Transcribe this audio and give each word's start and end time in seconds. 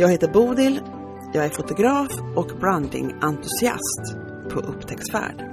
Jag 0.00 0.10
heter 0.10 0.28
Bodil, 0.28 0.80
jag 1.32 1.44
är 1.44 1.48
fotograf 1.48 2.08
och 2.36 2.46
brandingentusiast 2.60 4.16
på 4.52 4.60
upptäcktsfärd. 4.60 5.44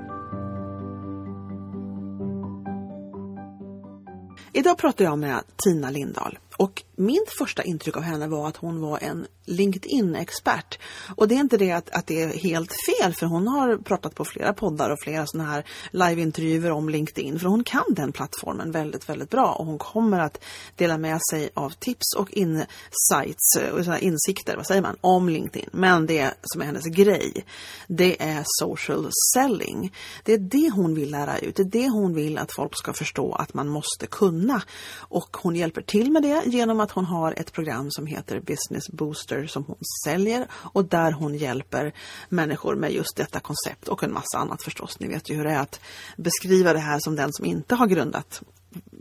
Idag 4.54 4.78
pratar 4.78 5.06
jag 5.06 5.20
med 5.20 5.44
Tina 5.64 5.90
Lindahl 5.90 6.38
och 6.58 6.84
mitt 6.96 7.30
första 7.38 7.64
intryck 7.64 7.98
av 7.98 8.04
henne 8.04 8.28
var 8.28 8.48
att 8.48 8.58
hon 8.58 8.82
var 8.82 9.00
en 9.04 9.28
LinkedIn-expert. 9.46 10.80
Och 11.16 11.28
det 11.28 11.36
är 11.36 11.40
inte 11.40 11.58
det 11.58 11.72
att, 11.72 11.90
att 11.90 12.08
det 12.08 12.22
är 12.22 12.28
helt 12.28 12.72
fel 12.86 13.14
för 13.14 13.26
hon 13.26 13.48
har 13.48 13.78
pratat 13.78 14.16
på 14.16 14.26
flera 14.26 14.54
poddar 14.54 14.90
och 14.90 15.00
flera 15.04 15.28
sådana 15.28 15.50
här 15.50 15.66
liveintervjuer 15.92 16.72
om 16.72 16.90
LinkedIn. 16.90 17.40
För 17.40 17.48
hon 17.48 17.64
kan 17.64 17.84
den 17.90 18.12
plattformen 18.12 18.72
väldigt, 18.72 19.10
väldigt 19.10 19.30
bra 19.30 19.54
och 19.54 19.66
hon 19.66 19.78
kommer 19.78 20.20
att 20.20 20.44
dela 20.76 20.98
med 20.98 21.20
sig 21.32 21.50
av 21.54 21.70
tips 21.70 22.16
och 22.18 22.32
insights, 22.32 23.56
och 23.74 24.00
insikter, 24.00 24.56
vad 24.56 24.68
säger 24.68 24.82
man, 24.82 24.98
om 25.02 25.30
LinkedIn. 25.30 25.70
Men 25.72 26.06
det 26.06 26.34
som 26.44 26.62
är 26.62 26.66
hennes 26.66 26.86
grej, 26.86 27.46
det 27.88 28.24
är 28.24 28.44
social 28.46 29.10
selling. 29.34 29.94
Det 30.24 30.34
är 30.34 30.38
det 30.38 30.72
hon 30.74 30.96
vill 30.96 31.12
lära 31.12 31.38
ut, 31.38 31.56
det 31.56 31.62
är 31.62 31.66
det 31.66 31.90
hon 31.90 32.14
vill 32.14 32.38
att 32.38 32.52
folk 32.52 32.78
ska 32.78 32.94
förstå 32.94 33.34
att 33.34 33.54
man 33.54 33.68
måste 33.68 34.08
kunna. 34.08 34.62
Och 34.98 35.38
hon 35.38 35.56
hjälper 35.56 35.82
till 35.82 36.12
med 36.12 36.24
det 36.24 36.42
genom 36.50 36.80
att 36.80 36.92
hon 36.92 37.06
har 37.06 37.34
ett 37.38 37.52
program 37.52 37.92
som 37.92 38.06
heter 38.06 38.40
Business 38.40 38.90
Booster 38.90 39.48
som 39.48 39.64
hon 39.64 39.78
säljer 40.06 40.48
och 40.52 40.86
där 40.86 41.12
hon 41.12 41.36
hjälper 41.36 41.94
människor 42.30 42.76
med 42.76 42.92
just 42.92 43.16
detta 43.16 43.40
koncept 43.40 43.88
och 43.88 44.04
en 44.04 44.14
massa 44.14 44.38
annat 44.38 44.64
förstås. 44.64 45.00
Ni 45.00 45.08
vet 45.08 45.30
ju 45.30 45.36
hur 45.36 45.44
det 45.44 45.52
är 45.52 45.60
att 45.60 45.80
beskriva 46.18 46.74
det 46.74 46.80
här 46.80 47.00
som 47.00 47.16
den 47.16 47.34
som 47.34 47.46
inte 47.46 47.76
har 47.76 47.88
grundat 47.88 48.42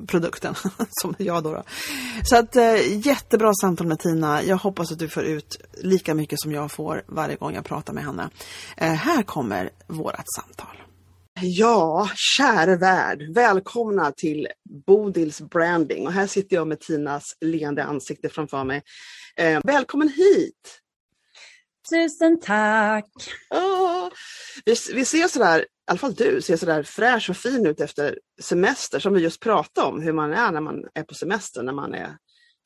produkten 0.07 0.55
som 0.91 1.15
jag 1.19 1.43
då, 1.43 1.53
då. 1.53 1.63
Så 2.25 2.37
att 2.37 2.57
eh, 2.57 3.07
jättebra 3.07 3.53
samtal 3.55 3.87
med 3.87 3.99
Tina. 3.99 4.43
Jag 4.43 4.57
hoppas 4.57 4.93
att 4.93 4.99
du 4.99 5.09
får 5.09 5.25
ut 5.25 5.61
lika 5.83 6.15
mycket 6.15 6.41
som 6.41 6.53
jag 6.53 6.73
får 6.73 7.03
varje 7.07 7.37
gång 7.37 7.55
jag 7.55 7.65
pratar 7.65 7.93
med 7.93 8.05
henne. 8.05 8.31
Eh, 8.77 8.93
här 8.93 9.23
kommer 9.23 9.71
vårat 9.87 10.25
samtal. 10.37 10.86
Ja, 11.41 12.11
käre 12.15 12.77
värld! 12.77 13.35
Välkomna 13.35 14.13
till 14.13 14.49
Bodils 14.87 15.41
Branding. 15.41 16.07
Och 16.07 16.13
här 16.13 16.27
sitter 16.27 16.57
jag 16.57 16.67
med 16.67 16.81
Tinas 16.81 17.37
leende 17.41 17.85
ansikte 17.85 18.29
framför 18.29 18.65
mig. 18.65 18.83
Eh, 19.37 19.61
välkommen 19.65 20.09
hit! 20.09 20.81
Tusen 21.91 22.41
tack! 22.41 23.05
Oh, 23.51 24.09
vi, 24.65 24.75
vi 24.95 25.05
ser 25.05 25.29
sådär, 25.29 25.61
i 25.61 25.65
alla 25.87 25.99
fall 25.99 26.15
du, 26.15 26.43
ser 26.43 26.57
sådär 26.57 26.83
fräsch 26.83 27.31
och 27.31 27.37
fin 27.37 27.67
ut 27.67 27.81
efter 27.81 28.19
semester 28.41 28.99
som 28.99 29.15
vi 29.15 29.21
just 29.21 29.41
pratade 29.41 29.87
om, 29.87 30.01
hur 30.03 30.13
man 30.13 30.33
är 30.33 30.53
när 30.53 30.61
man 30.61 30.85
är 30.95 31.03
på 31.03 31.15
semester, 31.15 31.63
när 31.63 31.73
man 31.73 31.95
är 31.95 32.17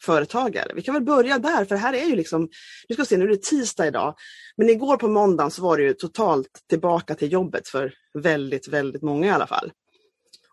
företagare. 0.03 0.73
Vi 0.75 0.83
kan 0.83 0.95
väl 0.95 1.03
börja 1.03 1.39
där, 1.39 1.65
för 1.65 1.77
här 1.77 1.93
är 1.93 2.05
ju 2.05 2.17
liksom, 2.17 2.49
nu 2.89 2.95
ska 2.95 3.03
vi 3.03 3.07
se, 3.07 3.17
nu 3.17 3.25
är 3.25 3.29
det 3.29 3.43
tisdag 3.43 3.87
idag, 3.87 4.15
men 4.57 4.69
igår 4.69 4.97
på 4.97 5.09
måndagen 5.09 5.51
så 5.51 5.63
var 5.63 5.77
det 5.77 5.83
ju 5.83 5.93
totalt 5.93 6.49
tillbaka 6.69 7.15
till 7.15 7.33
jobbet 7.33 7.69
för 7.69 7.93
väldigt, 8.15 8.69
väldigt 8.69 9.03
många 9.03 9.27
i 9.27 9.31
alla 9.31 9.47
fall. 9.47 9.73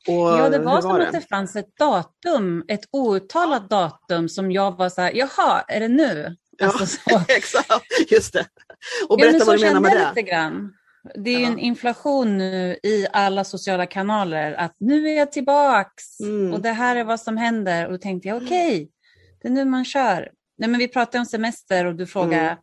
Och 0.08 0.13
ja, 0.13 0.50
det 0.50 0.59
var, 0.59 0.74
var 0.74 0.81
som 0.81 0.97
det? 0.97 1.08
att 1.08 1.13
det 1.13 1.22
fanns 1.22 1.56
ett 1.56 1.78
datum, 1.78 2.66
ett 2.68 2.85
outtalat 2.91 3.69
datum 3.69 4.30
som 4.30 4.52
jag 4.52 4.78
var 4.78 4.90
så 4.90 5.02
här, 5.02 5.12
jaha, 5.16 5.62
är 5.68 5.79
det 5.79 5.88
nu? 5.88 6.35
Alltså 6.62 7.00
ja, 7.06 7.25
exakt, 7.28 8.12
just 8.12 8.34
det. 8.34 8.46
Och 9.09 9.18
berätta 9.18 9.38
ja, 9.38 9.46
vad 9.46 9.58
du 9.58 9.62
menar 9.62 9.79
med 9.79 9.91
det. 9.91 10.09
Lite 10.16 10.29
grann. 10.29 10.74
Det 11.16 11.29
är 11.29 11.40
ja. 11.40 11.47
en 11.47 11.59
inflation 11.59 12.38
nu 12.38 12.78
i 12.84 13.08
alla 13.14 13.44
sociala 13.44 13.85
kanaler 13.85 14.53
att 14.53 14.75
nu 14.79 15.09
är 15.09 15.18
jag 15.18 15.31
tillbaks 15.31 16.19
mm. 16.19 16.53
och 16.53 16.62
det 16.62 16.72
här 16.72 16.96
är 16.96 17.03
vad 17.03 17.19
som 17.19 17.38
händer. 17.38 17.85
Och 17.85 17.91
då 17.91 17.97
tänkte 17.97 18.28
jag 18.28 18.44
okej, 18.44 18.75
okay, 18.75 18.88
det 19.42 19.48
är 19.48 19.52
nu 19.52 19.66
man 19.66 19.86
kör. 19.86 20.31
Nej, 20.58 20.70
men 20.70 20.80
vi 20.80 20.88
pratade 20.88 21.20
om 21.20 21.25
semester 21.25 21.86
och 21.86 21.96
du 21.96 22.06
frågade 22.06 22.44
mm. 22.44 22.58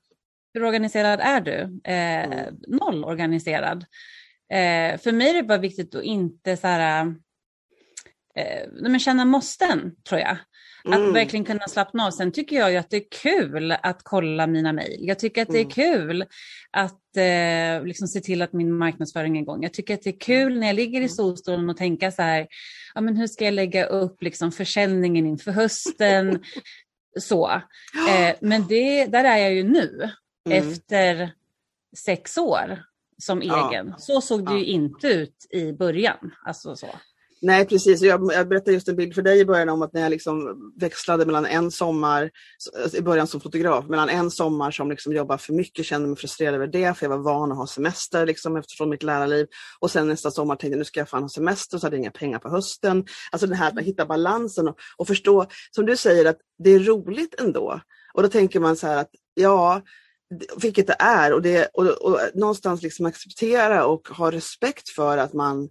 hur 0.54 0.64
organiserad 0.64 1.20
är 1.20 1.40
du? 1.40 1.80
Eh, 1.84 2.24
mm. 2.24 2.54
Noll 2.68 3.04
organiserad. 3.04 3.84
Eh, 4.52 4.98
för 4.98 5.12
mig 5.12 5.30
är 5.30 5.34
det 5.34 5.42
bara 5.42 5.58
viktigt 5.58 5.94
att 5.94 6.04
inte 6.04 6.56
så 6.56 6.66
här, 6.66 7.06
eh, 8.36 8.68
men 8.72 9.00
känna 9.00 9.24
måsten, 9.24 9.96
tror 10.08 10.20
jag. 10.20 10.36
Att 10.88 10.94
mm. 10.94 11.12
verkligen 11.12 11.44
kunna 11.44 11.68
slappna 11.68 12.06
av. 12.06 12.10
Sen 12.10 12.32
tycker 12.32 12.56
jag 12.56 12.70
ju 12.70 12.76
att 12.76 12.90
det 12.90 12.96
är 12.96 13.04
kul 13.22 13.72
att 13.72 14.00
kolla 14.02 14.46
mina 14.46 14.72
mejl. 14.72 14.98
Jag 15.00 15.18
tycker 15.18 15.42
att 15.42 15.48
det 15.48 15.58
är 15.58 15.60
mm. 15.60 15.70
kul 15.70 16.24
att 16.70 17.16
eh, 17.16 17.86
liksom 17.86 18.08
se 18.08 18.20
till 18.20 18.42
att 18.42 18.52
min 18.52 18.76
marknadsföring 18.76 19.36
är 19.36 19.42
igång. 19.42 19.62
Jag 19.62 19.72
tycker 19.72 19.94
att 19.94 20.02
det 20.02 20.10
är 20.10 20.20
kul 20.20 20.58
när 20.58 20.66
jag 20.66 20.76
ligger 20.76 21.00
i 21.00 21.04
mm. 21.04 21.08
solstolen 21.08 21.70
och 21.70 21.76
tänka 21.76 22.10
så 22.10 22.22
här, 22.22 22.46
ja, 22.94 23.00
men 23.00 23.16
hur 23.16 23.26
ska 23.26 23.44
jag 23.44 23.54
lägga 23.54 23.86
upp 23.86 24.22
liksom 24.22 24.52
försäljningen 24.52 25.26
inför 25.26 25.50
hösten? 25.50 26.42
så. 27.20 27.50
Eh, 28.08 28.36
men 28.40 28.66
det, 28.66 29.06
där 29.06 29.24
är 29.24 29.36
jag 29.36 29.54
ju 29.54 29.62
nu, 29.62 30.10
mm. 30.46 30.68
efter 30.68 31.30
sex 31.96 32.38
år 32.38 32.84
som 33.18 33.42
egen. 33.42 33.88
Ja. 33.88 33.94
Så 33.98 34.20
såg 34.20 34.46
det 34.46 34.52
ja. 34.52 34.58
ju 34.58 34.64
inte 34.64 35.08
ut 35.08 35.46
i 35.50 35.72
början. 35.72 36.34
Alltså 36.44 36.76
så. 36.76 36.88
Nej 37.44 37.66
precis, 37.66 38.02
jag, 38.02 38.32
jag 38.32 38.48
berättade 38.48 38.72
just 38.72 38.88
en 38.88 38.96
bild 38.96 39.14
för 39.14 39.22
dig 39.22 39.40
i 39.40 39.44
början 39.44 39.68
om 39.68 39.82
att 39.82 39.92
när 39.92 40.00
jag 40.00 40.10
liksom 40.10 40.56
växlade 40.80 41.26
mellan 41.26 41.46
en 41.46 41.70
sommar, 41.70 42.30
i 42.92 43.00
början 43.00 43.26
som 43.26 43.40
fotograf, 43.40 43.88
mellan 43.88 44.08
en 44.08 44.30
sommar 44.30 44.70
som 44.70 44.90
liksom 44.90 45.12
jobbade 45.12 45.38
för 45.38 45.52
mycket, 45.52 45.86
kände 45.86 46.08
mig 46.08 46.16
frustrerad 46.16 46.54
över 46.54 46.66
det, 46.66 46.98
för 46.98 47.06
jag 47.06 47.10
var 47.10 47.18
van 47.18 47.52
att 47.52 47.58
ha 47.58 47.66
semester 47.66 48.26
liksom, 48.26 48.56
eftersom 48.56 48.90
mitt 48.90 49.02
lärarliv. 49.02 49.46
Och 49.80 49.90
sen 49.90 50.08
nästa 50.08 50.30
sommar 50.30 50.56
tänkte 50.56 50.74
jag 50.74 50.78
nu 50.78 50.84
ska 50.84 51.00
jag 51.00 51.08
fan 51.08 51.22
ha 51.22 51.28
semester, 51.28 51.78
så 51.78 51.86
hade 51.86 51.96
jag 51.96 52.00
inga 52.00 52.10
pengar 52.10 52.38
på 52.38 52.48
hösten. 52.48 53.04
Alltså 53.32 53.46
det 53.46 53.56
här 53.56 53.78
att 53.78 53.84
hitta 53.84 54.06
balansen 54.06 54.68
och, 54.68 54.76
och 54.96 55.06
förstå, 55.06 55.46
som 55.70 55.86
du 55.86 55.96
säger, 55.96 56.24
att 56.24 56.38
det 56.58 56.70
är 56.70 56.78
roligt 56.78 57.40
ändå. 57.40 57.80
Och 58.14 58.22
då 58.22 58.28
tänker 58.28 58.60
man 58.60 58.76
så 58.76 58.86
här 58.86 58.96
att 58.96 59.10
ja, 59.34 59.82
vilket 60.56 60.86
det 60.86 60.96
är 60.98 61.32
och, 61.32 61.42
det, 61.42 61.68
och, 61.72 61.86
och 61.86 62.20
någonstans 62.34 62.82
liksom 62.82 63.06
acceptera 63.06 63.86
och 63.86 64.08
ha 64.08 64.30
respekt 64.30 64.88
för 64.88 65.18
att 65.18 65.32
man 65.32 65.68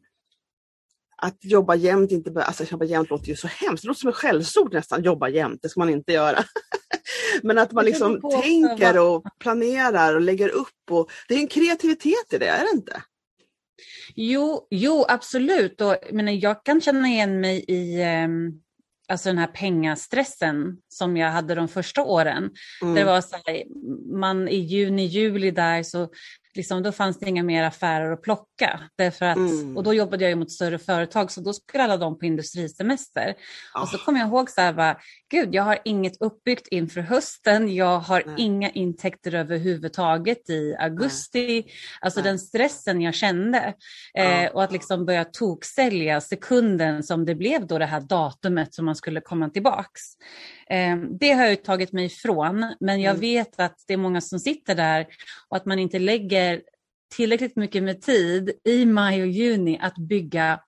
att 1.23 1.37
jobba 1.41 1.75
jämt, 1.75 2.11
inte 2.11 2.31
bara, 2.31 2.43
alltså 2.43 2.63
jobba 2.63 2.85
jämt 2.85 3.09
låter 3.09 3.27
ju 3.27 3.35
så 3.35 3.47
hemskt, 3.47 3.83
det 3.83 3.87
låter 3.87 3.99
som 3.99 4.09
ett 4.09 4.15
skällsord 4.15 4.73
nästan, 4.73 5.03
jobba 5.03 5.29
jämt, 5.29 5.59
det 5.61 5.69
ska 5.69 5.79
man 5.79 5.89
inte 5.89 6.13
göra. 6.13 6.43
Men 7.43 7.57
att 7.57 7.71
man 7.71 7.85
liksom 7.85 8.21
tänker 8.41 8.99
och 8.99 9.23
planerar 9.39 10.15
och 10.15 10.21
lägger 10.21 10.49
upp 10.49 10.91
och 10.91 11.11
det 11.27 11.33
är 11.33 11.39
en 11.39 11.47
kreativitet 11.47 12.33
i 12.33 12.37
det, 12.37 12.47
är 12.47 12.63
det 12.63 12.71
inte? 12.73 13.01
Jo, 14.15 14.67
jo 14.69 15.05
absolut. 15.07 15.81
Och, 15.81 15.95
men 16.11 16.39
jag 16.39 16.65
kan 16.65 16.81
känna 16.81 17.07
igen 17.07 17.41
mig 17.41 17.65
i 17.67 18.03
um, 18.25 18.61
alltså 19.07 19.29
den 19.29 19.37
här 19.37 19.47
pengastressen 19.47 20.77
som 20.89 21.17
jag 21.17 21.31
hade 21.31 21.55
de 21.55 21.67
första 21.67 22.03
åren. 22.03 22.51
Mm. 22.81 22.95
Det 22.95 23.03
var 23.03 23.21
så 23.21 23.35
här, 23.45 23.63
man 24.19 24.47
i 24.47 24.57
juni, 24.57 25.05
juli 25.05 25.51
där 25.51 25.83
så 25.83 26.09
liksom, 26.55 26.83
då 26.83 26.91
fanns 26.91 27.19
det 27.19 27.29
inga 27.29 27.43
mer 27.43 27.63
affärer 27.63 28.11
att 28.11 28.21
plocka. 28.21 28.79
Därför 28.97 29.25
att, 29.25 29.37
mm. 29.37 29.77
Och 29.77 29.83
då 29.83 29.93
jobbade 29.93 30.29
jag 30.29 30.37
mot 30.37 30.51
större 30.51 30.79
företag 30.79 31.31
så 31.31 31.41
då 31.41 31.53
skulle 31.53 31.83
alla 31.83 31.97
de 31.97 32.19
på 32.19 32.25
industrisemester. 32.25 33.35
Oh. 33.75 33.81
Och 33.81 33.87
så 33.87 33.95
ah. 33.97 33.99
kom 34.05 34.15
jag 34.15 34.27
ihåg 34.27 34.49
så 34.49 34.61
här, 34.61 34.73
bara, 34.73 34.97
gud 35.31 35.55
jag 35.55 35.63
har 35.63 35.79
inget 35.85 36.21
uppbyggt 36.21 36.67
inför 36.67 37.01
hösten, 37.01 37.75
jag 37.75 37.99
har 37.99 38.23
Nej. 38.25 38.35
inga 38.37 38.69
intäkter 38.69 39.35
överhuvudtaget 39.35 40.49
i 40.49 40.75
augusti. 40.79 41.47
Nej. 41.47 41.73
Alltså 42.01 42.19
Nej. 42.19 42.29
den 42.29 42.39
stressen 42.39 43.01
jag 43.01 43.13
kände. 43.13 43.73
Eh, 44.17 44.51
och 44.51 44.63
att 44.63 44.71
liksom 44.71 45.05
börja 45.05 45.25
toksälja 45.25 46.21
sekunden 46.21 47.03
som 47.03 47.25
det 47.25 47.35
blev 47.35 47.67
då 47.67 47.77
det 47.77 47.85
här 47.85 48.01
datumet 48.01 48.73
som 48.73 48.85
man 48.85 48.95
skulle 48.95 49.21
komma 49.21 49.49
tillbaks. 49.49 50.01
Eh, 50.69 50.97
det 51.19 51.31
har 51.31 51.45
jag 51.45 51.63
tagit 51.63 51.91
mig 51.91 52.05
ifrån, 52.05 52.75
men 52.79 53.01
jag 53.01 53.09
mm. 53.09 53.21
vet 53.21 53.59
att 53.59 53.83
det 53.87 53.93
är 53.93 53.97
många 53.97 54.21
som 54.21 54.39
sitter 54.39 54.75
där 54.75 55.07
och 55.49 55.57
att 55.57 55.65
man 55.65 55.79
inte 55.79 55.99
lägger 55.99 56.61
tillräckligt 57.15 57.55
mycket 57.55 57.83
med 57.83 58.01
tid 58.01 58.51
i 58.63 58.85
maj 58.85 59.21
och 59.21 59.27
juni 59.27 59.79
att 59.81 59.97
bygga 59.97 60.59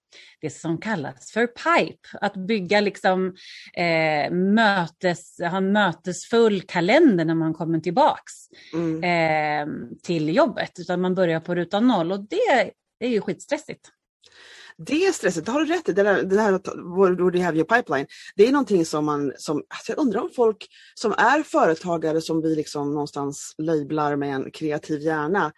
det 0.42 0.50
som 0.50 0.77
kallas 0.77 1.31
för 1.31 1.47
pipe. 1.47 2.18
Att 2.21 2.36
bygga 2.36 2.81
liksom 2.81 3.36
eh, 3.74 4.31
mötes, 4.31 5.39
ha 5.39 5.57
en 5.57 5.71
mötesfull 5.71 6.62
kalender 6.62 7.25
när 7.25 7.36
man 7.36 7.53
kommer 7.53 7.80
tillbaks 7.80 8.33
mm. 8.74 9.03
eh, 9.03 9.74
till 10.03 10.36
jobbet. 10.36 10.71
Utan 10.80 11.01
man 11.01 11.15
börjar 11.15 11.39
på 11.39 11.56
ruta 11.56 11.80
noll 11.80 12.12
och 12.12 12.27
det 12.30 12.71
är 13.00 13.09
ju 13.09 13.21
skitstressigt. 13.21 13.92
Det 14.77 15.06
är 15.06 15.12
stressigt, 15.12 15.45
det 15.45 15.51
har 15.51 15.60
du 15.60 15.66
rätt 15.66 15.89
i. 15.89 15.94
Det, 15.94 16.04
där, 16.04 16.24
det 16.24 16.42
här 16.42 16.51
what 16.51 17.18
do 17.18 17.31
you 17.31 17.44
have 17.44 17.57
your 17.57 17.66
pipeline? 17.66 18.07
Det 18.36 18.48
är 18.48 18.51
någonting 18.51 18.86
som 18.86 19.06
man, 19.06 19.33
som, 19.38 19.63
alltså 19.69 19.92
jag 19.92 20.00
undrar 20.00 20.22
om 20.22 20.30
folk 20.36 20.68
som 20.95 21.12
är 21.12 21.44
företagare 21.44 22.22
som 22.22 22.42
vi 22.42 22.56
liksom 22.56 22.94
någonstans 22.94 23.56
lablar 23.57 24.16
med 24.16 24.36
en 24.36 24.51
kreativ 24.51 25.01
hjärna, 25.01 25.51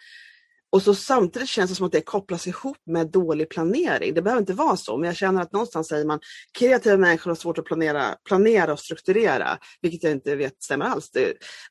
och 0.70 0.82
så 0.82 0.96
samtidigt 0.96 1.50
känns 1.50 1.70
det 1.70 1.76
som 1.76 1.86
att 1.86 1.92
det 1.92 2.02
kopplas 2.02 2.48
ihop 2.48 2.78
med 2.86 3.12
dålig 3.12 3.50
planering. 3.50 4.14
Det 4.14 4.22
behöver 4.22 4.42
inte 4.42 4.54
vara 4.54 4.78
så, 4.78 4.98
men 4.98 5.08
jag 5.08 5.16
känner 5.16 5.42
att 5.42 5.52
någonstans 5.52 5.88
säger 5.88 6.06
man 6.06 6.20
kreativa 6.60 6.98
människor 6.98 7.32
har 7.32 7.36
svårt 7.36 7.58
att 7.58 7.66
planera, 7.66 8.16
planera 8.26 8.74
och 8.74 8.80
strukturera, 8.80 9.58
vilket 9.82 10.04
jag 10.04 10.12
inte 10.12 10.36
vet 10.36 10.64
stämmer 10.64 10.86
alls. 10.86 11.12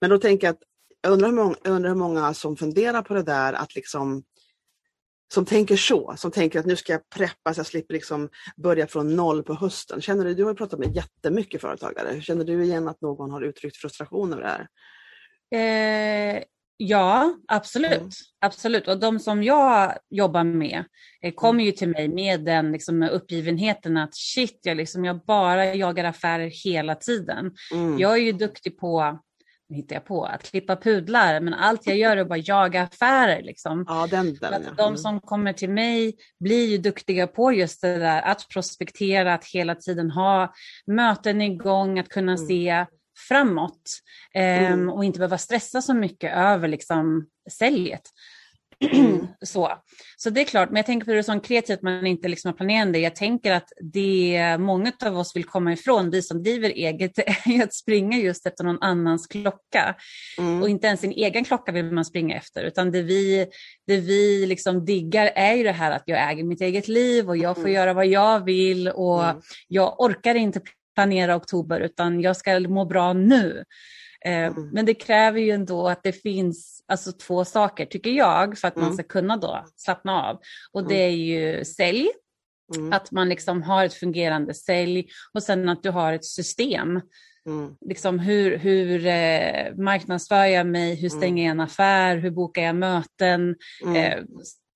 Men 0.00 0.10
då 0.10 0.18
tänker 0.18 0.46
jag 0.46 0.54
att 0.54 0.60
jag 1.02 1.12
undrar, 1.12 1.28
hur 1.28 1.36
många, 1.36 1.56
jag 1.62 1.72
undrar 1.72 1.90
hur 1.90 1.96
många 1.96 2.34
som 2.34 2.56
funderar 2.56 3.02
på 3.02 3.14
det 3.14 3.22
där 3.22 3.52
att 3.52 3.74
liksom 3.74 4.22
som 5.34 5.44
tänker 5.44 5.76
så, 5.76 6.14
som 6.16 6.30
tänker 6.30 6.58
att 6.60 6.66
nu 6.66 6.76
ska 6.76 6.92
jag 6.92 7.08
preppa 7.08 7.54
så 7.54 7.58
jag 7.58 7.66
slipper 7.66 7.94
liksom 7.94 8.28
börja 8.56 8.86
från 8.86 9.16
noll 9.16 9.42
på 9.42 9.54
hösten. 9.54 10.00
Känner 10.00 10.24
du, 10.24 10.34
du 10.34 10.44
har 10.44 10.54
pratat 10.54 10.78
med 10.78 10.96
jättemycket 10.96 11.60
företagare, 11.60 12.20
känner 12.20 12.44
du 12.44 12.64
igen 12.64 12.88
att 12.88 13.00
någon 13.00 13.30
har 13.30 13.42
uttryckt 13.42 13.76
frustration 13.76 14.32
över 14.32 14.42
det 14.42 14.48
här? 14.48 14.68
Eh, 16.36 16.42
Ja, 16.78 17.34
absolut. 17.48 17.92
Mm. 17.92 18.10
absolut. 18.40 18.88
Och 18.88 19.00
de 19.00 19.18
som 19.18 19.42
jag 19.42 19.96
jobbar 20.10 20.44
med 20.44 20.84
eh, 21.22 21.34
kommer 21.34 21.64
ju 21.64 21.72
till 21.72 21.88
mig 21.88 22.08
med 22.08 22.44
den 22.44 22.72
liksom, 22.72 23.02
uppgivenheten 23.02 23.96
att 23.96 24.14
shit, 24.14 24.60
jag, 24.62 24.76
liksom, 24.76 25.04
jag 25.04 25.24
bara 25.26 25.74
jagar 25.74 26.04
affärer 26.04 26.50
hela 26.64 26.94
tiden. 26.94 27.52
Mm. 27.72 27.98
Jag 27.98 28.12
är 28.12 28.22
ju 28.22 28.32
duktig 28.32 28.78
på 28.78 29.18
hittar 29.74 29.96
jag 29.96 30.04
på, 30.04 30.24
att 30.24 30.42
klippa 30.42 30.76
pudlar, 30.76 31.40
men 31.40 31.54
allt 31.54 31.86
jag 31.86 31.96
gör 31.96 32.16
är 32.16 32.24
bara 32.24 32.38
jaga 32.38 32.82
affärer. 32.82 33.42
Liksom. 33.42 33.84
Ja, 33.88 34.06
den, 34.10 34.34
den, 34.34 34.62
ja. 34.64 34.70
De 34.76 34.86
mm. 34.86 34.96
som 34.96 35.20
kommer 35.20 35.52
till 35.52 35.70
mig 35.70 36.16
blir 36.40 36.66
ju 36.66 36.78
duktiga 36.78 37.26
på 37.26 37.52
just 37.52 37.80
det 37.80 37.98
där 37.98 38.22
att 38.22 38.48
prospektera, 38.48 39.34
att 39.34 39.44
hela 39.44 39.74
tiden 39.74 40.10
ha 40.10 40.54
möten 40.86 41.40
igång, 41.40 41.98
att 41.98 42.08
kunna 42.08 42.32
mm. 42.32 42.46
se 42.46 42.86
framåt 43.28 43.90
eh, 44.34 44.72
mm. 44.72 44.88
och 44.88 45.04
inte 45.04 45.18
behöva 45.18 45.38
stressa 45.38 45.82
så 45.82 45.94
mycket 45.94 46.36
över 46.36 46.68
liksom, 46.68 47.26
säljet. 47.50 48.02
Så. 49.42 49.72
så 50.16 50.30
det 50.30 50.40
är 50.40 50.44
klart, 50.44 50.68
men 50.70 50.76
jag 50.76 50.86
tänker 50.86 51.06
på 51.06 51.12
det 51.12 51.22
som 51.22 51.40
kreativt, 51.40 51.82
man 51.82 52.06
inte 52.06 52.28
liksom 52.28 52.48
har 52.48 52.56
planerat 52.56 52.92
det. 52.92 52.98
Jag 52.98 53.16
tänker 53.16 53.52
att 53.52 53.72
det 53.92 54.56
många 54.58 54.92
av 55.04 55.18
oss 55.18 55.36
vill 55.36 55.44
komma 55.44 55.72
ifrån, 55.72 56.10
vi 56.10 56.22
som 56.22 56.42
driver 56.42 56.68
eget, 56.68 57.18
är 57.46 57.62
att 57.62 57.74
springa 57.74 58.18
just 58.18 58.46
efter 58.46 58.64
någon 58.64 58.82
annans 58.82 59.26
klocka. 59.26 59.94
Mm. 60.38 60.62
Och 60.62 60.68
inte 60.68 60.86
ens 60.86 61.00
sin 61.00 61.12
egen 61.12 61.44
klocka 61.44 61.72
vill 61.72 61.92
man 61.92 62.04
springa 62.04 62.36
efter, 62.36 62.64
utan 62.64 62.90
det 62.90 63.02
vi, 63.02 63.46
det 63.86 63.96
vi 63.96 64.46
liksom 64.46 64.84
diggar 64.84 65.30
är 65.34 65.54
ju 65.54 65.62
det 65.62 65.72
här 65.72 65.90
att 65.90 66.04
jag 66.06 66.30
äger 66.30 66.44
mitt 66.44 66.60
eget 66.60 66.88
liv 66.88 67.28
och 67.28 67.36
jag 67.36 67.56
får 67.56 67.62
mm. 67.62 67.72
göra 67.72 67.94
vad 67.94 68.06
jag 68.06 68.44
vill 68.44 68.88
och 68.88 69.24
mm. 69.24 69.42
jag 69.68 70.00
orkar 70.00 70.34
inte 70.34 70.60
planera 70.94 71.36
oktober 71.36 71.80
utan 71.80 72.20
jag 72.20 72.36
ska 72.36 72.60
må 72.60 72.84
bra 72.84 73.12
nu. 73.12 73.64
Eh, 74.24 74.46
mm. 74.46 74.70
Men 74.72 74.86
det 74.86 74.94
kräver 74.94 75.40
ju 75.40 75.50
ändå 75.50 75.88
att 75.88 76.02
det 76.02 76.12
finns 76.12 76.84
alltså, 76.88 77.12
två 77.12 77.44
saker 77.44 77.86
tycker 77.86 78.10
jag 78.10 78.58
för 78.58 78.68
att 78.68 78.76
mm. 78.76 78.88
man 78.88 78.94
ska 78.94 79.02
kunna 79.02 79.36
då 79.36 79.66
slappna 79.76 80.22
av. 80.22 80.40
Och 80.72 80.80
mm. 80.80 80.92
det 80.92 81.02
är 81.02 81.10
ju 81.10 81.64
sälj, 81.64 82.08
mm. 82.76 82.92
att 82.92 83.10
man 83.10 83.28
liksom 83.28 83.62
har 83.62 83.84
ett 83.84 83.94
fungerande 83.94 84.54
sälj 84.54 85.08
och 85.32 85.42
sen 85.42 85.68
att 85.68 85.82
du 85.82 85.90
har 85.90 86.12
ett 86.12 86.24
system. 86.24 87.00
Mm. 87.46 87.76
Liksom 87.86 88.18
hur 88.18 88.58
hur 88.58 89.06
eh, 89.06 89.74
marknadsför 89.76 90.44
jag 90.44 90.66
mig, 90.66 90.94
hur 90.94 91.10
mm. 91.10 91.20
stänger 91.20 91.44
jag 91.44 91.50
en 91.50 91.60
affär, 91.60 92.16
hur 92.16 92.30
bokar 92.30 92.62
jag 92.62 92.76
möten? 92.76 93.56
Eh, 93.96 94.22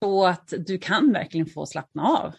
så 0.03 0.25
att 0.25 0.53
du 0.57 0.77
kan 0.77 1.13
verkligen 1.13 1.45
få 1.45 1.65
slappna 1.65 2.03
av. 2.03 2.33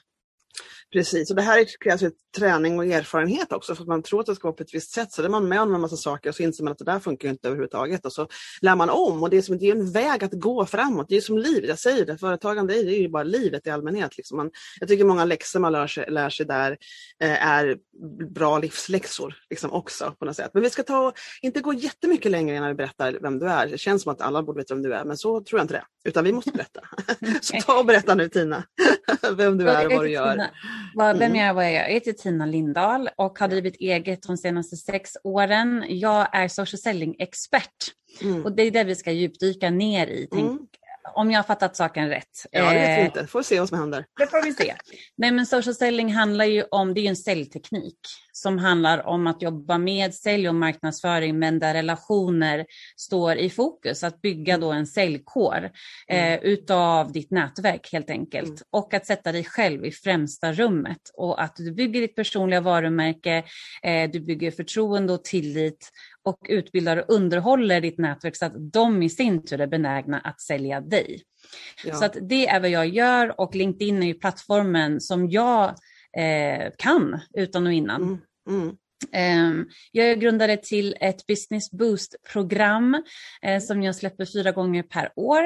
Precis, 0.93 1.31
och 1.31 1.37
det 1.37 1.43
här 1.43 1.67
krävs 1.81 2.03
ett 2.03 2.15
träning 2.37 2.79
och 2.79 2.87
erfarenhet 2.87 3.53
också 3.53 3.75
för 3.75 3.83
att 3.83 3.89
man 3.89 4.03
tror 4.03 4.21
att 4.21 4.27
det 4.27 4.35
ska 4.35 4.49
vara 4.49 4.57
på 4.57 4.63
ett 4.63 4.75
visst 4.75 4.91
sätt. 4.91 5.13
Så 5.13 5.23
är 5.23 5.29
man 5.29 5.49
med 5.49 5.61
om 5.61 5.75
en 5.75 5.81
massa 5.81 5.97
saker 5.97 6.31
och 6.31 6.35
så 6.37 6.43
inser 6.43 6.65
man 6.65 6.73
att 6.73 6.79
det 6.79 6.85
där 6.85 7.01
funkar 7.01 7.29
inte 7.29 7.49
överhuvudtaget 7.49 8.07
och 8.07 8.13
så 8.13 8.29
lär 8.61 8.77
man 8.77 8.91
om 8.91 9.23
och 9.23 9.31
det 9.31 9.37
är, 9.37 9.43
som, 9.43 9.59
det 9.59 9.67
är 9.67 9.77
en 9.77 9.93
väg 9.93 10.25
att 10.25 10.33
gå 10.33 10.67
framåt. 10.67 11.07
Det 11.09 11.17
är 11.17 11.21
som 11.21 11.39
livet, 11.39 11.69
jag 11.69 11.79
säger 11.79 12.07
det, 12.07 12.19
företagande 12.19 12.75
är 12.75 13.01
ju 13.01 13.09
bara 13.09 13.23
livet 13.23 13.67
i 13.67 13.71
allmänhet. 13.71 14.17
Liksom 14.17 14.37
man, 14.37 14.51
jag 14.81 14.89
tycker 14.89 15.05
många 15.05 15.25
läxor 15.25 15.61
man 15.61 15.73
lär 15.73 15.87
sig, 15.87 16.11
lär 16.11 16.31
sig 16.31 16.47
där 16.47 16.79
eh, 17.21 17.47
är 17.47 17.77
bra 18.31 18.59
livsläxor 18.59 19.35
liksom 19.51 19.73
också 19.73 20.15
på 20.19 20.25
något 20.25 20.37
sätt. 20.37 20.51
Men 20.55 20.63
vi 20.63 20.71
ska 20.71 20.83
ta, 20.83 21.13
inte 21.43 21.61
gå 21.61 21.73
jättemycket 21.73 22.31
längre 22.31 22.57
innan 22.57 22.69
vi 22.69 22.75
berättar 22.75 23.19
vem 23.23 23.39
du 23.39 23.49
är. 23.49 23.67
Det 23.67 23.79
känns 23.79 24.03
som 24.03 24.13
att 24.13 24.21
alla 24.21 24.43
borde 24.43 24.59
veta 24.59 24.75
vem 24.75 24.83
du 24.83 24.95
är, 24.95 25.05
men 25.05 25.17
så 25.17 25.41
tror 25.41 25.59
jag 25.59 25.65
inte 25.65 25.75
det. 25.75 25.85
Utan 26.05 26.25
vi 26.25 26.33
måste 26.33 26.51
berätta. 26.51 26.81
så 27.41 27.61
ta 27.67 27.79
och 27.79 27.87
berätta 27.87 28.15
nu 28.15 28.29
Tina, 28.29 28.65
vem 29.37 29.59
du 29.59 29.69
är 29.69 29.87
och 29.87 29.93
vad 29.93 30.05
du 30.05 30.11
gör. 30.11 30.51
Vem 30.97 31.23
mm. 31.23 31.35
jag 31.35 31.49
är, 31.49 31.53
vad 31.53 31.65
jag. 31.67 31.73
Jag 31.73 31.91
heter 31.91 32.13
Tina 32.13 32.47
Lindahl 32.47 33.09
och 33.17 33.39
har 33.39 33.49
drivit 33.49 33.77
eget 33.77 34.23
de 34.23 34.37
senaste 34.37 34.77
sex 34.77 35.11
åren. 35.25 35.85
Jag 35.89 36.37
är 36.37 36.49
social 36.49 36.79
selling-expert 36.79 37.93
mm. 38.23 38.45
och 38.45 38.53
det 38.53 38.63
är 38.63 38.71
det 38.71 38.85
vi 38.85 38.95
ska 38.95 39.13
djupdyka 39.13 39.71
ner 39.71 40.07
i. 40.07 40.29
Mm 40.33 40.59
om 41.15 41.31
jag 41.31 41.39
har 41.39 41.45
fattat 41.45 41.77
saken 41.77 42.09
rätt. 42.09 42.47
Ja, 42.51 42.65
det 42.65 42.75
vet 42.75 42.99
vi 42.99 43.01
eh, 43.01 43.07
inte. 43.07 43.27
Får 43.27 43.43
se 43.43 43.61
vad 43.61 43.69
som 43.69 43.79
händer. 43.79 44.05
Det 44.19 44.27
får 44.27 44.43
vi 44.45 44.53
se. 44.53 44.75
Nej, 45.17 45.31
men 45.31 45.47
social 45.47 45.75
selling 45.75 46.13
handlar 46.13 46.45
ju 46.45 46.65
om, 46.71 46.95
det 46.95 47.01
är 47.01 47.03
ju 47.03 47.09
en 47.09 47.17
säljteknik 47.17 47.99
som 48.33 48.59
handlar 48.59 49.07
om 49.07 49.27
att 49.27 49.43
jobba 49.43 49.79
med 49.79 50.15
sälj 50.15 50.49
och 50.49 50.55
marknadsföring, 50.55 51.39
men 51.39 51.59
där 51.59 51.75
relationer 51.75 52.67
står 52.97 53.37
i 53.37 53.51
fokus. 53.51 54.05
Att 54.05 54.21
bygga 54.21 54.59
då 54.59 54.73
en 54.73 54.87
säljkår 54.87 55.71
mm. 56.09 56.33
eh, 56.33 56.45
utav 56.45 57.13
ditt 57.13 57.31
nätverk 57.31 57.89
helt 57.93 58.11
enkelt. 58.11 58.49
Mm. 58.49 58.63
Och 58.71 58.95
att 58.95 59.07
sätta 59.07 59.33
dig 59.33 59.45
själv 59.45 59.85
i 59.85 59.91
främsta 59.91 60.53
rummet 60.53 61.11
och 61.15 61.43
att 61.43 61.57
du 61.57 61.73
bygger 61.73 62.01
ditt 62.01 62.17
personliga 62.17 62.61
varumärke, 62.61 63.45
eh, 63.83 64.11
du 64.11 64.21
bygger 64.21 64.51
förtroende 64.51 65.13
och 65.13 65.25
tillit 65.25 65.91
och 66.25 66.47
utbildar 66.49 66.97
och 66.97 67.15
underhåller 67.15 67.81
ditt 67.81 67.99
nätverk 67.99 68.37
så 68.37 68.45
att 68.45 68.73
de 68.73 69.03
i 69.03 69.11
sin 69.11 69.45
tur 69.45 69.61
är 69.61 69.67
benägna 69.67 70.19
att 70.19 70.41
sälja 70.41 70.81
dig. 70.81 71.23
Ja. 71.85 71.95
Så 71.95 72.05
att 72.05 72.17
det 72.21 72.47
är 72.47 72.61
vad 72.61 72.71
jag 72.71 72.89
gör 72.89 73.41
och 73.41 73.55
LinkedIn 73.55 74.03
är 74.03 74.07
ju 74.07 74.15
plattformen 74.15 75.01
som 75.01 75.31
jag 75.31 75.75
eh, 76.17 76.71
kan 76.79 77.21
utan 77.35 77.67
och 77.67 77.73
innan. 77.73 78.03
Mm. 78.03 78.19
Mm. 78.49 78.77
Ehm, 79.13 79.67
jag 79.93 80.11
är 80.11 80.17
grundare 80.17 80.57
till 80.57 80.97
ett 81.01 81.27
Business 81.27 81.71
Boost-program 81.71 83.03
eh, 83.43 83.61
som 83.61 83.83
jag 83.83 83.97
släpper 83.97 84.25
fyra 84.25 84.53
gånger 84.53 84.83
per 84.83 85.13
år. 85.17 85.43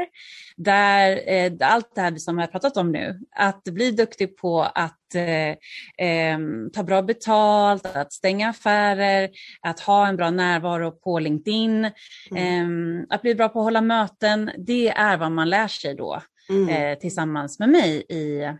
Där 0.56 1.20
eh, 1.26 1.52
allt 1.60 1.94
det 1.94 2.00
här 2.00 2.16
som 2.16 2.38
jag 2.38 2.46
har 2.46 2.52
pratat 2.52 2.76
om 2.76 2.92
nu, 2.92 3.20
att 3.36 3.64
bli 3.64 3.90
duktig 3.90 4.36
på 4.36 4.62
att 4.62 5.14
eh, 5.14 5.56
ehm, 5.98 6.70
ta 6.70 6.82
bra 6.82 7.02
betalt, 7.02 7.86
att 7.86 8.12
stänga 8.12 8.48
affärer, 8.48 9.30
att 9.60 9.80
ha 9.80 10.06
en 10.06 10.16
bra 10.16 10.30
närvaro 10.30 10.90
på 10.90 11.18
LinkedIn, 11.18 11.84
mm. 11.84 11.92
Ehm, 12.36 13.06
att 13.10 13.22
bli 13.22 13.34
bra 13.34 13.48
på 13.48 13.58
att 13.58 13.64
hålla 13.64 13.80
möten. 13.80 14.50
Det 14.58 14.88
är 14.88 15.16
vad 15.16 15.32
man 15.32 15.50
lär 15.50 15.68
sig 15.68 15.94
då 15.94 16.22
mm. 16.50 16.98
tillsammans 16.98 17.58
med 17.58 17.68
mig 17.68 18.04
i 18.08 18.52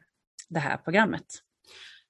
det 0.49 0.61
här 0.61 0.77
programmet. 0.77 1.25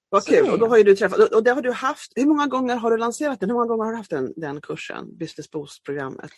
Vad 0.09 0.25
kul! 0.25 0.49
Och 0.49 0.59
då 0.59 0.67
har 0.67 0.83
du 0.83 0.95
träffat, 0.95 1.19
och 1.19 1.43
det 1.43 1.51
har 1.51 1.61
du 1.61 1.71
haft, 1.71 2.11
hur 2.15 2.25
många 2.25 2.47
gånger 2.47 2.75
har 2.75 2.91
du 2.91 2.97
lanserat 2.97 3.39
den? 3.39 3.49
Hur 3.49 3.55
många 3.55 3.67
gånger 3.67 3.83
har 3.83 3.91
du 3.91 3.97
haft 3.97 4.09
den, 4.09 4.33
den 4.35 4.61
kursen, 4.61 5.17
Business 5.17 5.51
Boost-programmet? 5.51 6.31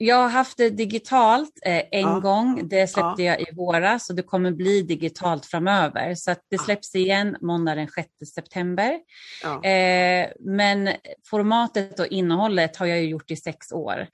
Jag 0.00 0.16
har 0.16 0.28
haft 0.28 0.56
det 0.56 0.70
digitalt 0.70 1.58
eh, 1.64 1.76
en 1.76 1.86
ja. 2.00 2.18
gång. 2.18 2.68
Det 2.68 2.86
släppte 2.86 3.22
ja. 3.22 3.32
jag 3.32 3.40
i 3.40 3.46
våras 3.56 4.10
och 4.10 4.16
det 4.16 4.22
kommer 4.22 4.50
bli 4.50 4.82
digitalt 4.82 5.46
framöver. 5.46 6.14
Så 6.14 6.34
det 6.50 6.58
släpps 6.58 6.94
igen 6.94 7.36
måndag 7.40 7.74
den 7.74 7.88
6 7.88 8.08
september. 8.34 8.98
Ja. 9.42 9.64
Eh, 9.64 10.28
men 10.40 10.90
formatet 11.30 12.00
och 12.00 12.06
innehållet 12.06 12.76
har 12.76 12.86
jag 12.86 13.04
gjort 13.04 13.30
i 13.30 13.36
sex 13.36 13.72
år 13.72 14.06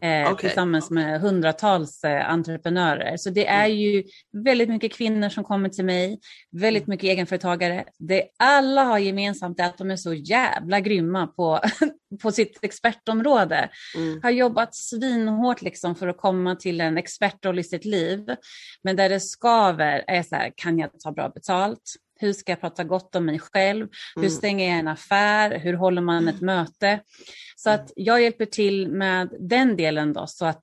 eh, 0.00 0.32
okay. 0.32 0.36
tillsammans 0.36 0.90
med 0.90 1.20
hundratals 1.20 2.04
eh, 2.04 2.30
entreprenörer. 2.30 3.16
Så 3.16 3.30
det 3.30 3.46
är 3.46 3.64
mm. 3.64 3.76
ju 3.76 4.04
väldigt 4.44 4.68
mycket 4.68 4.92
kvinnor 4.92 5.28
som 5.28 5.44
kommer 5.44 5.68
till 5.68 5.84
mig, 5.84 6.18
väldigt 6.52 6.82
mm. 6.82 6.92
mycket 6.92 7.08
egenföretagare. 7.08 7.84
Det 7.98 8.24
alla 8.38 8.84
har 8.84 8.98
gemensamt 8.98 9.60
är 9.60 9.64
att 9.64 9.78
de 9.78 9.90
är 9.90 9.96
så 9.96 10.14
jävla 10.14 10.80
grymma 10.80 11.26
på 11.26 11.60
på 12.22 12.32
sitt 12.32 12.58
expertområde. 12.62 13.68
Mm. 13.96 14.20
Har 14.22 14.30
jobbat 14.30 14.74
svinhårt 15.24 15.62
liksom 15.62 15.94
för 15.94 16.08
att 16.08 16.16
komma 16.16 16.56
till 16.56 16.80
en 16.80 16.98
expertroll 16.98 17.58
i 17.58 17.64
sitt 17.64 17.84
liv. 17.84 18.26
Men 18.82 18.96
där 18.96 19.08
det 19.08 19.20
skaver 19.20 20.04
är 20.06 20.22
så 20.22 20.36
här, 20.36 20.52
kan 20.56 20.78
jag 20.78 21.00
ta 21.00 21.12
bra 21.12 21.28
betalt? 21.28 21.82
Hur 22.20 22.32
ska 22.32 22.52
jag 22.52 22.60
prata 22.60 22.84
gott 22.84 23.16
om 23.16 23.24
mig 23.24 23.38
själv? 23.38 23.82
Mm. 23.82 24.22
Hur 24.22 24.28
stänger 24.28 24.68
jag 24.68 24.78
en 24.78 24.88
affär? 24.88 25.58
Hur 25.58 25.74
håller 25.74 26.02
man 26.02 26.28
ett 26.28 26.40
möte? 26.40 27.00
Så 27.56 27.70
att 27.70 27.92
jag 27.96 28.22
hjälper 28.22 28.46
till 28.46 28.88
med 28.88 29.28
den 29.40 29.76
delen 29.76 30.12
då 30.12 30.26
så 30.26 30.46
att 30.46 30.62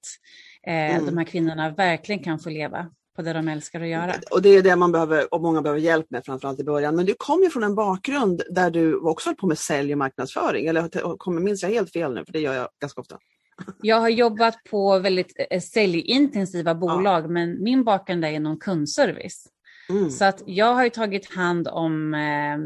eh, 0.67 0.95
mm. 0.95 1.05
de 1.05 1.17
här 1.17 1.25
kvinnorna 1.25 1.69
verkligen 1.69 2.23
kan 2.23 2.39
få 2.39 2.49
leva 2.49 2.89
på 3.15 3.21
det 3.21 3.33
de 3.33 3.47
älskar 3.47 3.81
att 3.81 3.87
göra. 3.87 4.13
Och 4.31 4.41
det 4.41 4.49
är 4.49 4.61
det 4.61 4.75
man 4.75 4.91
behöver 4.91 5.33
och 5.33 5.41
många 5.41 5.61
behöver 5.61 5.81
hjälp 5.81 6.05
med 6.09 6.25
framförallt 6.25 6.59
i 6.59 6.63
början. 6.63 6.95
Men 6.95 7.05
du 7.05 7.13
kom 7.17 7.43
ju 7.43 7.49
från 7.49 7.63
en 7.63 7.75
bakgrund 7.75 8.41
där 8.49 8.71
du 8.71 8.95
också 8.95 9.29
höll 9.29 9.35
på 9.35 9.47
med 9.47 9.57
sälj 9.57 9.91
och 9.91 9.97
marknadsföring. 9.97 10.65
Eller 10.65 11.17
kommer, 11.17 11.41
minns 11.41 11.63
jag 11.63 11.69
helt 11.69 11.91
fel 11.91 12.13
nu? 12.13 12.25
För 12.25 12.33
det 12.33 12.39
gör 12.39 12.53
jag 12.53 12.69
ganska 12.81 13.01
ofta. 13.01 13.17
Jag 13.81 13.99
har 13.99 14.09
jobbat 14.09 14.63
på 14.63 14.99
väldigt 14.99 15.35
eh, 15.49 15.61
säljintensiva 15.61 16.75
bolag 16.75 17.23
ja. 17.23 17.27
men 17.27 17.63
min 17.63 17.83
bakgrund 17.83 18.25
är 18.25 18.29
inom 18.29 18.59
kundservice. 18.59 19.47
Mm. 19.89 20.09
Så 20.09 20.25
att 20.25 20.43
jag 20.45 20.73
har 20.73 20.83
ju 20.83 20.89
tagit 20.89 21.35
hand 21.35 21.67
om 21.67 22.13
eh, 22.13 22.57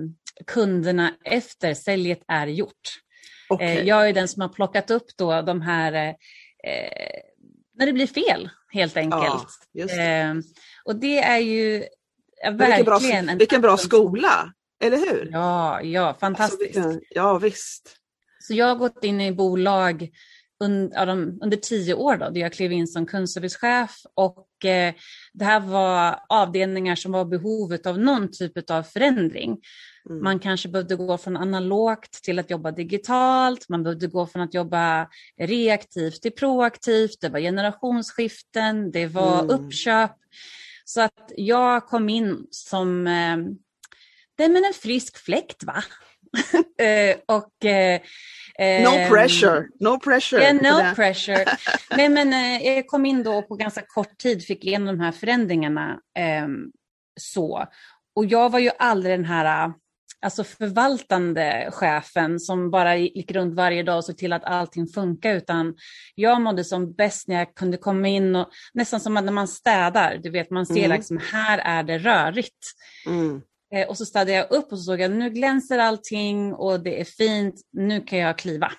kunderna 0.47 1.13
efter 1.23 1.73
säljet 1.73 2.21
är 2.27 2.47
gjort. 2.47 3.01
Okay. 3.49 3.77
Eh, 3.77 3.83
jag 3.83 4.09
är 4.09 4.13
den 4.13 4.27
som 4.27 4.41
har 4.41 4.49
plockat 4.49 4.91
upp 4.91 5.07
då 5.17 5.41
de 5.41 5.61
här, 5.61 5.93
eh, 5.93 6.09
eh 6.71 7.21
när 7.77 7.85
det 7.85 7.93
blir 7.93 8.07
fel 8.07 8.49
helt 8.73 8.97
enkelt. 8.97 9.47
Ja. 9.71 9.85
Eh, 9.85 10.33
och 10.85 10.95
det 10.95 11.19
är 11.19 11.37
ju 11.37 11.83
verkligen... 12.43 12.67
Vilken 12.67 13.25
bra, 13.25 13.35
vilken 13.35 13.61
bra 13.61 13.77
skola, 13.77 14.53
eller 14.83 14.97
hur? 14.97 15.29
Ja, 15.31 15.81
ja 15.81 16.15
fantastiskt. 16.19 16.77
Alltså, 16.77 16.89
vilken, 16.89 17.07
ja 17.09 17.37
visst. 17.37 17.97
Så 18.39 18.53
jag 18.53 18.65
har 18.65 18.75
gått 18.75 19.03
in 19.03 19.21
i 19.21 19.31
bolag 19.31 20.09
under, 20.59 21.55
tio 21.55 21.93
år 21.93 22.17
då, 22.17 22.29
där 22.29 22.41
jag 22.41 22.53
klev 22.53 22.71
in 22.71 22.87
som 22.87 23.05
kundservicechef 23.05 23.91
och 24.13 24.65
eh, 24.65 24.93
det 25.33 25.45
här 25.45 25.59
var 25.59 26.19
avdelningar 26.29 26.95
som 26.95 27.11
var 27.11 27.25
behovet 27.25 27.85
av 27.85 27.99
någon 27.99 28.31
typ 28.31 28.71
av 28.71 28.83
förändring. 28.83 29.57
Mm. 30.09 30.23
Man 30.23 30.39
kanske 30.39 30.69
behövde 30.69 30.95
gå 30.95 31.17
från 31.17 31.37
analogt 31.37 32.23
till 32.23 32.39
att 32.39 32.49
jobba 32.49 32.71
digitalt, 32.71 33.69
man 33.69 33.83
behövde 33.83 34.07
gå 34.07 34.27
från 34.27 34.41
att 34.41 34.53
jobba 34.53 35.09
reaktivt 35.41 36.21
till 36.21 36.31
proaktivt, 36.31 37.21
det 37.21 37.29
var 37.29 37.39
generationsskiften, 37.39 38.91
det 38.91 39.07
var 39.07 39.39
mm. 39.39 39.49
uppköp. 39.49 40.11
Så 40.85 41.01
att 41.01 41.31
jag 41.35 41.87
kom 41.87 42.09
in 42.09 42.47
som 42.51 43.07
eh, 43.07 43.37
det 44.37 44.49
men 44.49 44.65
en 44.65 44.73
frisk 44.73 45.17
fläkt 45.17 45.63
va? 45.63 45.83
eh, 46.81 47.17
och 47.25 47.65
eh, 47.65 48.01
No 48.57 48.89
ehm, 48.89 49.09
pressure, 49.09 49.67
no 49.79 49.99
pressure. 49.99 50.41
Yeah, 50.41 50.55
no 50.55 50.95
pressure. 50.95 51.45
Nej, 51.97 52.09
men 52.09 52.33
eh, 52.33 52.75
jag 52.75 52.87
kom 52.87 53.05
in 53.05 53.23
då 53.23 53.41
på 53.41 53.55
ganska 53.55 53.81
kort 53.81 54.17
tid, 54.17 54.43
fick 54.43 54.65
igenom 54.65 54.97
de 54.97 55.03
här 55.03 55.11
förändringarna. 55.11 55.99
Eh, 56.17 56.47
så. 57.19 57.65
Och 58.15 58.25
jag 58.25 58.49
var 58.49 58.59
ju 58.59 58.71
aldrig 58.79 59.13
den 59.13 59.25
här 59.25 59.73
alltså 60.21 60.43
förvaltande 60.43 61.69
chefen 61.71 62.39
som 62.39 62.71
bara 62.71 62.97
gick 62.97 63.31
runt 63.31 63.55
varje 63.55 63.83
dag 63.83 63.97
och 63.97 64.05
såg 64.05 64.17
till 64.17 64.33
att 64.33 64.43
allting 64.43 64.87
funkar, 64.87 65.35
utan 65.35 65.75
jag 66.15 66.41
mådde 66.41 66.63
som 66.63 66.93
bäst 66.93 67.27
när 67.27 67.35
jag 67.35 67.55
kunde 67.55 67.77
komma 67.77 68.07
in 68.07 68.35
och 68.35 68.49
nästan 68.73 68.99
som 68.99 69.13
när 69.13 69.31
man 69.31 69.47
städar, 69.47 70.19
du 70.23 70.29
vet 70.29 70.51
man 70.51 70.65
ser 70.65 70.85
mm. 70.85 70.91
liksom 70.91 71.19
här 71.31 71.57
är 71.57 71.83
det 71.83 71.97
rörigt. 71.97 72.65
Mm. 73.07 73.41
Eh, 73.73 73.87
och 73.87 73.97
så 73.97 74.05
städade 74.05 74.31
jag 74.31 74.51
upp 74.51 74.71
och 74.71 74.77
så 74.77 74.83
såg 74.83 74.99
jag 74.99 75.11
nu 75.11 75.29
glänser 75.29 75.77
allting 75.77 76.53
och 76.53 76.79
det 76.79 77.01
är 77.01 77.05
fint, 77.05 77.61
nu 77.71 78.01
kan 78.01 78.19
jag 78.19 78.37
kliva. 78.37 78.71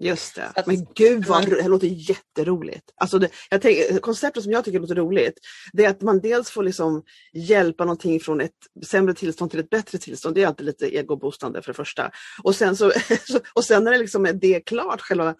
Just 0.00 0.34
det. 0.34 0.52
Att, 0.54 0.66
men 0.66 0.86
gud 0.94 1.26
vad 1.26 1.48
det 1.48 1.68
låter 1.68 1.86
jätteroligt. 1.86 2.90
Alltså 2.96 3.18
det, 3.18 3.30
jag 3.50 3.62
tänker, 3.62 3.98
konceptet 3.98 4.42
som 4.42 4.52
jag 4.52 4.64
tycker 4.64 4.80
låter 4.80 4.94
roligt, 4.94 5.38
det 5.72 5.84
är 5.84 5.90
att 5.90 6.02
man 6.02 6.20
dels 6.20 6.50
får 6.50 6.62
liksom 6.62 7.02
hjälpa 7.32 7.84
någonting 7.84 8.20
från 8.20 8.40
ett 8.40 8.52
sämre 8.86 9.14
tillstånd 9.14 9.50
till 9.50 9.60
ett 9.60 9.70
bättre 9.70 9.98
tillstånd. 9.98 10.34
Det 10.34 10.42
är 10.42 10.46
alltid 10.46 10.66
lite 10.66 10.86
egoboostande 10.96 11.62
för 11.62 11.72
det 11.72 11.76
första. 11.76 12.10
Och 12.42 12.54
sen, 12.54 12.76
så, 12.76 12.92
och 13.54 13.64
sen 13.64 13.84
när 13.84 13.92
det 13.92 13.98
liksom 13.98 14.26
är 14.26 14.32
det 14.32 14.60
klart, 14.60 15.00
själva 15.00 15.34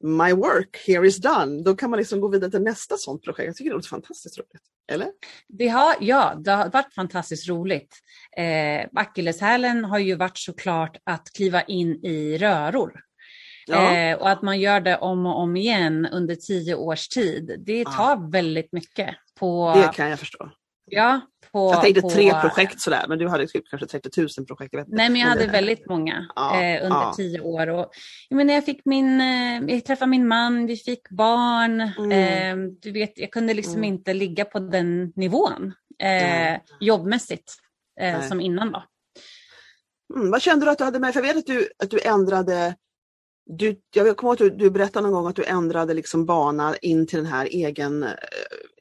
my 0.00 0.32
work 0.32 0.76
here 0.86 1.06
is 1.06 1.16
done, 1.16 1.62
då 1.62 1.76
kan 1.76 1.90
man 1.90 1.98
liksom 1.98 2.20
gå 2.20 2.28
vidare 2.28 2.50
till 2.50 2.62
nästa 2.62 2.96
sånt 2.96 3.24
projekt. 3.24 3.46
Jag 3.46 3.56
tycker 3.56 3.70
det 3.70 3.76
låter 3.76 3.88
fantastiskt 3.88 4.38
roligt. 4.38 4.62
Eller? 4.92 5.08
Det 5.48 5.68
har, 5.68 5.94
ja, 6.00 6.34
det 6.44 6.50
har 6.50 6.70
varit 6.70 6.94
fantastiskt 6.94 7.48
roligt. 7.48 7.94
Eh, 8.36 8.86
Akilleshälen 8.94 9.84
har 9.84 9.98
ju 9.98 10.14
varit 10.14 10.38
såklart 10.38 10.96
att 11.04 11.32
kliva 11.32 11.62
in 11.62 12.04
i 12.04 12.38
röror. 12.38 13.00
Ja. 13.66 13.96
Eh, 13.96 14.18
och 14.18 14.30
att 14.30 14.42
man 14.42 14.60
gör 14.60 14.80
det 14.80 14.96
om 14.96 15.26
och 15.26 15.40
om 15.40 15.56
igen 15.56 16.06
under 16.06 16.34
tio 16.34 16.74
års 16.74 17.08
tid, 17.08 17.62
det 17.66 17.84
tar 17.84 18.10
ja. 18.10 18.28
väldigt 18.32 18.72
mycket. 18.72 19.16
På, 19.38 19.74
det 19.76 19.92
kan 19.94 20.10
jag 20.10 20.18
förstå. 20.18 20.50
Ja, 20.84 21.20
på, 21.52 21.72
jag 21.72 21.82
tänkte 21.82 22.00
på, 22.00 22.10
tre 22.10 22.40
projekt 22.40 22.80
sådär, 22.80 23.04
men 23.08 23.18
du 23.18 23.28
hade 23.28 23.46
typ 23.46 23.68
kanske 23.70 23.86
30 23.86 24.20
000 24.20 24.46
projekt. 24.46 24.72
Jag 24.72 24.84
nej, 24.88 25.10
men 25.10 25.20
jag 25.20 25.28
hade 25.28 25.46
väldigt 25.46 25.86
många 25.86 26.26
ja, 26.36 26.62
eh, 26.62 26.84
under 26.84 26.96
ja. 26.96 27.12
tio 27.16 27.40
år. 27.40 27.68
Och, 27.68 27.90
jag, 28.28 28.36
menar, 28.36 28.54
jag, 28.54 28.64
fick 28.64 28.84
min, 28.84 29.20
eh, 29.20 29.74
jag 29.74 29.84
träffade 29.84 30.10
min 30.10 30.28
man, 30.28 30.66
vi 30.66 30.76
fick 30.76 31.10
barn. 31.10 31.80
Mm. 31.80 32.12
Eh, 32.12 32.72
du 32.82 32.92
vet, 32.92 33.18
jag 33.18 33.30
kunde 33.30 33.54
liksom 33.54 33.74
mm. 33.76 33.84
inte 33.84 34.14
ligga 34.14 34.44
på 34.44 34.58
den 34.58 35.12
nivån 35.16 35.72
mm. 35.98 36.60
jobbmässigt 36.80 37.54
eh, 38.00 38.22
som 38.28 38.40
innan. 38.40 38.72
Då. 38.72 38.82
Mm, 40.16 40.30
vad 40.30 40.42
kände 40.42 40.66
du 40.66 40.70
att 40.70 40.78
du 40.78 40.84
hade 40.84 40.98
med? 40.98 41.12
För 41.12 41.20
jag 41.20 41.26
vet 41.26 41.36
att 41.36 41.46
du, 41.46 41.68
att 41.78 41.90
du 41.90 42.00
ändrade 42.00 42.74
du, 43.48 43.80
jag 43.94 44.16
kommer 44.16 44.30
ihåg 44.30 44.48
att 44.48 44.58
du, 44.58 44.64
du 44.64 44.70
berättade 44.70 45.02
någon 45.02 45.12
gång 45.12 45.26
att 45.26 45.36
du 45.36 45.44
ändrade 45.44 45.94
liksom 45.94 46.26
bana 46.26 46.76
in 46.76 47.06
till 47.06 47.18
den 47.18 47.26
här 47.26 47.46
egen, 47.46 48.02
eh, 48.02 48.10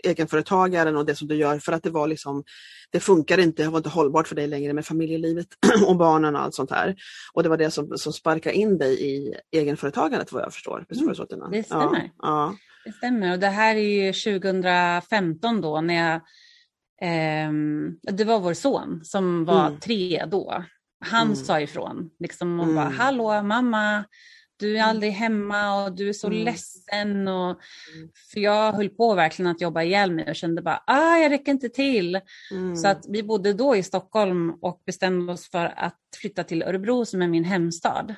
egenföretagaren 0.04 0.96
och 0.96 1.06
det 1.06 1.16
som 1.16 1.28
du 1.28 1.36
gör 1.36 1.60
för 1.60 1.72
att 1.72 1.84
det 1.84 1.90
var 1.90 2.08
liksom, 2.08 2.44
det 2.92 3.00
funkar 3.00 3.38
inte, 3.38 3.64
det 3.64 3.70
var 3.70 3.78
inte 3.78 3.90
hållbart 3.90 4.28
för 4.28 4.36
dig 4.36 4.48
längre 4.48 4.74
med 4.74 4.86
familjelivet 4.86 5.48
och 5.88 5.96
barnen 5.96 6.36
och 6.36 6.42
allt 6.42 6.56
sånt 6.56 6.72
här. 6.72 6.96
Och 7.34 7.44
det 7.44 7.50
var 7.50 7.58
det 7.58 7.72
som, 7.72 7.98
som 7.98 8.14
sparkade 8.14 8.56
in 8.56 8.78
dig 8.78 9.04
i 9.04 9.34
egenföretagandet 9.52 10.32
vad 10.32 10.44
jag 10.44 10.54
förstår. 10.54 10.86
Var 10.90 11.50
det, 11.52 11.64
stämmer. 11.64 11.94
Ja, 11.94 12.02
ja. 12.22 12.56
Det 12.86 12.92
stämmer 12.92 13.32
och 13.32 13.40
det 13.40 13.48
här 13.48 13.76
är 13.76 13.80
ju 13.80 14.14
2015 14.14 15.62
då 15.62 15.82
när 15.82 15.94
jag, 15.94 16.16
eh, 17.02 17.52
det 18.14 18.24
var 18.24 18.40
vår 18.40 18.54
son 18.54 19.02
som 19.04 19.46
var 19.46 19.68
mm. 19.68 19.80
tre 19.80 20.26
då. 20.28 20.64
Han 21.06 21.24
mm. 21.24 21.36
sa 21.36 21.62
ifrån 21.62 22.10
liksom 22.20 22.60
och 22.60 22.66
mm. 22.66 22.76
bara, 22.76 22.90
hallå 22.90 23.44
mamma, 23.44 24.04
du 24.60 24.72
är 24.72 24.80
mm. 24.80 24.90
aldrig 24.90 25.12
hemma 25.12 25.84
och 25.84 25.96
du 25.96 26.10
är 26.10 26.14
så 26.14 26.28
mm. 26.28 26.44
ledsen. 26.44 27.28
Och, 27.28 27.50
mm. 27.50 28.10
för 28.34 28.40
jag 28.40 28.74
höll 28.74 28.90
på 28.90 29.16
verkligen 29.16 29.52
att 29.52 29.62
jobba 29.62 29.84
ihjäl 29.84 30.12
mig 30.12 30.30
och 30.30 30.36
kände 30.36 30.62
bara, 30.62 30.84
ah, 30.88 31.18
jag 31.18 31.32
räcker 31.32 31.52
inte 31.52 31.70
till. 31.70 32.20
Mm. 32.52 32.76
Så 32.76 32.88
att 32.88 33.06
vi 33.10 33.24
bodde 33.24 33.54
då 33.54 33.76
i 33.76 33.84
Stockholm 33.84 34.54
och 34.62 34.82
bestämde 34.86 35.34
oss 35.34 35.50
för 35.52 35.74
att 35.78 36.00
flytta 36.22 36.44
till 36.44 36.64
Örebro 36.64 37.06
som 37.06 37.22
är 37.22 37.28
min 37.28 37.44
hemstad. 37.44 38.16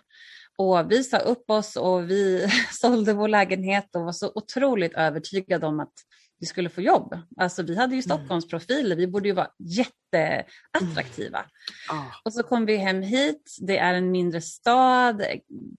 Och 0.57 0.91
vi 0.91 1.03
sa 1.03 1.17
upp 1.17 1.49
oss 1.49 1.75
och 1.75 2.09
vi 2.09 2.47
sålde 2.71 3.13
vår 3.13 3.27
lägenhet 3.27 3.95
och 3.95 4.01
var 4.01 4.11
så 4.11 4.31
otroligt 4.35 4.93
övertygade 4.93 5.65
om 5.67 5.79
att 5.79 5.93
vi 6.39 6.45
skulle 6.45 6.69
få 6.69 6.81
jobb. 6.81 7.17
Alltså 7.37 7.63
vi 7.63 7.75
hade 7.75 7.95
ju 7.95 8.01
mm. 8.01 8.01
Stockholmsprofiler, 8.01 8.95
vi 8.95 9.07
borde 9.07 9.27
ju 9.29 9.35
vara 9.35 9.47
jätteattraktiva. 9.59 11.45
Mm. 11.91 12.01
Oh. 12.01 12.11
Och 12.23 12.33
så 12.33 12.43
kom 12.43 12.65
vi 12.65 12.77
hem 12.77 13.01
hit, 13.01 13.57
det 13.61 13.77
är 13.77 13.93
en 13.93 14.11
mindre 14.11 14.41
stad, 14.41 15.25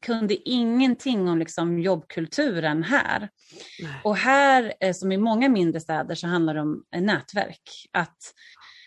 kunde 0.02 0.48
ingenting 0.48 1.28
om 1.28 1.38
liksom 1.38 1.78
jobbkulturen 1.78 2.82
här. 2.82 3.28
Nej. 3.82 4.00
Och 4.04 4.16
här, 4.16 4.74
eh, 4.80 4.92
som 4.92 5.12
i 5.12 5.16
många 5.16 5.48
mindre 5.48 5.80
städer, 5.80 6.14
så 6.14 6.26
handlar 6.26 6.54
det 6.54 6.60
om 6.60 6.84
nätverk. 6.96 7.70
Att 7.92 8.18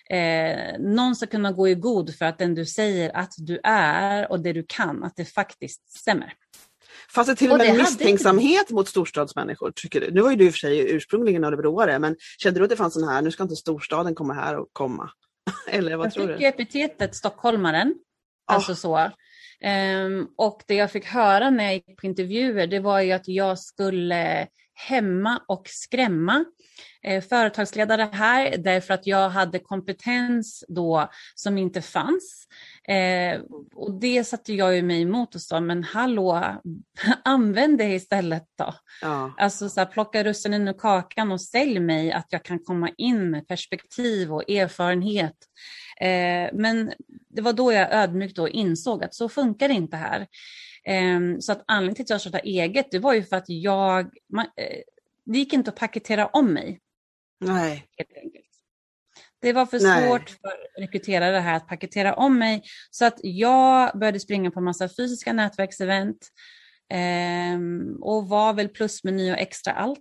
eh, 0.09 0.79
någon 0.79 1.15
ska 1.15 1.27
kunna 1.27 1.51
gå 1.51 1.67
i 1.67 1.75
god 1.75 2.15
för 2.15 2.25
att 2.25 2.37
den 2.37 2.55
du 2.55 2.65
säger 2.65 3.17
att 3.17 3.33
du 3.37 3.59
är 3.63 4.31
och 4.31 4.39
det 4.39 4.53
du 4.53 4.65
kan, 4.67 5.03
att 5.03 5.15
det 5.15 5.25
faktiskt 5.25 5.99
stämmer. 5.99 6.33
Fanns 7.15 7.27
det 7.27 7.35
till 7.35 7.51
och 7.51 7.57
med 7.57 7.71
och 7.71 7.77
misstänksamhet 7.77 8.57
hade... 8.57 8.73
mot 8.73 8.87
storstadsmänniskor? 8.87 9.71
Tycker 9.71 10.01
du? 10.01 10.11
Nu 10.11 10.21
var 10.21 10.29
ju 10.29 10.35
du 10.35 10.45
i 10.45 10.49
och 10.49 10.53
för 10.53 10.59
sig 10.59 10.91
ursprungligen 10.91 11.43
örebroare, 11.43 11.99
men 11.99 12.15
kände 12.37 12.59
du 12.59 12.63
att 12.63 12.69
det 12.69 12.75
fanns 12.75 12.93
sån 12.93 13.07
här, 13.07 13.21
nu 13.21 13.31
ska 13.31 13.43
inte 13.43 13.55
storstaden 13.55 14.15
komma 14.15 14.33
här 14.33 14.57
och 14.57 14.67
komma? 14.73 15.09
Eller 15.67 15.95
vad 15.95 16.05
jag 16.05 16.13
tror 16.13 16.27
du? 16.27 16.33
Jag 16.33 16.55
fick 16.55 16.59
epitetet 16.59 17.15
stockholmaren, 17.15 17.87
oh. 17.87 18.55
alltså 18.55 18.75
så. 18.75 19.11
Um, 19.65 20.27
och 20.37 20.63
det 20.67 20.75
jag 20.75 20.91
fick 20.91 21.05
höra 21.05 21.49
när 21.49 21.63
jag 21.63 21.73
gick 21.73 22.01
på 22.01 22.05
intervjuer, 22.07 22.67
det 22.67 22.79
var 22.79 23.01
ju 23.01 23.11
att 23.11 23.27
jag 23.27 23.59
skulle 23.59 24.47
hämma 24.73 25.41
och 25.47 25.67
skrämma 25.67 26.45
företagsledare 27.29 28.09
här 28.11 28.57
därför 28.57 28.93
att 28.93 29.07
jag 29.07 29.29
hade 29.29 29.59
kompetens 29.59 30.63
då 30.67 31.09
som 31.35 31.57
inte 31.57 31.81
fanns. 31.81 32.47
Eh, 32.87 33.41
och 33.75 33.99
det 33.99 34.23
satte 34.23 34.53
jag 34.53 34.75
ju 34.75 34.81
mig 34.81 35.01
emot 35.01 35.35
och 35.35 35.41
sa, 35.41 35.59
men 35.59 35.83
hallå, 35.83 36.61
använd 37.23 37.77
det 37.77 37.93
istället 37.93 38.43
då. 38.57 38.73
Ja. 39.01 39.33
Alltså 39.37 39.69
så 39.69 39.79
här, 39.79 39.87
plocka 39.87 40.23
russinen 40.23 40.67
ur 40.67 40.73
kakan 40.73 41.31
och 41.31 41.41
sälj 41.41 41.79
mig 41.79 42.11
att 42.11 42.27
jag 42.29 42.43
kan 42.43 42.59
komma 42.59 42.89
in 42.97 43.31
med 43.31 43.47
perspektiv 43.47 44.33
och 44.33 44.49
erfarenhet. 44.49 45.35
Eh, 46.01 46.49
men 46.53 46.93
det 47.29 47.41
var 47.41 47.53
då 47.53 47.73
jag 47.73 47.93
ödmjukt 47.93 48.35
då 48.35 48.49
insåg 48.49 49.03
att 49.03 49.15
så 49.15 49.29
funkar 49.29 49.67
det 49.67 49.73
inte 49.73 49.97
här. 49.97 50.27
Eh, 50.87 51.39
så 51.39 51.51
att 51.51 51.63
anledningen 51.67 51.95
till 51.95 52.03
att 52.03 52.09
jag 52.09 52.21
startade 52.21 52.43
eget, 52.43 52.91
det 52.91 52.99
var 52.99 53.13
ju 53.13 53.23
för 53.23 53.35
att 53.35 53.49
jag, 53.49 54.05
eh, 54.35 54.79
det 55.25 55.37
gick 55.37 55.53
inte 55.53 55.69
att 55.69 55.75
paketera 55.75 56.27
om 56.27 56.53
mig. 56.53 56.79
Nej. 57.39 57.87
Det 59.41 59.53
var 59.53 59.65
för 59.65 59.79
Nej. 59.79 60.07
svårt 60.07 60.29
för 60.29 60.81
rekryterare 60.81 61.37
här 61.37 61.55
att 61.55 61.67
paketera 61.67 62.13
om 62.13 62.39
mig. 62.39 62.63
Så 62.91 63.05
att 63.05 63.19
jag 63.23 63.99
började 63.99 64.19
springa 64.19 64.51
på 64.51 64.61
massa 64.61 64.89
fysiska 64.89 65.33
nätverksevent. 65.33 66.29
Eh, 66.93 67.59
och 68.01 68.27
var 68.27 68.53
väl 68.53 68.69
plusmeny 68.69 69.31
och 69.31 69.37
extra 69.37 69.73
allt. 69.73 69.99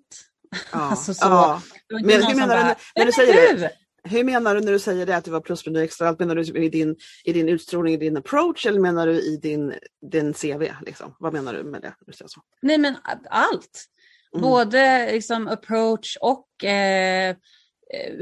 Ja. 0.72 0.78
alltså 0.90 1.14
så. 1.14 1.26
Ja. 1.26 1.62
Men 1.88 2.04
hur 2.04 2.36
menar, 2.36 2.56
bara, 2.56 2.68
du, 2.68 2.74
när 2.96 3.06
du 3.06 3.12
säger 3.12 3.58
det? 3.58 3.70
Hur 4.04 4.24
menar 4.24 4.54
du 4.54 4.60
när 4.60 4.72
du 4.72 4.78
säger 4.78 5.06
det 5.06 5.16
att 5.16 5.24
du 5.24 5.30
var 5.30 5.40
plusmeny 5.40 5.78
och 5.78 5.84
extra 5.84 6.08
allt? 6.08 6.18
Menar 6.18 6.34
du 6.34 6.64
i 6.64 6.68
din, 6.68 6.96
i 7.24 7.32
din 7.32 7.48
utstrålning, 7.48 7.94
i 7.94 7.96
din 7.96 8.16
approach 8.16 8.66
eller 8.66 8.80
menar 8.80 9.06
du 9.06 9.20
i 9.20 9.36
din, 9.36 9.74
din 10.10 10.34
CV? 10.34 10.72
Liksom? 10.86 11.16
Vad 11.18 11.32
menar 11.32 11.54
du 11.54 11.62
med 11.64 11.82
det? 11.82 11.94
Du 12.06 12.12
säger 12.12 12.28
så? 12.28 12.40
Nej 12.62 12.78
men 12.78 12.96
allt. 13.30 13.88
Mm. 14.34 14.42
Både 14.42 15.12
liksom 15.12 15.48
approach 15.48 16.16
och 16.20 16.64
eh, 16.64 17.36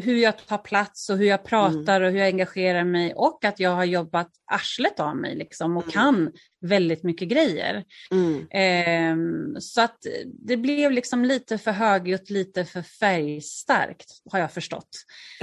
hur 0.02 0.16
jag 0.16 0.46
tar 0.46 0.58
plats 0.58 1.10
och 1.10 1.16
hur 1.16 1.26
jag 1.26 1.44
pratar 1.44 1.96
mm. 1.96 2.06
och 2.06 2.12
hur 2.12 2.18
jag 2.18 2.26
engagerar 2.26 2.84
mig 2.84 3.14
och 3.14 3.44
att 3.44 3.60
jag 3.60 3.70
har 3.70 3.84
jobbat 3.84 4.30
arslet 4.52 5.00
av 5.00 5.16
mig 5.16 5.36
liksom 5.36 5.76
och 5.76 5.82
mm. 5.82 5.92
kan 5.92 6.32
väldigt 6.60 7.02
mycket 7.02 7.28
grejer. 7.28 7.84
Mm. 8.10 8.46
Eh, 8.50 9.58
så 9.60 9.80
att 9.80 9.98
det 10.26 10.56
blev 10.56 10.92
liksom 10.92 11.24
lite 11.24 11.58
för 11.58 11.72
högljutt, 11.72 12.30
lite 12.30 12.64
för 12.64 12.82
färgstarkt 12.82 14.06
har 14.30 14.38
jag 14.38 14.52
förstått. 14.52 14.88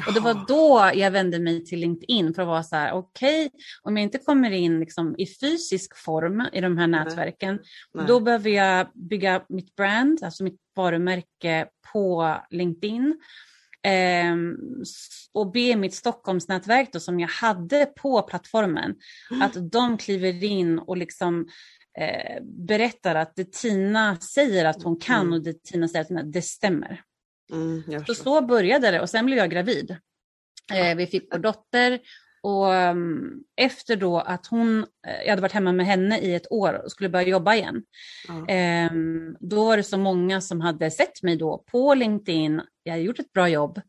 Och 0.07 0.13
det 0.13 0.19
var 0.19 0.45
då 0.47 0.91
jag 0.99 1.11
vände 1.11 1.39
mig 1.39 1.65
till 1.65 1.79
LinkedIn 1.79 2.33
för 2.33 2.41
att 2.41 2.47
vara 2.47 2.63
så 2.63 2.75
här, 2.75 2.93
okej, 2.93 3.45
okay, 3.45 3.59
om 3.81 3.97
jag 3.97 4.03
inte 4.03 4.17
kommer 4.17 4.51
in 4.51 4.79
liksom 4.79 5.15
i 5.17 5.25
fysisk 5.25 5.97
form 5.97 6.47
i 6.53 6.61
de 6.61 6.77
här 6.77 6.87
nätverken, 6.87 7.55
Nej. 7.55 7.65
Nej. 7.93 8.05
då 8.07 8.19
behöver 8.19 8.49
jag 8.49 8.87
bygga 8.93 9.43
mitt 9.49 9.75
brand, 9.75 10.23
alltså 10.23 10.43
mitt 10.43 10.59
varumärke 10.75 11.67
på 11.93 12.35
LinkedIn. 12.49 13.19
Eh, 13.87 14.35
och 15.33 15.51
be 15.51 15.75
mitt 15.75 15.93
Stockholmsnätverk 15.93 16.89
då, 16.93 16.99
som 16.99 17.19
jag 17.19 17.27
hade 17.27 17.85
på 17.85 18.21
plattformen, 18.21 18.95
mm. 19.31 19.41
att 19.41 19.71
de 19.71 19.97
kliver 19.97 20.43
in 20.43 20.79
och 20.79 20.97
liksom 20.97 21.47
eh, 21.99 22.43
berättar 22.43 23.15
att 23.15 23.35
det 23.35 23.51
Tina 23.51 24.19
säger 24.19 24.65
att 24.65 24.83
hon 24.83 24.99
kan 24.99 25.21
mm. 25.21 25.33
och 25.33 25.43
det 25.43 25.63
Tina 25.63 25.87
säger 25.87 26.01
att 26.01 26.09
hon, 26.09 26.31
det 26.31 26.41
stämmer. 26.41 27.01
Mm, 27.51 28.05
så 28.05 28.15
så 28.15 28.41
började 28.41 28.91
det 28.91 29.01
och 29.01 29.09
sen 29.09 29.25
blev 29.25 29.37
jag 29.37 29.51
gravid. 29.51 29.97
Eh, 30.73 30.95
vi 30.95 31.07
fick 31.07 31.27
vår 31.31 31.39
dotter 31.39 31.99
och 32.41 32.65
um, 32.65 33.43
efter 33.55 33.95
då 33.95 34.19
att 34.19 34.47
hon, 34.47 34.85
eh, 35.07 35.21
jag 35.23 35.29
hade 35.29 35.41
varit 35.41 35.51
hemma 35.51 35.71
med 35.71 35.85
henne 35.85 36.19
i 36.19 36.35
ett 36.35 36.51
år 36.51 36.81
och 36.85 36.91
skulle 36.91 37.09
börja 37.09 37.27
jobba 37.27 37.55
igen. 37.55 37.83
Mm. 38.29 38.93
Um, 38.93 39.37
då 39.39 39.65
var 39.65 39.77
det 39.77 39.83
så 39.83 39.97
många 39.97 40.41
som 40.41 40.61
hade 40.61 40.91
sett 40.91 41.23
mig 41.23 41.35
då 41.35 41.57
på 41.57 41.93
LinkedIn, 41.93 42.61
jag 42.83 42.91
hade 42.91 43.03
gjort 43.03 43.19
ett 43.19 43.33
bra 43.33 43.49
jobb. 43.49 43.81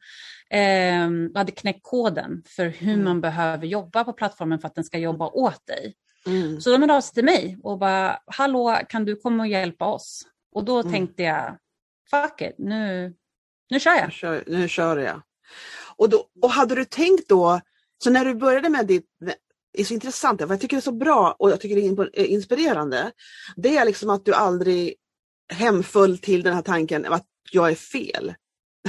Um, 1.04 1.32
hade 1.34 1.52
knäckt 1.52 1.82
koden 1.82 2.42
för 2.46 2.66
hur 2.66 2.92
mm. 2.92 3.04
man 3.04 3.20
behöver 3.20 3.66
jobba 3.66 4.04
på 4.04 4.12
plattformen 4.12 4.58
för 4.58 4.68
att 4.68 4.74
den 4.74 4.84
ska 4.84 4.98
jobba 4.98 5.28
åt 5.28 5.66
dig. 5.66 5.94
Mm. 6.26 6.60
Så 6.60 6.70
de 6.70 6.80
hörde 6.80 6.94
av 6.94 7.00
sig 7.00 7.14
till 7.14 7.24
mig 7.24 7.58
och 7.62 7.78
bara, 7.78 8.18
hallå 8.26 8.78
kan 8.88 9.04
du 9.04 9.16
komma 9.16 9.42
och 9.42 9.48
hjälpa 9.48 9.84
oss? 9.84 10.22
Och 10.52 10.64
då 10.64 10.80
mm. 10.80 10.92
tänkte 10.92 11.22
jag, 11.22 11.58
fuck 12.10 12.40
it, 12.40 12.54
nu, 12.58 13.14
nu 13.70 13.80
kör 13.80 13.94
jag. 13.94 14.06
Nu 14.06 14.10
kör, 14.10 14.44
nu 14.46 14.68
kör 14.68 14.96
jag. 14.96 15.22
Och, 15.96 16.08
då, 16.08 16.26
och 16.42 16.50
hade 16.50 16.74
du 16.74 16.84
tänkt 16.84 17.28
då, 17.28 17.60
så 17.98 18.10
när 18.10 18.24
du 18.24 18.34
började 18.34 18.68
med 18.68 18.86
ditt, 18.86 19.06
det 19.72 19.80
är 19.80 19.84
så 19.84 19.94
intressant, 19.94 20.40
för 20.40 20.48
jag 20.48 20.60
tycker 20.60 20.76
det 20.76 20.80
är 20.80 20.82
så 20.82 20.92
bra 20.92 21.36
och 21.38 21.50
jag 21.50 21.60
tycker 21.60 21.76
det 21.76 21.86
är 21.86 22.20
eh, 22.20 22.32
inspirerande. 22.32 23.12
Det 23.56 23.76
är 23.76 23.84
liksom 23.84 24.10
att 24.10 24.24
du 24.24 24.34
aldrig 24.34 24.94
hemföll 25.52 26.18
till 26.18 26.42
den 26.42 26.54
här 26.54 26.62
tanken 26.62 27.06
att 27.06 27.26
jag 27.50 27.70
är 27.70 27.74
fel. 27.74 28.34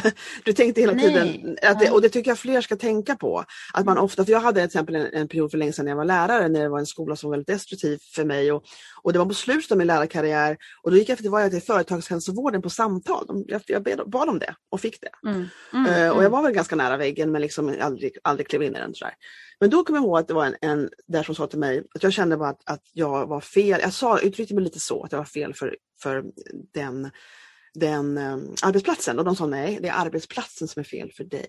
Du 0.43 0.53
tänkte 0.53 0.81
hela 0.81 0.93
Nej. 0.93 1.05
tiden, 1.05 1.57
det, 1.79 1.89
och 1.89 2.01
det 2.01 2.09
tycker 2.09 2.31
jag 2.31 2.39
fler 2.39 2.61
ska 2.61 2.75
tänka 2.75 3.15
på. 3.15 3.43
Att 3.73 3.85
man 3.85 3.97
ofta, 3.97 4.25
för 4.25 4.31
jag 4.31 4.39
hade 4.39 4.59
till 4.59 4.65
exempel 4.65 4.95
en, 4.95 5.13
en 5.13 5.27
period 5.27 5.51
för 5.51 5.57
länge 5.57 5.73
sedan 5.73 5.85
när 5.85 5.91
jag 5.91 5.97
var 5.97 6.05
lärare, 6.05 6.47
när 6.47 6.61
det 6.61 6.69
var 6.69 6.79
en 6.79 6.85
skola 6.85 7.15
som 7.15 7.29
var 7.29 7.37
väldigt 7.37 7.47
destruktiv 7.47 7.99
för 8.15 8.25
mig. 8.25 8.51
Och, 8.51 8.63
och 9.01 9.13
det 9.13 9.19
var 9.19 9.25
på 9.25 9.33
slutet 9.33 9.71
av 9.71 9.77
min 9.77 9.87
lärarkarriär 9.87 10.57
och 10.83 10.91
då 10.91 10.97
gick 10.97 11.09
jag 11.09 11.17
till, 11.17 11.29
var 11.29 11.39
jag 11.39 11.51
till 11.51 11.61
företagshälsovården 11.61 12.61
på 12.61 12.69
samtal. 12.69 13.43
Jag, 13.47 13.61
jag 13.65 14.09
bad 14.09 14.29
om 14.29 14.39
det 14.39 14.55
och 14.69 14.81
fick 14.81 15.01
det. 15.01 15.29
Mm. 15.29 15.45
Mm. 15.73 15.85
Uh, 15.85 16.09
och 16.09 16.17
jag 16.17 16.19
mm. 16.19 16.31
var 16.31 16.43
väl 16.43 16.51
ganska 16.51 16.75
nära 16.75 16.97
väggen 16.97 17.31
men 17.31 17.41
liksom 17.41 17.75
aldrig, 17.81 18.17
aldrig 18.23 18.47
klev 18.47 18.63
in 18.63 18.75
i 18.75 18.79
den. 18.79 18.93
Sådär. 18.93 19.13
Men 19.59 19.69
då 19.69 19.83
kommer 19.83 19.99
jag 19.99 20.05
ihåg 20.05 20.19
att 20.19 20.27
det 20.27 20.33
var 20.33 20.45
en, 20.45 20.55
en 20.61 20.89
där 21.07 21.23
som 21.23 21.35
sa 21.35 21.47
till 21.47 21.59
mig 21.59 21.83
att 21.95 22.03
jag 22.03 22.13
kände 22.13 22.37
bara 22.37 22.49
att, 22.49 22.61
att 22.65 22.83
jag 22.93 23.27
var 23.27 23.41
fel. 23.41 23.79
Jag 23.81 23.93
sa, 23.93 24.19
uttryckte 24.19 24.55
mig 24.55 24.63
lite 24.63 24.79
så, 24.79 25.03
att 25.03 25.11
jag 25.11 25.19
var 25.19 25.25
fel 25.25 25.53
för, 25.53 25.75
för 26.01 26.23
den 26.73 27.11
den 27.73 28.17
um, 28.17 28.55
arbetsplatsen 28.61 29.19
och 29.19 29.25
de 29.25 29.35
sa 29.35 29.45
nej, 29.45 29.79
det 29.81 29.87
är 29.87 30.05
arbetsplatsen 30.05 30.67
som 30.67 30.79
är 30.79 30.83
fel 30.83 31.11
för 31.11 31.23
dig. 31.23 31.47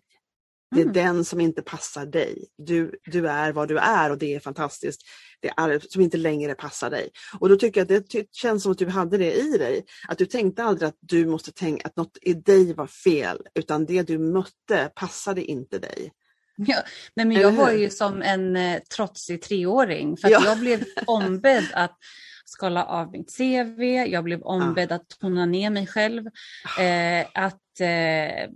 Det 0.75 0.81
är 0.81 0.83
mm. 0.83 0.93
den 0.93 1.25
som 1.25 1.41
inte 1.41 1.63
passar 1.63 2.07
dig. 2.07 2.45
Du, 2.59 2.93
du 3.05 3.29
är 3.29 3.53
vad 3.53 3.69
du 3.69 3.79
är 3.79 4.11
och 4.11 4.19
det 4.19 4.35
är 4.35 4.41
fantastiskt. 4.41 5.01
Det 5.41 5.53
är 5.57 5.79
som 5.89 6.03
inte 6.03 6.17
längre 6.17 6.55
passar 6.55 6.91
dig. 6.91 7.09
Och 7.39 7.49
då 7.49 7.57
tycker 7.57 7.81
jag 7.81 7.97
att 7.97 8.11
det 8.11 8.27
känns 8.33 8.63
som 8.63 8.73
att 8.73 8.79
du 8.79 8.87
hade 8.87 9.19
det 9.19 9.33
i 9.33 9.59
dig. 9.59 9.85
Att 10.09 10.19
du 10.19 10.27
tänkte 10.27 10.65
aldrig 10.65 10.89
att 10.89 10.99
du 11.01 11.27
måste 11.27 11.53
tänka 11.53 11.87
att 11.87 11.97
något 11.97 12.19
i 12.23 12.35
dig 12.35 12.75
var 12.75 12.87
fel 12.87 13.39
utan 13.55 13.87
det 13.87 14.03
du 14.03 14.19
mötte 14.19 14.91
passade 14.95 15.45
inte 15.45 15.79
dig. 15.79 16.13
Ja, 16.57 16.83
nej 17.15 17.27
men 17.27 17.41
jag 17.41 17.53
var 17.53 17.71
ju 17.71 17.91
som 17.91 18.23
en 18.23 18.57
eh, 18.57 18.81
trotsig 18.97 19.43
treåring 19.43 20.17
för 20.17 20.29
ja. 20.29 20.43
jag 20.45 20.59
blev 20.59 20.85
ombedd 21.07 21.67
att 21.73 21.97
skala 22.45 22.85
av 22.85 23.11
mitt 23.13 23.37
CV, 23.37 23.83
jag 23.83 24.25
blev 24.25 24.43
ombedd 24.43 24.93
att 24.93 25.09
tona 25.09 25.47
ner 25.47 25.71
mig 25.71 25.87
själv. 25.87 26.27
Eh, 26.79 27.27
att 27.35 27.81
eh, 27.81 28.51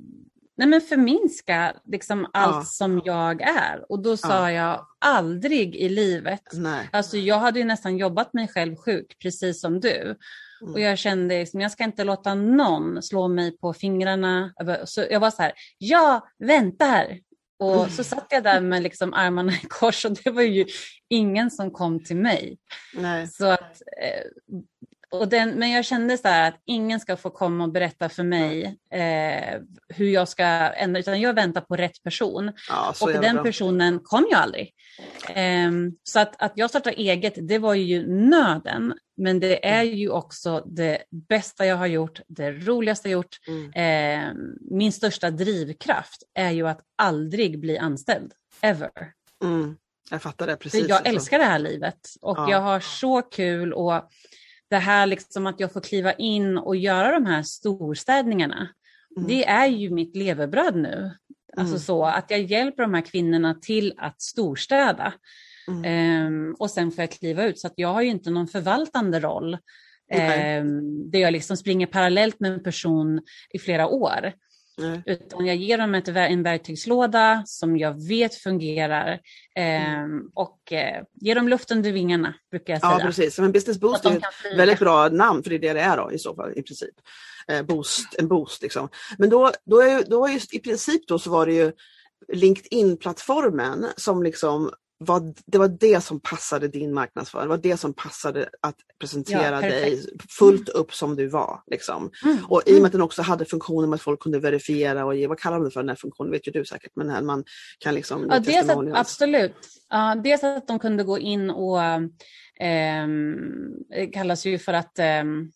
nej 0.57 0.68
men 0.68 0.81
förminska 0.81 1.75
liksom 1.85 2.27
allt 2.33 2.57
ja. 2.57 2.64
som 2.64 3.03
jag 3.05 3.40
är. 3.42 3.92
Och 3.92 4.03
då 4.03 4.16
sa 4.16 4.51
ja. 4.51 4.53
jag 4.53 4.87
aldrig 4.99 5.77
i 5.77 5.88
livet. 5.88 6.42
Nej. 6.53 6.88
Alltså 6.92 7.16
jag 7.16 7.38
hade 7.38 7.59
ju 7.59 7.64
nästan 7.64 7.97
jobbat 7.97 8.35
mig 8.35 8.49
själv 8.49 8.77
sjuk, 8.77 9.16
precis 9.23 9.61
som 9.61 9.81
du. 9.81 10.16
Mm. 10.61 10.75
Och 10.75 10.81
jag 10.81 10.99
kände 10.99 11.38
liksom, 11.38 11.61
jag 11.61 11.73
ska 11.73 11.85
inte 11.85 12.05
låta 12.05 12.35
någon 12.35 13.03
slå 13.03 13.29
mig 13.29 13.59
på 13.59 13.73
fingrarna. 13.73 14.53
Så 14.85 15.05
jag 15.11 15.20
var 15.20 15.31
så 15.31 15.42
här, 15.42 15.53
ja, 15.79 16.29
vänta 16.38 16.85
här. 16.85 17.20
Och 17.59 17.90
så 17.90 18.05
satt 18.05 18.27
jag 18.31 18.43
där 18.43 18.61
med 18.61 18.83
liksom 18.83 19.14
armarna 19.14 19.53
i 19.53 19.67
kors 19.69 20.05
och 20.05 20.12
det 20.25 20.31
var 20.31 20.43
ju 20.43 20.67
ingen 21.09 21.51
som 21.51 21.71
kom 21.71 22.05
till 22.05 22.17
mig. 22.17 22.59
Nej. 22.95 23.29
Så 23.29 23.47
att, 23.47 23.83
eh, 24.03 24.61
och 25.11 25.29
den, 25.29 25.51
men 25.51 25.71
jag 25.71 25.85
kände 25.85 26.19
så 26.19 26.29
att 26.29 26.55
ingen 26.64 27.01
ska 27.01 27.17
få 27.17 27.31
komma 27.31 27.64
och 27.64 27.73
berätta 27.73 28.09
för 28.09 28.23
mig 28.23 28.79
eh, 28.90 29.61
hur 29.88 30.09
jag 30.09 30.29
ska 30.29 30.45
ändra, 30.45 31.01
utan 31.01 31.21
jag 31.21 31.35
väntar 31.35 31.61
på 31.61 31.77
rätt 31.77 32.03
person. 32.03 32.53
Ja, 32.69 32.95
och 33.01 33.12
den 33.12 33.35
bra. 33.35 33.45
personen 33.45 34.01
kom 34.05 34.27
ju 34.31 34.37
aldrig. 34.37 34.75
Eh, 35.29 35.71
så 36.03 36.21
att, 36.21 36.43
att 36.43 36.53
jag 36.55 36.71
startade 36.71 36.97
eget, 36.97 37.35
det 37.49 37.59
var 37.59 37.75
ju 37.75 38.07
nöden. 38.07 38.95
Men 39.17 39.40
det 39.40 39.67
är 39.67 39.83
ju 39.83 40.11
också 40.11 40.64
det 40.67 41.03
bästa 41.29 41.67
jag 41.67 41.77
har 41.77 41.87
gjort, 41.87 42.21
det 42.29 42.51
roligaste 42.51 43.09
jag 43.09 43.12
gjort. 43.12 43.37
Mm. 43.47 43.73
Eh, 43.73 44.35
min 44.71 44.93
största 44.93 45.31
drivkraft 45.31 46.23
är 46.35 46.51
ju 46.51 46.69
att 46.69 46.81
aldrig 46.97 47.61
bli 47.61 47.79
anställd, 47.79 48.33
ever. 48.61 48.90
Mm. 49.43 49.77
Jag 50.11 50.23
fattar 50.23 50.47
det 50.47 50.57
precis. 50.57 50.88
jag 50.88 51.07
älskar 51.07 51.38
det 51.38 51.45
här 51.45 51.59
livet 51.59 51.99
och 52.21 52.38
ja. 52.38 52.51
jag 52.51 52.61
har 52.61 52.81
så 52.81 53.23
kul 53.23 53.73
och 53.73 54.11
det 54.70 54.77
här 54.77 55.07
liksom 55.07 55.46
att 55.46 55.61
jag 55.61 55.72
får 55.72 55.81
kliva 55.81 56.12
in 56.12 56.59
och 56.59 56.77
göra 56.77 57.12
de 57.12 57.27
här 57.27 57.42
storstädningarna. 57.42 58.68
Mm. 59.16 59.29
Det 59.29 59.44
är 59.44 59.66
ju 59.66 59.90
mitt 59.90 60.16
levebröd 60.16 60.77
nu. 60.77 61.11
Alltså 61.57 61.74
mm. 61.74 61.81
så 61.81 62.05
att 62.05 62.31
jag 62.31 62.42
hjälper 62.42 62.83
de 62.83 62.94
här 62.94 63.00
kvinnorna 63.00 63.55
till 63.55 63.94
att 63.96 64.22
storstäda. 64.22 65.12
Mm. 65.68 66.27
Um, 66.27 66.57
och 66.59 66.70
sen 66.70 66.90
får 66.90 67.03
jag 67.03 67.11
kliva 67.11 67.44
ut 67.44 67.59
så 67.59 67.66
att 67.66 67.72
jag 67.77 67.88
har 67.88 68.03
ju 68.03 68.09
inte 68.09 68.31
någon 68.31 68.48
förvaltande 68.48 69.20
roll. 69.20 69.59
Okay. 70.14 70.61
Um, 70.61 71.11
där 71.11 71.18
jag 71.18 71.33
liksom 71.33 71.57
springer 71.57 71.87
parallellt 71.87 72.40
med 72.40 72.53
en 72.53 72.62
person 72.62 73.20
i 73.50 73.59
flera 73.59 73.88
år. 73.88 74.33
Nej. 74.77 75.03
Utan 75.07 75.47
jag 75.47 75.57
ger 75.57 75.79
dem 75.79 75.95
ett, 75.95 76.09
en 76.09 76.43
verktygslåda 76.43 77.43
som 77.47 77.77
jag 77.77 78.07
vet 78.09 78.35
fungerar 78.35 79.21
eh, 79.57 79.95
mm. 79.95 80.31
och 80.35 80.73
eh, 80.73 81.03
ger 81.13 81.35
dem 81.35 81.49
luft 81.49 81.71
under 81.71 81.93
vingarna 81.93 82.35
brukar 82.51 82.73
jag 82.73 82.81
säga. 82.81 82.93
Ja 82.99 83.07
precis, 83.07 83.39
men 83.39 83.53
Business 83.53 83.81
Boost 83.81 84.05
är 84.05 84.17
ett 84.17 84.23
väldigt 84.57 84.79
bra 84.79 85.09
namn 85.09 85.43
för 85.43 85.51
det 85.51 85.57
är 85.57 85.61
det 85.61 85.73
det 85.73 85.81
är 85.81 85.97
då, 85.97 86.13
i 86.13 86.19
så 86.19 86.35
fall 86.35 86.53
i 86.57 86.63
princip. 86.63 86.95
Eh, 87.49 87.63
boost, 87.63 88.15
en 88.19 88.29
boost 88.29 88.63
liksom. 88.63 88.89
Men 89.19 89.31
då, 89.31 89.51
då, 89.65 89.81
är, 89.81 90.05
då 90.07 90.27
är 90.27 90.33
just, 90.33 90.55
i 90.55 90.59
princip 90.59 91.07
då 91.09 91.19
så 91.19 91.31
var 91.31 91.47
det 91.47 91.53
ju 91.55 91.73
LinkedIn-plattformen 92.33 93.87
som 93.97 94.23
liksom 94.23 94.71
var, 94.98 95.35
det 95.46 95.59
var 95.59 95.68
det 95.68 96.04
som 96.04 96.20
passade 96.20 96.68
din 96.68 96.94
marknadsföring, 96.94 97.44
det 97.44 97.48
var 97.48 97.62
det 97.62 97.76
som 97.76 97.94
passade 97.94 98.48
att 98.61 98.76
presentera 99.00 99.54
ja, 99.54 99.61
dig 99.61 100.07
fullt 100.38 100.68
upp 100.68 100.94
som 100.94 101.16
du 101.16 101.28
var. 101.28 101.61
Liksom. 101.66 102.11
Mm. 102.24 102.38
Och 102.48 102.62
i 102.66 102.70
och 102.70 102.72
med 102.72 102.76
mm. 102.76 102.85
att 102.85 102.92
den 102.92 103.02
också 103.02 103.22
hade 103.22 103.44
funktionen 103.44 103.90
med 103.90 103.96
att 103.96 104.02
folk 104.02 104.20
kunde 104.20 104.38
verifiera 104.38 105.04
och 105.04 105.16
ge, 105.16 105.26
vad 105.26 105.38
kallar 105.38 105.57
de 105.57 105.64
det 105.64 105.70
för 105.70 105.80
den 105.80 105.88
här 105.88 105.96
funktionen, 105.96 106.33
vet 106.33 106.48
ju 106.48 106.52
du 106.52 106.64
säkert, 106.64 106.92
men 106.94 107.11
här 107.11 107.22
man 107.22 107.44
kan 107.78 107.94
liksom... 107.94 108.26
Ja, 108.30 108.38
dels 108.38 108.68
att, 108.68 108.94
absolut. 108.94 109.57
Uh, 109.94 110.22
dels 110.22 110.44
att 110.44 110.68
de 110.68 110.78
kunde 110.78 111.04
gå 111.04 111.18
in 111.18 111.50
och 111.50 111.78
um, 111.78 112.12
kallas 114.12 114.46
ju 114.46 114.59
för 114.59 114.72
att 114.72 114.98
um, 115.22 115.52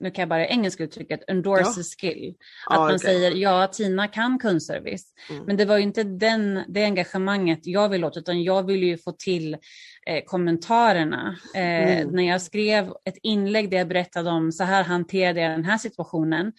nu 0.00 0.10
kan 0.10 0.22
jag 0.22 0.28
bara 0.28 0.46
engelska 0.46 0.84
uttrycket, 0.84 1.20
endorse 1.28 1.80
ja. 1.80 1.82
skill. 1.82 2.34
Att 2.66 2.76
ah, 2.76 2.80
man 2.80 2.94
okay. 2.94 2.98
säger 2.98 3.30
ja, 3.30 3.66
Tina 3.66 4.08
kan 4.08 4.38
kundservice. 4.38 5.04
Mm. 5.30 5.44
Men 5.44 5.56
det 5.56 5.64
var 5.64 5.76
ju 5.76 5.82
inte 5.82 6.04
den, 6.04 6.64
det 6.68 6.84
engagemanget 6.84 7.60
jag 7.62 7.88
ville 7.88 8.06
åt, 8.06 8.16
utan 8.16 8.42
jag 8.42 8.66
ville 8.66 8.86
ju 8.86 8.98
få 8.98 9.12
till 9.12 9.54
eh, 10.06 10.24
kommentarerna. 10.26 11.36
Eh, 11.54 12.00
mm. 12.00 12.08
När 12.08 12.22
jag 12.22 12.42
skrev 12.42 12.92
ett 13.04 13.18
inlägg 13.22 13.70
där 13.70 13.78
jag 13.78 13.88
berättade 13.88 14.30
om 14.30 14.52
så 14.52 14.64
här 14.64 14.84
hanterade 14.84 15.40
jag 15.40 15.50
den 15.50 15.64
här 15.64 15.78
situationen 15.78 16.52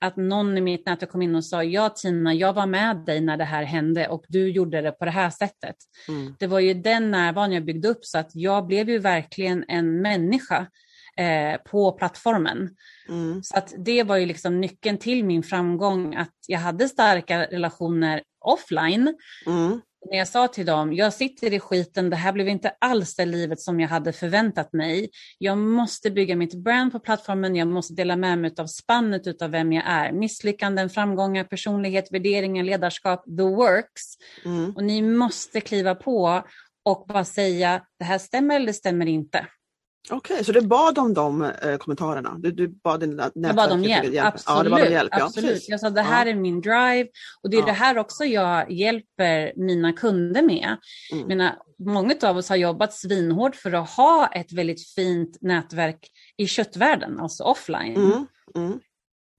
att 0.00 0.16
någon 0.16 0.58
i 0.58 0.60
mitt 0.60 0.86
nätverk 0.86 1.10
kom 1.10 1.22
in 1.22 1.34
och 1.34 1.44
sa 1.44 1.64
ja 1.64 1.88
Tina, 1.88 2.34
jag 2.34 2.52
var 2.52 2.66
med 2.66 2.96
dig 2.96 3.20
när 3.20 3.36
det 3.36 3.44
här 3.44 3.62
hände 3.62 4.08
och 4.08 4.24
du 4.28 4.50
gjorde 4.50 4.82
det 4.82 4.92
på 4.92 5.04
det 5.04 5.10
här 5.10 5.30
sättet. 5.30 5.76
Mm. 6.08 6.36
Det 6.38 6.46
var 6.46 6.60
ju 6.60 6.74
den 6.74 7.10
närvaron 7.10 7.52
jag 7.52 7.64
byggde 7.64 7.88
upp 7.88 8.04
så 8.04 8.18
att 8.18 8.30
jag 8.34 8.66
blev 8.66 8.90
ju 8.90 8.98
verkligen 8.98 9.64
en 9.68 10.02
människa 10.02 10.66
eh, 11.16 11.60
på 11.70 11.92
plattformen. 11.92 12.70
Mm. 13.08 13.42
Så 13.42 13.56
att 13.58 13.74
det 13.78 14.02
var 14.02 14.16
ju 14.16 14.26
liksom 14.26 14.60
nyckeln 14.60 14.98
till 14.98 15.24
min 15.24 15.42
framgång, 15.42 16.14
att 16.14 16.34
jag 16.46 16.58
hade 16.58 16.88
starka 16.88 17.46
relationer 17.46 18.22
offline. 18.40 19.14
Mm 19.46 19.80
när 20.10 20.18
jag 20.18 20.28
sa 20.28 20.48
till 20.48 20.66
dem, 20.66 20.92
jag 20.92 21.12
sitter 21.12 21.52
i 21.52 21.60
skiten, 21.60 22.10
det 22.10 22.16
här 22.16 22.32
blev 22.32 22.48
inte 22.48 22.74
alls 22.78 23.16
det 23.16 23.26
livet 23.26 23.60
som 23.60 23.80
jag 23.80 23.88
hade 23.88 24.12
förväntat 24.12 24.72
mig. 24.72 25.10
Jag 25.38 25.58
måste 25.58 26.10
bygga 26.10 26.36
mitt 26.36 26.54
brand 26.54 26.92
på 26.92 26.98
plattformen, 26.98 27.56
jag 27.56 27.68
måste 27.68 27.94
dela 27.94 28.16
med 28.16 28.38
mig 28.38 28.54
av 28.58 28.66
spannet 28.66 29.42
av 29.42 29.50
vem 29.50 29.72
jag 29.72 29.84
är. 29.86 30.12
Misslyckanden, 30.12 30.90
framgångar, 30.90 31.44
personlighet, 31.44 32.12
värderingar, 32.12 32.64
ledarskap, 32.64 33.24
the 33.24 33.42
works. 33.42 34.02
Mm. 34.44 34.76
Och 34.76 34.84
ni 34.84 35.02
måste 35.02 35.60
kliva 35.60 35.94
på 35.94 36.42
och 36.84 37.04
bara 37.08 37.24
säga, 37.24 37.82
det 37.98 38.04
här 38.04 38.18
stämmer 38.18 38.56
eller 38.56 38.66
det 38.66 38.72
stämmer 38.72 39.06
inte. 39.06 39.46
Okej, 40.10 40.34
okay, 40.34 40.44
så 40.44 40.52
du 40.52 40.60
bad 40.60 40.98
om 40.98 41.14
de 41.14 41.42
eh, 41.42 41.76
kommentarerna? 41.76 42.36
Du, 42.38 42.52
du 42.52 42.68
bad 42.68 43.00
dina 43.00 43.30
Jag 43.34 43.56
bad 43.56 43.72
om 43.72 43.84
hjälp, 43.84 44.14
hjälp. 44.14 44.26
Absolut. 44.26 44.56
Ja, 44.56 44.62
det 44.62 44.70
var 44.70 44.90
hjälp. 44.90 45.10
absolut. 45.12 45.68
jag 45.68 45.80
sa 45.80 45.90
det 45.90 46.02
här 46.02 46.26
ja. 46.26 46.32
är 46.32 46.36
min 46.36 46.60
drive 46.60 47.08
och 47.42 47.50
det 47.50 47.56
är 47.56 47.60
ja. 47.60 47.66
det 47.66 47.72
här 47.72 47.98
också 47.98 48.24
jag 48.24 48.70
hjälper 48.70 49.52
mina 49.56 49.92
kunder 49.92 50.42
med. 50.42 50.76
Mm. 51.12 51.28
Menar, 51.28 51.56
många 51.78 52.14
av 52.22 52.36
oss 52.36 52.48
har 52.48 52.56
jobbat 52.56 52.94
svinhårt 52.94 53.56
för 53.56 53.72
att 53.72 53.90
ha 53.90 54.26
ett 54.26 54.52
väldigt 54.52 54.88
fint 54.88 55.38
nätverk 55.40 56.08
i 56.36 56.46
köttvärlden, 56.46 57.20
alltså 57.20 57.44
offline. 57.44 57.96
Mm. 57.96 58.26
Mm. 58.56 58.80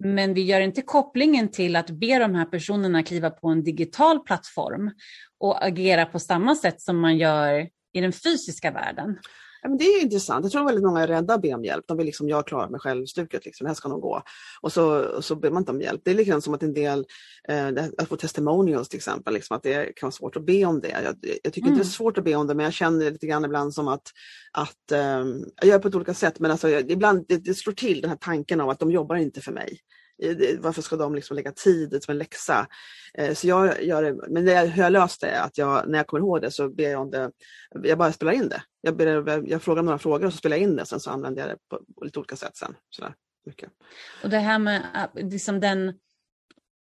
Men 0.03 0.33
vi 0.33 0.41
gör 0.41 0.61
inte 0.61 0.81
kopplingen 0.81 1.51
till 1.51 1.75
att 1.75 1.89
be 1.89 2.19
de 2.19 2.35
här 2.35 2.45
personerna 2.45 3.03
kliva 3.03 3.29
på 3.29 3.47
en 3.47 3.63
digital 3.63 4.19
plattform 4.19 4.91
och 5.39 5.65
agera 5.65 6.05
på 6.05 6.19
samma 6.19 6.55
sätt 6.55 6.81
som 6.81 6.99
man 6.99 7.17
gör 7.17 7.69
i 7.93 8.01
den 8.01 8.13
fysiska 8.13 8.71
världen. 8.71 9.17
Ja, 9.63 9.69
men 9.69 9.77
det 9.77 9.85
är 9.85 10.01
intressant. 10.01 10.45
Jag 10.45 10.51
tror 10.51 10.65
väldigt 10.65 10.83
många 10.83 11.01
är 11.01 11.07
rädda 11.07 11.33
att 11.33 11.41
be 11.41 11.53
om 11.53 11.63
hjälp. 11.63 11.85
De 11.87 11.97
vill 11.97 12.05
liksom, 12.05 12.29
jag 12.29 12.47
klarar 12.47 12.69
mig 12.69 12.79
själv-stuket, 12.79 13.45
liksom. 13.45 13.65
det 13.65 13.69
här 13.69 13.75
ska 13.75 13.89
nog 13.89 14.01
gå. 14.01 14.23
Och 14.61 14.71
så, 14.71 15.05
och 15.05 15.25
så 15.25 15.35
ber 15.35 15.51
man 15.51 15.61
inte 15.61 15.71
om 15.71 15.81
hjälp. 15.81 16.01
Det 16.05 16.11
är 16.11 16.15
liksom 16.15 16.41
som 16.41 16.53
att 16.53 16.63
en 16.63 16.73
del, 16.73 17.05
eh, 17.49 17.67
att 17.97 18.07
få 18.07 18.15
testimonials 18.15 18.89
till 18.89 18.97
exempel, 18.97 19.33
liksom, 19.33 19.57
att 19.57 19.63
det 19.63 19.95
kan 19.95 20.07
vara 20.07 20.11
svårt 20.11 20.35
att 20.35 20.45
be 20.45 20.65
om 20.65 20.79
det. 20.81 20.89
Jag, 20.89 21.15
jag 21.43 21.53
tycker 21.53 21.67
mm. 21.67 21.73
inte 21.73 21.83
det 21.83 21.89
är 21.89 21.91
svårt 21.91 22.17
att 22.17 22.23
be 22.23 22.35
om 22.35 22.47
det, 22.47 22.55
men 22.55 22.63
jag 22.63 22.73
känner 22.73 23.11
lite 23.11 23.27
grann 23.27 23.45
ibland 23.45 23.73
som 23.73 23.87
att, 23.87 24.11
att 24.51 24.91
eh, 24.91 25.25
jag 25.55 25.65
gör 25.65 25.79
på 25.79 25.87
ett 25.87 25.95
olika 25.95 26.13
sätt, 26.13 26.39
men 26.39 26.51
alltså, 26.51 26.69
jag, 26.69 26.91
ibland 26.91 27.25
det, 27.27 27.37
det 27.37 27.53
slår 27.53 27.73
till 27.73 28.01
den 28.01 28.09
här 28.09 28.17
tanken 28.17 28.61
av 28.61 28.69
att 28.69 28.79
de 28.79 28.91
jobbar 28.91 29.15
inte 29.15 29.41
för 29.41 29.51
mig. 29.51 29.79
Varför 30.59 30.81
ska 30.81 30.95
de 30.95 31.15
liksom 31.15 31.35
lägga 31.35 31.51
tid 31.51 32.03
som 32.03 32.11
en 32.11 32.17
läxa? 32.17 32.67
Eh, 33.17 33.33
så 33.33 33.47
jag 33.47 33.83
gör 33.83 34.03
det, 34.03 34.13
men 34.29 34.45
det, 34.45 34.59
hur 34.59 34.83
jag 34.83 34.91
löst 34.91 35.21
det 35.21 35.27
är 35.27 35.41
att 35.41 35.57
jag, 35.57 35.89
när 35.89 35.99
jag 35.99 36.07
kommer 36.07 36.21
ihåg 36.21 36.41
det 36.41 36.51
så 36.51 36.69
ber 36.69 36.89
jag 36.89 37.01
om 37.01 37.11
det, 37.11 37.31
jag 37.83 37.97
bara 37.97 38.11
spelar 38.11 38.31
in 38.31 38.49
det. 38.49 38.63
Jag, 38.81 38.97
ber, 38.97 39.43
jag 39.49 39.61
frågar 39.61 39.83
några 39.83 39.97
frågor 39.97 40.25
och 40.25 40.33
så 40.33 40.37
spelar 40.37 40.57
jag 40.57 40.63
in 40.63 40.75
det, 40.75 40.85
sen 40.85 40.99
så 40.99 41.09
använder 41.09 41.41
jag 41.41 41.51
det 41.51 41.57
på 41.69 42.05
lite 42.05 42.19
olika 42.19 42.35
sätt 42.35 42.57
sen. 42.57 42.75
Sådär, 42.89 43.13
mycket. 43.45 43.69
Och 44.23 44.29
det 44.29 44.39
här 44.39 44.59
med 44.59 45.09
liksom 45.15 45.59
den, 45.59 45.93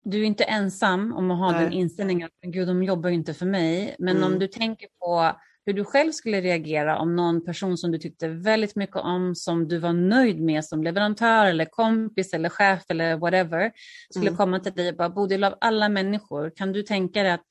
du 0.04 0.20
är 0.20 0.24
inte 0.24 0.44
ensam 0.44 1.12
om 1.12 1.30
att 1.30 1.38
ha 1.38 1.52
Nej. 1.52 1.64
den 1.64 1.72
inställningen 1.72 2.26
att 2.26 2.50
gud, 2.50 2.68
de 2.68 2.82
jobbar 2.82 3.10
inte 3.10 3.34
för 3.34 3.46
mig. 3.46 3.96
Men 3.98 4.16
mm. 4.16 4.32
om 4.32 4.38
du 4.38 4.48
tänker 4.48 4.88
på 4.98 5.36
hur 5.66 5.72
du 5.72 5.84
själv 5.84 6.12
skulle 6.12 6.40
reagera 6.40 6.98
om 6.98 7.16
någon 7.16 7.44
person 7.44 7.78
som 7.78 7.92
du 7.92 7.98
tyckte 7.98 8.28
väldigt 8.28 8.76
mycket 8.76 8.96
om, 8.96 9.34
som 9.34 9.68
du 9.68 9.78
var 9.78 9.92
nöjd 9.92 10.40
med 10.40 10.64
som 10.64 10.82
leverantör 10.82 11.46
eller 11.46 11.64
kompis 11.64 12.34
eller 12.34 12.48
chef 12.48 12.82
eller 12.88 13.16
whatever, 13.16 13.72
skulle 14.10 14.26
mm. 14.26 14.36
komma 14.36 14.60
till 14.60 14.72
dig 14.72 14.88
och 14.88 14.96
bara, 14.96 15.10
Bodil 15.10 15.44
av 15.44 15.54
alla 15.60 15.88
människor, 15.88 16.52
kan 16.56 16.72
du 16.72 16.82
tänka 16.82 17.22
dig 17.22 17.32
att 17.32 17.44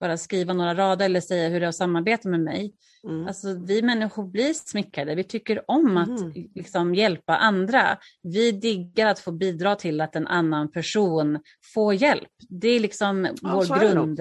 bara 0.00 0.16
skriva 0.16 0.52
några 0.52 0.74
rader 0.74 1.04
eller 1.04 1.20
säga 1.20 1.48
hur 1.48 1.60
det 1.60 1.66
är 1.66 1.68
att 1.68 1.74
samarbeta 1.74 2.28
med 2.28 2.40
mig. 2.40 2.74
Mm. 3.04 3.26
Alltså, 3.26 3.64
vi 3.66 3.82
människor 3.82 4.26
blir 4.26 4.52
smickrade, 4.52 5.14
vi 5.14 5.24
tycker 5.24 5.70
om 5.70 5.96
att 5.96 6.20
mm. 6.20 6.32
liksom, 6.54 6.94
hjälpa 6.94 7.36
andra. 7.36 7.98
Vi 8.22 8.52
diggar 8.52 9.06
att 9.06 9.20
få 9.20 9.32
bidra 9.32 9.76
till 9.76 10.00
att 10.00 10.16
en 10.16 10.26
annan 10.26 10.70
person 10.70 11.40
får 11.74 11.94
hjälp. 11.94 12.28
Det 12.48 12.68
är 12.68 12.80
liksom 12.80 13.24
ja, 13.24 13.34
vår 13.42 13.80
grund, 13.80 14.20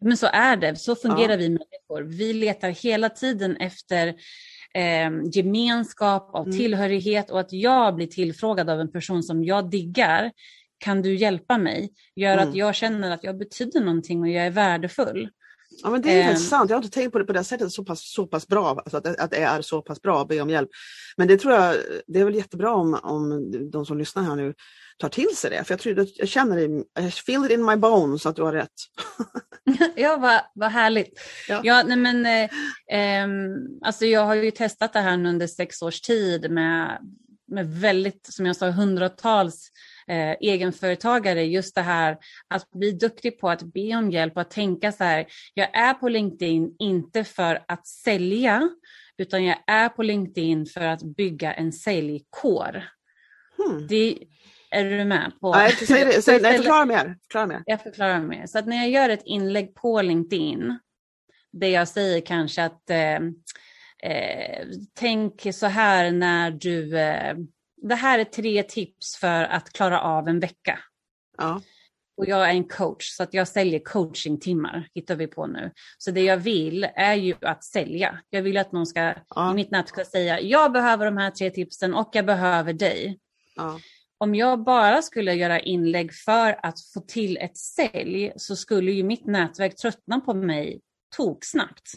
men 0.00 0.16
så 0.16 0.26
är 0.26 0.56
det, 0.56 0.76
så 0.76 0.96
fungerar 0.96 1.32
ja. 1.32 1.36
vi 1.36 1.48
människor. 1.48 2.02
Vi 2.02 2.32
letar 2.32 2.68
hela 2.68 3.08
tiden 3.08 3.56
efter 3.56 4.08
eh, 4.74 5.10
gemenskap, 5.32 6.30
av 6.34 6.46
mm. 6.46 6.58
tillhörighet 6.58 7.30
och 7.30 7.40
att 7.40 7.52
jag 7.52 7.94
blir 7.94 8.06
tillfrågad 8.06 8.70
av 8.70 8.80
en 8.80 8.92
person 8.92 9.22
som 9.22 9.44
jag 9.44 9.70
diggar. 9.70 10.32
Kan 10.78 11.02
du 11.02 11.16
hjälpa 11.16 11.58
mig? 11.58 11.92
Gör 12.16 12.32
mm. 12.32 12.48
att 12.48 12.54
jag 12.54 12.74
känner 12.74 13.10
att 13.10 13.24
jag 13.24 13.38
betyder 13.38 13.80
någonting 13.80 14.20
och 14.20 14.28
jag 14.28 14.46
är 14.46 14.50
värdefull. 14.50 15.28
Ja 15.82 15.90
men 15.90 16.02
det 16.02 16.22
är 16.22 16.30
eh. 16.30 16.36
sant, 16.36 16.70
jag 16.70 16.76
har 16.76 16.82
inte 16.82 16.94
tänkt 16.94 17.12
på 17.12 17.18
det 17.18 17.24
på 17.24 17.32
det 17.32 17.44
sättet 17.44 17.72
så 17.72 17.84
pass, 17.84 18.12
så 18.12 18.26
pass 18.26 18.48
bra, 18.48 18.68
alltså 18.68 18.96
att, 18.96 19.20
att 19.20 19.30
det 19.30 19.36
är 19.36 19.62
så 19.62 19.82
pass 19.82 20.02
bra 20.02 20.22
att 20.22 20.28
be 20.28 20.40
om 20.40 20.50
hjälp. 20.50 20.68
Men 21.16 21.28
det 21.28 21.36
tror 21.36 21.54
jag, 21.54 21.76
det 22.06 22.20
är 22.20 22.24
väl 22.24 22.34
jättebra 22.34 22.74
om, 22.74 22.98
om 23.02 23.50
de 23.70 23.86
som 23.86 23.98
lyssnar 23.98 24.22
här 24.22 24.36
nu 24.36 24.54
tar 24.98 25.08
till 25.08 25.36
sig 25.36 25.50
det. 25.50 25.64
För 25.64 25.72
jag, 25.72 25.80
tror, 25.80 26.06
jag 26.16 26.28
känner 26.28 26.56
det, 26.56 27.02
I 27.06 27.10
feel 27.10 27.44
it 27.44 27.50
in 27.50 27.64
my 27.64 27.76
bones 27.76 28.26
att 28.26 28.36
du 28.36 28.42
har 28.42 28.52
rätt. 28.52 28.72
ja, 29.96 30.16
vad, 30.16 30.40
vad 30.54 30.70
härligt. 30.70 31.20
Ja. 31.48 31.60
ja 31.64 31.82
nej 31.86 31.96
men, 31.96 32.26
eh, 32.26 32.50
eh, 32.98 33.28
alltså 33.82 34.06
jag 34.06 34.24
har 34.24 34.34
ju 34.34 34.50
testat 34.50 34.92
det 34.92 35.00
här 35.00 35.26
under 35.26 35.46
sex 35.46 35.82
års 35.82 36.00
tid 36.00 36.50
med, 36.50 36.98
med 37.48 37.80
väldigt, 37.80 38.26
som 38.26 38.46
jag 38.46 38.56
sa, 38.56 38.70
hundratals 38.70 39.70
eh, 40.08 40.30
egenföretagare, 40.40 41.44
just 41.44 41.74
det 41.74 41.82
här 41.82 42.18
att 42.48 42.70
bli 42.70 42.92
duktig 42.92 43.40
på 43.40 43.50
att 43.50 43.62
be 43.62 43.96
om 43.96 44.10
hjälp 44.10 44.36
och 44.36 44.42
att 44.42 44.50
tänka 44.50 44.92
så 44.92 45.04
här, 45.04 45.26
jag 45.54 45.76
är 45.76 45.94
på 45.94 46.08
LinkedIn 46.08 46.76
inte 46.78 47.24
för 47.24 47.64
att 47.68 47.86
sälja, 47.86 48.70
utan 49.18 49.44
jag 49.44 49.58
är 49.66 49.88
på 49.88 50.02
LinkedIn 50.02 50.66
för 50.66 50.80
att 50.80 51.02
bygga 51.02 51.52
en 51.52 51.72
säljkår. 51.72 52.84
Hmm. 53.56 53.86
Det, 53.86 54.18
är 54.70 54.84
du 54.84 55.04
med? 55.04 55.32
på? 55.40 55.52
Nej, 55.52 55.72
säg 55.72 56.04
det, 56.04 56.22
säg, 56.22 56.40
nej 56.40 56.56
förklara 56.56 56.84
mer. 56.84 57.16
Förklara 57.22 57.46
mer. 57.46 57.62
Jag 57.66 57.82
förklarar 57.82 58.20
mer. 58.20 58.46
Så 58.46 58.58
att 58.58 58.66
när 58.66 58.76
jag 58.76 58.90
gör 58.90 59.08
ett 59.08 59.22
inlägg 59.24 59.74
på 59.74 60.02
LinkedIn, 60.02 60.78
där 61.52 61.68
jag 61.68 61.88
säger 61.88 62.20
kanske 62.20 62.64
att 62.64 62.90
eh, 62.90 63.16
eh, 64.12 64.66
tänk 64.94 65.46
så 65.54 65.66
här 65.66 66.10
när 66.10 66.50
du, 66.50 66.98
eh, 66.98 67.36
det 67.76 67.94
här 67.94 68.18
är 68.18 68.24
tre 68.24 68.62
tips 68.62 69.16
för 69.16 69.44
att 69.44 69.72
klara 69.72 70.00
av 70.00 70.28
en 70.28 70.40
vecka. 70.40 70.78
Ja. 71.38 71.62
Och 72.16 72.26
jag 72.28 72.48
är 72.48 72.52
en 72.52 72.68
coach 72.68 73.04
så 73.04 73.22
att 73.22 73.34
jag 73.34 73.48
säljer 73.48 73.78
coachingtimmar, 73.78 74.88
hittar 74.94 75.16
vi 75.16 75.26
på 75.26 75.46
nu. 75.46 75.70
Så 75.98 76.10
det 76.10 76.22
jag 76.22 76.36
vill 76.36 76.84
är 76.94 77.14
ju 77.14 77.34
att 77.42 77.64
sälja. 77.64 78.18
Jag 78.30 78.42
vill 78.42 78.56
att 78.56 78.72
någon 78.72 78.86
ska 78.86 79.14
ja. 79.34 79.50
i 79.50 79.54
mitt 79.54 79.70
nät 79.70 79.88
ska 79.88 80.04
säga, 80.04 80.40
jag 80.40 80.72
behöver 80.72 81.04
de 81.04 81.16
här 81.16 81.30
tre 81.30 81.50
tipsen 81.50 81.94
och 81.94 82.10
jag 82.12 82.26
behöver 82.26 82.72
dig. 82.72 83.18
Ja 83.56 83.78
om 84.18 84.34
jag 84.34 84.64
bara 84.64 85.02
skulle 85.02 85.34
göra 85.34 85.60
inlägg 85.60 86.14
för 86.14 86.66
att 86.66 86.80
få 86.94 87.00
till 87.00 87.36
ett 87.36 87.56
sälj 87.56 88.32
så 88.36 88.56
skulle 88.56 88.92
ju 88.92 89.02
mitt 89.02 89.26
nätverk 89.26 89.76
tröttna 89.76 90.20
på 90.20 90.34
mig 90.34 90.80
toksnabbt. 91.16 91.92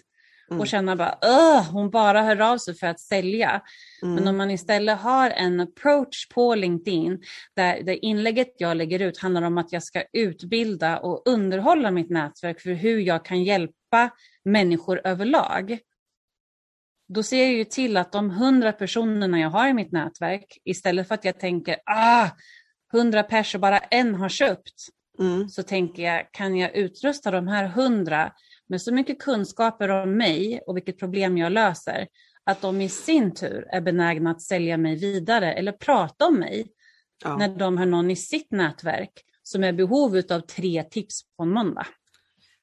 Mm. 0.50 0.62
Och 0.62 0.68
känna 0.68 0.96
bara, 0.96 1.18
Åh, 1.22 1.72
hon 1.72 1.90
bara 1.90 2.22
hör 2.22 2.42
av 2.42 2.58
sig 2.58 2.76
för 2.76 2.88
att 2.88 3.00
sälja. 3.00 3.62
Mm. 4.02 4.16
Men 4.16 4.28
om 4.28 4.38
man 4.38 4.52
istället 4.52 5.00
har 5.00 5.30
en 5.30 5.60
approach 5.60 6.28
på 6.30 6.56
LinkedIn 6.56 7.22
där 7.56 7.84
det 7.84 8.06
inlägget 8.06 8.56
jag 8.58 8.78
lägger 8.78 9.00
ut 9.00 9.18
handlar 9.18 9.42
om 9.42 9.58
att 9.58 9.72
jag 9.72 9.84
ska 9.84 10.04
utbilda 10.14 11.00
och 11.00 11.24
underhålla 11.26 11.92
mitt 11.92 12.10
nätverk 12.10 12.62
för 12.62 12.74
hur 12.74 13.00
jag 13.00 13.26
kan 13.26 13.44
hjälpa 13.44 14.10
människor 14.44 15.02
överlag 15.04 15.80
då 17.14 17.24
ser 17.24 17.44
jag 17.44 17.54
ju 17.54 17.66
till 17.66 17.98
att 17.98 18.12
de 18.12 18.30
hundra 18.30 18.72
personerna 18.72 19.40
jag 19.40 19.50
har 19.50 19.68
i 19.68 19.74
mitt 19.74 19.92
nätverk, 19.92 20.58
istället 20.66 21.08
för 21.08 21.16
att 21.16 21.26
jag 21.26 21.40
tänker 21.40 21.78
ah, 21.86 22.30
hundra 22.92 23.24
pers 23.24 23.56
och 23.56 23.62
bara 23.62 23.78
en 23.78 24.16
har 24.16 24.30
köpt, 24.30 24.74
mm. 25.20 25.50
så 25.50 25.64
tänker 25.64 26.04
jag, 26.04 26.32
kan 26.32 26.56
jag 26.56 26.76
utrusta 26.76 27.32
de 27.32 27.48
här 27.48 27.68
hundra 27.68 28.32
med 28.68 28.82
så 28.82 28.94
mycket 28.94 29.20
kunskaper 29.20 29.90
om 29.90 30.18
mig 30.18 30.62
och 30.68 30.78
vilket 30.78 31.00
problem 31.00 31.38
jag 31.38 31.52
löser, 31.52 32.08
att 32.44 32.62
de 32.62 32.82
i 32.82 32.90
sin 32.90 33.34
tur 33.34 33.68
är 33.72 33.82
benägna 33.82 34.32
att 34.32 34.42
sälja 34.42 34.78
mig 34.78 34.96
vidare 34.96 35.54
eller 35.54 35.72
prata 35.72 36.26
om 36.26 36.40
mig 36.40 36.68
ja. 37.24 37.38
när 37.38 37.48
de 37.48 37.78
har 37.78 37.86
någon 37.86 38.12
i 38.12 38.16
sitt 38.16 38.52
nätverk 38.52 39.12
som 39.44 39.64
är 39.64 39.70
i 39.70 39.74
behov 39.74 40.22
av 40.30 40.40
tre 40.40 40.84
tips 40.84 41.22
på 41.38 41.44
en 41.44 41.50
måndag. 41.50 41.88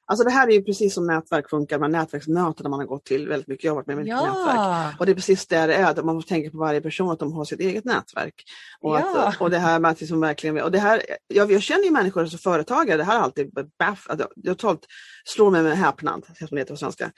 Alltså 0.09 0.23
det 0.23 0.31
här 0.31 0.47
är 0.47 0.51
ju 0.51 0.63
precis 0.63 0.93
som 0.93 1.07
nätverk 1.07 1.49
funkar 1.49 1.79
med 1.79 1.91
nätverksmöten 1.91 2.69
man 2.69 2.79
har 2.79 2.87
gått 2.87 3.05
till 3.05 3.27
väldigt 3.27 3.47
mycket, 3.47 3.65
jobbat 3.65 3.87
med 3.87 3.95
väldigt 3.95 4.13
ja. 4.13 4.25
nätverk. 4.25 4.99
Och 4.99 5.05
det 5.05 5.11
är 5.11 5.15
precis 5.15 5.47
det 5.47 5.67
det 5.67 5.75
är, 5.75 5.85
att 5.85 6.05
man 6.05 6.21
får 6.21 6.27
tänka 6.27 6.51
på 6.51 6.57
varje 6.57 6.81
person 6.81 7.11
att 7.11 7.19
de 7.19 7.33
har 7.33 7.45
sitt 7.45 7.59
eget 7.59 7.85
nätverk. 7.85 8.43
Och, 8.81 8.95
ja. 8.95 9.23
att, 9.23 9.41
och 9.41 9.49
det 9.49 9.59
här 9.59 9.79
med 9.79 9.91
att 9.91 9.99
liksom 9.99 10.21
verkligen, 10.21 10.61
och 10.61 10.71
det 10.71 10.79
här, 10.79 11.01
jag, 11.27 11.51
jag 11.51 11.61
känner 11.61 11.83
ju 11.83 11.91
människor 11.91 12.25
som 12.25 12.39
företagare, 12.39 12.97
det 12.97 13.03
här 13.03 13.15
är 13.15 13.19
alltid 13.19 13.53
baff, 13.79 14.05
att 14.09 14.19
jag 14.19 14.29
totalt 14.57 14.85
slår 15.23 15.51
mig 15.51 15.63
med 15.63 15.77
häpnad, 15.77 16.25
som 16.37 16.47
det 16.51 16.57
heter 16.57 16.73
på 16.73 16.77
svenska. 16.77 17.11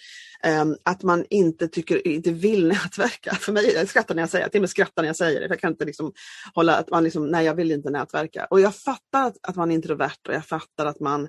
Um, 0.61 0.77
att 0.85 1.03
man 1.03 1.25
inte 1.29 1.67
tycker, 1.67 2.07
inte 2.07 2.31
vill 2.31 2.67
nätverka. 2.83 3.35
För 3.35 3.51
mig, 3.51 3.73
jag 3.73 3.87
skrattar 3.87 4.15
när 4.15 4.21
jag 4.21 4.29
säger 4.29 4.45
det, 4.45 4.51
till 4.51 4.59
och 4.59 4.61
med 4.61 4.69
skrattar 4.69 5.01
när 5.01 5.09
jag 5.09 5.15
säger 5.15 5.39
det. 5.39 5.47
Jag 5.47 5.59
kan 5.59 5.71
inte 5.71 5.85
liksom 5.85 6.11
hålla, 6.55 6.75
att 6.75 6.89
man 6.89 7.03
liksom, 7.03 7.27
nej 7.27 7.45
jag 7.45 7.55
vill 7.55 7.71
inte 7.71 7.89
nätverka. 7.89 8.47
Och 8.49 8.61
jag 8.61 8.75
fattar 8.75 9.27
att, 9.27 9.37
att 9.41 9.55
man 9.55 9.71
är 9.71 9.75
introvert 9.75 10.27
och 10.27 10.33
jag 10.33 10.45
fattar 10.45 10.85
att 10.85 10.99
man 10.99 11.27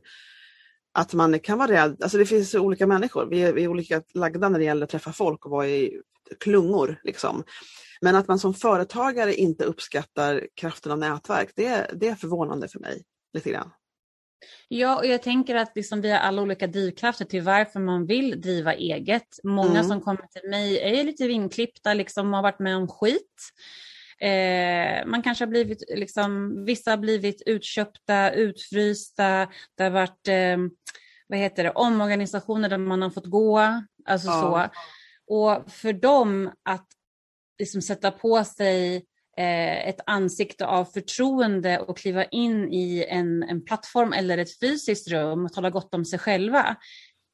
att 0.93 1.13
man 1.13 1.39
kan 1.39 1.59
vara 1.59 1.73
rädd. 1.73 2.03
Alltså 2.03 2.19
det 2.19 2.27
finns 2.27 2.55
olika 2.55 2.87
människor, 2.87 3.27
vi 3.27 3.43
är, 3.43 3.53
vi 3.53 3.65
är 3.65 3.69
olika 3.69 4.03
lagda 4.15 4.49
när 4.49 4.59
det 4.59 4.65
gäller 4.65 4.85
att 4.85 4.91
träffa 4.91 5.13
folk 5.13 5.45
och 5.45 5.51
vara 5.51 5.69
i 5.69 6.01
klungor. 6.41 7.01
Liksom. 7.05 7.45
Men 8.01 8.17
att 8.17 8.29
man 8.29 8.39
som 8.39 8.55
företagare 8.55 9.35
inte 9.35 9.65
uppskattar 9.65 10.47
kraften 10.55 10.93
av 10.93 10.99
nätverk, 10.99 11.53
det, 11.57 11.91
det 11.95 12.09
är 12.09 12.15
förvånande 12.15 12.69
för 12.69 12.79
mig 12.79 13.03
lite 13.35 13.51
grann. 13.51 13.71
Ja, 14.69 14.99
och 14.99 15.07
jag 15.07 15.23
tänker 15.23 15.55
att 15.55 15.77
liksom 15.77 16.01
vi 16.01 16.11
har 16.11 16.19
alla 16.19 16.43
olika 16.43 16.67
drivkrafter 16.67 17.25
till 17.25 17.43
varför 17.43 17.81
man 17.81 18.07
vill 18.07 18.41
driva 18.41 18.75
eget. 18.75 19.39
Många 19.45 19.71
mm. 19.71 19.85
som 19.85 20.01
kommer 20.01 20.27
till 20.27 20.51
mig 20.51 20.79
är 20.79 21.05
lite 21.05 21.27
vinklippta, 21.27 21.95
liksom 21.95 22.33
har 22.33 22.43
varit 22.43 22.59
med 22.59 22.77
om 22.77 22.89
skit. 22.89 23.53
Eh, 24.23 25.07
man 25.07 25.23
kanske 25.23 25.45
har 25.45 25.51
blivit, 25.51 25.83
liksom, 25.89 26.65
vissa 26.65 26.91
har 26.91 26.99
blivit 26.99 27.43
utköpta, 27.47 28.31
utfrysta, 28.31 29.49
det 29.75 29.83
har 29.83 29.91
varit 29.91 30.29
eh, 30.29 30.57
vad 31.27 31.39
heter 31.39 31.65
det, 31.65 31.71
omorganisationer 31.71 32.69
där 32.69 32.79
man 32.79 33.03
har 33.03 33.11
fått 33.11 33.27
gå. 33.27 33.59
Alltså 34.05 34.29
ja. 34.29 34.41
så. 34.41 34.71
Och 35.35 35.73
för 35.73 35.93
dem 35.93 36.51
att 36.63 36.87
liksom 37.59 37.83
sätta 37.83 38.11
på 38.11 38.45
sig 38.45 38.97
eh, 39.37 39.89
ett 39.89 40.01
ansikte 40.07 40.67
av 40.67 40.85
förtroende 40.85 41.79
och 41.79 41.99
kliva 41.99 42.25
in 42.25 42.73
i 42.73 43.07
en, 43.09 43.43
en 43.43 43.65
plattform 43.65 44.13
eller 44.13 44.39
ett 44.39 44.61
fysiskt 44.61 45.09
rum 45.09 45.45
och 45.45 45.53
tala 45.53 45.71
gott 45.71 45.95
om 45.95 46.05
sig 46.05 46.19
själva. 46.19 46.77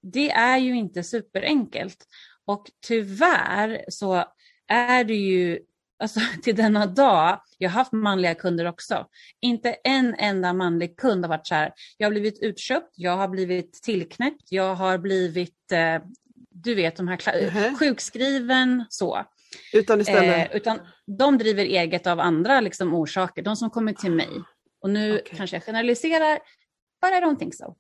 Det 0.03 0.31
är 0.31 0.59
ju 0.59 0.77
inte 0.77 1.03
superenkelt. 1.03 2.07
Och 2.47 2.71
tyvärr 2.87 3.85
så 3.89 4.25
är 4.69 5.05
det 5.05 5.15
ju 5.15 5.59
alltså, 5.99 6.21
till 6.43 6.57
denna 6.57 6.87
dag, 6.87 7.41
jag 7.59 7.71
har 7.71 7.75
haft 7.75 7.93
manliga 7.93 8.35
kunder 8.35 8.65
också, 8.65 9.07
inte 9.41 9.73
en 9.85 10.15
enda 10.19 10.53
manlig 10.53 10.97
kund 10.97 11.25
har 11.25 11.29
varit 11.29 11.47
så 11.47 11.55
här, 11.55 11.73
jag 11.97 12.07
har 12.07 12.11
blivit 12.11 12.43
utköpt, 12.43 12.93
jag 12.95 13.17
har 13.17 13.29
blivit 13.29 13.73
tillknäppt, 13.83 14.53
jag 14.53 14.75
har 14.75 14.99
blivit, 14.99 15.73
eh, 15.73 16.03
du 16.51 16.75
vet, 16.75 16.97
de 16.97 17.09
här 17.09 17.29
mm 17.29 17.51
-hmm. 17.51 17.79
sjukskriven, 17.79 18.85
så. 18.89 19.25
Utan 19.73 20.01
istället? 20.01 20.51
Eh, 20.51 20.57
utan 20.57 20.79
de 21.19 21.39
driver 21.39 21.65
eget 21.65 22.07
av 22.07 22.21
andra 22.21 22.61
liksom, 22.61 22.95
orsaker, 22.95 23.43
de 23.43 23.57
som 23.57 23.71
kommer 23.71 23.93
till 23.93 24.13
mig. 24.13 24.29
Och 24.81 24.91
nu 24.91 25.13
okay. 25.13 25.37
kanske 25.37 25.57
jag 25.57 25.65
generaliserar, 25.65 26.39
but 27.03 27.11
I 27.11 27.15
don't 27.15 27.39
think 27.39 27.55
so. 27.55 27.77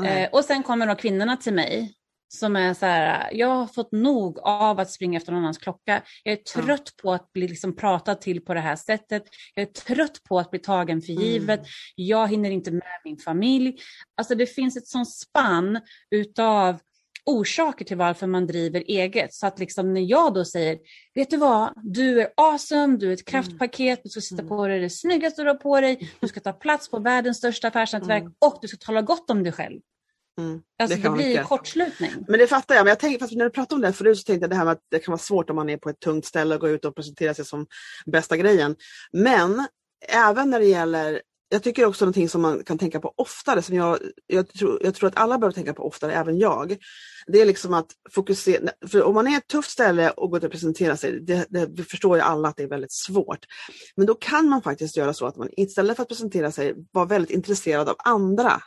Mm. 0.00 0.24
Eh, 0.24 0.30
och 0.32 0.44
sen 0.44 0.62
kommer 0.62 0.86
då 0.86 0.94
kvinnorna 0.94 1.36
till 1.36 1.54
mig 1.54 1.94
som 2.28 2.56
är 2.56 2.74
så 2.74 2.86
här, 2.86 3.30
jag 3.32 3.48
har 3.48 3.66
fått 3.66 3.92
nog 3.92 4.38
av 4.38 4.80
att 4.80 4.90
springa 4.90 5.16
efter 5.16 5.32
någon 5.32 5.42
annans 5.42 5.58
klocka. 5.58 6.02
Jag 6.22 6.32
är 6.32 6.36
trött 6.36 6.68
mm. 6.68 7.02
på 7.02 7.12
att 7.12 7.32
bli 7.32 7.48
liksom 7.48 7.76
pratad 7.76 8.20
till 8.20 8.44
på 8.44 8.54
det 8.54 8.60
här 8.60 8.76
sättet. 8.76 9.22
Jag 9.54 9.62
är 9.62 9.72
trött 9.72 10.22
på 10.28 10.38
att 10.38 10.50
bli 10.50 10.60
tagen 10.60 11.02
för 11.02 11.12
givet. 11.12 11.60
Mm. 11.60 11.70
Jag 11.94 12.28
hinner 12.28 12.50
inte 12.50 12.70
med 12.70 13.00
min 13.04 13.18
familj. 13.18 13.76
Alltså 14.16 14.34
det 14.34 14.46
finns 14.46 14.76
ett 14.76 14.88
sånt 14.88 15.10
spann 15.10 15.80
utav 16.10 16.78
orsaker 17.26 17.84
till 17.84 17.96
varför 17.96 18.26
man 18.26 18.46
driver 18.46 18.80
eget. 18.86 19.34
Så 19.34 19.46
att 19.46 19.58
liksom 19.58 19.94
när 19.94 20.00
jag 20.00 20.34
då 20.34 20.44
säger, 20.44 20.78
vet 21.14 21.30
du 21.30 21.36
vad, 21.36 21.72
du 21.82 22.20
är 22.20 22.28
awesome, 22.36 22.96
du 22.96 23.08
är 23.08 23.12
ett 23.12 23.32
mm. 23.32 23.42
kraftpaket, 23.42 24.00
du 24.02 24.08
ska 24.08 24.20
sätta 24.20 24.42
mm. 24.42 24.48
på 24.48 24.66
dig 24.66 24.80
det 24.80 24.90
snyggaste 24.90 25.42
du 25.42 25.48
har 25.48 25.54
på 25.54 25.80
dig, 25.80 26.10
du 26.20 26.28
ska 26.28 26.40
ta 26.40 26.52
plats 26.52 26.90
på 26.90 26.98
världens 26.98 27.38
största 27.38 27.68
affärsnätverk 27.68 28.22
mm. 28.22 28.34
och 28.38 28.58
du 28.62 28.68
ska 28.68 28.76
tala 28.76 29.02
gott 29.02 29.30
om 29.30 29.42
dig 29.42 29.52
själv. 29.52 29.80
Mm, 30.38 30.60
alltså 30.78 30.96
det, 30.96 31.02
det 31.02 31.10
blir 31.10 31.26
mycket. 31.26 31.46
kortslutning. 31.46 32.10
Men 32.28 32.38
det 32.38 32.46
fattar 32.46 32.74
jag. 32.74 32.84
Men 32.84 32.88
jag 32.88 32.98
tänkte, 32.98 33.24
fast 33.24 33.36
när 33.36 33.44
du 33.44 33.50
pratade 33.50 33.74
om 33.74 33.80
det 33.80 33.92
förut 33.92 34.18
så 34.18 34.24
tänkte 34.24 34.44
jag 34.44 34.50
det 34.50 34.56
här 34.56 34.64
med 34.64 34.72
att 34.72 34.82
det 34.90 34.98
kan 34.98 35.12
vara 35.12 35.18
svårt 35.18 35.50
om 35.50 35.56
man 35.56 35.68
är 35.68 35.76
på 35.76 35.90
ett 35.90 36.00
tungt 36.00 36.24
ställe 36.24 36.54
och 36.54 36.60
går 36.60 36.70
ut 36.70 36.84
och 36.84 36.94
presenterar 36.94 37.34
sig 37.34 37.44
som 37.44 37.66
bästa 38.06 38.36
grejen. 38.36 38.76
Men 39.12 39.66
även 40.08 40.50
när 40.50 40.60
det 40.60 40.66
gäller 40.66 41.22
jag 41.48 41.62
tycker 41.62 41.84
också 41.84 42.04
någonting 42.04 42.28
som 42.28 42.42
man 42.42 42.64
kan 42.64 42.78
tänka 42.78 43.00
på 43.00 43.14
oftare, 43.16 43.62
som 43.62 43.76
jag, 43.76 43.98
jag, 44.26 44.48
tror, 44.48 44.80
jag 44.84 44.94
tror 44.94 45.08
att 45.08 45.16
alla 45.16 45.38
behöver 45.38 45.54
tänka 45.54 45.74
på 45.74 45.86
oftare, 45.86 46.12
även 46.12 46.38
jag. 46.38 46.76
Det 47.26 47.40
är 47.40 47.46
liksom 47.46 47.74
att 47.74 47.86
fokusera, 48.10 48.70
för 48.86 49.02
om 49.02 49.14
man 49.14 49.26
är 49.26 49.36
ett 49.36 49.46
tufft 49.46 49.70
ställe 49.70 50.10
och 50.10 50.30
går 50.30 50.38
ut 50.38 50.44
och 50.44 50.50
presenterar 50.50 50.96
sig, 50.96 51.20
det, 51.20 51.46
det, 51.48 51.66
det, 51.66 51.84
förstår 51.84 52.16
ju 52.16 52.22
alla 52.22 52.48
att 52.48 52.56
det 52.56 52.62
är 52.62 52.68
väldigt 52.68 52.92
svårt. 52.92 53.38
Men 53.96 54.06
då 54.06 54.14
kan 54.14 54.48
man 54.48 54.62
faktiskt 54.62 54.96
göra 54.96 55.14
så 55.14 55.26
att 55.26 55.36
man 55.36 55.48
istället 55.56 55.96
för 55.96 56.02
att 56.02 56.08
presentera 56.08 56.52
sig, 56.52 56.74
vara 56.92 57.04
väldigt 57.04 57.30
intresserad 57.30 57.88
av 57.88 57.96
andra 57.98 58.62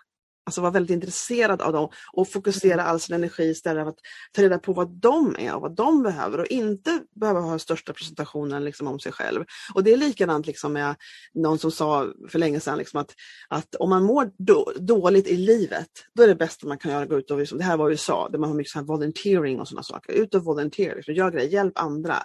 Alltså 0.50 0.62
vara 0.62 0.72
väldigt 0.72 0.94
intresserad 0.94 1.62
av 1.62 1.74
dem 1.74 1.90
och 2.14 2.30
fokusera 2.30 2.74
mm. 2.74 2.86
all 2.86 3.00
sin 3.00 3.16
energi 3.16 3.44
istället 3.44 3.84
för 3.84 3.90
att 3.90 4.00
ta 4.32 4.42
reda 4.42 4.60
på 4.60 4.74
vad 4.74 4.90
de 4.90 5.36
är 5.40 5.56
och 5.56 5.62
vad 5.62 5.76
de 5.76 6.04
behöver 6.04 6.40
och 6.40 6.48
inte 6.48 7.00
behöva 7.16 7.40
ha 7.40 7.60
största 7.60 7.94
presentationen 7.94 8.64
liksom 8.64 8.88
om 8.88 9.00
sig 9.00 9.12
själv. 9.12 9.46
Och 9.74 9.84
det 9.84 9.94
är 9.94 9.98
likadant 9.98 10.48
liksom 10.48 10.74
med 10.74 10.96
någon 11.34 11.60
som 11.60 11.72
sa 11.72 12.08
för 12.30 12.40
länge 12.40 12.60
sedan 12.60 12.78
liksom 12.78 13.02
att, 13.02 13.16
att 13.48 13.76
om 13.76 13.90
man 13.90 14.04
mår 14.04 14.32
då, 14.38 14.72
dåligt 14.80 15.28
i 15.28 15.38
livet, 15.38 15.90
då 16.16 16.24
är 16.24 16.28
det 16.28 16.36
bästa 16.36 16.68
man 16.68 16.78
kan 16.78 16.92
göra 16.92 17.04
att 17.04 17.10
gå 17.10 17.18
ut 17.18 17.32
och, 17.32 17.40
liksom, 17.40 17.58
det 17.58 17.64
här 17.64 17.78
var 17.78 17.90
USA, 17.90 18.30
där 18.32 18.40
man 18.40 18.50
har 18.50 18.58
mycket 18.58 18.72
så 18.72 18.84
volunteering 18.84 19.60
och 19.60 19.68
sådana 19.68 19.84
saker. 19.84 20.14
Ut 20.14 20.36
och 20.36 20.44
volunteer, 20.44 20.96
liksom, 20.96 21.14
gör 21.14 21.32
grejer, 21.32 21.50
hjälp 21.50 21.80
andra. 21.80 22.16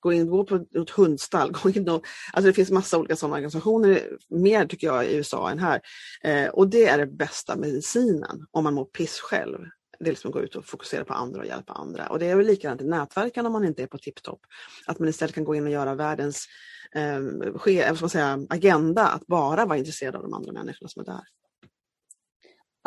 Gå 0.00 0.12
in, 0.12 0.30
gå 0.30 0.44
på 0.44 0.54
ett 0.54 0.90
hundstall, 0.90 1.52
gå 1.62 1.70
in 1.70 1.88
och, 1.88 2.04
alltså 2.32 2.46
det 2.46 2.52
finns 2.52 2.70
massa 2.70 2.98
olika 2.98 3.16
sådana 3.16 3.34
organisationer, 3.34 4.02
mer 4.30 4.66
tycker 4.66 4.86
jag 4.86 5.06
i 5.06 5.14
USA 5.14 5.50
än 5.50 5.58
här. 5.58 5.80
Eh, 6.24 6.48
och 6.48 6.68
det 6.68 6.86
är 6.86 6.98
det 6.98 7.06
bästa 7.06 7.56
med 7.56 7.73
medicinen 7.74 8.46
om 8.50 8.64
man 8.64 8.74
mår 8.74 8.84
piss 8.84 9.20
själv. 9.20 9.58
Det 9.98 10.04
är 10.04 10.10
liksom 10.10 10.28
att 10.28 10.34
gå 10.34 10.42
ut 10.42 10.56
och 10.56 10.66
fokusera 10.66 11.04
på 11.04 11.14
andra 11.14 11.40
och 11.40 11.46
hjälpa 11.46 11.72
andra. 11.72 12.06
Och 12.06 12.18
det 12.18 12.26
är 12.26 12.36
väl 12.36 12.46
likadant 12.46 12.80
i 12.80 12.84
nätverken 12.84 13.46
om 13.46 13.52
man 13.52 13.64
inte 13.64 13.82
är 13.82 13.86
på 13.86 13.98
tipptopp. 13.98 14.40
Att 14.86 14.98
man 14.98 15.08
istället 15.08 15.34
kan 15.34 15.44
gå 15.44 15.54
in 15.54 15.64
och 15.64 15.70
göra 15.70 15.94
världens 15.94 16.46
ehm, 16.94 17.42
eh, 17.42 17.52
ske, 17.52 17.92
man 18.00 18.10
säga, 18.10 18.46
agenda, 18.48 19.08
att 19.08 19.26
bara 19.26 19.66
vara 19.66 19.78
intresserad 19.78 20.16
av 20.16 20.22
de 20.22 20.34
andra 20.34 20.52
människorna 20.52 20.88
som 20.88 21.00
är 21.00 21.06
där. 21.06 21.22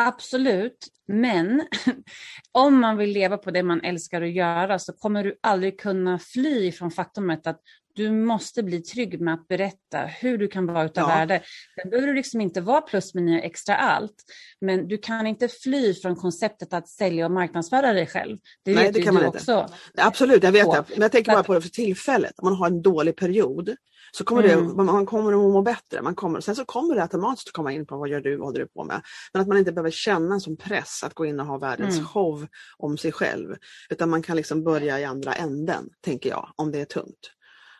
Absolut, 0.01 0.87
men 1.07 1.67
om 2.51 2.79
man 2.79 2.97
vill 2.97 3.09
leva 3.09 3.37
på 3.37 3.51
det 3.51 3.63
man 3.63 3.81
älskar 3.81 4.21
att 4.21 4.33
göra 4.33 4.79
så 4.79 4.93
kommer 4.93 5.23
du 5.23 5.39
aldrig 5.41 5.79
kunna 5.79 6.19
fly 6.19 6.71
från 6.71 6.91
faktumet 6.91 7.47
att 7.47 7.61
du 7.97 8.11
måste 8.11 8.63
bli 8.63 8.81
trygg 8.81 9.21
med 9.21 9.33
att 9.33 9.47
berätta 9.47 9.97
hur 10.05 10.37
du 10.37 10.47
kan 10.47 10.65
vara 10.65 10.85
utav 10.85 11.09
ja. 11.09 11.15
värde. 11.15 11.41
Sen 11.81 11.89
behöver 11.89 12.07
du 12.07 12.13
liksom 12.13 12.41
inte 12.41 12.61
vara 12.61 12.81
plusmeny 12.81 13.39
extra 13.39 13.75
allt, 13.75 14.15
men 14.61 14.87
du 14.87 14.97
kan 14.97 15.27
inte 15.27 15.47
fly 15.47 15.93
från 15.93 16.15
konceptet 16.15 16.73
att 16.73 16.89
sälja 16.89 17.25
och 17.25 17.31
marknadsföra 17.31 17.93
dig 17.93 18.07
själv. 18.07 18.37
Det 18.65 18.73
Nej, 18.73 18.91
det 18.91 19.01
kan 19.01 19.13
man 19.13 19.25
inte. 19.25 19.37
Också. 19.37 19.67
Absolut, 19.97 20.43
jag 20.43 20.51
vet 20.51 20.71
det. 20.71 20.83
Men 20.89 21.01
jag 21.01 21.11
tänker 21.11 21.31
bara 21.31 21.43
på 21.43 21.53
det 21.53 21.61
för 21.61 21.69
tillfället. 21.69 22.33
Om 22.37 22.49
man 22.49 22.57
har 22.57 22.67
en 22.67 22.81
dålig 22.81 23.15
period 23.15 23.75
så 24.11 24.23
kommer 24.23 24.43
mm. 24.43 24.77
det, 24.77 24.83
man 24.83 25.05
kommer 25.05 25.33
att 25.33 25.53
må 25.53 25.61
bättre. 25.61 26.01
Man 26.01 26.15
kommer, 26.15 26.39
sen 26.39 26.55
så 26.55 26.65
kommer 26.65 26.95
det 26.95 27.01
automatiskt 27.01 27.51
komma 27.51 27.71
in 27.71 27.85
på 27.85 27.97
vad 27.97 28.09
gör 28.09 28.21
du, 28.21 28.37
vad 28.37 28.47
håller 28.47 28.59
du 28.59 28.67
på 28.67 28.83
med. 28.83 29.01
Men 29.33 29.41
att 29.41 29.47
man 29.47 29.57
inte 29.57 29.71
behöver 29.71 29.91
känna 29.91 30.33
en 30.33 30.41
sån 30.41 30.57
press 30.57 31.03
att 31.03 31.13
gå 31.13 31.25
in 31.25 31.39
och 31.39 31.45
ha 31.45 31.57
världens 31.57 31.95
mm. 31.95 32.07
show 32.07 32.47
om 32.77 32.97
sig 32.97 33.11
själv. 33.11 33.55
Utan 33.89 34.09
man 34.09 34.21
kan 34.21 34.35
liksom 34.35 34.63
börja 34.63 34.99
i 34.99 35.05
andra 35.05 35.33
änden, 35.33 35.89
tänker 36.01 36.29
jag, 36.29 36.49
om 36.55 36.71
det 36.71 36.79
är 36.79 36.85
tungt 36.85 37.36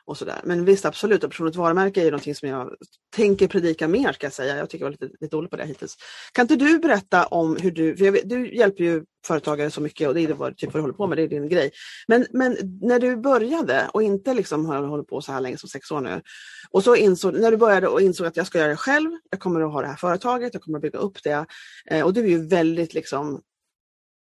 och 0.07 0.17
sådär. 0.17 0.41
Men 0.43 0.65
visst 0.65 0.85
absolut, 0.85 1.23
och 1.23 1.29
personligt 1.29 1.55
varumärke 1.55 2.01
är 2.01 2.05
ju 2.05 2.11
någonting 2.11 2.35
som 2.35 2.49
jag 2.49 2.75
tänker 3.15 3.47
predika 3.47 3.87
mer 3.87 4.13
ska 4.13 4.25
jag 4.25 4.33
säga. 4.33 4.57
Jag 4.57 4.69
tycker 4.69 4.85
jag 4.85 4.91
var 4.91 4.91
lite, 4.91 5.05
lite 5.19 5.35
dålig 5.35 5.49
på 5.51 5.57
det 5.57 5.65
hittills. 5.65 5.97
Kan 6.31 6.43
inte 6.43 6.55
du 6.55 6.79
berätta 6.79 7.25
om 7.25 7.55
hur 7.55 7.71
du, 7.71 7.97
för 7.97 8.11
vet, 8.11 8.29
du 8.29 8.55
hjälper 8.55 8.83
ju 8.83 9.03
företagare 9.25 9.71
så 9.71 9.81
mycket 9.81 10.07
och 10.07 10.13
det 10.13 10.21
är 10.21 10.33
vad, 10.33 10.57
typ 10.57 10.73
vad 10.73 10.79
du 10.79 10.81
håller 10.81 10.93
på 10.93 11.07
med, 11.07 11.17
det 11.17 11.23
är 11.23 11.27
din 11.27 11.49
grej. 11.49 11.71
Men, 12.07 12.25
men 12.31 12.57
när 12.81 12.99
du 12.99 13.17
började 13.17 13.89
och 13.93 14.03
inte 14.03 14.33
liksom 14.33 14.65
har 14.65 14.83
hållit 14.83 15.07
på 15.07 15.21
så 15.21 15.31
här 15.31 15.41
länge 15.41 15.57
som 15.57 15.69
sex 15.69 15.91
år 15.91 16.01
nu. 16.01 16.21
Och 16.69 16.83
så 16.83 16.95
insåg, 16.95 17.33
när 17.33 17.51
du 17.51 17.57
började 17.57 17.87
och 17.87 18.01
insåg 18.01 18.27
att 18.27 18.37
jag 18.37 18.47
ska 18.47 18.57
göra 18.57 18.69
det 18.69 18.75
själv, 18.75 19.11
jag 19.29 19.39
kommer 19.39 19.61
att 19.61 19.71
ha 19.71 19.81
det 19.81 19.87
här 19.87 19.95
företaget, 19.95 20.53
jag 20.53 20.63
kommer 20.63 20.77
att 20.77 20.81
bygga 20.81 20.99
upp 20.99 21.23
det. 21.23 21.45
Eh, 21.91 22.05
och 22.05 22.13
du 22.13 22.23
är 22.23 22.29
ju 22.29 22.47
väldigt 22.47 22.93
liksom, 22.93 23.41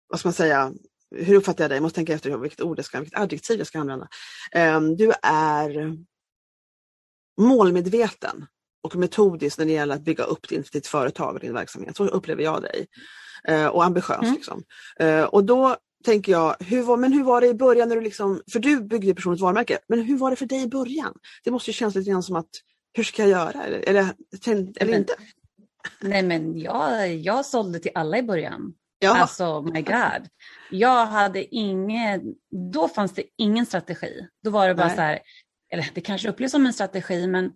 vad 0.08 0.20
ska 0.20 0.28
man 0.28 0.34
säga, 0.34 0.72
hur 1.14 1.34
uppfattar 1.34 1.64
jag 1.64 1.70
dig? 1.70 1.76
Jag 1.76 1.82
måste 1.82 1.96
tänka 1.96 2.14
efter 2.14 2.36
vilket 2.36 2.60
ord 2.60 2.78
jag 2.78 2.84
ska, 2.84 3.00
vilket 3.00 3.20
adjektiv 3.20 3.58
jag 3.58 3.66
ska 3.66 3.80
använda. 3.80 4.08
Um, 4.56 4.96
du 4.96 5.12
är 5.22 5.96
målmedveten 7.40 8.46
och 8.82 8.96
metodisk 8.96 9.58
när 9.58 9.64
det 9.64 9.72
gäller 9.72 9.94
att 9.94 10.04
bygga 10.04 10.24
upp 10.24 10.48
din, 10.48 10.64
ditt 10.72 10.86
företag 10.86 11.34
och 11.34 11.40
din 11.40 11.54
verksamhet. 11.54 11.96
Så 11.96 12.06
upplever 12.06 12.42
jag 12.42 12.62
dig. 12.62 12.86
Uh, 13.50 13.66
och 13.66 13.84
ambitiös. 13.84 14.22
Mm. 14.22 14.34
Liksom. 14.34 14.62
Uh, 15.02 15.22
och 15.22 15.44
då 15.44 15.76
tänker 16.04 16.32
jag, 16.32 16.56
hur 16.60 16.82
var, 16.82 16.96
men 16.96 17.12
hur 17.12 17.24
var 17.24 17.40
det 17.40 17.46
i 17.46 17.54
början 17.54 17.88
när 17.88 17.96
du 17.96 18.02
liksom, 18.02 18.42
för 18.52 18.58
du 18.58 18.80
byggde 18.80 19.14
personligt 19.14 19.40
varumärke, 19.42 19.78
men 19.88 20.02
hur 20.02 20.18
var 20.18 20.30
det 20.30 20.36
för 20.36 20.46
dig 20.46 20.62
i 20.62 20.68
början? 20.68 21.14
Det 21.44 21.50
måste 21.50 21.70
ju 21.70 21.74
kännas 21.74 21.94
lite 21.94 22.10
grann 22.10 22.22
som 22.22 22.36
att, 22.36 22.50
hur 22.92 23.04
ska 23.04 23.22
jag 23.22 23.30
göra? 23.30 23.64
Eller, 23.64 23.88
eller, 23.88 24.14
eller 24.76 24.98
inte? 24.98 25.14
Nej 26.00 26.22
men 26.22 26.58
jag, 26.58 27.14
jag 27.14 27.46
sålde 27.46 27.78
till 27.78 27.90
alla 27.94 28.18
i 28.18 28.22
början. 28.22 28.74
Ja. 29.02 29.20
Alltså 29.20 29.62
my 29.62 29.82
god. 29.82 30.28
Jag 30.70 31.06
hade 31.06 31.54
ingen, 31.54 32.22
då 32.72 32.88
fanns 32.88 33.14
det 33.14 33.22
ingen 33.38 33.66
strategi. 33.66 34.28
Då 34.44 34.50
var 34.50 34.68
det 34.68 34.74
bara 34.74 34.86
Nej. 34.86 34.96
så 34.96 35.02
här, 35.02 35.18
eller 35.72 35.90
det 35.94 36.00
kanske 36.00 36.28
upplevs 36.28 36.50
som 36.50 36.66
en 36.66 36.72
strategi 36.72 37.26
men 37.26 37.52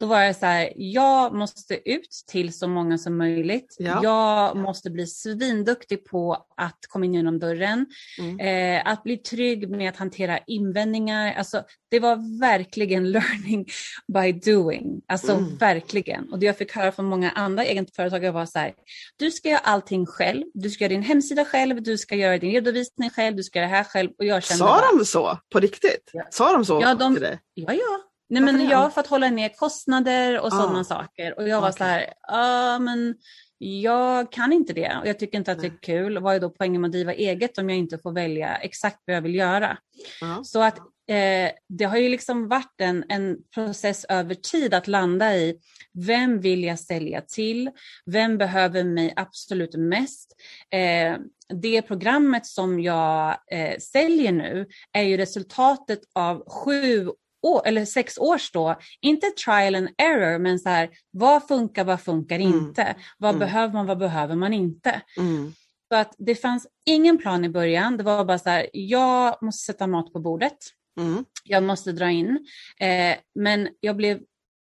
då 0.00 0.06
var 0.06 0.20
jag 0.20 0.36
så 0.36 0.46
här, 0.46 0.72
jag 0.76 1.34
måste 1.34 1.90
ut 1.90 2.10
till 2.26 2.52
så 2.58 2.68
många 2.68 2.98
som 2.98 3.16
möjligt. 3.18 3.76
Ja. 3.78 4.00
Jag 4.02 4.56
måste 4.56 4.90
bli 4.90 5.06
svinduktig 5.06 6.04
på 6.04 6.46
att 6.56 6.78
komma 6.88 7.04
in 7.04 7.14
genom 7.14 7.38
dörren. 7.38 7.86
Mm. 8.18 8.40
Eh, 8.40 8.92
att 8.92 9.02
bli 9.02 9.16
trygg 9.16 9.70
med 9.70 9.88
att 9.88 9.96
hantera 9.96 10.38
invändningar. 10.46 11.34
Alltså, 11.34 11.62
det 11.90 12.00
var 12.00 12.40
verkligen 12.40 13.10
learning 13.12 13.66
by 14.12 14.32
doing. 14.52 15.00
Alltså 15.08 15.32
Mm. 15.32 15.56
verkligen. 15.56 16.32
Och 16.32 16.38
det 16.38 16.46
jag 16.46 16.56
fick 16.58 16.72
höra 16.72 16.92
från 16.92 17.04
många 17.06 17.30
andra 17.30 17.64
egenföretagare 17.64 18.32
var 18.32 18.46
så 18.46 18.58
här, 18.58 18.72
du 19.16 19.30
ska 19.30 19.48
göra 19.48 19.58
allting 19.58 20.06
själv. 20.06 20.44
Du 20.54 20.70
ska 20.70 20.84
göra 20.84 20.92
din 20.92 21.02
hemsida 21.02 21.44
själv, 21.44 21.82
du 21.82 21.98
ska 21.98 22.14
göra 22.14 22.38
din 22.38 22.52
redovisning 22.52 23.10
själv, 23.10 23.36
du 23.36 23.42
ska 23.42 23.58
göra 23.58 23.68
det 23.70 23.76
här 23.76 23.84
själv. 23.84 24.10
Och 24.18 24.24
jag 24.24 24.42
kände 24.42 24.58
Sa 24.58 24.64
bara, 24.66 24.98
de 24.98 25.04
så? 25.04 25.38
På 25.52 25.60
riktigt? 25.60 26.10
Ja. 26.12 26.24
Sa 26.30 26.52
de 26.52 26.64
så 26.64 26.80
Ja, 26.82 26.94
de- 26.94 27.14
till 27.14 27.22
dig? 27.22 27.38
Ja, 27.54 27.72
ja. 27.72 28.00
Nej, 28.28 28.42
men 28.42 28.68
jag 28.68 28.94
för 28.94 29.00
att 29.00 29.06
hålla 29.06 29.30
ner 29.30 29.48
kostnader 29.48 30.40
och 30.40 30.46
Ah. 30.46 30.50
sådana 30.50 30.84
saker. 30.84 31.38
Och 31.38 31.48
jag 31.48 31.60
var 31.60 31.68
Okej. 31.68 31.78
så 31.78 31.84
här, 31.84 32.12
ja 32.28 32.78
men 32.78 33.14
jag 33.58 34.32
kan 34.32 34.52
inte 34.52 34.72
det 34.72 34.96
och 35.00 35.06
jag 35.06 35.18
tycker 35.18 35.38
inte 35.38 35.52
att 35.52 35.60
det 35.60 35.66
är 35.66 35.82
kul. 35.82 36.18
Vad 36.18 36.34
är 36.34 36.40
då 36.40 36.50
poängen 36.50 36.80
med 36.80 36.88
att 36.88 36.92
driva 36.92 37.14
eget 37.14 37.58
om 37.58 37.70
jag 37.70 37.78
inte 37.78 37.98
får 37.98 38.12
välja 38.12 38.56
exakt 38.56 38.98
vad 39.06 39.16
jag 39.16 39.22
vill 39.22 39.34
göra? 39.34 39.78
Ja. 40.20 40.44
Så 40.44 40.62
att 40.62 40.78
eh, 41.08 41.50
det 41.68 41.84
har 41.84 41.96
ju 41.96 42.08
liksom 42.08 42.48
varit 42.48 42.74
en, 42.80 43.04
en 43.08 43.36
process 43.54 44.04
över 44.08 44.34
tid 44.34 44.74
att 44.74 44.86
landa 44.88 45.36
i 45.36 45.58
vem 46.06 46.40
vill 46.40 46.64
jag 46.64 46.78
sälja 46.78 47.20
till? 47.20 47.70
Vem 48.06 48.38
behöver 48.38 48.84
mig 48.84 49.12
absolut 49.16 49.74
mest? 49.74 50.34
Eh, 50.70 51.16
det 51.62 51.82
programmet 51.82 52.46
som 52.46 52.80
jag 52.80 53.36
eh, 53.50 53.78
säljer 53.78 54.32
nu 54.32 54.66
är 54.92 55.02
ju 55.02 55.16
resultatet 55.16 56.00
av 56.14 56.48
sju 56.50 57.08
år, 57.42 57.62
eller 57.66 57.84
sex 57.84 58.18
års 58.18 58.50
då, 58.50 58.76
inte 59.00 59.26
trial 59.44 59.74
and 59.74 59.88
error, 59.98 60.38
men 60.38 60.58
så 60.58 60.68
här, 60.68 60.90
vad 61.10 61.48
funkar, 61.48 61.84
vad 61.84 62.00
funkar 62.00 62.36
Mm. 62.36 62.48
inte? 62.58 62.96
Vad 63.18 63.28
Mm. 63.30 63.38
behöver 63.40 63.74
man, 63.74 63.86
vad 63.86 63.98
behöver 63.98 64.34
man 64.36 64.52
inte? 64.52 65.02
Mm. 65.16 65.52
Så 65.92 65.96
att 65.96 66.14
det 66.18 66.34
fanns 66.34 66.66
ingen 66.86 67.18
plan 67.18 67.44
i 67.44 67.48
början. 67.48 67.96
Det 67.96 68.02
var 68.02 68.24
bara 68.24 68.38
så 68.38 68.50
här, 68.50 68.66
jag 68.72 69.42
måste 69.42 69.64
sätta 69.72 69.86
mat 69.86 70.12
på 70.12 70.18
bordet. 70.20 70.56
Mm. 71.00 71.24
Jag 71.44 71.62
måste 71.62 71.92
dra 71.92 72.10
in. 72.10 72.46
Eh, 72.80 73.16
men 73.34 73.68
jag, 73.80 73.96
blev, 73.96 74.20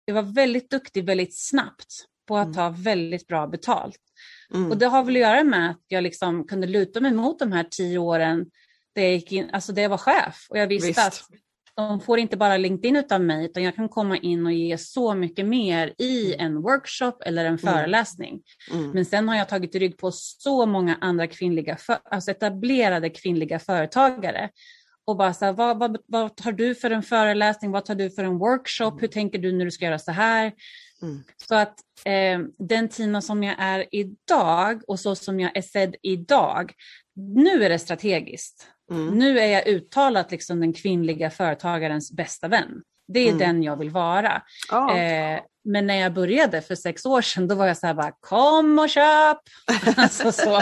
jag 0.05 0.15
var 0.15 0.21
väldigt 0.21 0.69
duktig 0.69 1.05
väldigt 1.05 1.37
snabbt 1.39 1.93
på 2.27 2.37
att 2.37 2.43
Mm. 2.45 2.55
ta 2.55 2.69
väldigt 2.69 3.27
bra 3.27 3.47
betalt. 3.47 3.97
Mm. 4.53 4.71
Och 4.71 4.77
det 4.77 4.85
har 4.85 5.03
väl 5.03 5.15
att 5.15 5.21
göra 5.21 5.43
med 5.43 5.69
att 5.69 5.81
jag 5.87 6.03
liksom 6.03 6.47
kunde 6.47 6.67
luta 6.67 6.99
mig 6.99 7.11
mot 7.13 7.39
de 7.39 7.51
här 7.51 7.63
tio 7.71 7.97
åren 7.97 8.45
där 8.95 9.01
jag, 9.03 9.11
gick 9.11 9.31
in, 9.31 9.49
alltså 9.53 9.71
där 9.73 9.81
jag 9.81 9.89
var 9.89 9.97
chef. 9.97 10.47
Och 10.49 10.57
jag 10.57 10.67
visste 10.67 10.87
Visst. 10.87 10.99
att 10.99 11.23
de 11.75 11.99
får 11.99 12.19
inte 12.19 12.37
bara 12.37 12.57
LinkedIn 12.57 12.95
utav 12.95 13.21
mig, 13.21 13.45
utan 13.45 13.63
jag 13.63 13.75
kan 13.75 13.89
komma 13.89 14.17
in 14.17 14.45
och 14.45 14.53
ge 14.53 14.77
så 14.77 15.15
mycket 15.15 15.45
mer 15.45 15.93
i 15.97 16.35
en 16.35 16.61
workshop 16.61 17.13
eller 17.25 17.45
en 17.45 17.57
föreläsning. 17.57 18.41
Mm. 18.71 18.91
Men 18.91 19.05
sen 19.05 19.29
har 19.29 19.35
jag 19.35 19.49
tagit 19.49 19.75
rygg 19.75 19.97
på 19.97 20.11
så 20.13 20.65
många 20.65 20.97
andra 21.01 21.27
kvinnliga, 21.27 21.77
alltså 22.03 22.31
etablerade 22.31 23.09
kvinnliga 23.09 23.59
företagare. 23.59 24.49
Och 25.05 25.17
bara 25.17 25.33
så 25.33 25.45
här, 25.45 25.53
vad, 25.53 25.79
vad, 25.79 25.97
vad 26.05 26.35
tar 26.35 26.51
du 26.51 26.75
för 26.75 26.91
en 26.91 27.03
föreläsning? 27.03 27.71
Vad 27.71 27.85
tar 27.85 27.95
du 27.95 28.09
för 28.09 28.23
en 28.23 28.37
workshop? 28.37 28.91
Hur 29.01 29.07
tänker 29.07 29.39
du 29.39 29.51
när 29.51 29.65
du 29.65 29.71
ska 29.71 29.85
göra 29.85 29.99
så 29.99 30.11
här? 30.11 30.51
Mm. 31.01 31.23
Så 31.47 31.55
att 31.55 31.73
eh, 32.05 32.39
den 32.59 32.89
Tina 32.89 33.21
som 33.21 33.43
jag 33.43 33.55
är 33.59 33.85
idag 33.91 34.81
och 34.87 34.99
så 34.99 35.15
som 35.15 35.39
jag 35.39 35.57
är 35.57 35.61
sedd 35.61 35.95
idag, 36.01 36.73
nu 37.15 37.63
är 37.63 37.69
det 37.69 37.79
strategiskt. 37.79 38.67
Mm. 38.91 39.07
Nu 39.17 39.39
är 39.39 39.47
jag 39.47 39.67
uttalat 39.67 40.31
liksom 40.31 40.59
den 40.59 40.73
kvinnliga 40.73 41.29
företagarens 41.29 42.11
bästa 42.11 42.47
vän. 42.47 42.81
Det 43.07 43.19
är 43.19 43.27
Mm. 43.27 43.39
den 43.39 43.63
jag 43.63 43.77
vill 43.77 43.89
vara. 43.89 44.41
Ja. 44.71 44.97
Eh, 44.97 45.39
men 45.65 45.87
när 45.87 45.95
jag 45.95 46.13
började 46.13 46.61
för 46.61 46.75
sex 46.75 47.05
år 47.05 47.21
sedan, 47.21 47.47
då 47.47 47.55
var 47.55 47.67
jag 47.67 47.77
så 47.77 47.87
här 47.87 47.93
bara, 47.93 48.11
kom 48.19 48.79
och 48.79 48.89
köp! 48.89 49.37
alltså 49.97 50.31
så. 50.31 50.61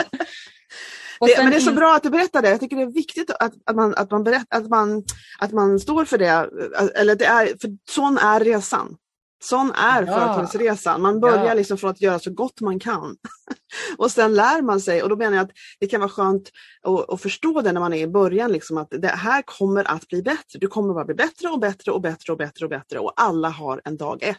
Det, 1.27 1.35
men 1.37 1.51
det 1.51 1.57
är 1.57 1.61
så 1.61 1.73
bra 1.73 1.95
att 1.95 2.03
du 2.03 2.09
berättar 2.09 2.41
det. 2.41 2.49
Jag 2.49 2.59
tycker 2.59 2.75
det 2.75 2.81
är 2.81 2.93
viktigt 2.93 3.31
att, 3.31 3.53
att, 3.65 3.75
man, 3.75 3.95
att, 3.95 4.11
man, 4.11 4.23
berätt, 4.23 4.47
att, 4.49 4.69
man, 4.69 5.03
att 5.39 5.51
man 5.51 5.79
står 5.79 6.05
för 6.05 6.17
det. 6.17 6.49
Eller 6.95 7.15
det 7.15 7.25
är, 7.25 7.45
för 7.45 7.69
sån 7.89 8.17
är 8.17 8.39
resan. 8.39 8.95
Sån 9.43 9.71
är 9.71 10.03
Ja. 10.05 10.13
företagsresan. 10.19 11.01
Man 11.01 11.19
börjar 11.19 11.45
Ja. 11.45 11.53
liksom 11.53 11.77
från 11.77 11.91
att 11.91 12.01
göra 12.01 12.19
så 12.19 12.31
gott 12.33 12.61
man 12.61 12.79
kan. 12.79 13.15
och 13.97 14.11
sen 14.11 14.33
lär 14.33 14.61
man 14.61 14.81
sig 14.81 15.03
och 15.03 15.09
då 15.09 15.15
menar 15.15 15.37
jag 15.37 15.43
att 15.43 15.51
det 15.79 15.87
kan 15.87 15.99
vara 15.99 16.09
skönt 16.09 16.49
att, 16.81 17.09
att 17.09 17.21
förstå 17.21 17.61
det 17.61 17.71
när 17.71 17.79
man 17.81 17.93
är 17.93 18.01
i 18.03 18.07
början. 18.07 18.51
Liksom 18.51 18.77
att 18.77 18.87
det 18.91 19.07
här 19.07 19.41
kommer 19.41 19.91
att 19.91 20.07
bli 20.07 20.21
bättre. 20.21 20.59
Du 20.59 20.67
kommer 20.67 20.93
bara 20.93 21.05
bli 21.05 21.15
bättre 21.15 21.47
och 21.47 21.59
bättre 21.59 21.91
och 21.91 22.01
bättre 22.01 22.31
och 22.31 22.37
bättre 22.37 22.65
och 22.65 22.69
bättre. 22.69 22.99
Och 22.99 23.13
alla 23.15 23.49
har 23.49 23.81
en 23.85 23.97
dag 23.97 24.23
ett. 24.23 24.37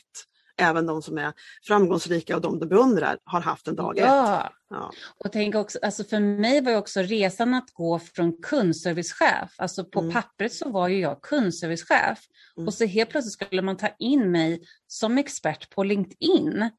Även 0.56 0.86
de 0.86 1.02
som 1.02 1.18
är 1.18 1.32
framgångsrika 1.66 2.36
och 2.36 2.42
de 2.42 2.58
du 2.58 2.66
beundrar 2.66 3.18
har 3.24 3.40
haft 3.40 3.68
en 3.68 3.76
dag 3.76 3.98
ett. 3.98 4.04
Ja, 4.04 4.52
Ja. 4.70 4.92
och 5.24 5.32
tänk 5.32 5.54
också, 5.54 5.78
alltså 5.82 6.04
för 6.04 6.20
mig 6.20 6.60
var 6.60 6.70
ju 6.72 6.76
också 6.78 7.00
resan 7.02 7.54
att 7.54 7.70
gå 7.72 7.98
från 7.98 8.42
kundservicechef, 8.42 9.54
alltså 9.58 9.84
på 9.84 10.00
Mm. 10.00 10.12
pappret 10.12 10.52
så 10.52 10.70
var 10.70 10.88
ju 10.88 10.98
jag 11.00 11.22
kundservicechef 11.22 12.18
Mm. 12.56 12.66
och 12.68 12.74
så 12.74 12.84
helt 12.84 13.10
plötsligt 13.10 13.32
skulle 13.32 13.62
man 13.62 13.76
ta 13.76 13.88
in 13.98 14.30
mig 14.30 14.62
som 14.86 15.18
expert 15.18 15.70
på 15.70 15.84
LinkedIn. 15.84 16.70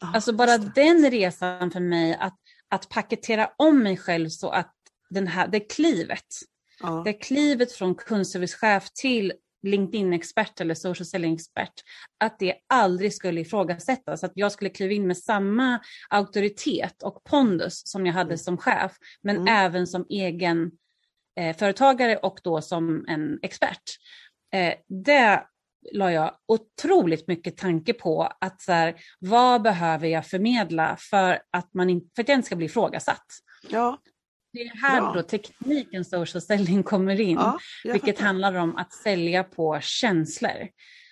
Ja, 0.00 0.12
Alltså 0.14 0.32
bara 0.32 0.58
den 0.58 1.10
resan 1.10 1.70
för 1.70 1.80
mig 1.80 2.14
att, 2.20 2.36
att 2.68 2.88
paketera 2.88 3.50
om 3.58 3.82
mig 3.82 3.96
själv 3.96 4.28
så 4.28 4.50
att 4.50 4.72
den 5.10 5.26
här, 5.26 5.48
det 5.48 5.60
klivet, 5.60 6.26
Ja. 6.80 7.02
det 7.04 7.12
klivet 7.12 7.72
från 7.72 7.94
kundservicechef 7.94 8.90
till 8.94 9.32
LinkedIn-expert 9.62 10.60
eller 10.60 10.74
social 10.74 11.06
selling-expert, 11.06 11.72
att 12.24 12.38
det 12.38 12.54
aldrig 12.68 13.14
skulle 13.14 13.40
ifrågasättas. 13.40 14.24
Att 14.24 14.32
jag 14.34 14.52
skulle 14.52 14.70
kliva 14.70 14.92
in 14.92 15.06
med 15.06 15.16
samma 15.18 15.80
auktoritet 16.10 17.02
och 17.02 17.24
pondus 17.24 17.82
som 17.88 18.06
jag 18.06 18.14
hade 18.14 18.28
Mm. 18.28 18.38
som 18.38 18.58
chef, 18.58 18.92
men 19.22 19.36
Mm. 19.36 19.48
även 19.48 19.86
som 19.86 20.06
egen 20.08 20.70
eh, 21.40 21.56
företagare 21.56 22.16
och 22.16 22.40
då 22.44 22.62
som 22.62 23.04
en 23.08 23.38
expert. 23.42 23.82
Eh, 24.54 24.74
det 25.04 25.42
la 25.92 26.12
jag 26.12 26.36
otroligt 26.48 27.28
mycket 27.28 27.56
tanke 27.56 27.92
på. 27.92 28.32
att 28.40 28.62
så 28.62 28.72
här, 28.72 28.94
Vad 29.18 29.62
behöver 29.62 30.08
jag 30.08 30.26
förmedla 30.26 30.96
för 31.10 31.42
att, 31.50 31.74
man 31.74 31.90
in, 31.90 32.10
för 32.16 32.22
att 32.22 32.28
jag 32.28 32.38
inte 32.38 32.46
ska 32.46 32.56
bli 32.56 32.66
ifrågasatt? 32.66 33.26
Ja, 33.68 33.98
Det 34.52 34.60
är 34.62 34.76
här 34.76 35.00
Bra. 35.00 35.12
då 35.12 35.22
tekniken 35.22 36.04
social 36.04 36.42
selling 36.42 36.82
kommer 36.82 37.20
in. 37.20 37.36
ja, 37.36 37.58
Vilket 37.84 38.16
fattar. 38.16 38.26
handlar 38.26 38.54
om 38.54 38.76
att 38.76 38.92
sälja 38.92 39.44
på 39.44 39.80
känslor. 39.80 40.68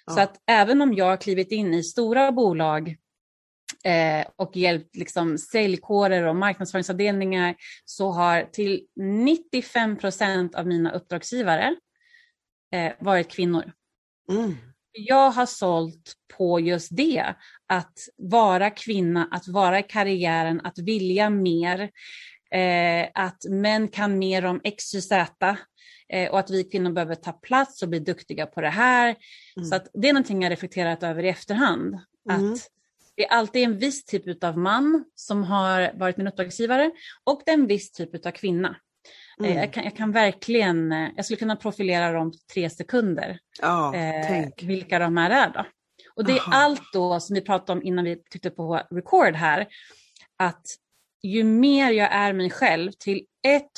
Ja. 0.07 0.13
Så 0.13 0.21
att 0.21 0.37
även 0.47 0.83
om 0.83 0.95
jag 0.95 1.05
har 1.05 1.17
klivit 1.17 1.53
in 1.53 1.75
i 1.75 1.83
stora 1.83 2.33
bolag 2.33 2.97
eh, 3.85 4.27
och 4.37 4.57
hjälpt 4.57 4.97
liksom 4.97 5.39
säljkårer 5.39 6.23
och 6.25 6.37
marknadsföringsavdelningar 6.37 7.55
så 7.85 8.11
har 8.11 8.43
till 8.43 8.87
95 8.97 9.97
procent 9.97 10.55
av 10.55 10.67
mina 10.67 10.93
uppdragsgivare 10.93 11.77
eh, 12.75 12.93
varit 12.99 13.29
kvinnor. 13.31 13.73
Mm. 14.31 14.57
Jag 14.93 15.31
har 15.31 15.47
sålt 15.47 16.15
på 16.37 16.61
just 16.61 16.97
det, 16.97 17.35
att 17.69 17.99
vara 18.17 18.71
kvinna, 18.71 19.29
att 19.31 19.49
vara 19.49 19.79
i 19.79 19.83
karriären, 19.83 20.61
att 20.65 20.79
vilja 20.79 21.31
mer, 21.31 21.91
att 23.15 23.45
män 23.51 23.89
kan 23.89 24.19
mer 24.19 24.45
om 24.45 24.61
XYZ 24.79 25.13
eh, 25.13 26.31
och 26.31 26.39
att 26.39 26.51
vi 26.51 26.65
kvinnor 26.65 26.93
behöver 26.93 27.15
ta 27.15 27.33
plats 27.33 27.83
och 27.83 27.89
bli 27.89 27.99
duktiga 27.99 28.47
på 28.47 28.61
det 28.61 28.69
här. 28.69 29.17
Mm. 29.57 29.69
Så 29.69 29.75
att 29.75 29.89
det 29.93 30.09
är 30.09 30.13
någonting 30.13 30.43
jag 30.43 30.51
reflekterat 30.51 31.03
över 31.03 31.23
i 31.23 31.29
efterhand. 31.29 31.99
Mm. 32.31 32.53
Att 32.53 32.61
det 33.17 33.27
är 33.27 33.31
alltid 33.31 33.65
en 33.65 33.79
viss 33.79 34.05
typ 34.05 34.45
av 34.45 34.59
man 34.59 35.05
som 35.15 35.43
har 35.43 35.93
varit 35.95 36.17
min 36.17 36.29
uppdragsgivare 36.29 36.91
och 37.25 37.43
det 37.45 37.51
är 37.51 37.55
en 37.55 37.67
viss 37.67 37.93
typ 37.93 38.27
av 38.27 38.31
kvinna. 38.31 38.69
Eh, 38.69 39.47
Mm. 39.47 39.59
Jag, 39.59 39.73
kan, 39.73 39.85
jag 39.85 39.97
kan 39.97 40.13
verkligen, 40.13 40.93
eh, 40.93 41.09
jag 41.17 41.25
skulle 41.25 41.39
kunna 41.39 41.57
profilera 41.57 42.13
dem 42.13 42.31
på 42.31 42.37
tre 42.53 42.71
sekunder 42.71 43.39
Ja, 43.61 43.95
eh, 43.95 44.49
vilka 44.63 44.99
de 44.99 45.17
här 45.17 45.31
är 45.31 45.53
då. 45.53 45.67
Och 46.15 46.25
det 46.25 46.33
är 46.33 46.41
Aha. 46.41 46.53
allt 46.55 46.93
då 46.93 47.21
som 47.21 47.35
vi 47.35 47.41
pratade 47.41 47.79
om 47.79 47.87
innan 47.87 48.05
vi 48.05 48.17
tryckte 48.17 48.51
på 48.51 48.83
record 48.91 49.35
här, 49.35 49.69
att 50.37 50.67
ju 51.23 51.45
mer 51.45 51.91
jag 51.91 52.13
är 52.13 52.33
mig 52.33 52.51
själv 52.51 52.93
till 52.99 53.25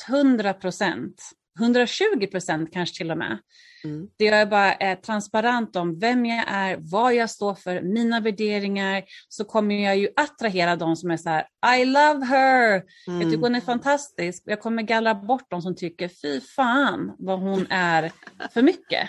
100 0.09 0.53
procent, 0.55 1.23
120 1.61 2.27
procent 2.31 2.73
kanske 2.73 2.97
till 2.97 3.11
och 3.11 3.19
med, 3.19 3.39
Mm. 3.85 4.09
det 4.19 4.25
jag 4.25 4.49
bara 4.49 4.75
är 4.75 4.97
transparent 4.97 5.77
om 5.77 5.99
vem 5.99 6.27
jag 6.27 6.45
är, 6.49 6.77
vad 6.81 7.15
jag 7.15 7.31
står 7.31 7.55
för, 7.55 7.83
mina 7.83 8.21
värderingar, 8.21 9.03
så 9.29 9.45
kommer 9.45 9.85
jag 9.85 9.97
ju 9.97 10.09
attrahera 10.17 10.77
de 10.77 10.97
som 10.97 11.11
är 11.11 11.17
så 11.17 11.29
här, 11.31 11.47
I 11.81 11.85
love 11.85 12.27
her, 12.27 12.73
jag 13.07 13.21
tycker 13.21 13.27
Mm. 13.29 13.41
hon 13.41 13.55
är 13.55 13.61
fantastisk. 13.61 14.43
Jag 14.47 14.61
kommer 14.61 14.83
gallra 14.83 15.15
bort 15.15 15.47
de 15.51 15.63
som 15.63 15.77
tycker, 15.77 16.09
fy 16.23 16.41
fan 16.41 17.15
vad 17.19 17.41
hon 17.41 17.67
är 17.71 18.13
för 18.55 18.63
mycket. 18.63 19.09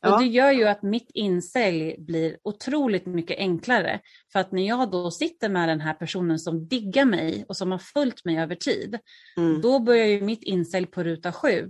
Ja. 0.00 0.14
Och 0.14 0.20
det 0.20 0.26
gör 0.26 0.50
ju 0.50 0.64
att 0.68 0.82
mitt 0.82 1.10
insälj 1.14 1.96
blir 1.98 2.38
otroligt 2.42 3.06
mycket 3.06 3.38
enklare. 3.38 4.00
För 4.32 4.40
att 4.40 4.52
när 4.52 4.66
jag 4.66 4.90
då 4.90 5.10
sitter 5.10 5.48
med 5.48 5.68
den 5.68 5.80
här 5.80 5.94
personen 5.94 6.38
som 6.38 6.68
diggar 6.68 7.04
mig 7.04 7.44
och 7.48 7.56
som 7.56 7.70
har 7.70 7.78
följt 7.78 8.24
mig 8.24 8.38
över 8.38 8.54
tid, 8.54 8.98
Mm. 9.36 9.60
då 9.60 9.78
börjar 9.78 10.06
ju 10.06 10.20
mitt 10.20 10.42
insälj 10.42 10.86
på 10.86 11.02
ruta 11.02 11.32
sju, 11.32 11.66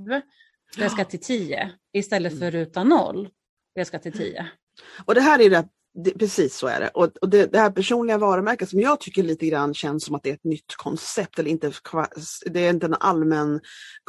där 0.77 0.83
jag 0.83 0.93
ska 0.93 1.05
till 1.05 1.21
tio, 1.21 1.71
istället 1.93 2.33
Mm. 2.33 2.41
för 2.41 2.51
ruta 2.59 2.85
noll, 2.85 3.23
där 3.25 3.81
jag 3.81 3.87
ska 3.87 3.99
till 3.99 4.13
tio. 4.13 4.47
Och 5.05 5.15
det 5.15 5.21
här 5.21 5.41
är 5.41 5.51
det 5.51 5.69
det, 5.95 6.11
precis 6.11 6.57
så 6.57 6.67
är 6.67 6.81
det. 6.81 6.89
Och, 6.89 7.17
och 7.21 7.29
det, 7.29 7.47
det, 7.47 7.59
här 7.59 7.71
personliga 7.71 8.19
varumärket 8.19 8.69
som 8.69 8.81
jag 8.81 9.01
tycker 9.01 9.23
lite 9.23 9.47
grann 9.47 9.75
känns 9.75 10.05
som 10.05 10.15
att 10.15 10.23
det 10.23 10.31
är 10.31 10.35
ett 10.35 10.45
nytt 10.45 10.77
koncept, 10.77 11.39
eller 11.39 11.51
inte, 11.51 11.73
det 12.45 12.67
är 12.67 12.71
inte 12.71 12.87
en 12.87 12.95
allmän 12.95 13.61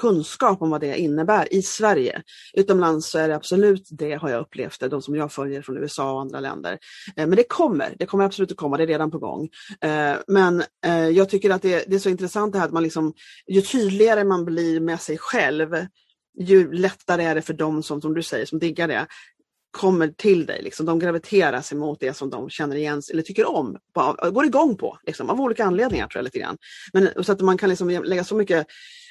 kunskap 0.01 0.61
om 0.61 0.69
vad 0.69 0.81
det 0.81 0.99
innebär 0.99 1.53
i 1.53 1.61
Sverige. 1.61 2.21
Utomlands 2.53 3.09
så 3.09 3.19
är 3.19 3.27
det 3.27 3.35
absolut 3.35 3.87
det 3.91 4.13
har 4.13 4.29
jag 4.29 4.41
upplevt, 4.41 4.79
det, 4.79 4.87
de 4.87 5.01
som 5.01 5.15
jag 5.15 5.31
följer 5.31 5.61
från 5.61 5.77
USA 5.77 6.13
och 6.13 6.21
andra 6.21 6.39
länder. 6.39 6.79
Eh, 7.15 7.27
men 7.27 7.35
det 7.35 7.43
kommer, 7.49 7.95
det 7.99 8.05
kommer 8.05 8.25
absolut 8.25 8.51
att 8.51 8.57
komma, 8.57 8.77
det 8.77 8.83
är 8.83 8.87
redan 8.87 9.11
på 9.11 9.19
gång. 9.19 9.49
Eh, 9.81 10.15
men 10.27 10.63
eh, 10.85 11.09
jag 11.09 11.29
tycker 11.29 11.49
att 11.49 11.61
det, 11.61 11.85
det, 11.87 11.95
är 11.95 11.99
så 11.99 12.09
intressant 12.09 12.53
det 12.53 12.59
här 12.59 12.65
att 12.65 12.73
man 12.73 12.83
liksom, 12.83 13.13
ju 13.47 13.61
tydligare 13.61 14.23
man 14.23 14.45
blir 14.45 14.79
med 14.79 15.01
sig 15.01 15.17
själv, 15.17 15.75
ju 16.39 16.71
lättare 16.71 17.23
är 17.23 17.35
det 17.35 17.41
för 17.41 17.53
dem 17.53 17.83
som, 17.83 18.01
som 18.01 18.13
du 18.13 18.23
säger, 18.23 18.45
som 18.45 18.59
diggar 18.59 18.87
det, 18.87 19.07
kommer 19.71 20.07
till 20.07 20.45
dig. 20.45 20.61
Liksom. 20.63 20.85
De 20.85 20.99
graviteras 20.99 21.71
emot 21.71 21.99
det 21.99 22.13
som 22.13 22.29
de 22.29 22.49
känner 22.49 22.75
igen 22.75 23.01
eller 23.11 23.23
tycker 23.23 23.49
om, 23.49 23.77
går 24.31 24.45
igång 24.45 24.77
på 24.77 24.97
liksom, 25.05 25.29
av 25.29 25.41
olika 25.41 25.65
anledningar. 25.65 26.07
tror 26.07 26.19
jag 26.19 26.23
lite 26.23 26.39
grann. 26.39 26.57
Men, 26.93 27.09
så 27.23 27.31
att 27.31 27.41
man 27.41 27.57
kan 27.57 27.69
liksom 27.69 27.89
lägga 27.89 28.23
så 28.23 28.35
mycket, 28.35 28.67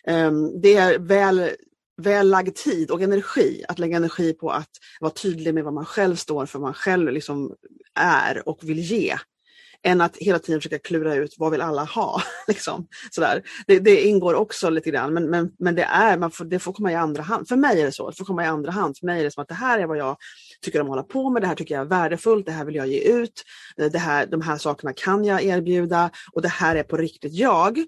um, 0.07 0.61
det 0.61 0.75
är 0.75 0.99
väl 0.99 1.51
väl 2.03 2.31
lagd 2.31 2.55
tid 2.55 2.91
och 2.91 3.03
energi, 3.03 3.65
att 3.69 3.79
lägga 3.79 3.97
energi 3.97 4.33
på 4.33 4.51
att 4.51 4.71
vara 5.01 5.13
tydlig 5.13 5.55
med 5.55 5.65
vad 5.65 5.75
man 5.75 5.85
själv 5.85 6.17
står 6.17 6.47
för, 6.47 6.59
vad 6.59 6.67
man 6.67 6.75
själv 6.75 7.13
liksom 7.13 7.55
är 7.95 8.49
och 8.49 8.59
vill 8.63 8.79
ge 8.79 9.17
än 9.83 10.01
att 10.01 10.17
hela 10.17 10.39
tiden 10.39 10.61
försöka 10.61 10.79
klura 10.79 11.15
ut 11.15 11.35
vad 11.39 11.51
vill 11.51 11.61
alla 11.61 11.85
ha. 11.85 12.23
liksom. 12.49 12.87
Sådär. 13.11 13.43
Det, 13.67 13.79
det, 13.79 14.03
ingår 14.03 14.35
också 14.35 14.71
lite 14.71 14.91
grann 14.91 15.15
men, 15.15 15.31
men, 15.31 15.51
men 15.59 15.75
det, 15.75 15.83
är, 15.83 16.19
man 16.19 16.31
får, 16.31 16.45
det 16.45 16.59
får 16.59 16.73
komma 16.73 16.93
i 16.93 16.95
andra 16.95 17.23
hand. 17.23 17.49
För 17.49 17.57
mig 17.57 17.81
är 17.81 17.87
det 17.87 17.93
så, 17.93 18.11
det 18.11 18.17
får 18.17 18.25
komma 18.25 18.45
i 18.45 18.47
andra 18.47 18.73
hand. 18.73 18.99
För 18.99 19.07
mig 19.07 19.21
är 19.21 19.25
det 19.25 19.31
som 19.31 19.43
att 19.43 19.49
det 19.49 19.55
här 19.55 19.79
är 19.79 19.87
vad 19.87 19.99
jag 19.99 20.17
tycker 20.61 20.81
om 20.81 20.87
att 20.87 20.91
hålla 20.91 21.03
på 21.03 21.31
med, 21.31 21.43
det 21.43 21.47
här 21.47 21.55
tycker 21.55 21.75
jag 21.75 21.83
är 21.83 21.89
värdefullt, 21.89 22.47
det 22.47 22.53
här 22.53 22.65
vill 22.65 22.75
jag 22.75 22.87
ge 22.87 23.01
ut, 23.01 23.43
det 23.77 23.99
här, 23.99 24.27
de 24.27 24.41
här 24.41 24.59
sakerna 24.59 24.93
kan 24.93 25.25
jag 25.25 25.43
erbjuda 25.43 26.11
och 26.33 26.43
det 26.43 26.49
här 26.49 26.77
är 26.77 26.83
på 26.83 26.97
riktigt 26.97 27.35
jag. 27.35 27.79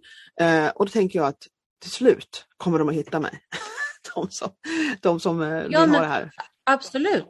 Eh, 0.40 0.68
och 0.68 0.86
då 0.86 0.90
tänker 0.90 1.18
jag 1.18 1.28
att 1.28 1.46
till 1.80 1.90
slut 1.90 2.44
kommer 2.56 2.78
de 2.78 2.88
att 2.88 2.94
hitta 2.94 3.20
mig. 3.20 3.40
de 4.14 4.30
som, 4.30 4.50
de 5.00 5.20
som 5.20 5.42
eh, 5.42 5.64
ja, 5.70 5.78
ha 5.78 5.86
det 5.86 6.06
här. 6.06 6.30
Absolut. 6.64 7.24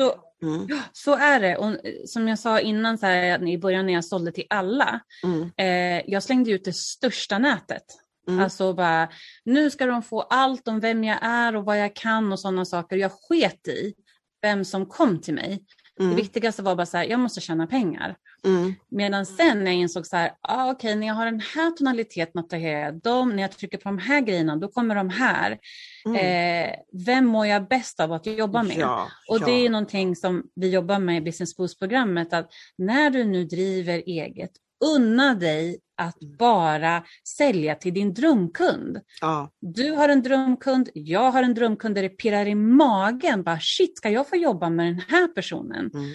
Så, 0.00 0.14
mm. 0.42 0.68
så 0.92 1.16
är 1.16 1.40
det. 1.40 1.56
Och 1.56 1.66
eh, 1.66 1.94
som 2.06 2.28
jag 2.28 2.38
sa 2.38 2.60
innan 2.60 2.98
så 2.98 3.06
här, 3.06 3.48
i 3.48 3.58
början 3.58 3.86
när 3.86 3.92
jag 3.92 4.04
sålde 4.04 4.32
till 4.32 4.46
alla. 4.50 5.00
Mm. 5.24 5.50
Eh, 5.56 6.10
jag 6.10 6.22
slängde 6.22 6.50
ut 6.50 6.64
det 6.64 6.76
största 6.76 7.38
nätet. 7.38 7.84
Mm. 8.28 8.44
Alltså 8.44 8.72
bara, 8.72 9.08
nu 9.44 9.70
ska 9.70 9.86
de 9.86 10.02
få 10.02 10.20
allt 10.20 10.68
om 10.68 10.80
vem 10.80 11.04
jag 11.04 11.18
är 11.22 11.56
och 11.56 11.64
vad 11.64 11.78
jag 11.80 11.96
kan 11.96 12.32
och 12.32 12.40
sådana 12.40 12.64
saker. 12.64 12.96
Jag 12.96 13.12
sket 13.12 13.68
i 13.68 13.94
vem 14.42 14.64
som 14.64 14.86
kom 14.86 15.20
till 15.20 15.34
mig. 15.34 15.64
Mm. 16.00 16.10
Det 16.10 16.22
viktigaste 16.22 16.62
var 16.62 16.76
bara 16.76 16.86
så 16.86 16.96
här, 16.96 17.04
jag 17.04 17.20
måste 17.20 17.40
tjäna 17.40 17.66
pengar. 17.66 18.16
Mm. 18.44 18.74
Medan 18.88 19.26
sen 19.26 19.64
när 19.64 19.70
jag 19.70 19.74
insåg 19.80 20.06
så 20.06 20.16
här, 20.16 20.32
ah, 20.40 20.70
okej 20.70 20.74
okay, 20.74 20.94
när 20.94 21.06
jag 21.06 21.14
har 21.14 21.24
den 21.24 21.40
här 21.40 21.70
tonaliteten 21.70 22.40
attraherar 22.40 22.80
jag 22.80 23.00
dem, 23.00 23.36
när 23.36 23.42
jag 23.42 23.52
trycker 23.52 23.78
på 23.78 23.88
de 23.88 23.98
här 23.98 24.20
grejerna 24.20 24.56
då 24.56 24.68
kommer 24.68 24.94
de 24.94 25.10
här. 25.10 25.58
Mm. 26.04 26.16
Eh, 26.16 26.74
vem 27.06 27.26
mår 27.26 27.46
jag 27.46 27.68
bäst 27.68 28.00
av 28.00 28.12
att 28.12 28.26
jobba 28.26 28.62
med? 28.62 28.78
Ja, 28.78 29.08
och 29.28 29.38
ja. 29.40 29.46
det 29.46 29.52
är 29.52 29.70
någonting 29.70 30.16
som 30.16 30.42
vi 30.54 30.70
jobbar 30.70 30.98
med 30.98 31.16
i 31.16 31.20
Business 31.20 31.56
Boost-programmet, 31.56 32.32
att 32.32 32.52
när 32.78 33.10
du 33.10 33.24
nu 33.24 33.44
driver 33.44 34.02
eget, 34.06 34.50
unna 34.84 35.34
dig 35.34 35.80
att 35.96 36.22
mm. 36.22 36.36
bara 36.36 37.04
sälja 37.36 37.74
till 37.74 37.94
din 37.94 38.14
drömkund. 38.14 39.00
Ja. 39.20 39.50
Du 39.60 39.90
har 39.90 40.08
en 40.08 40.22
drömkund, 40.22 40.88
jag 40.94 41.30
har 41.30 41.42
en 41.42 41.54
drömkund 41.54 41.94
där 41.94 42.02
det 42.02 42.08
pirrar 42.08 42.46
i 42.46 42.54
magen. 42.54 43.42
Bara, 43.42 43.60
Shit, 43.60 43.96
ska 43.96 44.10
jag 44.10 44.28
få 44.28 44.36
jobba 44.36 44.70
med 44.70 44.86
den 44.86 45.02
här 45.08 45.28
personen? 45.28 45.90
Mm. 45.94 46.10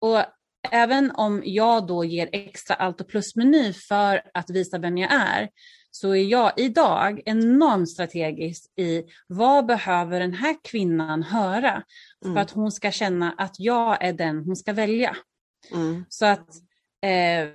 Och 0.00 0.24
även 0.70 1.10
om 1.10 1.42
jag 1.44 1.86
då 1.86 2.04
ger 2.04 2.28
extra 2.32 2.74
allt 2.74 3.00
och 3.00 3.08
plus-meny 3.08 3.72
för 3.72 4.22
att 4.34 4.50
visa 4.50 4.78
vem 4.78 4.98
jag 4.98 5.12
är, 5.12 5.48
så 5.90 6.14
är 6.14 6.24
jag 6.24 6.52
idag 6.56 7.22
enormt 7.24 7.90
strategisk 7.90 8.78
i 8.78 9.02
vad 9.26 9.66
behöver 9.66 10.20
den 10.20 10.32
här 10.32 10.56
kvinnan 10.64 11.22
höra 11.22 11.82
för 12.22 12.28
mm. 12.28 12.42
att 12.42 12.50
hon 12.50 12.72
ska 12.72 12.90
känna 12.90 13.34
att 13.38 13.54
jag 13.58 14.04
är 14.04 14.12
den 14.12 14.44
hon 14.44 14.56
ska 14.56 14.72
välja. 14.72 15.16
Mm. 15.72 16.04
Så 16.08 16.26
att 16.26 16.48
eh, 17.02 17.48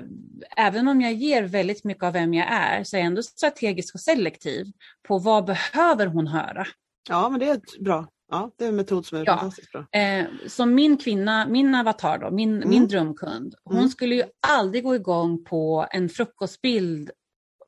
även 0.57 0.87
om 0.87 1.01
jag 1.01 1.13
ger 1.13 1.43
väldigt 1.43 1.83
mycket 1.83 2.03
av 2.03 2.13
vem 2.13 2.33
jag 2.33 2.47
är 2.51 2.83
så 2.83 2.95
är 2.95 2.99
jag 2.99 3.07
ändå 3.07 3.23
strategisk 3.23 3.95
och 3.95 4.01
selektiv 4.01 4.65
på 5.07 5.19
vad 5.19 5.45
behöver 5.45 6.05
hon 6.05 6.27
höra. 6.27 6.67
Ja, 7.09 7.29
men 7.29 7.39
det 7.39 7.49
är 7.49 7.83
bra. 7.83 8.07
Ja, 8.31 8.51
det 8.57 8.65
är 8.65 8.69
en 8.69 8.75
metod 8.75 9.05
som 9.05 9.17
är 9.17 9.23
ja. 9.25 9.37
fantastiskt 9.37 9.71
bra. 9.71 9.87
Eh, 9.91 10.25
som 10.47 10.75
min 10.75 10.97
kvinna, 10.97 11.47
min 11.47 11.75
avatar 11.75 12.17
då, 12.17 12.31
min, 12.31 12.55
mm. 12.55 12.69
min 12.69 12.87
drömkund, 12.87 13.55
hon 13.63 13.77
mm. 13.77 13.89
skulle 13.89 14.15
ju 14.15 14.23
aldrig 14.47 14.83
gå 14.83 14.95
igång 14.95 15.43
på 15.43 15.87
en 15.91 16.09
frukostbild 16.09 17.11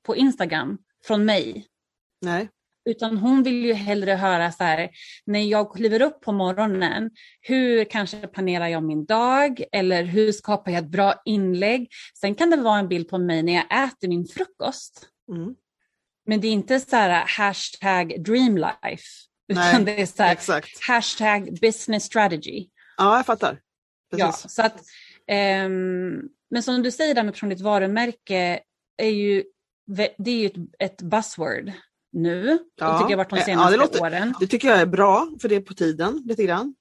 på 0.03 0.15
Instagram 0.15 0.77
från 1.05 1.25
mig. 1.25 1.67
Nej. 2.21 2.49
Utan 2.89 3.17
hon 3.17 3.43
vill 3.43 3.65
ju 3.65 3.73
hellre 3.73 4.11
höra 4.11 4.51
så 4.51 4.63
här, 4.63 4.89
när 5.25 5.39
jag 5.39 5.73
kliver 5.73 6.01
upp 6.01 6.21
på 6.21 6.31
morgonen, 6.31 7.09
hur 7.41 7.83
kanske 7.83 8.27
planerar 8.27 8.67
jag 8.67 8.83
min 8.83 9.05
dag 9.05 9.63
eller 9.71 10.03
hur 10.03 10.31
skapar 10.31 10.71
jag 10.71 10.83
ett 10.83 10.91
bra 10.91 11.21
inlägg? 11.25 11.89
Sen 12.21 12.35
kan 12.35 12.49
det 12.49 12.57
vara 12.57 12.79
en 12.79 12.87
bild 12.87 13.09
på 13.09 13.17
mig 13.17 13.43
när 13.43 13.53
jag 13.53 13.83
äter 13.83 14.07
min 14.07 14.27
frukost. 14.27 15.07
Mm. 15.31 15.55
Men 16.25 16.41
det 16.41 16.47
är 16.47 16.51
inte 16.51 16.79
så 16.79 16.95
här 16.95 17.25
hashtag 17.27 18.23
dreamlife, 18.23 19.03
utan 19.51 19.83
Nej, 19.83 19.85
det 19.85 20.01
är 20.01 20.05
så 20.05 20.23
här, 20.23 20.31
exakt. 20.31 20.87
hashtag 20.87 21.59
business 21.61 22.03
strategy. 22.03 22.67
Ja, 22.97 23.17
jag 23.17 23.25
fattar. 23.25 23.59
Ja, 24.17 24.31
så 24.31 24.61
att, 24.61 24.79
um, 25.65 26.29
men 26.49 26.63
som 26.63 26.83
du 26.83 26.91
säger 26.91 27.15
där 27.15 27.23
med 27.23 27.33
personligt 27.33 27.61
varumärke, 27.61 28.59
är 28.97 29.09
ju, 29.09 29.43
det 30.17 30.31
är 30.31 30.39
ju 30.39 30.45
ett, 30.45 30.55
ett 30.79 31.01
buzzword 31.01 31.71
nu. 32.11 32.59
Ja. 32.75 32.91
Det 32.91 32.99
tycker 32.99 33.11
jag 33.11 33.17
varit 33.17 33.29
de 33.29 33.41
senaste 33.41 33.51
ja, 33.51 33.71
det 33.71 33.77
låter, 33.77 34.01
åren. 34.01 34.33
Det 34.39 34.47
tycker 34.47 34.67
jag 34.67 34.79
är 34.79 34.85
bra, 34.85 35.27
för 35.41 35.49
det 35.49 35.55
är 35.55 35.61
på 35.61 35.73
tiden 35.73 36.23
lite 36.25 36.43
grann. 36.43 36.75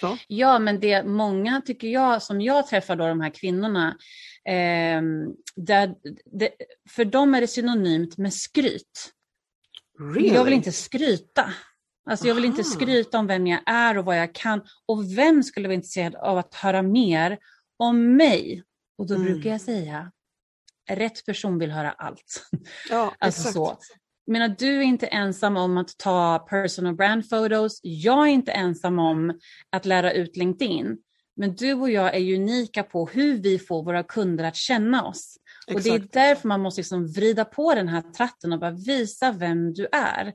Så. 0.00 0.18
Ja, 0.28 0.58
men 0.58 0.80
det 0.80 1.04
många 1.04 1.60
tycker 1.60 1.88
jag, 1.88 2.22
som 2.22 2.40
jag 2.40 2.66
träffar 2.66 2.96
då 2.96 3.06
de 3.06 3.20
här 3.20 3.30
kvinnorna, 3.30 3.96
eh, 4.48 5.02
där, 5.56 5.94
det, 6.38 6.50
för 6.90 7.04
dem 7.04 7.34
är 7.34 7.40
det 7.40 7.46
synonymt 7.46 8.18
med 8.18 8.34
skryt. 8.34 9.12
Really? 9.98 10.34
Jag 10.34 10.44
vill 10.44 10.54
inte 10.54 10.72
skryta. 10.72 11.52
Alltså 12.10 12.28
jag 12.28 12.34
vill 12.34 12.44
inte 12.44 12.64
skryta 12.64 13.18
om 13.18 13.26
vem 13.26 13.46
jag 13.46 13.60
är 13.66 13.98
och 13.98 14.04
vad 14.04 14.18
jag 14.18 14.34
kan. 14.34 14.60
Och 14.86 15.18
vem 15.18 15.42
skulle 15.42 15.68
vara 15.68 15.74
intresserad 15.74 16.14
av 16.14 16.38
att 16.38 16.54
höra 16.54 16.82
mer 16.82 17.38
om 17.78 18.16
mig? 18.16 18.62
Och 18.98 19.06
då 19.06 19.14
mm. 19.14 19.26
brukar 19.26 19.50
jag 19.50 19.60
säga, 19.60 20.12
rätt 20.90 21.26
person 21.26 21.58
vill 21.58 21.70
höra 21.70 21.92
allt. 21.92 22.46
Ja, 22.90 23.14
alltså 23.18 23.48
exakt. 23.48 23.54
så 23.54 23.78
menar, 24.26 24.48
du 24.58 24.78
är 24.78 24.82
inte 24.82 25.06
ensam 25.06 25.56
om 25.56 25.78
att 25.78 25.98
ta 25.98 26.38
personal 26.38 26.94
brand 26.94 27.30
photos. 27.30 27.80
Jag 27.82 28.28
är 28.28 28.32
inte 28.32 28.52
ensam 28.52 28.98
om 28.98 29.38
att 29.70 29.86
lära 29.86 30.12
ut 30.12 30.36
LinkedIn. 30.36 30.98
Men 31.36 31.54
du 31.54 31.72
och 31.72 31.90
jag 31.90 32.14
är 32.14 32.34
unika 32.34 32.82
på 32.82 33.06
hur 33.06 33.38
vi 33.38 33.58
får 33.58 33.84
våra 33.84 34.02
kunder 34.02 34.44
att 34.44 34.56
känna 34.56 35.04
oss. 35.04 35.36
Exakt. 35.66 35.76
Och 35.76 35.82
det 35.82 35.96
är 35.96 36.08
därför 36.12 36.48
man 36.48 36.60
måste 36.60 36.80
liksom 36.80 37.06
vrida 37.06 37.44
på 37.44 37.74
den 37.74 37.88
här 37.88 38.02
tratten 38.02 38.52
och 38.52 38.58
bara 38.58 38.70
visa 38.70 39.32
vem 39.32 39.74
du 39.74 39.88
är. 39.92 40.26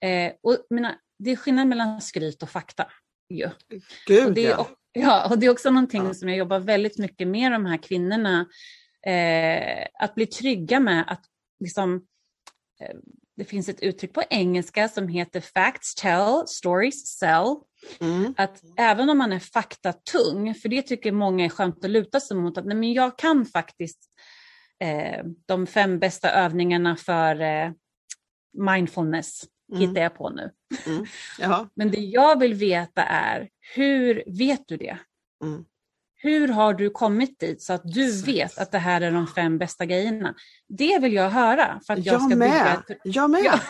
Eh, 0.00 0.32
och, 0.42 0.56
menar, 0.70 0.94
det 1.18 1.30
är 1.30 1.36
skillnad 1.36 1.66
mellan 1.66 2.00
skryt 2.00 2.42
och 2.42 2.50
fakta. 2.50 2.86
Ja. 3.26 3.50
Gud, 4.06 4.26
och 4.26 4.32
det 4.32 4.46
är, 4.46 4.50
ja. 4.50 4.68
ja. 4.92 5.28
och 5.30 5.38
det 5.38 5.46
är 5.46 5.50
också 5.50 5.70
någonting 5.70 6.04
ja. 6.04 6.14
som 6.14 6.28
jag 6.28 6.38
jobbar 6.38 6.58
väldigt 6.58 6.98
mycket 6.98 7.28
med 7.28 7.52
de 7.52 7.66
här 7.66 7.76
kvinnorna. 7.76 8.46
Eh, 9.06 9.86
att 10.00 10.14
bli 10.14 10.26
trygga 10.26 10.80
med 10.80 11.04
att 11.06 11.24
liksom, 11.60 12.06
eh, 12.80 12.96
det 13.36 13.44
finns 13.44 13.68
ett 13.68 13.82
uttryck 13.82 14.12
på 14.12 14.22
engelska 14.30 14.88
som 14.88 15.08
heter 15.08 15.40
facts 15.40 15.94
tell, 15.94 16.42
stories 16.46 17.06
sell. 17.06 17.56
Mm. 18.00 18.34
Att 18.36 18.62
även 18.76 19.10
om 19.10 19.18
man 19.18 19.32
är 19.32 19.38
faktatung, 19.38 20.54
för 20.54 20.68
det 20.68 20.82
tycker 20.82 21.12
många 21.12 21.44
är 21.44 21.48
skönt 21.48 21.84
att 21.84 21.90
luta 21.90 22.20
sig 22.20 22.36
mot, 22.36 22.58
att 22.58 22.66
nej, 22.66 22.76
men 22.76 22.92
jag 22.92 23.18
kan 23.18 23.46
faktiskt 23.46 23.98
eh, 24.80 25.24
de 25.46 25.66
fem 25.66 25.98
bästa 25.98 26.30
övningarna 26.30 26.96
för 26.96 27.40
eh, 27.40 27.70
mindfulness, 28.58 29.44
mm. 29.72 29.80
hittar 29.80 30.02
jag 30.02 30.14
på 30.14 30.30
nu. 30.30 30.50
Mm. 30.86 31.06
men 31.74 31.90
det 31.90 32.00
jag 32.00 32.38
vill 32.38 32.54
veta 32.54 33.02
är, 33.02 33.48
hur 33.74 34.24
vet 34.26 34.68
du 34.68 34.76
det? 34.76 34.98
Mm. 35.44 35.64
Hur 36.24 36.48
har 36.48 36.74
du 36.74 36.90
kommit 36.90 37.40
dit 37.40 37.62
så 37.62 37.72
att 37.72 37.82
du 37.84 38.22
vet 38.22 38.58
att 38.58 38.72
det 38.72 38.78
här 38.78 39.00
är 39.00 39.10
de 39.10 39.26
fem 39.26 39.58
bästa 39.58 39.84
grejerna? 39.86 40.34
Det 40.68 40.98
vill 40.98 41.12
jag 41.12 41.30
höra. 41.30 41.80
För 41.86 41.92
att 41.92 42.06
jag, 42.06 42.14
jag 42.14 42.22
ska 42.22 42.36
med. 42.36 42.82
Bygga... 42.88 43.00
Jag 43.04 43.30
med. 43.30 43.44
Ja. 43.44 43.60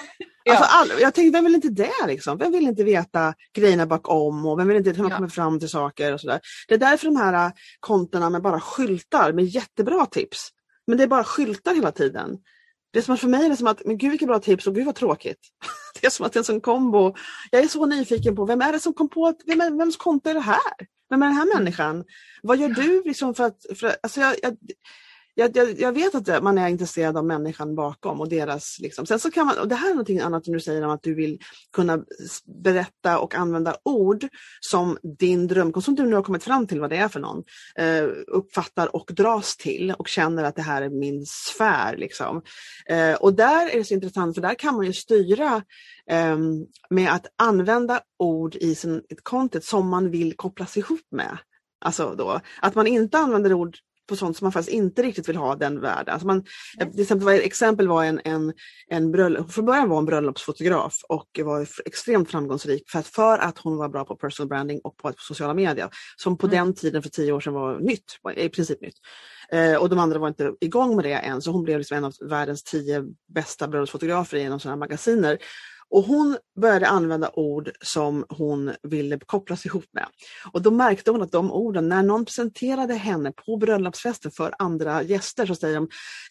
Alltså, 0.51 0.65
all, 0.69 1.01
jag 1.01 1.15
tänkte, 1.15 1.39
vem 1.39 1.45
vill 1.45 1.55
inte 1.55 1.69
det? 1.69 2.07
Liksom? 2.07 2.39
Vem 2.39 2.53
vill 2.53 2.63
inte 2.63 2.85
veta 2.85 3.35
grejerna 3.55 3.87
bakom 3.87 4.47
och 4.47 4.59
vem 4.59 4.69
vill 4.69 4.77
inte 4.77 4.91
hur 4.91 5.03
man 5.03 5.11
ja. 5.11 5.17
kommer 5.17 5.29
fram 5.29 5.61
till 5.61 5.69
saker 5.69 6.15
och 6.15 6.21
sådär. 6.21 6.41
Det 6.69 6.75
är 6.75 6.79
därför 6.79 7.07
de 7.07 7.17
här 7.17 7.47
äh, 7.47 7.53
kontona 7.81 8.31
med 8.31 8.43
bara 8.43 8.61
skyltar 8.61 9.33
med 9.33 9.45
jättebra 9.45 10.07
tips. 10.07 10.49
Men 10.87 10.99
det 10.99 11.03
är 11.03 11.09
bara 11.09 11.25
skyltar 11.25 11.75
hela 11.75 11.93
tiden. 11.93 12.39
Det 12.95 13.01
är 13.01 13.03
som 13.03 13.15
att 13.15 13.21
för 13.21 13.29
mig 13.29 13.45
är 13.45 13.49
det 13.49 13.57
som 13.57 13.67
att, 13.67 13.85
men 13.85 13.99
gud 13.99 14.11
vilka 14.11 14.27
bra 14.27 14.39
tips 14.39 14.67
och 14.67 14.75
gud 14.75 14.87
vad 14.87 14.95
tråkigt. 14.95 15.39
det 16.01 16.07
är 16.07 16.11
som 16.11 16.27
att 16.27 16.33
det 16.33 16.37
är 16.37 16.41
en 16.41 16.45
sån 16.45 16.61
kombo. 16.61 17.15
Jag 17.51 17.63
är 17.63 17.69
så 17.69 17.87
nyfiken 17.87 18.37
på, 18.37 18.47
vem 18.47 18.61
är 18.61 18.73
det 18.73 18.81
som 18.81 18.95
kom 18.95 19.09
på, 19.09 19.35
vem 19.47 19.61
är, 19.61 19.71
vems 19.79 19.97
konto 19.97 20.31
är 20.31 20.35
det 20.35 20.41
här? 20.41 20.73
Vem 21.11 21.23
är 21.23 21.27
den 21.27 21.37
här 21.37 21.59
människan? 21.59 22.05
Vad 22.43 22.59
gör 22.59 22.69
du 22.69 23.03
liksom 23.05 23.35
för 23.35 23.45
att, 23.45 23.67
för, 23.79 23.97
alltså 24.03 24.21
jag, 24.21 24.37
jag, 24.43 24.57
jag, 25.35 25.57
jag, 25.57 25.81
jag, 25.81 25.93
vet 25.93 26.15
att 26.15 26.43
man 26.43 26.59
är 26.59 26.69
intresserad 26.69 27.17
av 27.17 27.25
människan 27.25 27.75
bakom 27.75 28.21
och 28.21 28.29
deras... 28.29 28.79
Liksom. 28.81 29.07
Sen 29.07 29.19
så 29.19 29.31
kan 29.31 29.47
man, 29.47 29.59
och 29.59 29.69
det 29.69 29.75
här 29.75 29.87
är 29.87 29.95
någonting 29.95 30.21
annat 30.21 30.45
som 30.45 30.55
du 30.55 30.61
säger 30.61 30.85
om 30.85 30.91
att 30.91 31.03
du 31.03 31.15
vill 31.15 31.39
kunna 31.73 31.99
berätta 32.63 33.19
och 33.19 33.35
använda 33.35 33.77
ord 33.83 34.29
som 34.61 34.99
din 35.19 35.47
drömkund, 35.47 35.85
som 35.85 35.95
du 35.95 36.07
nu 36.07 36.15
har 36.15 36.23
kommit 36.23 36.45
fram 36.45 36.67
till 36.67 36.81
vad 36.81 36.91
det 36.91 36.97
är 36.97 37.09
för 37.09 37.21
någon, 37.21 37.45
eh, 37.79 38.05
uppfattar 38.27 38.97
och 38.97 39.11
dras 39.17 39.57
till 39.57 39.95
och 39.99 40.09
känner 40.09 40.45
att 40.45 40.57
det 40.57 40.63
här 40.63 40.83
är 40.83 40.91
min 40.91 41.27
sfär. 41.27 41.97
Liksom. 41.97 42.43
Eh, 42.87 43.15
och 43.15 43.35
där 43.35 43.69
är 43.69 43.79
det 43.79 43.85
så 43.85 43.95
intressant 43.95 44.35
för 44.35 44.43
där 44.43 44.55
kan 44.55 44.75
man 44.75 44.87
ju 44.87 44.93
styra 44.93 45.63
eh, 46.11 46.39
med 46.91 47.13
att 47.13 47.27
använda 47.37 48.01
ord 48.19 48.57
i 48.57 48.75
sin, 48.75 49.03
ett 49.09 49.25
content 49.25 49.65
som 49.65 49.89
man 49.89 50.11
vill 50.11 50.37
kopplas 50.37 50.77
ihop 50.77 51.07
med. 51.11 51.39
Alltså 51.81 52.15
då, 52.19 52.41
att 52.63 52.75
man 52.75 52.87
inte 52.87 53.19
använder 53.19 53.53
ord 53.53 53.77
på 54.09 54.17
sånt 54.17 54.37
som 54.37 54.45
man 54.45 54.53
faktiskt 54.53 54.75
inte 54.75 55.03
riktigt 55.03 55.29
vill 55.29 55.37
ha 55.37 55.55
den 55.57 55.81
världen. 55.81 56.13
Alltså 56.13 56.27
man, 56.27 56.45
till 56.93 57.01
exempel, 57.01 57.29
ett 57.29 57.45
exempel 57.45 57.89
var 57.89 58.05
en, 58.05 58.21
en, 58.25 58.53
en 58.89 59.11
bröllop, 59.11 59.53
från 59.53 59.65
början 59.65 59.89
var 59.89 59.99
en 59.99 60.07
bröllopsfotograf 60.07 61.01
och 61.09 61.41
var 61.45 61.69
extremt 61.85 62.31
framgångsrik 62.31 62.91
för 62.91 62.99
att, 62.99 63.07
för 63.07 63.39
att 63.39 63.59
hon 63.59 63.77
var 63.77 63.89
bra 63.89 64.05
på 64.05 64.17
personal 64.17 64.49
branding 64.49 64.81
och 64.85 64.97
på 64.97 65.13
sociala 65.19 65.55
medier. 65.55 65.89
Som 66.17 66.39
på 66.39 66.47
mm. 66.47 66.59
den 66.59 66.75
tiden 66.75 67.03
för 67.03 67.11
tio 67.11 67.33
år 67.33 67.41
sedan 67.41 67.53
var 67.53 67.79
nytt, 67.79 68.19
i 68.37 68.49
princip 68.49 68.81
nytt. 68.81 68.97
Eh, 69.53 69.77
och 69.77 69.89
de 69.89 69.99
andra 69.99 70.19
var 70.19 70.29
inte 70.29 70.55
igång 70.61 70.97
med 70.97 71.05
det 71.05 71.13
än 71.13 71.43
så 71.43 71.51
hon 71.51 71.63
blev 71.63 71.79
liksom 71.79 71.97
en 71.97 72.05
av 72.05 72.13
världens 72.21 72.63
tio 72.63 73.05
bästa 73.35 73.69
bröllopsfotografer 73.69 74.51
av 74.51 74.59
sådana 74.59 74.77
magasiner. 74.77 75.39
Och 75.95 76.05
hon 76.05 76.37
började 76.61 76.89
använda 76.89 77.31
ord 77.35 77.71
som 77.83 78.25
hon 78.29 78.73
ville 78.83 79.19
kopplas 79.19 79.67
ihop 79.67 79.85
med. 79.93 80.07
Och 80.53 80.63
då 80.63 80.71
märkte 80.71 81.11
hon 81.11 81.23
att 81.23 81.33
de 81.33 81.53
orden, 81.53 81.89
när 81.89 82.03
någon 82.03 82.25
presenterade 82.25 82.95
henne 82.95 83.33
på 83.33 83.57
bröllopsfesten 83.57 84.31
för 84.31 84.55
andra 84.59 85.03
gäster 85.03 85.47
så 85.47 85.55
säger 85.55 85.75
de 85.75 85.89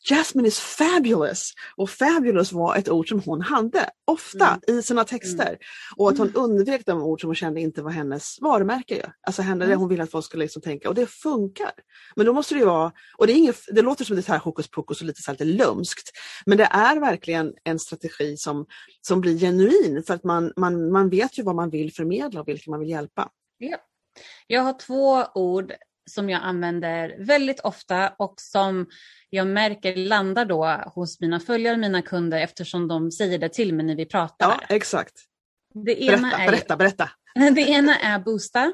Jasmine 0.09 0.47
is 0.47 0.59
fabulous! 0.59 1.53
Och 1.75 1.89
fabulous 1.89 2.51
var 2.51 2.75
ett 2.75 2.89
ord 2.89 3.09
som 3.09 3.21
hon 3.25 3.41
hade 3.41 3.89
ofta 4.05 4.59
mm. 4.67 4.79
i 4.79 4.81
sina 4.81 5.03
texter. 5.03 5.47
Mm. 5.47 5.57
Och 5.97 6.09
att 6.09 6.17
hon 6.17 6.33
undvek 6.35 6.81
de 6.85 7.03
ord 7.03 7.21
som 7.21 7.27
hon 7.27 7.35
kände 7.35 7.61
inte 7.61 7.81
var 7.81 7.91
hennes 7.91 8.37
varumärke. 8.41 8.95
Ju. 8.95 9.03
Alltså 9.27 9.41
henne, 9.41 9.65
mm. 9.65 9.69
det 9.69 9.75
hon 9.75 9.89
ville 9.89 10.03
att 10.03 10.11
folk 10.11 10.25
skulle 10.25 10.43
liksom 10.43 10.61
tänka 10.61 10.89
och 10.89 10.95
det 10.95 11.07
funkar. 11.07 11.71
Men 12.15 12.25
då 12.25 12.33
måste 12.33 12.55
det 12.55 12.59
ju 12.59 12.65
vara, 12.65 12.91
och 13.17 13.27
det, 13.27 13.33
är 13.33 13.37
inget, 13.37 13.59
det 13.67 13.81
låter 13.81 14.05
som 14.05 14.15
det 14.15 14.27
här 14.27 14.39
hokus 14.39 14.67
pokus 14.67 15.01
och 15.01 15.07
lite, 15.07 15.21
så 15.21 15.31
lite 15.31 15.45
lumskt, 15.45 16.11
men 16.45 16.57
det 16.57 16.67
är 16.71 16.99
verkligen 16.99 17.53
en 17.63 17.79
strategi 17.79 18.37
som, 18.37 18.65
som 19.01 19.21
blir 19.21 19.33
genuin 19.57 20.03
för 20.03 20.13
att 20.13 20.23
man, 20.23 20.53
man, 20.57 20.91
man 20.91 21.09
vet 21.09 21.39
ju 21.39 21.43
vad 21.43 21.55
man 21.55 21.69
vill 21.69 21.93
förmedla 21.93 22.41
och 22.41 22.47
vilka 22.47 22.71
man 22.71 22.79
vill 22.79 22.89
hjälpa. 22.89 23.29
Ja. 23.57 23.77
Jag 24.47 24.61
har 24.61 24.79
två 24.79 25.25
ord 25.35 25.73
som 26.09 26.29
jag 26.29 26.41
använder 26.43 27.15
väldigt 27.19 27.59
ofta 27.59 28.09
och 28.09 28.33
som 28.37 28.85
jag 29.29 29.47
märker 29.47 29.95
landar 29.95 30.45
då 30.45 30.83
hos 30.95 31.19
mina 31.19 31.39
följare, 31.39 31.77
mina 31.77 32.01
kunder 32.01 32.37
eftersom 32.39 32.87
de 32.87 33.11
säger 33.11 33.39
det 33.39 33.49
till 33.49 33.73
mig 33.73 33.85
när 33.85 33.95
vi 33.95 34.05
pratar. 34.05 34.47
Ja, 34.47 34.75
exakt. 34.75 35.13
Det 35.73 36.03
ena 36.03 36.17
berätta, 36.17 36.37
är, 36.37 36.51
berätta, 36.51 36.77
berätta. 36.77 37.09
Det 37.55 37.61
ena 37.61 37.99
är 37.99 38.19
boosta. 38.19 38.73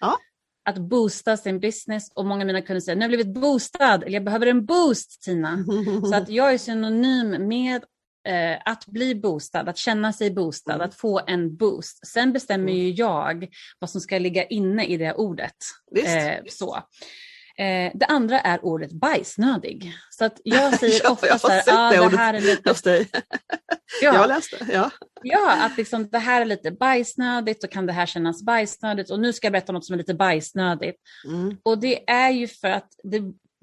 Ja. 0.00 0.18
Att 0.64 0.78
boosta 0.78 1.36
sin 1.36 1.60
business 1.60 2.12
och 2.14 2.26
många 2.26 2.42
av 2.42 2.46
mina 2.46 2.62
kunder 2.62 2.80
säger 2.80 2.96
nu 2.96 3.04
har 3.04 3.10
jag 3.10 3.18
blivit 3.18 3.42
boostad 3.42 4.02
eller 4.02 4.14
jag 4.14 4.24
behöver 4.24 4.46
en 4.46 4.66
boost 4.66 5.22
Tina. 5.22 5.64
Så 6.10 6.14
att 6.14 6.28
jag 6.28 6.54
är 6.54 6.58
synonym 6.58 7.48
med 7.48 7.84
eh, 8.28 8.58
att 8.64 8.86
bli 8.86 9.14
boostad, 9.14 9.68
att 9.68 9.76
känna 9.76 10.12
sig 10.12 10.30
boostad, 10.30 10.74
mm. 10.74 10.88
att 10.88 10.94
få 10.94 11.20
en 11.26 11.56
boost. 11.56 12.06
Sen 12.06 12.32
bestämmer 12.32 12.72
mm. 12.72 12.84
ju 12.84 12.90
jag 12.90 13.48
vad 13.78 13.90
som 13.90 14.00
ska 14.00 14.18
ligga 14.18 14.44
inne 14.44 14.86
i 14.86 14.96
det 14.96 15.14
ordet. 15.14 15.56
Eh, 15.96 16.44
så. 16.48 16.76
Eh, 17.60 17.92
det 17.94 18.06
andra 18.08 18.40
är 18.40 18.64
ordet 18.64 18.92
bajsnödig. 18.92 19.92
Så 20.10 20.24
att 20.24 20.40
jag 20.44 20.74
säger 20.78 21.00
ja, 21.04 21.10
ofta 21.10 21.26
jag 21.26 21.40
så 21.40 21.48
här, 21.48 21.62
ah, 21.66 21.90
det, 21.90 22.08
det 22.10 22.16
här 22.16 22.34
är 22.34 22.40
lite... 22.40 22.70
Hos 22.70 22.82
dig. 22.82 23.08
ja. 24.02 24.14
Jag 24.14 24.28
läste, 24.28 24.66
ja. 24.72 24.90
Ja, 25.22 25.56
att 25.60 25.76
liksom, 25.76 26.08
det 26.10 26.18
här 26.18 26.40
är 26.40 26.44
lite 26.44 26.70
bajsnödigt 26.70 27.64
och 27.64 27.70
kan 27.70 27.86
det 27.86 27.92
här 27.92 28.06
kännas 28.06 28.42
bajsnödigt 28.42 29.10
och 29.10 29.20
nu 29.20 29.32
ska 29.32 29.46
jag 29.46 29.52
berätta 29.52 29.72
något 29.72 29.84
som 29.84 29.94
är 29.94 29.98
lite 29.98 30.14
bajsnödigt. 30.14 30.98
Mm. 31.26 31.56
Och 31.62 31.78
det 31.78 32.10
är 32.10 32.30
ju 32.30 32.48
för 32.48 32.68
att 32.68 32.88
det, 33.02 33.20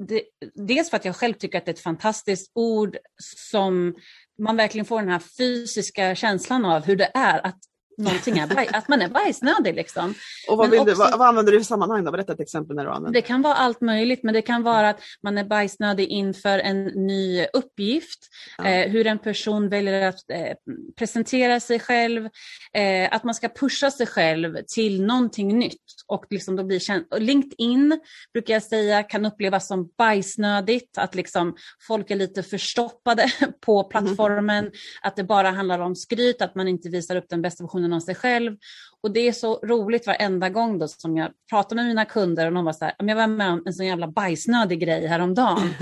det, 0.08 0.24
dels 0.56 0.90
för 0.90 0.98
att 0.98 1.06
jag 1.06 1.16
själv 1.16 1.34
tycker 1.34 1.58
att 1.58 1.66
det 1.66 1.72
är 1.72 1.74
ett 1.74 1.80
fantastiskt 1.80 2.52
ord 2.56 2.98
som 3.24 3.96
man 4.38 4.58
verkligen 4.58 4.86
får 4.86 5.02
den 5.02 5.10
här 5.10 5.22
fysiska 5.38 6.16
känslan 6.16 6.66
av 6.66 6.86
hur 6.86 6.96
det 6.96 7.12
är 7.14 7.46
att 7.46 7.58
någonting 7.98 8.38
är 8.38 8.48
baj, 8.48 8.70
att 8.74 8.88
man 8.88 9.02
är 9.02 9.10
bajsnödig. 9.10 9.76
Liksom. 9.76 10.14
Och 10.50 10.58
vad, 10.58 10.74
också, 10.74 10.86
du, 10.86 10.94
vad, 10.94 11.20
vad, 11.20 11.28
använder 11.28 11.52
du 11.52 11.60
i 11.60 11.64
sammanhang? 11.64 12.06
Då? 12.06 12.12
Berätta 12.12 12.34
ett 12.34 12.40
exempel 12.40 12.76
när 12.76 12.86
du 12.86 12.92
använder 12.92 13.22
det. 13.22 13.28
kan 13.28 13.42
vara 13.42 13.56
allt 13.56 13.82
möjligt, 13.82 14.24
men 14.24 14.34
det 14.34 14.42
kan 14.42 14.64
vara 14.64 14.90
att 14.90 15.00
man 15.24 15.38
är 15.38 15.44
bajsnödig 15.44 16.08
inför 16.08 16.60
en 16.60 16.84
ny 16.86 17.46
uppgift, 17.54 18.20
ja. 18.58 18.68
eh, 18.68 18.92
hur 18.92 19.08
en 19.08 19.20
person 19.20 19.70
väljer 19.70 20.08
att 20.08 20.30
eh, 20.30 20.54
presentera 20.98 21.60
sig 21.60 21.80
själv, 21.80 22.26
eh, 22.74 23.10
att 23.12 23.24
man 23.24 23.36
ska 23.36 23.50
pusha 23.50 23.92
sig 23.92 24.08
själv 24.08 24.58
till 24.68 25.06
någonting 25.06 25.60
nytt. 25.60 25.82
Och 26.08 26.26
liksom 26.30 26.56
då 26.56 26.64
blir 26.64 26.80
känd, 26.80 27.06
LinkedIn 27.18 28.00
brukar 28.34 28.54
jag 28.54 28.64
säga 28.64 29.04
kan 29.04 29.26
upplevas 29.26 29.68
som 29.68 29.90
bajsnödigt, 29.98 30.98
att 30.98 31.16
liksom 31.16 31.56
folk 31.88 32.12
är 32.12 32.16
lite 32.16 32.44
förstoppade 32.44 33.32
på 33.66 33.84
plattformen, 33.84 34.66
mm. 34.66 34.72
att 35.02 35.16
det 35.16 35.24
bara 35.24 35.50
handlar 35.50 35.80
om 35.80 35.96
skryt, 35.96 36.42
att 36.42 36.56
man 36.56 36.68
inte 36.68 36.90
visar 36.90 37.16
upp 37.16 37.30
den 37.30 37.42
bästa 37.42 37.64
versionen 37.64 37.87
versionen 37.88 37.94
av 37.94 38.00
sig 38.00 38.16
själv. 38.16 38.58
Och 39.02 39.12
det 39.12 39.28
är 39.28 39.32
så 39.32 39.60
roligt 39.60 40.08
varenda 40.08 40.50
gång 40.50 40.80
då 40.80 40.88
som 40.88 41.18
jag 41.18 41.32
pratar 41.50 41.76
med 41.76 41.86
mina 41.86 42.06
kunder 42.06 42.48
och 42.48 42.54
de 42.54 42.66
var 42.66 42.74
så 42.74 42.86
här, 42.86 42.96
jag 42.98 43.16
var 43.16 43.28
med 43.28 43.52
om 43.52 43.64
en 43.66 43.74
sån 43.74 43.86
jävla 43.86 44.08
bajsnödig 44.08 44.80
grej 44.80 45.08
häromdagen. 45.08 45.74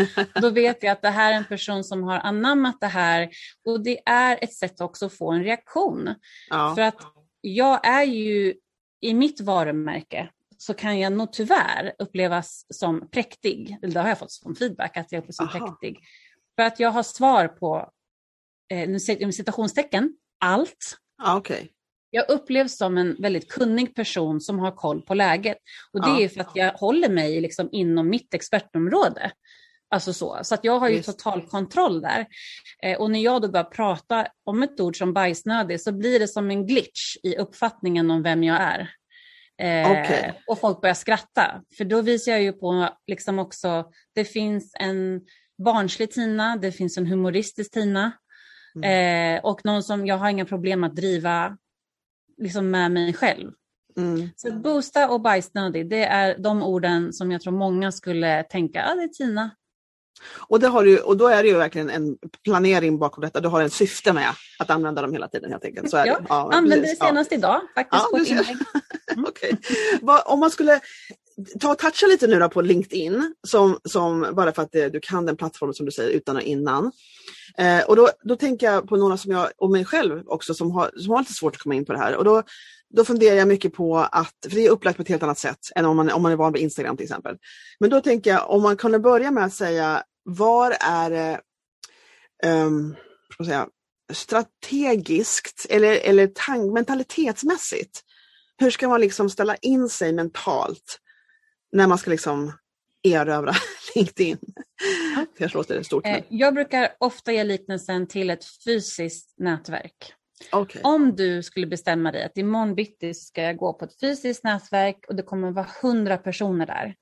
då 0.41 0.49
vet 0.49 0.83
jag 0.83 0.91
att 0.91 1.01
det 1.01 1.09
här 1.09 1.31
är 1.31 1.37
en 1.37 1.45
person 1.45 1.83
som 1.83 2.03
har 2.03 2.19
anammat 2.19 2.77
det 2.81 2.87
här 2.87 3.29
och 3.65 3.83
det 3.83 3.99
är 4.05 4.37
ett 4.41 4.53
sätt 4.53 4.81
också 4.81 5.05
att 5.05 5.13
få 5.13 5.31
en 5.31 5.43
reaktion. 5.43 6.15
Ja. 6.49 6.75
För 6.75 6.81
att 6.81 7.01
jag 7.41 7.87
är 7.87 8.03
ju 8.03 8.53
i 9.01 9.13
mitt 9.13 9.41
varumärke 9.41 10.29
så 10.57 10.73
kan 10.73 10.99
jag 10.99 11.13
nog 11.13 11.31
tyvärr 11.31 11.93
upplevas 11.99 12.65
som 12.69 13.09
präktig. 13.11 13.77
Eller 13.81 13.93
det 13.93 13.99
har 13.99 14.07
jag 14.07 14.19
fått 14.19 14.31
som 14.31 14.55
feedback, 14.55 14.97
att 14.97 15.11
jag 15.11 15.19
upplevs 15.19 15.37
som 15.37 15.47
Aha. 15.47 15.59
präktig. 15.59 15.99
För 16.55 16.63
att 16.63 16.79
jag 16.79 16.91
har 16.91 17.03
svar 17.03 17.47
på, 17.47 17.89
eh, 18.71 18.97
citationstecken, 19.31 20.13
allt. 20.39 20.97
Ah, 21.23 21.37
okay. 21.37 21.67
Jag 22.15 22.29
upplevs 22.29 22.77
som 22.77 22.97
en 22.97 23.15
väldigt 23.19 23.51
kunnig 23.51 23.95
person 23.95 24.41
som 24.41 24.59
har 24.59 24.71
koll 24.71 25.01
på 25.01 25.13
läget. 25.13 25.57
Och 25.93 26.01
det 26.01 26.07
ja. 26.07 26.21
är 26.21 26.27
för 26.27 26.41
att 26.41 26.51
jag 26.53 26.71
håller 26.71 27.09
mig 27.09 27.41
liksom 27.41 27.69
inom 27.71 28.09
mitt 28.09 28.33
expertområde. 28.33 29.31
Alltså 29.89 30.13
så. 30.13 30.39
Så 30.43 30.55
att 30.55 30.63
jag 30.63 30.79
har 30.79 30.89
ju 30.89 30.95
Just. 30.95 31.09
total 31.09 31.41
kontroll 31.41 32.01
där. 32.01 32.25
Eh, 32.83 32.97
och 32.99 33.11
när 33.11 33.19
jag 33.19 33.41
då 33.41 33.47
börjar 33.47 33.63
prata 33.63 34.27
om 34.43 34.63
ett 34.63 34.79
ord 34.79 34.97
som 34.97 35.13
bajsnödig 35.13 35.81
så 35.81 35.91
blir 35.91 36.19
det 36.19 36.27
som 36.27 36.51
en 36.51 36.67
glitch 36.67 37.15
i 37.23 37.37
uppfattningen 37.37 38.11
om 38.11 38.23
vem 38.23 38.43
jag 38.43 38.57
är. 38.61 38.89
Eh, 39.61 39.91
okay. 39.91 40.31
Och 40.47 40.59
folk 40.59 40.81
börjar 40.81 40.95
skratta. 40.95 41.61
För 41.77 41.85
då 41.85 42.01
visar 42.01 42.31
jag 42.31 42.41
ju 42.41 42.53
på 42.53 42.89
liksom 43.07 43.39
också, 43.39 43.85
det 44.15 44.25
finns 44.25 44.75
en 44.79 45.21
barnslig 45.65 46.11
Tina, 46.11 46.55
det 46.55 46.71
finns 46.71 46.97
en 46.97 47.07
humoristisk 47.07 47.71
Tina. 47.71 48.11
Mm. 48.75 49.37
Eh, 49.37 49.43
och 49.43 49.65
någon 49.65 49.83
som 49.83 50.07
jag 50.07 50.17
har 50.17 50.29
inga 50.29 50.45
problem 50.45 50.83
att 50.83 50.95
driva 50.95 51.57
liksom 52.41 52.71
med 52.71 52.91
mig 52.91 53.13
själv. 53.13 53.51
Mm. 53.97 54.29
Så 54.35 54.51
boosta 54.51 55.09
och 55.09 55.21
bajsnödig, 55.21 55.89
det 55.89 56.03
är 56.03 56.37
de 56.37 56.63
orden 56.63 57.13
som 57.13 57.31
jag 57.31 57.41
tror 57.41 57.53
många 57.53 57.91
skulle 57.91 58.43
tänka, 58.43 58.79
ja 58.79 58.91
ah, 58.91 58.95
det 58.95 59.03
är 59.03 59.07
Tina. 59.07 59.51
Och, 60.47 60.59
det 60.59 60.67
har 60.67 60.83
du, 60.83 60.99
och 60.99 61.17
då 61.17 61.27
är 61.27 61.43
det 61.43 61.49
ju 61.49 61.57
verkligen 61.57 61.89
en 61.89 62.17
planering 62.43 62.99
bakom 62.99 63.21
detta, 63.21 63.39
du 63.39 63.47
har 63.47 63.61
en 63.61 63.69
syfte 63.69 64.13
med 64.13 64.29
att 64.59 64.69
använda 64.69 65.01
dem 65.01 65.13
hela 65.13 65.27
tiden 65.27 65.51
helt 65.51 65.65
enkelt. 65.65 65.89
Så 65.89 65.97
är 65.97 66.05
ja, 66.05 66.19
det. 66.19 66.25
Ja, 66.29 66.53
använde 66.53 66.87
det 66.87 66.95
senast 66.95 67.31
ja. 67.31 67.37
idag 67.37 67.61
faktiskt 67.75 68.03
ja, 68.03 68.17
på 68.17 68.23
ett 68.23 68.29
inlägg. 68.29 68.57
Okay. 69.27 69.51
Om 70.25 70.39
man 70.39 70.51
skulle 70.51 70.79
ta 71.59 71.71
och 71.71 71.77
toucha 71.77 72.07
lite 72.07 72.27
nu 72.27 72.49
på 72.49 72.61
LinkedIn, 72.61 73.35
som, 73.47 73.79
som, 73.83 74.27
bara 74.33 74.51
för 74.51 74.61
att 74.61 74.71
det, 74.71 74.89
du 74.89 74.99
kan 74.99 75.25
den 75.25 75.37
plattformen 75.37 75.73
som 75.73 75.85
du 75.85 75.91
säger 75.91 76.09
utan 76.09 76.35
och 76.35 76.41
innan. 76.41 76.91
Eh, 77.57 77.83
och 77.83 77.95
då, 77.95 78.09
då 78.23 78.35
tänker 78.35 78.71
jag 78.71 78.89
på 78.89 78.95
några 78.95 79.17
som 79.17 79.31
jag, 79.31 79.49
och 79.57 79.71
mig 79.71 79.85
själv 79.85 80.27
också, 80.27 80.53
som 80.53 80.71
har, 80.71 80.91
som 80.97 81.11
har 81.11 81.19
lite 81.19 81.33
svårt 81.33 81.55
att 81.55 81.61
komma 81.61 81.75
in 81.75 81.85
på 81.85 81.93
det 81.93 81.99
här. 81.99 82.15
Och 82.15 82.23
då, 82.23 82.43
då 82.89 83.05
funderar 83.05 83.35
jag 83.35 83.47
mycket 83.47 83.73
på 83.73 83.97
att, 83.97 84.35
för 84.43 84.55
det 84.55 84.65
är 84.65 84.69
upplagt 84.69 84.97
på 84.97 85.01
ett 85.01 85.09
helt 85.09 85.23
annat 85.23 85.39
sätt 85.39 85.59
än 85.75 85.85
om 85.85 85.97
man, 85.97 86.11
om 86.11 86.21
man 86.21 86.31
är 86.31 86.35
van 86.35 86.53
vid 86.53 86.61
Instagram 86.61 86.97
till 86.97 87.03
exempel. 87.03 87.37
Men 87.79 87.89
då 87.89 88.01
tänker 88.01 88.31
jag 88.31 88.49
om 88.49 88.61
man 88.61 88.77
kunde 88.77 88.99
börja 88.99 89.31
med 89.31 89.45
att 89.45 89.53
säga, 89.53 90.03
var 90.23 90.75
är 90.79 91.09
det 91.09 91.41
um, 92.45 92.95
säga, 93.45 93.67
strategiskt 94.13 95.65
eller, 95.69 95.91
eller 95.93 96.27
tank, 96.27 96.73
mentalitetsmässigt? 96.73 98.01
Hur 98.57 98.71
ska 98.71 98.87
man 98.87 99.01
liksom 99.01 99.29
ställa 99.29 99.55
in 99.55 99.89
sig 99.89 100.13
mentalt 100.13 100.99
när 101.71 101.87
man 101.87 101.97
ska 101.97 102.11
liksom 102.11 102.51
erövra 103.05 103.53
LinkedIn. 103.95 104.37
Ja. 105.15 105.25
Kanske 105.37 105.57
låter 105.57 105.83
stort. 105.83 106.03
Men... 106.03 106.15
Eh, 106.15 106.23
jag 106.29 106.53
brukar 106.53 106.89
ofta 106.97 107.31
ge 107.31 107.43
liknelsen 107.43 108.07
till 108.07 108.29
ett 108.29 108.45
fysiskt 108.65 109.33
nätverk. 109.37 110.13
Okay. 110.51 110.81
Om 110.81 111.15
du 111.15 111.43
skulle 111.43 111.67
bestämma 111.67 112.11
dig 112.11 112.23
att 112.23 112.37
imorgon 112.37 112.75
bitti 112.75 113.13
ska 113.13 113.41
jag 113.41 113.57
gå 113.57 113.73
på 113.73 113.85
ett 113.85 113.99
fysiskt 113.99 114.43
nätverk 114.43 115.05
och 115.07 115.15
det 115.15 115.23
kommer 115.23 115.51
vara 115.51 115.67
hundra 115.81 116.17
personer 116.17 116.65
där. 116.65 116.95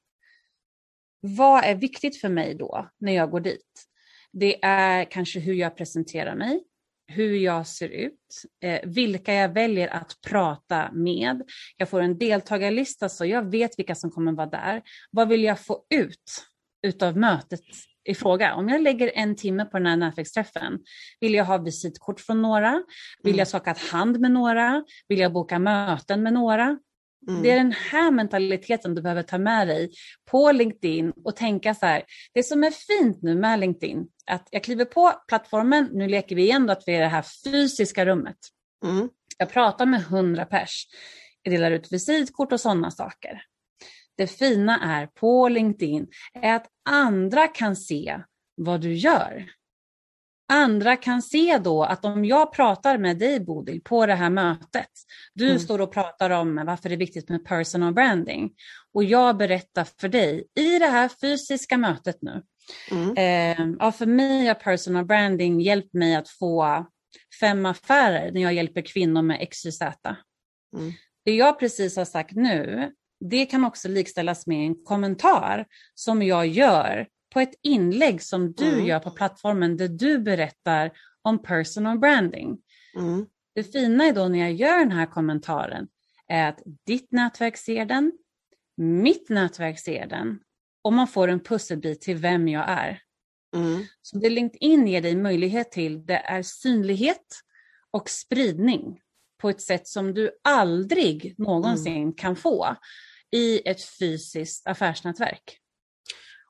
Vad 1.21 1.63
är 1.63 1.75
viktigt 1.75 2.21
för 2.21 2.29
mig 2.29 2.55
då 2.55 2.89
när 2.99 3.13
jag 3.13 3.31
går 3.31 3.39
dit? 3.39 3.83
Det 4.31 4.65
är 4.65 5.05
kanske 5.05 5.39
hur 5.39 5.53
jag 5.53 5.77
presenterar 5.77 6.35
mig, 6.35 6.63
hur 7.07 7.35
jag 7.35 7.67
ser 7.67 7.89
ut, 7.89 8.43
eh, 8.63 8.79
vilka 8.83 9.33
jag 9.33 9.53
väljer 9.53 9.87
att 9.87 10.17
prata 10.27 10.91
med. 10.91 11.43
Jag 11.77 11.89
får 11.89 12.01
en 12.01 12.17
deltagarlista 12.17 13.09
så 13.09 13.25
jag 13.25 13.51
vet 13.51 13.79
vilka 13.79 13.95
som 13.95 14.11
kommer 14.11 14.31
vara 14.31 14.47
där. 14.47 14.81
Vad 15.11 15.27
vill 15.27 15.43
jag 15.43 15.59
få 15.59 15.85
ut 15.89 16.45
utav 16.87 17.17
mötet 17.17 17.61
i 18.05 18.15
fråga. 18.15 18.55
Om 18.55 18.69
jag 18.69 18.81
lägger 18.81 19.11
en 19.15 19.35
timme 19.35 19.65
på 19.65 19.77
den 19.77 19.87
här 19.87 19.97
nätverksträffen, 19.97 20.79
vill 21.19 21.33
jag 21.33 21.45
ha 21.45 21.57
visitkort 21.57 22.19
från 22.19 22.41
några? 22.41 22.83
Vill 23.23 23.33
mm. 23.33 23.39
jag 23.39 23.47
skaka 23.47 23.75
hand 23.91 24.19
med 24.19 24.31
några? 24.31 24.83
Vill 25.07 25.19
jag 25.19 25.33
boka 25.33 25.59
möten 25.59 26.23
med 26.23 26.33
några? 26.33 26.77
Mm. 27.27 27.43
Det 27.43 27.51
är 27.51 27.55
den 27.55 27.71
här 27.71 28.11
mentaliteten 28.11 28.95
du 28.95 29.01
behöver 29.01 29.23
ta 29.23 29.37
med 29.37 29.67
dig 29.67 29.91
på 30.25 30.51
LinkedIn 30.51 31.13
och 31.23 31.35
tänka 31.35 31.75
så 31.75 31.85
här. 31.85 32.03
Det 32.33 32.43
som 32.43 32.63
är 32.63 32.71
fint 32.71 33.21
nu 33.21 33.35
med 33.35 33.59
LinkedIn, 33.59 34.07
att 34.25 34.47
jag 34.51 34.63
kliver 34.63 34.85
på 34.85 35.13
plattformen, 35.27 35.89
nu 35.93 36.07
leker 36.07 36.35
vi 36.35 36.43
igen 36.43 36.67
då 36.67 36.73
att 36.73 36.83
vi 36.85 36.91
är 36.93 36.97
i 36.97 36.99
det 36.99 37.07
här 37.07 37.25
fysiska 37.51 38.05
rummet. 38.05 38.37
Mm. 38.85 39.09
Jag 39.37 39.49
pratar 39.49 39.85
med 39.85 40.03
hundra 40.03 40.45
pers, 40.45 40.87
jag 41.43 41.53
delar 41.53 41.71
ut 41.71 41.91
visitkort 41.91 42.51
och 42.51 42.59
sådana 42.59 42.91
saker. 42.91 43.41
Det 44.17 44.27
fina 44.27 44.79
är 44.79 45.07
på 45.07 45.49
LinkedIn 45.49 46.07
är 46.33 46.55
att 46.55 46.67
andra 46.89 47.47
kan 47.47 47.75
se 47.75 48.19
vad 48.55 48.81
du 48.81 48.93
gör. 48.93 49.45
Andra 50.47 50.95
kan 50.95 51.21
se 51.21 51.57
då 51.57 51.83
att 51.83 52.05
om 52.05 52.25
jag 52.25 52.53
pratar 52.53 52.97
med 52.97 53.17
dig 53.17 53.39
Bodil 53.39 53.81
på 53.83 54.05
det 54.05 54.15
här 54.15 54.29
mötet, 54.29 54.89
du 55.33 55.47
mm. 55.47 55.59
står 55.59 55.81
och 55.81 55.93
pratar 55.93 56.29
om 56.29 56.63
varför 56.65 56.89
det 56.89 56.95
är 56.95 56.99
viktigt 56.99 57.29
med 57.29 57.45
personal 57.45 57.93
branding 57.93 58.51
och 58.93 59.03
jag 59.03 59.37
berättar 59.37 59.87
för 59.99 60.07
dig 60.07 60.47
i 60.55 60.79
det 60.79 60.87
här 60.87 61.09
fysiska 61.21 61.77
mötet 61.77 62.17
nu. 62.21 62.43
Mm. 62.91 63.17
Eh, 63.17 63.75
ja, 63.79 63.91
för 63.91 64.05
mig 64.05 64.47
har 64.47 64.53
personal 64.55 65.05
branding 65.05 65.61
hjälpt 65.61 65.93
mig 65.93 66.15
att 66.15 66.29
få 66.29 66.85
fem 67.39 67.65
affärer 67.65 68.31
när 68.31 68.41
jag 68.41 68.53
hjälper 68.53 68.81
kvinnor 68.81 69.21
med 69.21 69.49
XYZ. 69.51 69.81
Mm. 69.81 70.91
Det 71.25 71.35
jag 71.35 71.59
precis 71.59 71.97
har 71.97 72.05
sagt 72.05 72.35
nu, 72.35 72.91
det 73.29 73.45
kan 73.45 73.65
också 73.65 73.87
likställas 73.87 74.47
med 74.47 74.67
en 74.67 74.83
kommentar 74.83 75.65
som 75.95 76.23
jag 76.23 76.47
gör 76.47 77.07
på 77.33 77.39
ett 77.39 77.59
inlägg 77.61 78.21
som 78.21 78.53
du 78.53 78.73
mm. 78.73 78.85
gör 78.85 78.99
på 78.99 79.11
plattformen 79.11 79.77
där 79.77 79.87
du 79.87 80.19
berättar 80.19 80.91
om 81.21 81.41
personal 81.41 81.99
branding. 81.99 82.57
Mm. 82.97 83.25
Det 83.55 83.63
fina 83.63 84.05
är 84.05 84.13
då 84.13 84.27
när 84.27 84.39
jag 84.39 84.53
gör 84.53 84.79
den 84.79 84.91
här 84.91 85.05
kommentaren 85.05 85.87
är 86.27 86.49
att 86.49 86.59
ditt 86.85 87.11
nätverk 87.11 87.57
ser 87.57 87.85
den, 87.85 88.11
mitt 88.77 89.29
nätverk 89.29 89.79
ser 89.79 90.07
den 90.07 90.39
och 90.81 90.93
man 90.93 91.07
får 91.07 91.27
en 91.27 91.39
pusselbit 91.39 92.01
till 92.01 92.17
vem 92.17 92.47
jag 92.47 92.69
är. 92.69 93.01
Mm. 93.55 93.85
Så 94.01 94.17
det 94.17 94.29
LinkedIn 94.29 94.87
ger 94.87 95.01
dig 95.01 95.15
möjlighet 95.15 95.71
till 95.71 96.05
det 96.05 96.17
är 96.17 96.43
synlighet 96.43 97.41
och 97.91 98.09
spridning 98.09 98.99
på 99.41 99.49
ett 99.49 99.61
sätt 99.61 99.87
som 99.87 100.13
du 100.13 100.31
aldrig 100.43 101.35
någonsin 101.37 101.97
mm. 101.97 102.13
kan 102.13 102.35
få 102.35 102.75
i 103.31 103.69
ett 103.69 103.83
fysiskt 103.83 104.67
affärsnätverk. 104.67 105.62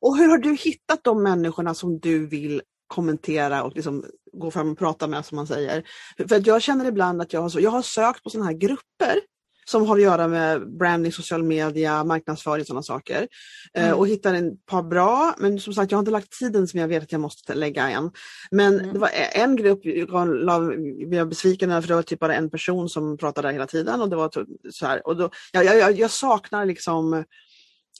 Och 0.03 0.17
hur 0.17 0.27
har 0.27 0.37
du 0.37 0.55
hittat 0.55 1.03
de 1.03 1.23
människorna 1.23 1.73
som 1.73 1.99
du 1.99 2.27
vill 2.27 2.61
kommentera 2.87 3.63
och 3.63 3.75
liksom 3.75 4.05
gå 4.33 4.51
fram 4.51 4.71
och 4.71 4.77
prata 4.77 5.07
med 5.07 5.25
som 5.25 5.35
man 5.35 5.47
säger? 5.47 5.83
För 6.27 6.35
att 6.35 6.47
jag 6.47 6.61
känner 6.61 6.85
ibland 6.85 7.21
att 7.21 7.33
jag 7.33 7.41
har, 7.41 7.49
så, 7.49 7.59
jag 7.59 7.71
har 7.71 7.81
sökt 7.81 8.23
på 8.23 8.29
sådana 8.29 8.49
här 8.49 8.57
grupper 8.57 9.19
som 9.65 9.87
har 9.87 9.95
att 9.95 10.01
göra 10.01 10.27
med 10.27 10.77
branding, 10.77 11.11
social 11.11 11.43
media, 11.43 12.03
marknadsföring 12.03 12.61
och 12.61 12.67
sådana 12.67 12.83
saker. 12.83 13.27
Eh, 13.73 13.85
mm. 13.85 13.97
och 13.97 14.07
hittar 14.07 14.33
en 14.33 14.57
par 14.57 14.83
bra, 14.83 15.35
men 15.37 15.59
som 15.59 15.73
sagt 15.73 15.91
jag 15.91 15.97
har 15.97 16.01
inte 16.01 16.11
lagt 16.11 16.39
tiden 16.39 16.67
som 16.67 16.79
jag 16.79 16.87
vet 16.87 17.03
att 17.03 17.11
jag 17.11 17.21
måste 17.21 17.53
lägga 17.53 17.89
än. 17.89 18.11
Men 18.51 18.79
mm. 18.79 18.93
det 18.93 18.99
var 18.99 19.09
en 19.33 19.55
grupp 19.55 19.85
jag 19.85 20.67
blev 21.09 21.27
besviken 21.27 21.71
över 21.71 21.81
för 21.81 21.87
det 21.87 21.95
var 21.95 22.01
typ 22.01 22.19
bara 22.19 22.35
en 22.35 22.49
person 22.49 22.89
som 22.89 23.17
pratade 23.17 23.51
hela 23.51 23.67
tiden 23.67 24.01
och 24.01 24.09
det 24.09 24.15
var 24.15 24.31
så 24.71 24.85
här. 24.85 25.07
Och 25.07 25.17
då, 25.17 25.29
jag, 25.51 25.65
jag, 25.65 25.91
jag 25.91 26.11
saknar 26.11 26.65
liksom 26.65 27.23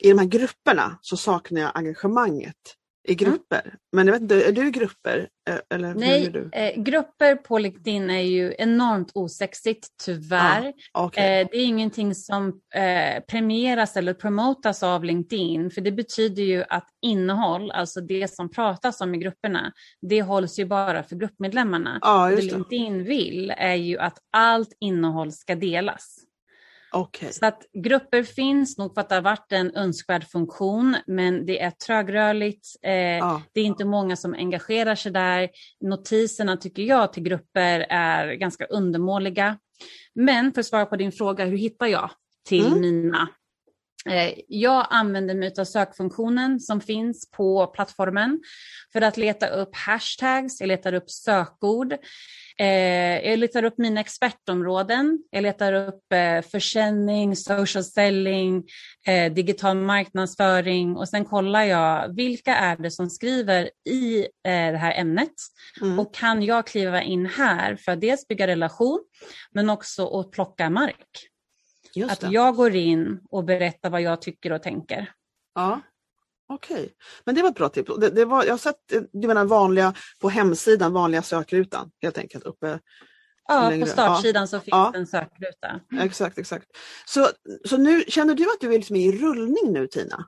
i 0.04 0.10
de 0.10 0.20
här 0.20 0.26
grupperna 0.26 0.98
så 1.02 1.18
saknar 1.18 1.62
jag 1.62 1.72
engagemanget 1.76 2.56
i 3.08 3.12
mm. 3.12 3.18
grupper. 3.18 3.62
Mm. 3.66 3.78
Men 3.92 4.08
jag 4.08 4.14
vet 4.14 4.22
inte, 4.22 4.44
är 4.44 4.52
du 4.52 4.68
i 4.68 4.72
grupper? 4.72 5.28
Eh, 5.50 5.56
eller 5.70 5.94
Nej, 5.94 6.30
du? 6.30 6.50
Eh, 6.52 6.82
grupper 6.84 7.36
på 7.36 7.58
LinkedIn 7.58 8.10
är 8.10 8.22
ju 8.22 8.56
enormt 8.58 9.12
osexigt 9.14 9.88
tyvärr. 10.06 10.74
Ah, 10.92 11.06
okay. 11.06 11.42
eh, 11.42 11.48
det 11.52 11.58
är 11.58 11.66
ingenting 11.66 12.16
som 12.16 12.48
eh, 12.76 13.24
premieras 13.28 13.98
eller 13.98 14.14
promotas 14.14 14.84
av 14.84 15.04
LinkedIn 15.04 15.72
för 15.72 15.82
det 15.82 15.92
betyder 15.92 16.44
ju 16.44 16.64
att 16.70 16.88
innehåll, 17.02 17.72
alltså 17.72 18.02
det 18.02 18.34
som 18.34 18.50
pratas 18.50 19.02
om 19.02 19.16
i 19.16 19.18
grupperna, 19.18 19.74
det 20.02 20.22
hålls 20.22 20.60
ju 20.60 20.66
bara 20.66 21.04
för 21.04 21.16
gruppmedlemmarna. 21.16 22.00
Ah, 22.02 22.30
det 22.30 22.42
LinkedIn 22.42 23.04
vill 23.04 23.54
är 23.58 23.76
ju 23.76 23.98
att 23.98 24.18
allt 24.32 24.78
innehåll 24.80 25.32
ska 25.32 25.56
delas. 25.56 26.20
Okay. 26.94 27.32
Så 27.32 27.46
att 27.46 27.66
grupper 27.74 28.24
finns 28.24 28.78
nog 28.78 28.94
för 28.94 29.02
att 29.02 29.10
det 29.10 29.16
har 29.16 29.22
varit 29.22 29.52
en 29.52 29.76
önskvärd 29.76 30.28
funktion, 30.28 30.96
men 31.08 31.46
det 31.46 31.62
är 31.62 31.72
trögrörligt. 31.72 32.68
Eh, 32.82 33.26
ah. 33.26 33.42
Det 33.54 33.62
är 33.62 33.66
inte 33.66 33.86
många 33.86 34.16
som 34.16 34.34
engagerar 34.34 34.96
sig 34.96 35.12
där. 35.12 35.50
Notiserna 35.80 36.58
tycker 36.58 36.84
jag 36.84 37.14
till 37.14 37.24
grupper 37.24 37.86
är 37.90 38.34
ganska 38.34 38.66
undermåliga. 38.66 39.58
Men 40.16 40.54
för 40.54 40.60
att 40.60 40.66
svara 40.66 40.86
på 40.86 40.96
din 40.96 41.12
fråga, 41.12 41.46
hur 41.46 41.58
hittar 41.58 41.88
jag 41.88 42.10
till 42.46 42.68
mm. 42.68 42.82
mina 42.82 43.30
Eh, 44.10 44.34
jag 44.48 44.88
använder 44.90 45.36
mig 45.36 45.54
av 45.60 45.64
sökfunktionen 45.66 46.60
som 46.60 46.82
finns 46.82 47.32
på 47.32 47.68
plattformen 47.68 48.40
för 48.94 49.02
att 49.02 49.18
leta 49.18 49.48
upp 49.48 49.76
hashtags, 49.76 50.60
jag 50.60 50.68
letar 50.68 50.94
upp 50.94 51.12
sökord, 51.12 51.96
eh, 52.60 53.30
jag 53.30 53.40
letar 53.40 53.64
upp 53.64 53.78
mina 53.78 54.00
expertområden, 54.00 55.20
jag 55.30 55.42
letar 55.42 55.74
upp 55.74 56.14
eh, 56.14 56.42
försäljning, 56.42 57.36
social 57.36 57.84
selling, 57.84 58.64
digital 59.32 59.78
marknadsföring 59.78 60.96
och 60.96 61.10
sen 61.10 61.26
kollar 61.26 61.64
jag 61.64 62.16
vilka 62.16 62.56
är 62.56 62.78
det 62.78 62.92
som 62.92 63.10
skriver 63.10 63.70
i 63.90 64.28
det 64.44 64.78
här 64.78 65.00
ämnet 65.00 65.34
mm. 65.82 66.00
och 66.00 66.14
kan 66.14 66.44
jag 66.44 66.68
kliva 66.68 67.02
in 67.02 67.26
här 67.26 67.76
för 67.76 67.92
att 67.92 68.02
dels 68.02 68.28
bygga 68.28 68.48
relation 68.48 69.04
men 69.52 69.70
också 69.70 70.20
att 70.20 70.32
plocka 70.32 70.70
mark. 70.70 71.30
Att 72.10 72.32
jag 72.32 72.56
går 72.56 72.76
in 72.76 73.20
och 73.30 73.44
berättar 73.44 73.90
vad 73.90 74.02
jag 74.02 74.22
tycker 74.22 74.52
och 74.52 74.64
tänker. 74.64 75.12
Ja, 75.56 75.82
Okej, 76.50 76.76
okay. 76.76 76.90
men 77.26 77.36
det 77.36 77.42
var 77.42 77.50
ett 77.50 77.56
bra 77.56 77.70
tips. 77.70 77.92
Det, 78.00 78.10
det, 78.10 78.26
var, 78.26 78.44
jag 78.44 78.54
har 78.54 78.58
sett, 78.58 78.76
du 79.12 79.28
menar 79.28 79.46
vanliga 79.46 79.94
på 80.22 80.30
hemsidan, 80.30 80.94
vanliga 80.94 81.22
sökrutan 81.22 81.92
helt 82.02 82.18
enkelt 82.18 82.44
uppe 82.44 82.80
Ja, 83.48 83.70
längre. 83.70 83.86
på 83.86 83.92
startsidan 83.92 84.42
ja. 84.42 84.48
så 84.48 84.60
finns 84.60 84.72
ja. 84.72 84.92
en 84.96 85.08
sökruta. 85.08 85.80
Exakt, 86.00 86.38
exakt. 86.38 86.66
Så, 87.06 87.28
så 87.66 87.78
nu 87.78 88.04
känner 88.08 88.36
du 88.36 88.44
att 88.44 88.60
du 88.60 88.74
är 88.74 88.78
liksom 88.78 88.96
i 88.96 89.12
rullning 89.12 89.74
nu 89.74 89.88
Tina? 89.88 90.26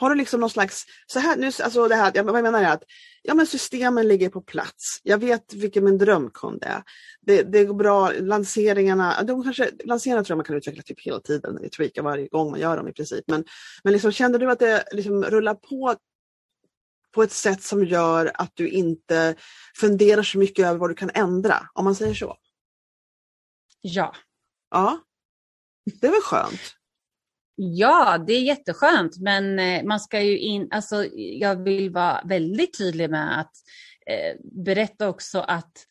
Har 0.00 0.10
du 0.10 0.16
liksom 0.16 0.40
någon 0.40 0.50
slags, 0.50 0.84
så 1.06 1.18
här, 1.18 1.36
nu, 1.36 1.46
alltså 1.46 1.88
det 1.88 1.94
här, 1.94 2.22
vad 2.22 2.36
jag 2.36 2.42
menar 2.42 2.62
är 2.62 2.72
att 2.72 2.82
ja, 3.22 3.34
men 3.34 3.46
systemen 3.46 4.08
ligger 4.08 4.28
på 4.28 4.40
plats. 4.40 5.00
Jag 5.02 5.18
vet 5.18 5.54
vilken 5.54 5.84
min 5.84 5.98
drömkund 5.98 6.62
är. 6.62 6.82
Det, 7.20 7.42
det 7.42 7.64
går 7.64 7.74
bra, 7.74 8.12
lanseringarna, 8.20 9.22
de 9.22 9.42
kanske, 9.42 9.70
lanseringarna 9.84 10.24
tror 10.24 10.34
jag 10.34 10.38
man 10.38 10.44
kan 10.44 10.56
utveckla 10.56 10.82
typ 10.82 11.00
hela 11.00 11.20
tiden, 11.20 11.58
vi 11.62 11.70
tweakar 11.70 12.02
varje 12.02 12.28
gång 12.28 12.50
man 12.50 12.60
gör 12.60 12.76
dem 12.76 12.88
i 12.88 12.92
princip. 12.92 13.24
Men, 13.28 13.44
men 13.84 13.92
liksom, 13.92 14.12
kände 14.12 14.38
du 14.38 14.50
att 14.50 14.58
det 14.58 14.84
liksom 14.92 15.24
rullar 15.24 15.54
på 15.54 15.94
på 17.14 17.22
ett 17.22 17.32
sätt 17.32 17.62
som 17.62 17.84
gör 17.84 18.30
att 18.34 18.52
du 18.54 18.68
inte 18.68 19.34
funderar 19.76 20.22
så 20.22 20.38
mycket 20.38 20.66
över 20.66 20.78
vad 20.78 20.90
du 20.90 20.94
kan 20.94 21.10
ändra, 21.14 21.68
om 21.74 21.84
man 21.84 21.94
säger 21.94 22.14
så? 22.14 22.36
Ja. 23.80 24.14
Ja, 24.70 25.00
det 26.00 26.06
är 26.06 26.10
väl 26.10 26.20
skönt? 26.20 26.79
Ja, 27.62 28.18
det 28.26 28.32
är 28.32 28.40
jätteskönt, 28.40 29.18
men 29.18 29.58
eh, 29.58 29.84
man 29.84 30.00
ska 30.00 30.20
ju 30.20 30.38
in, 30.38 30.68
alltså 30.70 31.06
jag 31.14 31.64
vill 31.64 31.90
vara 31.90 32.22
väldigt 32.24 32.78
tydlig 32.78 33.10
med 33.10 33.40
att 33.40 33.52
eh, 34.06 34.40
berätta 34.64 35.08
också 35.08 35.38
att 35.40 35.86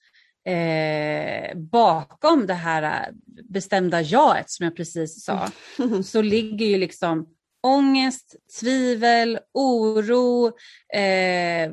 eh, 0.48 1.58
bakom 1.58 2.48
det 2.48 2.54
här 2.54 2.84
eh, 2.84 3.14
bestämda 3.50 4.02
jaet 4.02 4.50
som 4.50 4.64
jag 4.64 4.76
precis 4.76 5.24
sa, 5.24 5.50
mm. 5.80 6.04
så 6.04 6.22
ligger 6.22 6.66
ju 6.66 6.78
liksom 6.78 7.28
ångest, 7.68 8.36
tvivel, 8.60 9.40
oro, 9.54 10.48
eh, 10.94 11.72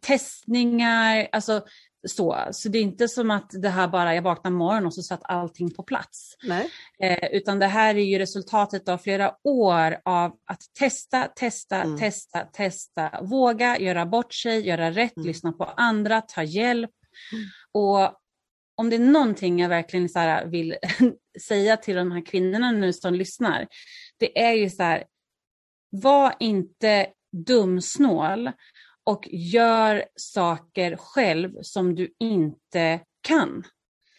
testningar, 0.00 1.28
alltså 1.32 1.62
så. 2.08 2.48
Så 2.52 2.68
det 2.68 2.78
är 2.78 2.82
inte 2.82 3.08
som 3.08 3.30
att 3.30 3.50
det 3.50 3.68
här 3.68 3.88
bara, 3.88 4.14
jag 4.14 4.22
vaknar 4.22 4.50
morgon 4.50 4.86
och 4.86 4.94
så 4.94 5.02
satt 5.02 5.20
allting 5.22 5.74
på 5.74 5.82
plats. 5.82 6.36
Eh, 7.02 7.28
utan 7.32 7.58
det 7.58 7.66
här 7.66 7.94
är 7.94 8.04
ju 8.04 8.18
resultatet 8.18 8.88
av 8.88 8.98
flera 8.98 9.34
år 9.44 9.96
av 10.04 10.32
att 10.46 10.60
testa, 10.78 11.28
testa, 11.36 11.76
mm. 11.82 11.98
testa, 11.98 12.40
testa, 12.40 13.22
våga 13.22 13.78
göra 13.78 14.06
bort 14.06 14.34
sig, 14.34 14.66
göra 14.66 14.90
rätt, 14.90 15.16
mm. 15.16 15.26
lyssna 15.26 15.52
på 15.52 15.64
andra, 15.64 16.20
ta 16.20 16.42
hjälp. 16.42 16.90
Mm. 17.32 17.44
Och 17.72 18.18
om 18.74 18.90
det 18.90 18.96
är 18.96 19.00
någonting 19.00 19.58
jag 19.58 19.68
verkligen 19.68 20.08
så 20.08 20.18
här 20.18 20.46
vill 20.46 20.76
säga 21.48 21.76
till 21.76 21.96
de 21.96 22.12
här 22.12 22.26
kvinnorna 22.26 22.72
nu 22.72 22.92
som 22.92 23.14
lyssnar, 23.14 23.66
det 24.18 24.42
är 24.42 24.52
ju 24.52 24.70
så 24.70 24.82
här, 24.82 25.04
var 25.90 26.34
inte 26.38 27.06
dumsnål 27.32 28.50
och 29.04 29.28
gör 29.30 30.04
saker 30.16 30.96
själv 30.96 31.52
som 31.62 31.94
du 31.94 32.14
inte 32.20 33.00
kan. 33.20 33.64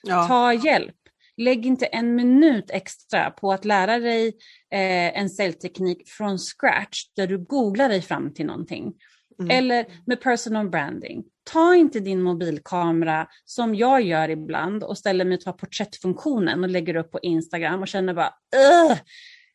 Ja. 0.03 0.27
Ta 0.27 0.53
hjälp. 0.53 0.95
Lägg 1.37 1.65
inte 1.65 1.85
en 1.85 2.15
minut 2.15 2.65
extra 2.69 3.31
på 3.31 3.53
att 3.53 3.65
lära 3.65 3.99
dig 3.99 4.27
eh, 4.71 5.19
en 5.19 5.29
säljteknik 5.29 6.09
från 6.09 6.37
scratch 6.37 7.05
där 7.15 7.27
du 7.27 7.37
googlar 7.37 7.89
dig 7.89 8.01
fram 8.01 8.33
till 8.33 8.45
någonting. 8.45 8.93
Mm. 9.39 9.57
Eller 9.57 9.85
med 10.05 10.21
personal 10.21 10.69
branding. 10.69 11.23
Ta 11.43 11.75
inte 11.75 11.99
din 11.99 12.21
mobilkamera 12.21 13.27
som 13.45 13.75
jag 13.75 14.01
gör 14.01 14.29
ibland 14.29 14.83
och 14.83 14.97
ställer 14.97 15.25
mig 15.25 15.35
och 15.37 15.41
tar 15.41 15.53
porträttfunktionen 15.53 16.63
och 16.63 16.69
lägger 16.69 16.95
upp 16.95 17.11
på 17.11 17.19
Instagram 17.19 17.81
och 17.81 17.87
känner 17.87 18.13
bara 18.13 18.33
Ugh! 18.55 18.99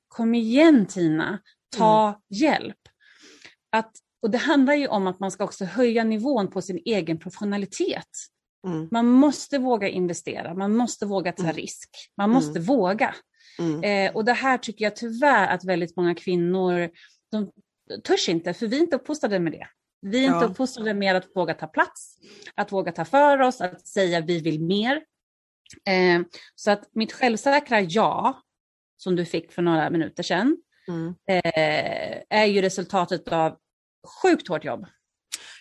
Kom 0.08 0.34
igen 0.34 0.86
Tina, 0.86 1.38
ta 1.76 2.08
mm. 2.08 2.20
hjälp. 2.28 2.76
Att, 3.72 3.92
och 4.22 4.30
det 4.30 4.38
handlar 4.38 4.74
ju 4.74 4.88
om 4.88 5.06
att 5.06 5.20
man 5.20 5.30
ska 5.30 5.44
också 5.44 5.64
höja 5.64 6.04
nivån 6.04 6.50
på 6.50 6.62
sin 6.62 6.82
egen 6.84 7.18
professionalitet. 7.18 8.08
Mm. 8.66 8.88
Man 8.90 9.06
måste 9.06 9.58
våga 9.58 9.88
investera, 9.88 10.54
man 10.54 10.76
måste 10.76 11.06
våga 11.06 11.32
ta 11.32 11.42
mm. 11.42 11.56
risk, 11.56 11.88
man 12.16 12.30
måste 12.30 12.58
mm. 12.58 12.62
våga. 12.62 13.14
Mm. 13.58 13.82
Eh, 13.82 14.16
och 14.16 14.24
det 14.24 14.32
här 14.32 14.58
tycker 14.58 14.84
jag 14.84 14.96
tyvärr 14.96 15.48
att 15.48 15.64
väldigt 15.64 15.96
många 15.96 16.14
kvinnor, 16.14 16.90
de 17.30 17.50
törs 18.04 18.28
inte, 18.28 18.54
för 18.54 18.66
vi 18.66 18.76
är 18.76 18.80
inte 18.80 18.96
uppfostrade 18.96 19.38
med 19.38 19.52
det. 19.52 19.66
Vi 20.00 20.24
är 20.24 20.28
ja. 20.28 20.34
inte 20.34 20.46
uppfostrade 20.46 20.94
med 20.94 21.16
att 21.16 21.26
våga 21.34 21.54
ta 21.54 21.66
plats, 21.66 22.18
att 22.54 22.72
våga 22.72 22.92
ta 22.92 23.04
för 23.04 23.40
oss, 23.40 23.60
att 23.60 23.86
säga 23.86 24.20
vi 24.20 24.40
vill 24.40 24.60
mer. 24.60 25.02
Eh, 25.86 26.22
så 26.54 26.70
att 26.70 26.88
mitt 26.92 27.12
självsäkra 27.12 27.80
ja, 27.80 28.42
som 28.96 29.16
du 29.16 29.24
fick 29.24 29.52
för 29.52 29.62
några 29.62 29.90
minuter 29.90 30.22
sedan, 30.22 30.56
mm. 30.88 31.14
eh, 31.28 32.22
är 32.30 32.44
ju 32.44 32.62
resultatet 32.62 33.28
av 33.28 33.56
sjukt 34.06 34.48
hårt 34.48 34.64
jobb. 34.64 34.86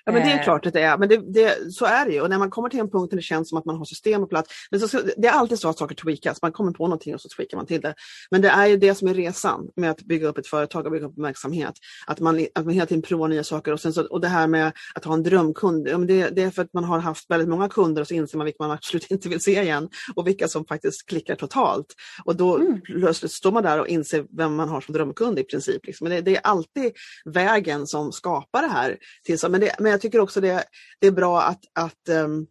Ja 0.07 0.13
men 0.13 0.23
det 0.23 0.31
är 0.31 0.37
eh. 0.37 0.43
klart 0.43 0.65
att 0.65 0.73
det 0.73 0.81
är, 0.81 0.97
men 0.97 1.09
det, 1.09 1.17
det, 1.17 1.73
så 1.73 1.85
är 1.85 2.05
det 2.05 2.11
ju. 2.11 2.21
Och 2.21 2.29
när 2.29 2.37
man 2.37 2.49
kommer 2.49 2.69
till 2.69 2.79
en 2.79 2.89
punkt 2.89 3.09
där 3.09 3.17
det 3.17 3.23
känns 3.23 3.49
som 3.49 3.57
att 3.57 3.65
man 3.65 3.77
har 3.77 3.85
system 3.85 4.21
på 4.21 4.27
plats. 4.27 4.53
Men 4.71 4.79
så, 4.79 4.99
det 5.17 5.27
är 5.27 5.31
alltid 5.31 5.59
så 5.59 5.69
att 5.69 5.77
saker 5.77 5.95
tweakas, 5.95 6.41
man 6.41 6.51
kommer 6.51 6.71
på 6.71 6.83
någonting 6.83 7.13
och 7.13 7.21
så 7.21 7.29
tweakar 7.29 7.57
man 7.57 7.65
till 7.65 7.81
det. 7.81 7.93
Men 8.31 8.41
det 8.41 8.49
är 8.49 8.65
ju 8.65 8.77
det 8.77 8.95
som 8.95 9.07
är 9.07 9.13
resan 9.13 9.67
med 9.75 9.91
att 9.91 10.01
bygga 10.01 10.27
upp 10.27 10.37
ett 10.37 10.47
företag 10.47 10.85
och 10.85 10.91
bygga 10.91 11.05
upp 11.05 11.17
en 11.17 11.23
verksamhet. 11.23 11.73
Att 12.07 12.19
man, 12.19 12.45
att 12.55 12.65
man 12.65 12.73
hela 12.73 12.85
tiden 12.85 13.01
provar 13.01 13.27
nya 13.27 13.43
saker. 13.43 13.73
Och, 13.73 13.79
sen 13.79 13.93
så, 13.93 14.05
och 14.05 14.21
det 14.21 14.27
här 14.27 14.47
med 14.47 14.71
att 14.95 15.05
ha 15.05 15.13
en 15.13 15.23
drömkund, 15.23 16.07
det, 16.07 16.29
det 16.29 16.41
är 16.41 16.49
för 16.49 16.61
att 16.61 16.73
man 16.73 16.83
har 16.83 16.99
haft 16.99 17.31
väldigt 17.31 17.49
många 17.49 17.69
kunder 17.69 18.01
och 18.01 18.07
så 18.07 18.13
inser 18.13 18.37
man 18.37 18.45
vilka 18.45 18.63
man 18.63 18.71
absolut 18.71 19.07
inte 19.11 19.29
vill 19.29 19.41
se 19.41 19.61
igen 19.61 19.89
och 20.15 20.27
vilka 20.27 20.47
som 20.47 20.65
faktiskt 20.65 21.05
klickar 21.05 21.35
totalt. 21.35 21.87
Och 22.25 22.35
då 22.35 22.57
mm. 22.57 22.81
plötsligt 22.81 23.31
står 23.31 23.51
man 23.51 23.63
där 23.63 23.79
och 23.79 23.87
inser 23.87 24.25
vem 24.37 24.55
man 24.55 24.69
har 24.69 24.81
som 24.81 24.93
drömkund 24.93 25.39
i 25.39 25.43
princip. 25.43 25.85
Liksom. 25.85 26.07
Men 26.07 26.15
det, 26.15 26.21
det, 26.21 26.35
är 26.35 26.41
alltid 26.43 26.91
vägen 27.25 27.87
som 27.87 28.11
skapar 28.11 28.61
det 28.61 28.67
här. 28.67 28.97
Till, 29.25 29.37
men, 29.49 29.61
det, 29.61 29.75
men 29.79 29.96
jag 29.97 30.01
tycker 30.01 30.19
också 30.19 30.41
det, 30.41 30.63
det 30.99 31.07
är 31.07 31.11
bra 31.11 31.41
att, 31.41 31.61
att, 31.73 32.09
um, 32.09 32.47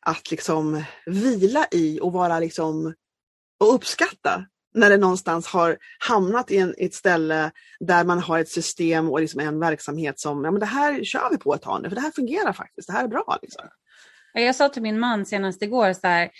att 0.00 0.30
liksom 0.30 0.84
vila 1.06 1.66
i 1.70 2.00
och 2.02 2.12
vara 2.12 2.38
liksom 2.38 2.94
och 3.60 3.74
uppskatta 3.74 4.46
när 4.74 4.90
det 4.90 4.96
någonstans 4.96 5.46
har 5.46 5.78
hamnat 5.98 6.50
i, 6.50 6.58
en, 6.58 6.74
i 6.78 6.84
ett 6.84 6.94
ställe 6.94 7.50
där 7.80 8.04
man 8.04 8.18
har 8.18 8.38
ett 8.38 8.48
system 8.48 9.10
och 9.10 9.20
liksom 9.20 9.40
en 9.40 9.60
verksamhet 9.60 10.20
som, 10.20 10.44
ja 10.44 10.50
men 10.50 10.60
det 10.60 10.66
här 10.66 11.04
kör 11.04 11.30
vi 11.30 11.38
på 11.38 11.54
ett 11.54 11.62
tag 11.62 11.82
nu, 11.82 11.88
för 11.88 11.96
det 11.96 12.02
här 12.02 12.10
fungerar 12.10 12.52
faktiskt, 12.52 12.88
det 12.88 12.92
här 12.92 13.04
är 13.04 13.08
bra. 13.08 13.38
Liksom. 13.42 13.68
Jag 14.32 14.56
sa 14.56 14.68
till 14.68 14.82
min 14.82 14.98
man 14.98 15.26
senast 15.26 15.62
igår 15.62 15.92
så 15.92 16.06
här, 16.06 16.30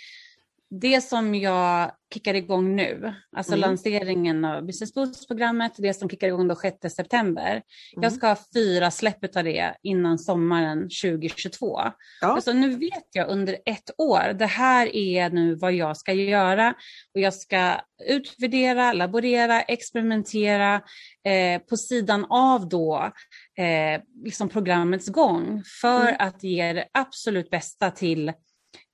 det 0.69 1.01
som 1.01 1.35
jag 1.35 1.91
kickar 2.13 2.33
igång 2.33 2.75
nu, 2.75 3.13
alltså 3.37 3.53
mm. 3.53 3.61
lanseringen 3.61 4.45
av 4.45 4.65
Business 4.65 4.93
Boost-programmet, 4.93 5.71
det 5.77 5.93
som 5.93 6.09
kickar 6.09 6.27
igång 6.27 6.47
då 6.47 6.55
6 6.55 6.77
september. 6.95 7.51
Mm. 7.51 7.63
Jag 8.03 8.13
ska 8.13 8.27
ha 8.27 8.37
fyra 8.53 8.91
släpp 8.91 9.35
av 9.35 9.43
det 9.43 9.75
innan 9.83 10.19
sommaren 10.19 10.81
2022. 10.81 11.79
Ja. 12.21 12.27
Alltså, 12.27 12.53
nu 12.53 12.75
vet 12.75 13.07
jag 13.11 13.29
under 13.29 13.57
ett 13.65 13.91
år, 13.97 14.33
det 14.33 14.45
här 14.45 14.95
är 14.95 15.29
nu 15.29 15.55
vad 15.55 15.73
jag 15.73 15.97
ska 15.97 16.13
göra 16.13 16.73
och 17.13 17.21
jag 17.21 17.33
ska 17.33 17.75
utvärdera, 18.09 18.93
laborera, 18.93 19.61
experimentera 19.61 20.81
eh, 21.23 21.61
på 21.61 21.77
sidan 21.77 22.25
av 22.29 22.69
då 22.69 23.11
eh, 23.57 24.01
liksom 24.23 24.49
programmets 24.49 25.07
gång 25.07 25.63
för 25.81 26.01
mm. 26.01 26.15
att 26.19 26.43
ge 26.43 26.73
det 26.73 26.87
absolut 26.93 27.49
bästa 27.49 27.91
till 27.91 28.33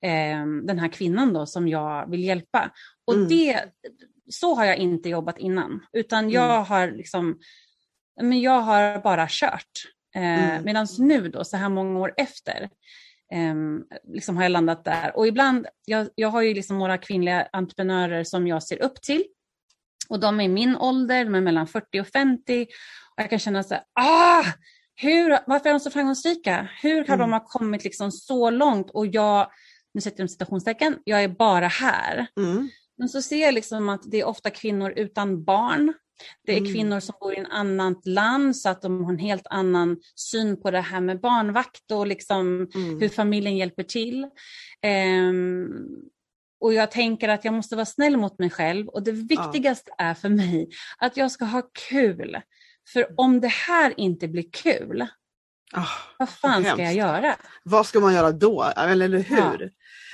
eh, 0.02 0.46
den 0.64 0.80
här 0.80 0.88
kvinnan 0.88 1.34
då 1.34 1.46
som 1.46 1.68
jag 1.68 2.10
vill 2.10 2.24
hjälpa. 2.24 2.72
Och 3.08 3.14
mm. 3.14 3.28
det, 3.28 3.66
så 4.30 4.56
har 4.56 4.66
jag 4.66 4.78
inte 4.78 5.10
jobbat 5.10 5.38
innan, 5.38 5.86
utan 5.94 6.30
jag 6.30 6.56
mm. 6.56 6.66
har 6.66 6.92
liksom, 6.92 7.40
men 8.22 8.42
jag 8.42 8.62
har 8.62 9.02
bara 9.02 9.28
kört. 9.30 9.72
Eh, 10.16 10.52
mm. 10.54 10.66
Medan 10.66 10.88
nu 11.00 11.30
då, 11.30 11.44
så 11.44 11.58
här 11.58 11.70
många 11.70 12.00
år 12.00 12.14
efter, 12.18 12.70
eh, 13.34 13.56
liksom 14.14 14.38
har 14.38 14.44
jag 14.44 14.52
landat 14.52 14.86
där. 14.86 15.18
Och 15.18 15.28
ibland, 15.28 15.68
jag, 15.86 16.10
jag 16.16 16.30
har 16.30 16.42
ju 16.42 16.54
liksom 16.54 16.80
några 16.80 16.98
kvinnliga 16.98 17.48
entreprenörer 17.54 18.24
som 18.24 18.48
jag 18.48 18.64
ser 18.64 18.82
upp 18.82 19.02
till. 19.02 19.24
Och 20.10 20.20
de 20.20 20.40
är 20.40 20.44
i 20.44 20.48
min 20.48 20.76
ålder, 20.76 21.26
de 21.26 21.36
är 21.36 21.42
mellan 21.42 21.68
40 21.68 22.02
och 22.02 22.08
50. 22.08 22.68
Och 23.16 23.22
jag 23.22 23.30
kan 23.30 23.40
känna 23.40 23.64
så 23.64 23.74
här, 23.74 23.84
ah! 23.94 24.46
Hur, 24.96 25.38
varför 25.48 25.70
är 25.70 25.74
de 25.74 25.80
så 25.80 25.92
framgångsrika? 25.92 26.70
Hur 26.82 26.98
har 26.98 27.16
mm. 27.16 27.20
de 27.20 27.34
ha 27.34 27.46
kommit 27.46 27.84
liksom 27.84 28.12
så 28.12 28.50
långt 28.50 28.90
och 28.90 29.08
jag 29.08 29.52
nu 29.94 30.02
sätter 30.02 30.24
jag 30.24 30.30
citationstecken, 30.30 30.98
jag 31.04 31.24
är 31.24 31.28
bara 31.28 31.68
här. 31.68 32.28
Mm. 32.38 32.70
Men 32.98 33.10
så 33.10 33.22
ser 33.22 33.42
jag 33.42 33.54
liksom 33.54 33.90
att 33.90 34.12
det 34.12 34.20
är 34.20 34.26
ofta 34.26 34.50
kvinnor 34.50 34.94
utan 34.96 35.44
barn. 35.44 35.94
Det 36.46 36.54
är 36.54 36.58
mm. 36.58 36.74
kvinnor 36.74 37.00
som 37.00 37.16
bor 37.20 37.34
i 37.34 37.40
ett 37.40 37.48
annat 37.50 38.06
land 38.06 38.58
så 38.58 38.70
att 38.70 38.82
de 38.82 39.04
har 39.04 39.12
en 39.12 39.20
helt 39.20 39.48
annan 39.50 39.98
syn 40.16 40.62
på 40.62 40.72
det 40.72 40.82
här 40.82 41.02
med 41.02 41.20
barnvakt 41.20 41.92
och 41.92 42.08
liksom 42.08 42.68
mm. 42.76 43.00
hur 43.00 43.10
familjen 43.10 43.58
hjälper 43.58 43.84
till. 43.84 44.28
Um, 45.30 45.70
och 46.60 46.74
jag 46.74 46.92
tänker 46.92 47.30
att 47.30 47.46
jag 47.46 47.54
måste 47.54 47.76
vara 47.76 47.86
snäll 47.86 48.18
mot 48.18 48.40
mig 48.40 48.50
själv 48.50 48.88
och 48.88 49.04
det 49.04 49.12
viktigaste 49.12 49.92
ja. 49.98 50.04
är 50.04 50.14
för 50.14 50.30
mig 50.30 50.70
att 50.98 51.18
jag 51.18 51.32
ska 51.32 51.46
ha 51.46 51.62
kul. 51.90 52.38
För 52.94 53.08
om 53.18 53.42
det 53.42 53.52
här 53.52 53.94
inte 53.98 54.28
blir 54.28 54.46
kul, 54.52 55.08
oh, 55.74 55.90
vad 56.20 56.30
fan 56.30 56.64
ska 56.64 56.82
jag 56.82 56.94
göra? 56.94 57.36
Vad 57.64 57.86
ska 57.86 58.00
man 58.00 58.14
göra 58.14 58.32
då? 58.32 58.64
Eller 58.64 59.18
hur? 59.18 59.38
Ja. 59.38 59.70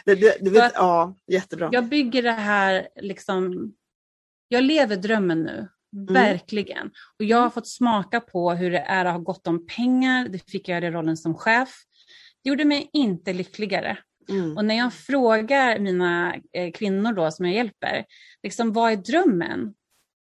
Det, 0.05 0.15
det, 0.15 0.37
det 0.41 0.49
vet, 0.49 0.71
ja, 0.75 1.15
jättebra. 1.27 1.69
Jag 1.71 1.85
bygger 1.85 2.23
det 2.23 2.31
här, 2.31 2.87
liksom, 2.95 3.73
jag 4.47 4.63
lever 4.63 4.95
drömmen 4.95 5.43
nu. 5.43 5.67
Mm. 5.95 6.13
Verkligen. 6.13 6.91
Och 7.19 7.25
jag 7.25 7.37
har 7.37 7.49
fått 7.49 7.67
smaka 7.67 8.19
på 8.19 8.51
hur 8.51 8.71
det 8.71 8.79
är 8.79 9.05
att 9.05 9.13
ha 9.13 9.19
gott 9.19 9.47
om 9.47 9.65
pengar. 9.67 10.27
Det 10.27 10.51
fick 10.51 10.69
jag 10.69 10.83
i 10.83 10.89
rollen 10.89 11.17
som 11.17 11.35
chef. 11.35 11.69
Det 12.43 12.49
gjorde 12.49 12.65
mig 12.65 12.89
inte 12.93 13.33
lyckligare. 13.33 13.97
Mm. 14.29 14.57
Och 14.57 14.65
när 14.65 14.77
jag 14.77 14.93
frågar 14.93 15.79
mina 15.79 16.35
eh, 16.53 16.71
kvinnor 16.71 17.13
då 17.13 17.31
som 17.31 17.45
jag 17.45 17.55
hjälper, 17.55 18.05
liksom, 18.43 18.73
vad 18.73 18.91
är 18.91 18.95
drömmen? 18.95 19.73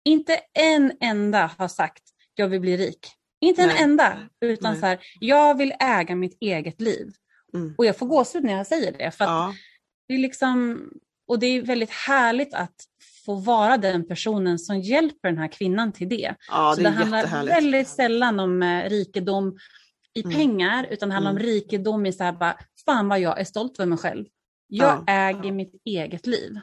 Inte 0.06 0.40
en 0.54 0.92
enda 1.00 1.52
har 1.58 1.68
sagt 1.68 2.04
jag 2.36 2.48
vill 2.48 2.62
bli 2.62 2.78
rik. 2.78 3.08
Inte 3.44 3.66
Nej. 3.66 3.78
en 3.78 3.84
enda. 3.84 4.18
Utan 4.42 4.72
Nej. 4.72 4.80
så 4.80 4.86
här, 4.86 5.00
jag 5.20 5.58
vill 5.58 5.74
äga 5.80 6.16
mitt 6.16 6.38
eget 6.40 6.82
liv. 6.82 7.14
Mm. 7.54 7.76
Och 7.78 7.86
jag 7.86 7.98
får 7.98 8.06
gåshud 8.06 8.44
när 8.44 8.54
jag 8.54 8.68
säger 8.68 8.92
det. 8.92 9.12
För 9.12 9.26
ja. 9.26 9.54
det 10.08 10.14
är 10.14 10.18
liksom, 10.18 10.84
och 11.28 11.40
det 11.40 11.48
är 11.48 11.62
väldigt 11.62 11.92
härligt 11.92 12.54
att 12.54 12.76
få 13.26 13.36
vara 13.36 13.78
den 13.78 14.08
personen 14.08 14.60
som 14.60 14.80
hjälper 14.80 15.30
den 15.30 15.38
här 15.38 15.48
kvinnan 15.48 15.92
till 15.92 16.10
det. 16.10 16.36
Ja, 16.52 16.70
det 16.70 16.76
Så 16.76 16.82
det 16.82 16.90
handlar 16.90 17.46
väldigt 17.46 17.88
sällan 17.88 18.40
om 18.40 18.64
eh, 18.64 18.90
rikedom 18.90 19.58
i 20.14 20.24
mm. 20.24 20.36
pengar, 20.36 20.88
utan 20.90 21.10
det 21.10 21.16
handlar 21.16 21.32
mm. 21.32 21.42
om 21.42 21.48
rikedom 21.48 22.06
i 22.06 22.14
så 22.14 22.24
här 22.24 22.32
bara, 22.32 22.58
fan 22.86 23.08
vad 23.08 23.20
jag 23.20 23.40
är 23.40 23.44
stolt 23.44 23.80
över 23.80 23.90
mig 23.90 23.98
själv. 23.98 24.26
Jag 24.68 25.04
ja. 25.08 25.14
äger 25.14 25.52
mitt 25.52 25.82
eget 25.86 26.28
liv. 26.28 26.60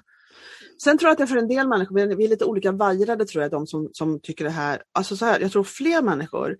Sen 0.82 0.98
tror 0.98 1.08
jag 1.08 1.12
att 1.12 1.18
det 1.18 1.24
är 1.24 1.26
för 1.26 1.36
en 1.36 1.48
del 1.48 1.68
människor, 1.68 2.16
vi 2.16 2.24
är 2.24 2.28
lite 2.28 2.44
olika 2.44 2.72
vajrade 2.72 3.24
tror 3.24 3.42
jag, 3.42 3.50
de 3.50 3.66
som, 3.66 3.90
som 3.92 4.20
tycker 4.20 4.44
det 4.44 4.50
här. 4.50 4.82
Alltså 4.92 5.16
så 5.16 5.24
här, 5.24 5.40
jag 5.40 5.52
tror 5.52 5.64
fler 5.64 6.02
människor, 6.02 6.56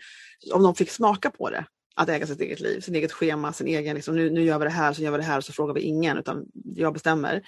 om 0.53 0.63
de 0.63 0.75
fick 0.75 0.91
smaka 0.91 1.31
på 1.31 1.51
det, 1.51 1.65
att 1.97 2.09
äga 2.09 2.27
sitt 2.27 2.41
eget 2.41 2.61
liv, 2.61 2.81
sin 2.81 2.95
eget 2.95 3.13
schema, 3.13 3.53
sin 3.53 3.67
egen, 3.67 3.95
liksom, 3.95 4.17
nu, 4.17 4.31
nu 4.31 4.43
gör 4.43 4.59
vi 4.59 4.65
det 4.65 4.71
här, 4.71 4.93
så 4.93 5.03
gör 5.03 5.11
vi 5.11 5.17
det 5.17 5.23
här, 5.23 5.41
så 5.41 5.53
frågar 5.53 5.75
vi 5.75 5.81
ingen, 5.81 6.19
utan 6.19 6.45
jag 6.65 6.93
bestämmer. 6.93 7.43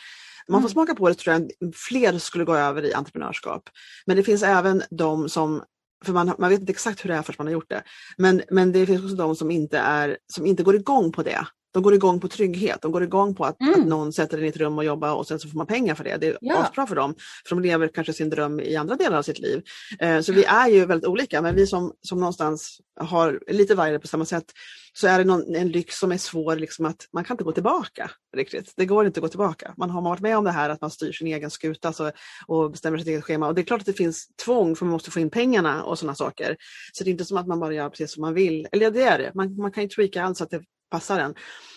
Man 0.49 0.61
får 0.61 0.69
mm. 0.69 0.73
smaka 0.73 0.95
på 0.95 1.09
det 1.09 1.15
tror 1.15 1.35
jag 1.35 1.51
fler 1.75 2.19
skulle 2.19 2.45
gå 2.45 2.55
över 2.55 2.85
i 2.85 2.95
entreprenörskap. 2.95 3.69
Men 4.07 4.17
det 4.17 4.23
finns 4.23 4.43
även 4.43 4.83
de 4.91 5.29
som 5.29 5.63
för 6.05 6.13
man, 6.13 6.35
man 6.39 6.51
vet 6.51 6.61
inte 6.61 6.73
exakt 6.73 7.05
hur 7.05 7.09
det 7.09 7.17
är 7.17 7.23
förrän 7.23 7.37
man 7.39 7.47
har 7.47 7.53
gjort 7.53 7.71
det. 7.71 7.83
Men, 8.17 8.43
men 8.51 8.73
det 8.73 8.87
finns 8.87 9.03
också 9.03 9.17
de 9.17 9.37
som 9.37 9.51
inte, 9.51 9.79
är, 9.79 10.19
som 10.27 10.47
inte 10.47 10.63
går 10.63 10.77
igång 10.77 11.13
på 11.13 11.23
det. 11.23 11.47
De 11.73 11.83
går 11.83 11.95
igång 11.95 12.21
på 12.21 12.29
trygghet, 12.29 12.83
de 12.83 12.93
går 12.93 13.03
igång 13.03 13.35
på 13.35 13.45
att, 13.45 13.61
mm. 13.61 13.81
att 13.81 13.87
någon 13.87 14.13
sätter 14.13 14.37
den 14.37 14.47
i 14.47 14.49
ett 14.49 14.57
rum 14.57 14.79
och 14.79 14.85
jobbar 14.85 15.15
och 15.15 15.27
sen 15.27 15.39
så 15.39 15.49
får 15.49 15.57
man 15.59 15.67
pengar 15.67 15.95
för 15.95 16.05
det. 16.05 16.17
Det 16.17 16.27
är 16.27 16.39
ja. 16.41 16.71
bra 16.75 16.87
för 16.87 16.97
dem, 16.97 17.15
för 17.49 17.57
de 17.57 17.63
lever 17.63 17.89
kanske 17.89 18.13
sin 18.13 18.31
dröm 18.31 18.61
i 18.61 18.77
andra 18.77 18.97
delar 18.97 19.19
av 19.19 19.23
sitt 19.23 19.39
liv. 19.39 19.63
Eh, 19.99 20.21
så 20.21 20.33
vi 20.33 20.45
är 20.45 20.69
ju 20.69 20.87
väldigt 20.87 21.09
olika, 21.09 21.43
men 21.43 21.55
vi 21.55 21.67
som, 21.67 21.93
som 22.03 22.21
någonstans 22.21 22.81
har 23.01 23.41
lite 23.47 23.75
varje 23.75 23.99
på 23.99 24.07
samma 24.07 24.25
sätt, 24.25 24.45
så 24.93 25.07
är 25.07 25.19
det 25.19 25.25
någon, 25.25 25.55
en 25.55 25.69
lyx 25.69 25.99
som 25.99 26.13
är 26.13 26.19
svår, 26.19 26.57
liksom 26.57 26.85
att 26.85 27.09
man 27.13 27.25
kan 27.25 27.35
inte 27.35 27.45
gå 27.45 27.53
tillbaka 27.53 28.11
riktigt. 28.37 28.73
Det 28.77 28.87
går 28.87 29.07
inte 29.07 29.19
att 29.19 29.23
gå 29.23 29.29
tillbaka. 29.29 29.75
Man 29.77 29.91
har 29.91 30.03
varit 30.03 30.21
med 30.21 30.39
om 30.39 30.45
det 30.45 30.51
här 30.51 30.71
att 30.71 30.81
man 30.81 30.91
styr 30.91 31.13
sin 31.13 31.27
egen 31.27 31.51
skuta 31.51 31.93
så, 31.93 32.11
och 32.47 32.71
bestämmer 32.71 32.99
sitt 32.99 33.07
eget 33.07 33.25
schema. 33.25 33.47
Och 33.47 33.55
det 33.55 33.61
är 33.61 33.65
klart 33.65 33.81
att 33.81 33.87
det 33.87 33.93
finns 33.93 34.29
tvång 34.45 34.77
för 34.77 34.85
man 34.85 34.93
måste 34.93 35.11
få 35.11 35.21
in 35.21 35.31
pengarna 35.31 35.85
och 35.85 35.99
sådana 35.99 36.15
saker. 36.15 36.57
Så 36.93 37.05
det 37.05 37.11
är 37.11 37.13
inte 37.13 37.25
som 37.25 37.37
att 37.37 37.47
man 37.47 37.61
bara 37.61 37.75
gör 37.75 37.89
precis 37.89 38.13
som 38.13 38.21
man 38.21 38.35
vill. 38.35 38.69
Eller 38.73 38.85
ja, 38.85 38.91
det 38.91 39.03
är 39.03 39.19
det. 39.19 39.33
Man, 39.35 39.57
man 39.57 39.73
kan 39.73 39.83
ju 39.83 39.89
tweaka 39.89 40.23
allt 40.23 40.37
så 40.37 40.45
att 40.45 40.51
det 40.51 40.63
passar 40.93 41.19
en. 41.19 41.35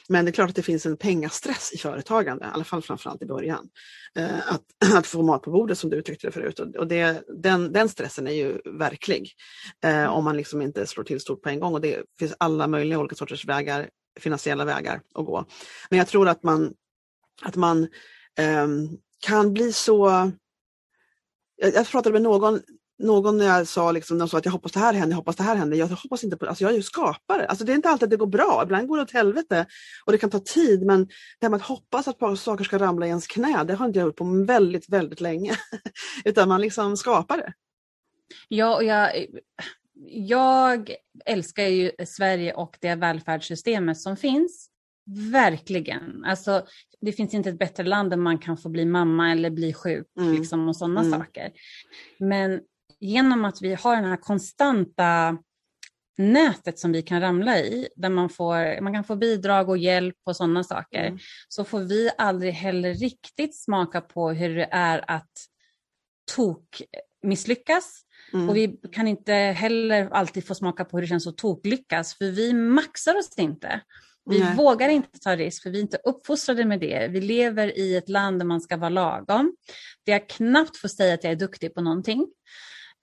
Men 0.09 0.25
det 0.25 0.31
är 0.31 0.33
klart 0.33 0.49
att 0.49 0.55
det 0.55 0.61
finns 0.61 0.85
en 0.85 0.97
pengastress 0.97 1.73
i 1.73 1.77
företagande, 1.77 2.45
i 2.45 2.47
alla 2.53 2.63
fall 2.63 2.81
framförallt 2.81 3.21
i 3.21 3.25
början. 3.25 3.69
Eh, 4.15 4.53
att, 4.53 4.61
att 4.95 5.07
få 5.07 5.21
mat 5.21 5.41
på 5.41 5.51
bordet 5.51 5.77
som 5.77 5.89
du 5.89 5.97
uttryckte 5.97 6.27
det 6.27 6.31
förut. 6.31 6.59
Och 6.59 6.87
det, 6.87 7.23
den, 7.27 7.71
den 7.71 7.89
stressen 7.89 8.27
är 8.27 8.31
ju 8.31 8.61
verklig. 8.79 9.31
Eh, 9.83 10.05
om 10.05 10.23
man 10.23 10.37
liksom 10.37 10.61
inte 10.61 10.87
slår 10.87 11.03
till 11.03 11.19
stort 11.19 11.41
på 11.41 11.49
en 11.49 11.59
gång. 11.59 11.73
Och 11.73 11.81
det 11.81 12.03
finns 12.19 12.33
alla 12.37 12.67
möjliga 12.67 12.99
olika 12.99 13.15
sorters 13.15 13.45
vägar, 13.45 13.89
finansiella 14.19 14.65
vägar 14.65 15.01
att 15.13 15.25
gå. 15.25 15.45
Men 15.89 15.99
jag 15.99 16.07
tror 16.07 16.27
att 16.27 16.43
man, 16.43 16.73
att 17.41 17.55
man 17.55 17.87
ehm, 18.37 18.89
kan 19.19 19.53
bli 19.53 19.73
så 19.73 20.31
jag 21.57 21.87
pratade 21.87 22.13
med 22.13 22.21
någon 22.21 22.61
någon 22.99 23.37
när 23.37 23.45
jag 23.45 23.67
sa, 23.67 23.91
liksom, 23.91 24.17
de 24.17 24.29
sa 24.29 24.37
att 24.37 24.45
jag 24.45 24.51
hoppas 24.51 24.71
det 24.71 24.79
här 24.79 24.93
händer, 24.93 25.11
jag 25.11 25.17
hoppas 25.17 25.35
det 25.35 25.43
här 25.43 25.55
händer. 25.55 25.77
Jag 25.77 25.87
hoppas 25.87 26.23
inte 26.23 26.37
på 26.37 26.45
alltså 26.45 26.63
jag 26.63 26.71
är 26.71 26.75
ju 26.75 26.83
skapare. 26.83 27.47
Alltså 27.47 27.65
det 27.65 27.71
är 27.71 27.75
inte 27.75 27.89
alltid 27.89 28.09
det 28.09 28.17
går 28.17 28.27
bra, 28.27 28.61
ibland 28.63 28.87
går 28.87 28.97
det 28.97 29.03
åt 29.03 29.11
helvete 29.11 29.65
och 30.05 30.11
det 30.11 30.17
kan 30.17 30.29
ta 30.29 30.39
tid 30.39 30.85
men 30.85 31.05
det 31.05 31.45
här 31.45 31.49
med 31.49 31.57
att 31.57 31.67
hoppas 31.67 32.07
att 32.07 32.39
saker 32.39 32.63
ska 32.63 32.79
ramla 32.79 33.05
i 33.05 33.09
ens 33.09 33.27
knä, 33.27 33.63
det 33.63 33.73
har 33.73 33.85
inte 33.85 33.99
jag 33.99 34.05
gjort 34.05 34.15
på 34.15 34.45
väldigt, 34.47 34.89
väldigt 34.89 35.21
länge. 35.21 35.55
Utan 36.25 36.49
man 36.49 36.61
liksom 36.61 36.97
skapar 36.97 37.37
det. 37.37 37.53
Ja, 38.47 38.75
och 38.75 38.83
jag, 38.83 39.25
jag 40.09 40.95
älskar 41.25 41.63
ju 41.63 41.91
Sverige 42.05 42.53
och 42.53 42.77
det 42.81 42.95
välfärdssystemet 42.95 43.99
som 43.99 44.17
finns. 44.17 44.69
Verkligen. 45.31 46.25
Alltså, 46.25 46.65
det 47.01 47.11
finns 47.11 47.33
inte 47.33 47.49
ett 47.49 47.59
bättre 47.59 47.83
land 47.83 48.09
där 48.09 48.17
man 48.17 48.37
kan 48.37 48.57
få 48.57 48.69
bli 48.69 48.85
mamma 48.85 49.31
eller 49.31 49.49
bli 49.49 49.73
sjuk 49.73 50.07
mm. 50.19 50.33
liksom, 50.33 50.67
och 50.67 50.75
sådana 50.75 51.01
mm. 51.01 51.19
saker. 51.19 51.51
Men 52.19 52.61
genom 52.99 53.45
att 53.45 53.61
vi 53.61 53.73
har 53.73 53.95
den 53.95 54.05
här 54.05 54.17
konstanta 54.17 55.37
nätet 56.17 56.79
som 56.79 56.91
vi 56.91 57.01
kan 57.01 57.21
ramla 57.21 57.59
i, 57.59 57.87
där 57.95 58.09
man, 58.09 58.29
får, 58.29 58.81
man 58.81 58.93
kan 58.93 59.03
få 59.03 59.15
bidrag 59.15 59.69
och 59.69 59.77
hjälp 59.77 60.15
och 60.25 60.35
sådana 60.35 60.63
saker, 60.63 61.05
mm. 61.05 61.19
så 61.47 61.63
får 61.63 61.79
vi 61.79 62.09
aldrig 62.17 62.53
heller 62.53 62.93
riktigt 62.93 63.63
smaka 63.63 64.01
på 64.01 64.29
hur 64.29 64.55
det 64.55 64.69
är 64.71 65.11
att 65.11 65.31
tok 66.35 66.81
misslyckas. 67.23 68.01
Mm. 68.33 68.49
Och 68.49 68.55
vi 68.55 68.79
kan 68.91 69.07
inte 69.07 69.33
heller 69.33 70.09
alltid 70.11 70.47
få 70.47 70.55
smaka 70.55 70.85
på 70.85 70.97
hur 70.97 71.01
det 71.01 71.07
känns 71.07 71.27
att 71.27 71.37
toklyckas, 71.37 72.17
för 72.17 72.25
vi 72.25 72.53
maxar 72.53 73.17
oss 73.17 73.37
inte. 73.37 73.81
Vi 74.29 74.39
Nej. 74.39 74.55
vågar 74.55 74.89
inte 74.89 75.19
ta 75.19 75.35
risk 75.35 75.63
för 75.63 75.69
vi 75.69 75.77
är 75.77 75.81
inte 75.81 75.97
uppfostrade 76.03 76.65
med 76.65 76.79
det. 76.79 77.07
Vi 77.07 77.21
lever 77.21 77.77
i 77.77 77.95
ett 77.95 78.09
land 78.09 78.39
där 78.39 78.45
man 78.45 78.61
ska 78.61 78.77
vara 78.77 78.89
lagom. 78.89 79.55
Där 80.05 80.13
jag 80.13 80.29
knappt 80.29 80.77
får 80.77 80.87
säga 80.87 81.13
att 81.13 81.23
jag 81.23 81.31
är 81.31 81.37
duktig 81.37 81.73
på 81.73 81.81
någonting. 81.81 82.27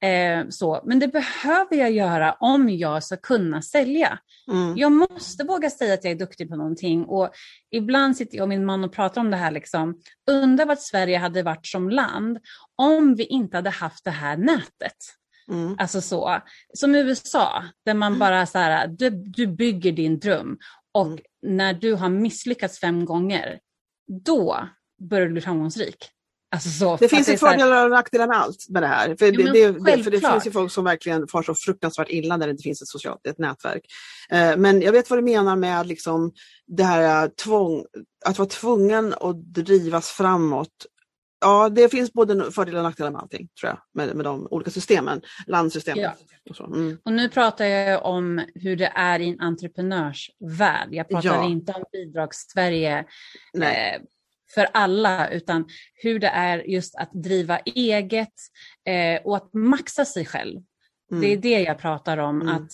Eh, 0.03 0.49
så. 0.49 0.81
Men 0.85 0.99
det 0.99 1.09
behöver 1.09 1.77
jag 1.77 1.93
göra 1.93 2.33
om 2.33 2.71
jag 2.71 3.05
ska 3.05 3.17
kunna 3.17 3.63
sälja. 3.63 4.19
Mm. 4.53 4.77
Jag 4.77 4.93
måste 4.93 5.45
våga 5.45 5.71
säga 5.71 5.95
att 5.95 6.05
jag 6.05 6.11
är 6.11 6.19
duktig 6.19 6.49
på 6.49 6.57
någonting. 6.57 7.05
Och 7.05 7.31
ibland 7.71 8.17
sitter 8.17 8.37
jag 8.37 8.43
och 8.43 8.49
min 8.49 8.65
man 8.65 8.85
och 8.85 8.93
pratar 8.93 9.21
om 9.21 9.31
det 9.31 9.37
här. 9.37 9.51
Liksom. 9.51 10.01
Undrar 10.31 10.67
vad 10.67 10.79
Sverige 10.79 11.19
hade 11.19 11.43
varit 11.43 11.67
som 11.67 11.91
land 11.91 12.39
om 12.77 13.15
vi 13.15 13.25
inte 13.25 13.57
hade 13.57 13.71
haft 13.71 14.05
det 14.05 14.11
här 14.11 14.37
nätet. 14.37 14.97
Mm. 15.51 15.77
Alltså 15.79 16.01
så. 16.01 16.41
Som 16.75 16.95
USA, 16.95 17.65
där 17.85 17.95
man 17.95 18.19
bara 18.19 18.47
så 18.47 18.59
här, 18.59 18.87
du, 18.89 19.11
du 19.11 19.47
bygger 19.47 19.93
din 19.93 20.19
dröm. 20.19 20.59
Och 20.93 21.07
mm. 21.07 21.21
när 21.43 21.75
du 21.75 21.95
har 21.95 22.09
misslyckats 22.09 22.81
fem 22.81 23.05
gånger, 23.05 23.59
då 24.25 24.69
börjar 25.11 25.27
du 25.27 25.33
bli 25.33 25.41
framgångsrik. 25.41 26.11
Alltså 26.53 26.69
så, 26.69 26.97
det 26.97 27.09
finns 27.09 27.29
ju 27.29 27.37
fördelar 27.37 27.85
och 27.85 27.91
nackdelar 27.91 28.27
med 28.27 28.37
allt 28.37 28.69
med 28.69 28.83
det 28.83 28.87
här. 28.87 29.17
För, 29.19 29.27
jo, 29.27 29.53
det, 29.53 29.73
det, 29.73 30.03
för 30.03 30.11
det 30.11 30.21
finns 30.21 30.47
ju 30.47 30.51
folk 30.51 30.73
som 30.73 30.85
verkligen 30.85 31.29
far 31.29 31.43
så 31.43 31.55
fruktansvärt 31.55 32.11
illa 32.11 32.37
när 32.37 32.47
det 32.47 32.51
inte 32.51 32.63
finns 32.63 32.83
ett 32.83 32.89
socialt 32.89 33.27
ett 33.27 33.39
nätverk. 33.39 33.83
Eh, 34.31 34.57
men 34.57 34.83
jag 34.83 34.93
vet 34.93 35.11
vad 35.11 35.19
du 35.19 35.23
menar 35.23 35.57
med 35.57 35.87
liksom 35.87 36.33
det 36.67 36.85
här 36.85 37.29
tvång, 37.29 37.85
att 38.25 38.39
vara 38.39 38.49
tvungen 38.49 39.15
att 39.21 39.45
drivas 39.55 40.09
framåt. 40.09 40.69
Ja, 41.41 41.69
det 41.69 41.89
finns 41.89 42.13
både 42.13 42.53
fördelar 42.53 42.79
och 42.79 42.85
nackdelar 42.85 43.11
med 43.11 43.21
allting, 43.21 43.49
tror 43.61 43.71
jag, 43.71 43.79
med, 43.95 44.17
med 44.17 44.25
de 44.25 44.47
olika 44.51 44.71
systemen, 44.71 45.21
landsystemet. 45.47 46.17
Ja. 46.45 46.61
Och, 46.65 46.77
mm. 46.77 46.99
och, 47.05 47.13
nu 47.13 47.29
pratar 47.29 47.65
jag 47.65 48.05
om 48.05 48.45
hur 48.55 48.77
det 48.77 48.93
är 48.95 49.21
i 49.21 49.29
en 49.29 49.41
entreprenörsvärld. 49.41 50.89
Jag 50.91 51.09
pratar 51.09 51.29
ja. 51.29 51.49
inte 51.49 51.73
om 51.73 51.85
bidrags-Sverige. 51.93 52.99
Eh, 53.55 54.03
för 54.55 54.69
alla, 54.73 55.29
utan 55.29 55.65
hur 55.95 56.19
det 56.19 56.27
är 56.27 56.59
just 56.59 56.95
att 56.95 57.11
driva 57.13 57.59
eget 57.59 58.33
eh, 58.89 59.23
och 59.25 59.37
att 59.37 59.55
maxa 59.55 60.05
sig 60.05 60.25
själv. 60.25 60.61
Mm. 61.13 61.23
Det 61.23 61.33
är 61.33 61.37
det 61.37 61.61
jag 61.63 61.79
pratar 61.79 62.19
om. 62.19 62.43
Mm. 62.43 62.55
att 62.55 62.71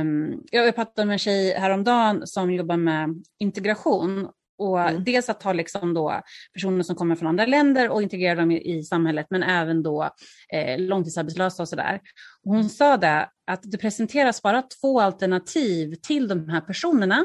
um, 0.00 0.42
Jag 0.50 0.74
pratade 0.74 1.06
med 1.06 1.12
en 1.12 1.18
tjej 1.18 1.54
häromdagen 1.54 2.26
som 2.26 2.52
jobbar 2.52 2.76
med 2.76 3.24
integration 3.38 4.28
och 4.58 4.80
mm. 4.80 5.04
dels 5.04 5.28
att 5.28 5.40
ta 5.40 5.52
liksom 5.52 5.94
då 5.94 6.20
personer 6.52 6.82
som 6.82 6.96
kommer 6.96 7.16
från 7.16 7.28
andra 7.28 7.46
länder 7.46 7.88
och 7.90 8.02
integrera 8.02 8.34
dem 8.34 8.50
i, 8.50 8.78
i 8.78 8.82
samhället, 8.82 9.26
men 9.30 9.42
även 9.42 9.82
då 9.82 10.10
eh, 10.52 10.78
långtidsarbetslösa 10.78 11.62
och 11.62 11.68
sådär. 11.68 12.00
Hon 12.42 12.68
sa 12.68 12.96
det 12.96 13.28
att 13.46 13.60
det 13.62 13.78
presenteras 13.78 14.42
bara 14.42 14.62
två 14.62 15.00
alternativ 15.00 15.94
till 15.94 16.28
de 16.28 16.48
här 16.48 16.60
personerna. 16.60 17.24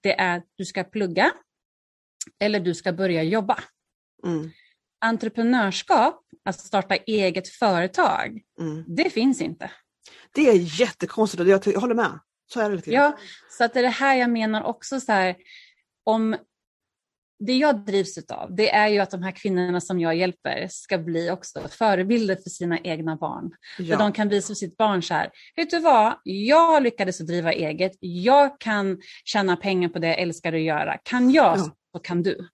Det 0.00 0.20
är 0.20 0.36
att 0.36 0.46
du 0.56 0.64
ska 0.64 0.84
plugga 0.84 1.30
eller 2.40 2.60
du 2.60 2.74
ska 2.74 2.92
börja 2.92 3.22
jobba. 3.22 3.58
Mm. 4.26 4.50
Entreprenörskap, 5.00 6.24
att 6.44 6.60
starta 6.60 6.94
eget 6.94 7.48
företag, 7.48 8.40
mm. 8.60 8.84
det 8.88 9.10
finns 9.10 9.40
inte. 9.40 9.70
Det 10.34 10.48
är 10.48 10.80
jättekonstigt 10.80 11.40
och 11.40 11.48
jag 11.48 11.80
håller 11.80 11.94
med. 11.94 12.18
Så 12.52 12.60
är 12.60 12.70
det 12.70 12.76
lite 12.76 12.90
Ja, 12.90 13.18
så 13.50 13.64
att 13.64 13.74
det 13.74 13.80
är 13.80 13.82
det 13.82 13.88
här 13.88 14.16
jag 14.16 14.30
menar 14.30 14.62
också 14.62 15.00
så 15.00 15.12
här, 15.12 15.36
om 16.04 16.36
det 17.46 17.52
jag 17.52 17.84
drivs 17.84 18.18
av, 18.30 18.56
det 18.56 18.70
är 18.70 18.88
ju 18.88 18.98
att 18.98 19.10
de 19.10 19.22
här 19.22 19.32
kvinnorna 19.32 19.80
som 19.80 20.00
jag 20.00 20.16
hjälper 20.16 20.68
ska 20.70 20.98
bli 20.98 21.30
också 21.30 21.68
förebilder 21.68 22.36
för 22.36 22.50
sina 22.50 22.78
egna 22.78 23.16
barn. 23.16 23.50
Ja. 23.78 23.96
För 23.96 24.04
de 24.04 24.12
kan 24.12 24.28
visa 24.28 24.46
för 24.46 24.54
sitt 24.54 24.76
barn 24.76 25.02
så 25.02 25.14
här, 25.14 25.30
vet 25.56 25.70
du 25.70 25.78
vad, 25.78 26.14
jag 26.24 26.82
lyckades 26.82 27.20
att 27.20 27.26
driva 27.26 27.52
eget, 27.52 27.92
jag 28.00 28.60
kan 28.60 29.00
tjäna 29.24 29.56
pengar 29.56 29.88
på 29.88 29.98
det 29.98 30.06
jag 30.06 30.18
älskar 30.18 30.52
att 30.52 30.60
göra. 30.60 30.98
Kan 31.04 31.30
jag 31.30 31.58
ja 31.58 31.70
så 31.92 31.98
kan 31.98 32.22
du. 32.22 32.48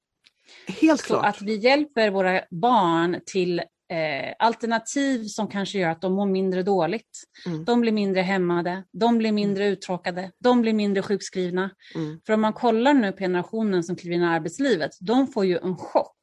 Helt 0.67 1.01
så 1.01 1.07
klart. 1.07 1.27
att 1.27 1.43
vi 1.43 1.57
hjälper 1.57 2.11
våra 2.11 2.43
barn 2.51 3.21
till 3.27 3.59
eh, 3.93 4.35
alternativ 4.39 5.25
som 5.25 5.49
kanske 5.49 5.79
gör 5.79 5.91
att 5.91 6.01
de 6.01 6.13
mår 6.13 6.27
mindre 6.27 6.63
dåligt. 6.63 7.25
Mm. 7.47 7.65
De 7.65 7.81
blir 7.81 7.93
mindre 7.93 8.21
hämmade, 8.21 8.85
de 8.93 9.19
blir 9.19 9.33
mindre 9.33 9.65
mm. 9.65 9.73
uttråkade, 9.73 10.33
de 10.39 10.63
blir 10.63 10.73
mindre 10.73 11.03
sjukskrivna. 11.03 11.71
Mm. 11.95 12.21
För 12.27 12.33
om 12.33 12.41
man 12.41 12.53
kollar 12.53 12.95
nu 12.95 13.13
på 13.13 13.19
generationen 13.19 13.85
som 13.85 13.97
kliver 13.97 14.17
in 14.17 14.23
i 14.23 14.27
arbetslivet, 14.27 14.91
de 15.01 15.27
får 15.27 15.45
ju 15.45 15.59
en 15.59 15.77
chock. 15.77 16.19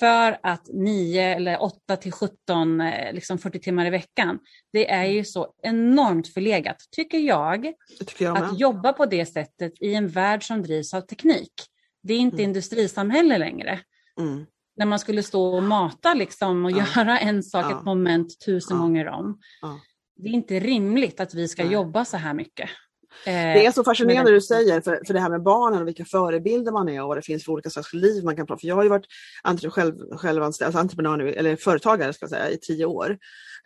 För 0.00 0.38
att 0.42 0.68
9 0.72 1.22
eller 1.22 1.62
8 1.62 1.96
till 1.96 2.12
17, 2.12 2.80
eh, 2.80 3.12
liksom 3.12 3.38
40 3.38 3.60
timmar 3.60 3.86
i 3.86 3.90
veckan, 3.90 4.38
det 4.72 4.90
är 4.90 5.04
ju 5.04 5.24
så 5.24 5.54
enormt 5.62 6.28
förlegat, 6.28 6.76
tycker 6.90 7.18
jag, 7.18 7.72
tycker 8.06 8.24
jag 8.24 8.38
att 8.38 8.60
jobba 8.60 8.92
på 8.92 9.06
det 9.06 9.26
sättet 9.26 9.72
i 9.80 9.94
en 9.94 10.08
värld 10.08 10.46
som 10.46 10.62
drivs 10.62 10.94
av 10.94 11.00
teknik. 11.00 11.52
Det 12.02 12.14
är 12.14 12.18
inte 12.18 12.36
mm. 12.36 12.44
industrisamhälle 12.44 13.38
längre. 13.38 13.80
Mm. 14.20 14.46
När 14.76 14.86
man 14.86 14.98
skulle 14.98 15.22
stå 15.22 15.56
och 15.56 15.62
mata 15.62 16.14
liksom 16.14 16.64
och 16.64 16.70
ja. 16.70 16.84
göra 16.96 17.18
en 17.18 17.42
sak, 17.42 17.64
ja. 17.64 17.78
ett 17.78 17.84
moment 17.84 18.40
tusen 18.44 18.76
ja. 18.76 18.82
gånger 18.82 19.08
om. 19.08 19.38
Det 20.16 20.28
är 20.28 20.32
inte 20.32 20.60
rimligt 20.60 21.20
att 21.20 21.34
vi 21.34 21.48
ska 21.48 21.64
jobba 21.64 22.04
så 22.04 22.16
här 22.16 22.34
mycket. 22.34 22.70
Det 23.24 23.66
är 23.66 23.72
så 23.72 23.84
fascinerande 23.84 24.30
det 24.30 24.36
du 24.36 24.40
säger, 24.40 24.80
för, 24.80 25.00
för 25.06 25.14
det 25.14 25.20
här 25.20 25.30
med 25.30 25.42
barnen 25.42 25.80
och 25.80 25.88
vilka 25.88 26.04
förebilder 26.04 26.72
man 26.72 26.88
är 26.88 27.02
och 27.02 27.08
vad 27.08 27.16
det 27.16 27.22
finns 27.22 27.44
för 27.44 27.52
olika 27.52 27.70
slags 27.70 27.92
liv 27.92 28.24
man 28.24 28.36
kan 28.36 28.46
prata 28.46 28.60
För 28.60 28.68
jag 28.68 28.74
har 28.74 28.82
ju 28.82 28.88
varit 28.88 29.06
entre, 29.42 29.70
själv, 29.70 29.94
självanställd, 30.16 30.66
alltså 30.66 30.78
entreprenör 30.78 31.16
nu, 31.16 31.32
eller 31.32 31.56
företagare 31.56 32.12
ska 32.12 32.22
jag 32.22 32.30
säga, 32.30 32.50
i 32.50 32.58
tio 32.58 32.84
år. 32.84 33.18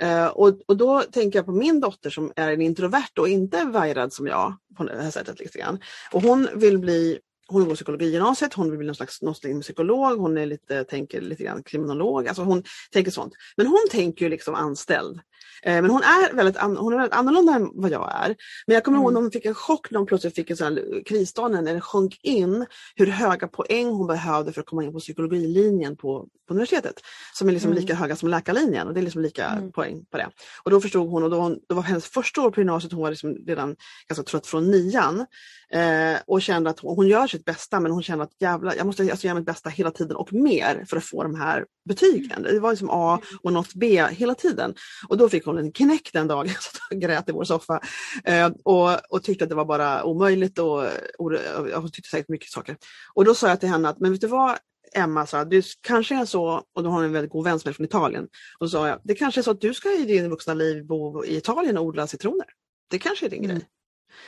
Uh, 0.03 0.27
och, 0.27 0.61
och 0.67 0.77
då 0.77 1.01
tänker 1.01 1.39
jag 1.39 1.47
på 1.47 1.53
min 1.53 1.81
dotter 1.81 2.11
som 2.11 2.33
är 2.37 2.53
en 2.53 2.61
introvert 2.61 3.19
och 3.19 3.29
inte 3.29 3.65
vajrad 3.65 4.13
som 4.13 4.27
jag 4.27 4.55
på 4.77 4.85
det 4.85 5.03
här 5.03 5.11
sättet. 5.11 5.41
Lite 5.41 5.59
grann. 5.59 5.81
Och 6.13 6.23
hon 6.23 6.49
vill 6.55 6.79
bli 6.79 7.19
hon 7.47 7.69
går 7.69 7.75
psykologigymnasiet, 7.75 8.55
hon 8.55 8.71
vill 8.71 8.79
bli 8.79 8.87
någon 8.87 8.95
slags, 8.95 9.23
någon 9.23 9.35
slags 9.35 9.61
psykolog, 9.61 10.19
hon 10.19 10.39
är 10.39 10.47
lite, 10.47 10.85
tänker 10.85 11.21
lite 11.21 11.43
grann 11.43 11.63
kriminolog, 11.63 12.29
alltså 12.29 12.43
hon 12.43 12.63
tänker 12.93 13.11
sånt. 13.11 13.33
Men 13.57 13.67
hon 13.67 13.89
tänker 13.91 14.25
ju 14.25 14.31
liksom 14.31 14.55
anställd. 14.55 15.21
Eh, 15.65 15.83
men 15.83 15.91
hon 15.91 16.03
är, 16.03 16.33
väldigt, 16.33 16.57
hon 16.59 16.93
är 16.93 16.97
väldigt 16.97 17.19
annorlunda 17.19 17.55
än 17.55 17.71
vad 17.75 17.91
jag 17.91 18.13
är. 18.15 18.37
Men 18.67 18.75
jag 18.75 18.85
kommer 18.85 18.99
mm. 18.99 19.05
ihåg 19.05 19.13
när 19.13 19.21
hon 19.21 19.31
fick 19.31 19.45
en 19.45 19.55
chock 19.55 19.91
när 19.91 19.99
hon 19.99 20.07
plötsligt 20.07 20.35
fick 20.35 20.51
en 20.51 20.57
sån 20.57 20.67
här 20.67 21.03
krisdag 21.07 21.49
när 21.49 21.75
det 21.75 21.81
sjönk 21.81 22.19
in 22.23 22.67
hur 22.95 23.07
höga 23.07 23.49
poäng 23.49 23.87
hon 23.87 24.07
behövde 24.07 24.53
för 24.53 24.61
att 24.61 24.67
komma 24.67 24.85
in 24.85 24.93
på 24.93 24.99
psykologilinjen 24.99 25.97
på, 25.97 26.27
på 26.49 26.55
universitetet. 26.55 26.95
Som 27.35 27.49
är 27.49 27.53
liksom 27.53 27.71
mm. 27.71 27.81
lika 27.81 27.95
höga 27.95 28.17
som 28.17 28.29
läkarlinjen 28.29 28.89
och 28.89 28.95
det 28.95 29.01
är 29.01 29.03
liksom 29.03 29.23
lika 29.23 29.47
mm. 29.47 29.73
poäng 29.73 30.05
på 30.11 30.17
det. 30.17 30.29
Och 30.63 30.71
då 30.71 30.81
förstod 30.81 31.11
hon, 31.11 31.23
och 31.23 31.31
då, 31.31 31.57
då 31.69 31.75
var 31.75 31.83
hennes 31.83 32.07
första 32.07 32.43
år 32.43 32.51
på 32.51 32.61
gymnasiet, 32.61 32.93
hon 32.93 33.03
var 33.03 33.11
liksom 33.11 33.37
redan 33.47 33.77
ganska 34.09 34.23
trött 34.23 34.47
från 34.47 34.71
nian. 34.71 35.27
Eh, 35.71 36.19
och 36.27 36.43
kände 36.43 36.71
att 36.71 36.81
hon, 36.81 36.97
hon, 36.97 37.09
gör 37.09 37.27
sitt 37.35 37.45
bästa 37.45 37.81
men 37.81 37.93
hon 37.93 38.03
kände 38.03 38.25
att 38.25 38.41
jävla, 38.41 38.77
jag 38.77 38.87
måste 38.87 39.03
alltså 39.03 39.27
göra 39.27 39.39
mitt 39.39 39.47
bästa 39.47 39.71
hela 39.71 39.91
tiden 39.91 40.17
och 40.17 40.33
mer 40.33 40.85
för 40.89 40.97
att 40.97 41.05
få 41.05 41.23
de 41.23 41.35
här 41.35 41.67
betygen. 41.89 42.43
Det 42.43 42.61
var 42.61 42.71
liksom 42.71 42.89
A 42.91 43.21
och 43.43 43.53
något 43.53 43.75
B 43.75 44.07
hela 44.11 44.35
tiden. 44.35 44.75
Och 45.09 45.19
då 45.19 45.29
fick 45.29 45.47
hon 45.47 45.59
en 45.59 45.73
knäck 45.73 46.11
den 46.13 46.27
dagen, 46.27 46.49
så 46.91 46.97
grät 46.97 47.29
i 47.29 47.33
vår 47.33 47.45
soffa. 47.45 47.81
Eh, 48.25 48.51
och, 48.65 49.13
och 49.13 49.23
tyckte 49.23 49.45
att 49.45 49.49
det 49.51 49.57
var 49.57 49.65
bara 49.65 50.05
omöjligt 50.05 50.59
och, 50.59 50.83
och, 51.19 51.33
och 51.75 51.93
tyckte 51.93 52.11
säkert 52.11 52.29
mycket 52.29 52.51
saker. 52.51 52.77
Och 53.15 53.25
då 53.25 53.35
sa 53.35 53.49
jag 53.49 53.61
till 53.61 53.69
henne 53.69 53.89
att, 53.89 54.01
men 54.01 54.13
vet 54.13 54.21
du 54.21 54.27
vad 54.27 54.59
Emma 54.95 55.27
sa, 55.27 55.45
det 55.45 55.65
kanske 55.81 56.15
är 56.15 56.25
så, 56.25 56.63
och 56.75 56.83
då 56.83 56.89
har 56.89 56.97
hon 56.97 57.05
en 57.05 57.13
väldigt 57.13 57.33
god 57.33 57.45
vän 57.45 57.61
som 57.61 57.69
är 57.69 57.73
från 57.73 57.87
Italien, 57.87 58.29
och 58.59 58.71
sa 58.71 58.89
jag, 58.89 59.01
det 59.05 59.15
kanske 59.15 59.41
är 59.41 59.43
så 59.43 59.51
att 59.51 59.61
du 59.61 59.75
ska 59.75 59.93
i 59.93 60.05
din 60.05 60.31
vuxna 60.31 60.55
liv 60.55 60.87
bo 60.87 61.25
i 61.25 61.37
Italien 61.37 61.79
och 61.79 61.85
odla 61.85 62.07
citroner. 62.07 62.47
Det 62.91 62.99
kanske 62.99 63.27
är 63.27 63.31
din 63.31 63.45
mm. 63.45 63.57
grej. 63.57 63.69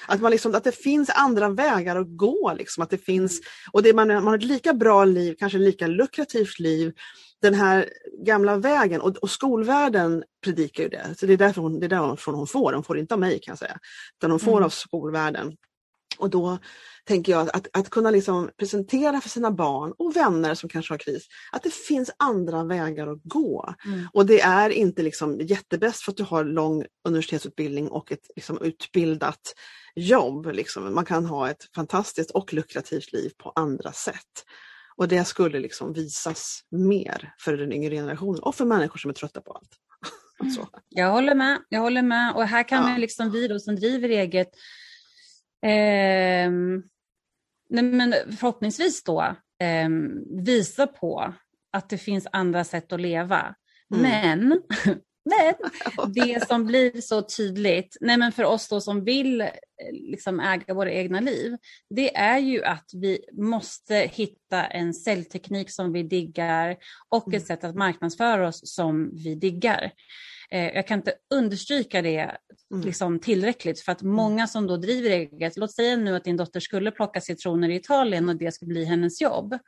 Att, 0.06 0.20
man 0.20 0.30
liksom, 0.30 0.54
att 0.54 0.64
det 0.64 0.72
finns 0.72 1.10
andra 1.10 1.48
vägar 1.48 1.96
att 1.96 2.16
gå. 2.16 2.54
Liksom, 2.58 2.82
att 2.82 2.90
det 2.90 2.98
finns, 2.98 3.40
och 3.72 3.82
det, 3.82 3.92
man, 3.92 4.08
man 4.08 4.26
har 4.26 4.36
ett 4.36 4.44
lika 4.44 4.74
bra 4.74 5.04
liv, 5.04 5.36
kanske 5.38 5.58
lika 5.58 5.86
lukrativt 5.86 6.58
liv. 6.58 6.92
Den 7.42 7.54
här 7.54 7.88
gamla 8.26 8.56
vägen, 8.56 9.00
och, 9.00 9.16
och 9.16 9.30
skolvärlden 9.30 10.24
predikar 10.44 10.82
ju 10.82 10.88
det. 10.88 11.06
Så 11.18 11.26
det 11.26 11.32
är 11.32 11.36
därför 11.36 11.62
hon, 11.62 11.80
det 11.80 11.86
är 11.86 11.88
därifrån 11.88 12.34
hon 12.34 12.46
får, 12.46 12.72
hon 12.72 12.84
får 12.84 12.98
inte 12.98 13.14
av 13.14 13.20
mig 13.20 13.40
kan 13.40 13.52
jag 13.52 13.58
säga. 13.58 13.78
Utan 14.18 14.30
hon 14.30 14.40
får 14.40 14.52
mm. 14.52 14.64
av 14.64 14.70
skolvärlden. 14.70 15.56
Och 16.18 16.30
då 16.30 16.58
tänker 17.04 17.32
jag 17.32 17.48
att, 17.52 17.66
att 17.72 17.90
kunna 17.90 18.10
liksom 18.10 18.50
presentera 18.58 19.20
för 19.20 19.28
sina 19.28 19.50
barn 19.50 19.92
och 19.98 20.16
vänner 20.16 20.54
som 20.54 20.68
kanske 20.68 20.92
har 20.92 20.98
kris, 20.98 21.26
att 21.52 21.62
det 21.62 21.74
finns 21.74 22.10
andra 22.16 22.64
vägar 22.64 23.06
att 23.06 23.20
gå. 23.24 23.74
Mm. 23.84 24.08
Och 24.12 24.26
det 24.26 24.40
är 24.40 24.70
inte 24.70 25.02
liksom 25.02 25.40
jättebäst 25.40 26.02
för 26.02 26.12
att 26.12 26.16
du 26.16 26.24
har 26.24 26.44
lång 26.44 26.84
universitetsutbildning 27.08 27.88
och 27.88 28.12
ett 28.12 28.26
liksom 28.36 28.62
utbildat 28.62 29.54
jobb. 29.94 30.46
Liksom. 30.46 30.94
Man 30.94 31.04
kan 31.04 31.26
ha 31.26 31.50
ett 31.50 31.74
fantastiskt 31.74 32.30
och 32.30 32.54
lukrativt 32.54 33.12
liv 33.12 33.30
på 33.38 33.52
andra 33.56 33.92
sätt. 33.92 34.44
Och 34.96 35.08
det 35.08 35.24
skulle 35.24 35.60
liksom 35.60 35.92
visas 35.92 36.60
mer 36.70 37.34
för 37.40 37.56
den 37.56 37.72
yngre 37.72 37.94
generationen 37.94 38.40
och 38.42 38.54
för 38.54 38.64
människor 38.64 38.98
som 38.98 39.10
är 39.10 39.14
trötta 39.14 39.40
på 39.40 39.52
allt. 39.52 39.70
Jag 40.88 41.10
håller 41.10 41.34
med. 41.34 41.58
Jag 41.68 41.80
håller 41.80 42.02
med. 42.02 42.34
Och 42.34 42.44
här 42.44 42.68
kan 42.68 42.90
ja. 42.90 42.96
liksom 42.96 43.30
vi 43.30 43.48
då 43.48 43.58
som 43.58 43.76
driver 43.76 44.08
eget 44.08 44.50
eh, 45.66 46.50
nej 47.68 47.82
men 47.82 48.14
förhoppningsvis 48.38 49.04
då 49.04 49.22
eh, 49.62 49.88
visa 50.44 50.86
på 50.86 51.34
att 51.72 51.88
det 51.88 51.98
finns 51.98 52.26
andra 52.32 52.64
sätt 52.64 52.92
att 52.92 53.00
leva. 53.00 53.54
Mm. 53.94 54.02
Men, 54.02 54.48
men 55.24 55.54
det 56.12 56.46
som 56.48 56.66
blir 56.66 57.00
så 57.00 57.22
tydligt, 57.22 57.96
nej 58.00 58.16
men 58.16 58.32
för 58.32 58.44
oss 58.44 58.68
då 58.68 58.80
som 58.80 59.04
vill 59.04 59.40
eh, 59.40 59.48
liksom 59.92 60.40
äga 60.40 60.74
våra 60.74 60.92
egna 60.92 61.20
liv, 61.20 61.56
det 61.90 62.16
är 62.16 62.38
ju 62.38 62.64
att 62.64 62.90
vi 62.92 63.18
måste 63.32 63.94
hitta 63.94 64.64
en 64.66 64.94
säljteknik 64.94 65.70
som 65.70 65.92
vi 65.92 66.02
diggar 66.02 66.76
och 67.08 67.28
ett 67.28 67.34
mm. 67.34 67.46
sätt 67.46 67.64
att 67.64 67.74
marknadsföra 67.74 68.48
oss 68.48 68.74
som 68.74 69.10
vi 69.14 69.34
diggar. 69.34 69.92
Eh, 70.50 70.74
jag 70.74 70.86
kan 70.86 70.98
inte 70.98 71.14
understryka 71.34 72.02
det 72.02 72.36
mm. 72.74 72.86
liksom, 72.86 73.18
tillräckligt 73.18 73.80
för 73.80 73.92
att 73.92 74.02
mm. 74.02 74.14
många 74.14 74.46
som 74.46 74.66
då 74.66 74.76
driver 74.76 75.10
eget, 75.10 75.56
låt 75.56 75.74
säga 75.74 75.96
nu 75.96 76.16
att 76.16 76.24
din 76.24 76.36
dotter 76.36 76.60
skulle 76.60 76.90
plocka 76.90 77.20
citroner 77.20 77.68
i 77.68 77.76
Italien 77.76 78.28
och 78.28 78.36
det 78.36 78.52
skulle 78.52 78.68
bli 78.68 78.84
hennes 78.84 79.20
jobb. 79.20 79.58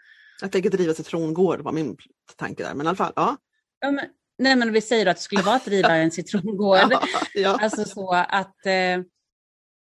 Jag 0.41 0.53
tänker 0.53 0.71
driva 0.71 0.95
citrongård 0.95 1.61
var 1.61 1.73
min 1.73 1.97
tanke 2.37 2.63
där, 2.63 2.75
men 2.75 2.87
i 2.87 2.89
alla 2.89 2.97
fall, 2.97 3.13
ja. 3.17 3.37
ja 3.81 3.91
men, 3.91 4.05
nej 4.39 4.57
men 4.57 4.73
vi 4.73 4.81
säger 4.81 5.07
att 5.07 5.17
det 5.17 5.23
skulle 5.23 5.43
vara 5.43 5.57
att 5.57 5.65
driva 5.65 5.97
en 5.97 6.11
citrongård. 6.11 6.79
ja, 6.91 7.01
ja. 7.35 7.59
Alltså 7.63 7.85
så 7.85 8.13
att 8.13 8.67
eh, 8.67 9.03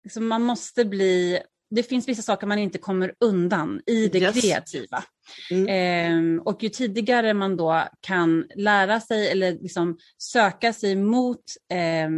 liksom 0.04 0.28
man 0.28 0.42
måste 0.42 0.84
bli 0.84 1.40
det 1.70 1.82
finns 1.82 2.08
vissa 2.08 2.22
saker 2.22 2.46
man 2.46 2.58
inte 2.58 2.78
kommer 2.78 3.14
undan 3.20 3.80
i 3.86 4.08
det 4.08 4.18
yes. 4.18 4.40
kreativa. 4.40 5.04
Mm. 5.50 6.36
Eh, 6.36 6.42
och 6.42 6.62
ju 6.62 6.68
tidigare 6.68 7.34
man 7.34 7.56
då 7.56 7.84
kan 8.00 8.46
lära 8.56 9.00
sig 9.00 9.30
eller 9.30 9.52
liksom 9.52 9.98
söka 10.18 10.72
sig 10.72 10.96
mot 10.96 11.44
eh, 11.72 12.10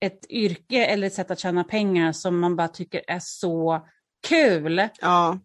ett 0.00 0.30
yrke 0.30 0.84
eller 0.84 1.06
ett 1.06 1.14
sätt 1.14 1.30
att 1.30 1.38
tjäna 1.38 1.64
pengar 1.64 2.12
som 2.12 2.40
man 2.40 2.56
bara 2.56 2.68
tycker 2.68 3.02
är 3.06 3.20
så 3.22 3.86
kul. 4.28 4.88
Ja. 5.00 5.38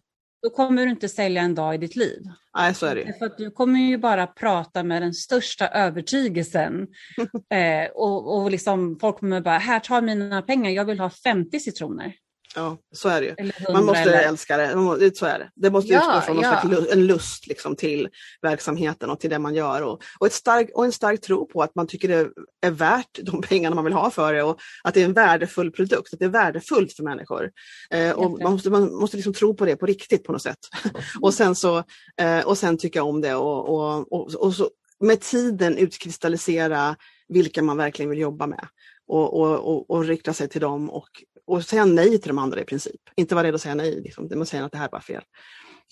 Då 0.43 0.49
kommer 0.49 0.85
du 0.85 0.91
inte 0.91 1.09
sälja 1.09 1.41
en 1.41 1.55
dag 1.55 1.75
i 1.75 1.77
ditt 1.77 1.95
liv. 1.95 2.21
Nej, 2.57 2.73
så 2.73 2.85
är 2.85 2.95
det. 2.95 3.17
För 3.19 3.25
att 3.25 3.37
du 3.37 3.51
kommer 3.51 3.79
ju 3.79 3.97
bara 3.97 4.27
prata 4.27 4.83
med 4.83 5.01
den 5.01 5.13
största 5.13 5.67
övertygelsen. 5.67 6.87
eh, 7.53 7.91
och 7.93 8.37
och 8.37 8.51
liksom, 8.51 8.97
folk 9.01 9.19
kommer 9.19 9.41
bara, 9.41 9.57
här 9.57 9.79
ta 9.79 10.01
mina 10.01 10.41
pengar, 10.41 10.71
jag 10.71 10.85
vill 10.85 10.99
ha 10.99 11.09
50 11.09 11.59
citroner. 11.59 12.13
Ja, 12.55 12.77
så 12.91 13.09
är 13.09 13.21
det 13.21 13.27
ju. 13.27 13.51
Man 13.73 13.85
måste 13.85 14.01
eller... 14.01 14.21
älska 14.21 14.57
det. 14.57 14.71
Så 15.15 15.25
är 15.25 15.39
det. 15.39 15.49
Det 15.55 15.71
måste 15.71 15.93
ja, 15.93 15.99
utgå 15.99 16.21
från 16.21 16.39
ja. 16.43 16.61
slags, 16.61 16.91
en 16.91 17.07
lust 17.07 17.47
liksom, 17.47 17.75
till 17.75 18.09
verksamheten 18.41 19.09
och 19.09 19.19
till 19.19 19.29
det 19.29 19.39
man 19.39 19.55
gör. 19.55 19.81
Och, 19.81 20.01
och, 20.19 20.27
ett 20.27 20.33
stark, 20.33 20.69
och 20.73 20.85
en 20.85 20.91
stark 20.91 21.21
tro 21.21 21.47
på 21.47 21.63
att 21.63 21.75
man 21.75 21.87
tycker 21.87 22.07
det 22.07 22.29
är 22.61 22.71
värt 22.71 23.19
de 23.23 23.41
pengarna 23.41 23.75
man 23.75 23.85
vill 23.85 23.93
ha 23.93 24.09
för 24.09 24.33
det 24.33 24.43
och 24.43 24.59
att 24.83 24.93
det 24.93 25.01
är 25.01 25.05
en 25.05 25.13
värdefull 25.13 25.71
produkt, 25.71 26.13
att 26.13 26.19
det 26.19 26.25
är 26.25 26.29
värdefullt 26.29 26.93
för 26.93 27.03
människor. 27.03 27.51
Eh, 27.89 28.11
och 28.11 28.41
man 28.41 28.51
måste, 28.51 28.69
man 28.69 28.93
måste 28.95 29.17
liksom 29.17 29.33
tro 29.33 29.55
på 29.55 29.65
det 29.65 29.75
på 29.75 29.85
riktigt 29.85 30.23
på 30.23 30.31
något 30.31 30.41
sätt. 30.41 30.59
och, 31.21 31.33
sen 31.33 31.55
så, 31.55 31.83
eh, 32.21 32.45
och 32.45 32.57
sen 32.57 32.77
tycka 32.77 33.03
om 33.03 33.21
det 33.21 33.35
och, 33.35 33.69
och, 33.69 34.13
och, 34.13 34.33
och 34.33 34.53
så, 34.53 34.69
med 34.99 35.21
tiden 35.21 35.77
utkristallisera 35.77 36.95
vilka 37.27 37.63
man 37.63 37.77
verkligen 37.77 38.09
vill 38.09 38.19
jobba 38.19 38.47
med 38.47 38.67
och, 39.07 39.39
och, 39.39 39.75
och, 39.75 39.89
och 39.89 40.05
rikta 40.05 40.33
sig 40.33 40.49
till 40.49 40.61
dem 40.61 40.89
och, 40.89 41.09
och 41.47 41.65
säga 41.65 41.85
nej 41.85 42.19
till 42.19 42.27
de 42.27 42.37
andra 42.37 42.61
i 42.61 42.65
princip. 42.65 43.01
Inte 43.15 43.35
vara 43.35 43.47
rädd 43.47 43.55
att 43.55 43.61
säga 43.61 43.75
nej, 43.75 44.01
liksom. 44.01 44.29
man 44.35 44.45
säger 44.45 44.63
att 44.63 44.71
det 44.71 44.77
här 44.77 44.89
var 44.91 44.99
fel. 44.99 45.23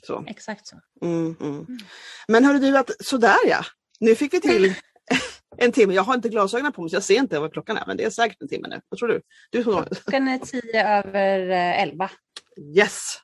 Så. 0.08 0.26
Exakt 0.28 0.68
så. 0.68 0.80
Mm, 1.02 1.36
mm. 1.42 1.54
Mm. 1.54 1.66
Men 2.28 2.46
hörru 2.46 2.60
du, 2.60 2.78
att, 2.78 2.92
sådär 3.00 3.38
ja, 3.48 3.66
nu 4.00 4.16
fick 4.16 4.34
vi 4.34 4.42
till 4.42 4.74
en 5.58 5.72
timme. 5.72 5.94
Jag 5.94 6.04
har 6.04 6.14
inte 6.14 6.30
glasögonen 6.30 6.72
på 6.72 6.82
mig 6.82 6.90
så 6.90 6.96
jag 6.96 7.04
ser 7.04 7.16
inte 7.16 7.40
vad 7.40 7.54
klockan 7.54 7.78
är, 7.78 7.84
men 7.88 7.98
det 7.98 8.04
är 8.04 8.10
säkert 8.10 8.42
en 8.42 8.48
timme 8.48 8.68
nu. 8.68 8.82
Vad 8.90 9.00
tror 9.00 9.10
du? 9.10 9.22
du 9.52 9.64
klockan 9.64 10.28
är 10.28 10.38
tio 10.38 10.98
över 10.98 11.50
eh, 11.50 11.82
elva. 11.82 12.10
Yes! 12.78 13.20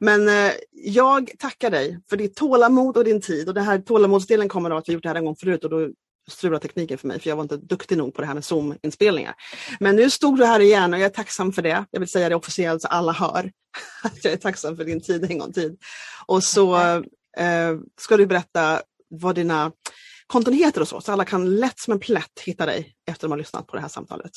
Men 0.00 0.28
eh, 0.28 0.52
jag 0.72 1.30
tackar 1.38 1.70
dig 1.70 2.00
för 2.10 2.16
ditt 2.16 2.36
tålamod 2.36 2.96
och 2.96 3.04
din 3.04 3.20
tid 3.20 3.48
och 3.48 3.54
den 3.54 3.64
här 3.64 3.78
tålamodsdelen 3.78 4.48
kommer 4.48 4.70
av 4.70 4.76
att 4.76 4.88
vi 4.88 4.92
gjort 4.92 5.02
det 5.02 5.08
här 5.08 5.16
en 5.16 5.24
gång 5.24 5.36
förut 5.36 5.64
och 5.64 5.70
då 5.70 5.90
strula 6.30 6.58
tekniken 6.58 6.98
för 6.98 7.08
mig 7.08 7.20
för 7.20 7.28
jag 7.28 7.36
var 7.36 7.42
inte 7.42 7.56
duktig 7.56 7.98
nog 7.98 8.14
på 8.14 8.20
det 8.20 8.26
här 8.26 8.34
med 8.34 8.44
Zoom-inspelningar. 8.44 9.34
Men 9.80 9.96
nu 9.96 10.10
stod 10.10 10.38
du 10.38 10.44
här 10.44 10.60
igen 10.60 10.94
och 10.94 11.00
jag 11.00 11.06
är 11.06 11.10
tacksam 11.10 11.52
för 11.52 11.62
det. 11.62 11.84
Jag 11.90 12.00
vill 12.00 12.08
säga 12.08 12.28
det 12.28 12.34
officiellt 12.34 12.82
så 12.82 12.88
alla 12.88 13.12
hör 13.12 13.52
att 14.02 14.24
jag 14.24 14.32
är 14.32 14.36
tacksam 14.36 14.76
för 14.76 14.84
din 14.84 15.00
tid 15.00 15.30
en 15.30 15.38
gång 15.38 15.52
tid. 15.52 15.78
Och 16.26 16.44
så 16.44 16.76
eh, 17.36 17.76
ska 18.00 18.16
du 18.16 18.26
berätta 18.26 18.82
vad 19.08 19.34
dina 19.34 19.72
konton 20.26 20.54
heter 20.54 20.80
och 20.80 20.88
så, 20.88 21.00
så 21.00 21.12
alla 21.12 21.24
kan 21.24 21.56
lätt 21.56 21.78
som 21.78 21.92
en 21.92 22.00
plätt 22.00 22.40
hitta 22.44 22.66
dig 22.66 22.94
efter 23.06 23.12
att 23.12 23.20
de 23.20 23.30
har 23.30 23.38
lyssnat 23.38 23.66
på 23.66 23.76
det 23.76 23.82
här 23.82 23.88
samtalet. 23.88 24.32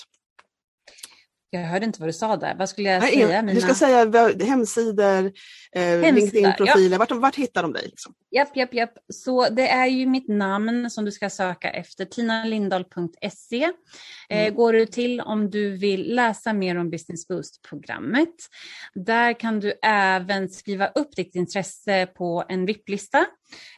Jag 1.51 1.59
hörde 1.59 1.85
inte 1.85 1.99
vad 1.99 2.09
du 2.09 2.13
sa 2.13 2.37
där. 2.37 2.55
Vad 2.55 2.69
skulle 2.69 2.89
jag 2.89 3.01
Nej, 3.01 3.13
säga? 3.13 3.41
Mina... 3.41 3.53
Du 3.53 3.61
ska 3.61 3.73
säga 3.73 4.45
hemsidor, 4.45 5.31
eh, 5.71 6.13
LinkedIn-profiler. 6.13 6.91
Ja. 6.91 6.97
Vart, 6.97 7.11
vart 7.11 7.35
hittar 7.35 7.61
de 7.61 7.73
dig? 7.73 7.85
Liksom? 7.85 8.13
Japp, 8.31 8.55
japp, 8.55 8.73
japp. 8.73 8.93
Så 9.13 9.49
det 9.49 9.67
är 9.67 9.85
ju 9.85 10.05
mitt 10.05 10.27
namn 10.27 10.89
som 10.89 11.05
du 11.05 11.11
ska 11.11 11.29
söka 11.29 11.69
efter, 11.69 12.05
tinalindahl.se. 12.05 13.63
Eh, 14.29 14.39
mm. 14.41 14.55
går 14.55 14.73
du 14.73 14.85
till 14.85 15.21
om 15.21 15.49
du 15.49 15.77
vill 15.77 16.15
läsa 16.15 16.53
mer 16.53 16.77
om 16.77 16.89
Business 16.89 17.27
Boost-programmet. 17.27 18.35
Där 18.93 19.39
kan 19.39 19.59
du 19.59 19.73
även 19.83 20.49
skriva 20.49 20.87
upp 20.87 21.15
ditt 21.15 21.35
intresse 21.35 22.05
på 22.05 22.43
en 22.49 22.65
VIP-lista 22.65 23.25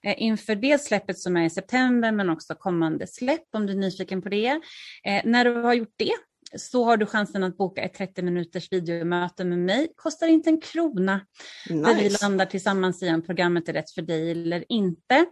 eh, 0.04 0.16
inför 0.18 0.56
det 0.56 0.82
släppet 0.82 1.20
som 1.20 1.38
är 1.38 1.46
i 1.46 1.50
september 1.50 2.12
men 2.12 2.30
också 2.30 2.56
kommande 2.56 3.08
släpp 3.08 3.48
om 3.54 3.66
du 3.66 3.74
är 3.74 3.78
nyfiken 3.78 4.22
på 4.22 4.30
det. 4.30 4.62
Eh, 5.04 5.22
när 5.24 5.46
du 5.46 5.54
har 5.54 5.74
gjort 5.74 5.94
det 5.98 6.14
så 6.58 6.84
har 6.84 6.98
du 6.98 7.06
chansen 7.06 7.44
att 7.44 7.58
boka 7.58 7.82
ett 7.82 7.94
30 7.94 8.22
minuters 8.22 8.72
videomöte 8.72 9.46
med 9.46 9.60
mig. 9.60 9.94
Kostar 9.96 10.28
inte 10.28 10.50
en 10.50 10.62
krona. 10.62 11.26
Nice. 11.70 11.94
Där 11.94 11.96
vi 11.96 12.10
landar 12.22 12.46
tillsammans 12.46 13.04
i 13.04 13.10
om 13.10 13.22
programmet 13.22 13.70
är 13.70 13.74
rätt 13.74 13.92
för 13.92 14.02
dig 14.02 14.32
eller 14.32 14.66
inte. 14.70 15.26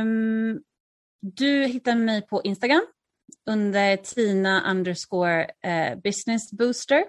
Um, 0.00 0.60
du 1.20 1.66
hittar 1.66 1.94
mig 1.94 2.26
på 2.26 2.42
Instagram 2.42 2.86
under 3.50 3.96
Tina 3.96 4.70
underscore 4.70 5.42
uh, 5.44 6.00
business 6.00 6.52
booster. 6.52 7.04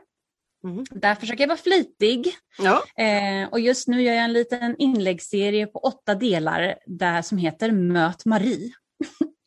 Mm. 0.63 0.83
Där 0.89 1.15
försöker 1.15 1.43
jag 1.43 1.47
vara 1.47 1.57
flitig. 1.57 2.35
Ja. 2.57 3.03
Eh, 3.03 3.49
och 3.49 3.59
just 3.59 3.87
nu 3.87 4.01
gör 4.01 4.13
jag 4.13 4.23
en 4.23 4.33
liten 4.33 4.75
inläggsserie 4.77 5.67
på 5.67 5.79
åtta 5.79 6.15
delar 6.15 6.75
där 6.85 7.21
som 7.21 7.37
heter 7.37 7.71
Möt 7.71 8.25
Marie. 8.25 8.71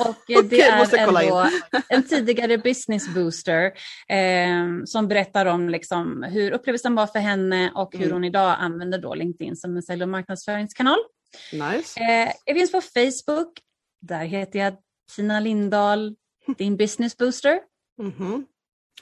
Och 0.00 0.30
eh, 0.30 0.42
det 0.42 0.46
okay, 0.46 0.60
är 0.60 1.08
ändå 1.08 1.50
en 1.88 2.02
tidigare 2.02 2.58
business 2.58 3.14
booster 3.14 3.72
eh, 4.08 4.84
som 4.84 5.08
berättar 5.08 5.46
om 5.46 5.68
liksom 5.68 6.22
hur 6.22 6.50
upplevelsen 6.50 6.94
var 6.94 7.06
för 7.06 7.18
henne 7.18 7.72
och 7.74 7.92
hur 7.92 8.02
mm. 8.02 8.12
hon 8.12 8.24
idag 8.24 8.56
använder 8.58 8.98
då 8.98 9.14
LinkedIn 9.14 9.56
som 9.56 9.76
en 9.76 9.82
sälj 9.82 10.02
och 10.02 10.08
marknadsföringskanal. 10.08 10.98
Nice. 11.52 12.00
Eh, 12.00 12.32
jag 12.44 12.56
finns 12.56 12.72
på 12.72 12.80
Facebook. 12.80 13.60
Där 14.00 14.24
heter 14.24 14.58
jag 14.58 14.76
Tina 15.16 15.40
Lindahl, 15.40 16.16
din 16.58 16.76
business 16.76 17.16
booster. 17.16 17.60
Mm 18.00 18.12
-hmm. 18.12 18.44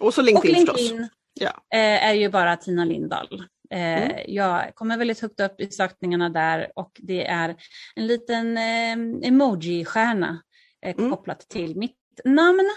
Och 0.01 0.14
så 0.14 0.22
LinkedIn, 0.22 0.51
och 0.51 0.59
LinkedIn 0.59 0.99
förstås. 0.99 1.11
Ja. 1.40 1.78
Eh, 1.78 2.09
är 2.09 2.12
ju 2.12 2.28
bara 2.28 2.57
Tina 2.57 2.84
Lindahl. 2.84 3.45
Eh, 3.70 4.03
mm. 4.03 4.16
Jag 4.28 4.74
kommer 4.74 4.97
väldigt 4.97 5.20
högt 5.20 5.40
upp 5.40 5.61
i 5.61 5.70
sökningarna 5.70 6.28
där 6.28 6.72
och 6.74 6.90
det 6.95 7.26
är 7.26 7.57
en 7.97 8.07
liten 8.07 8.57
eh, 8.57 9.28
emoji-stjärna 9.28 10.38
mm. 10.91 11.11
kopplat 11.11 11.49
till 11.49 11.76
mitt 11.76 11.97
namn. 12.24 12.70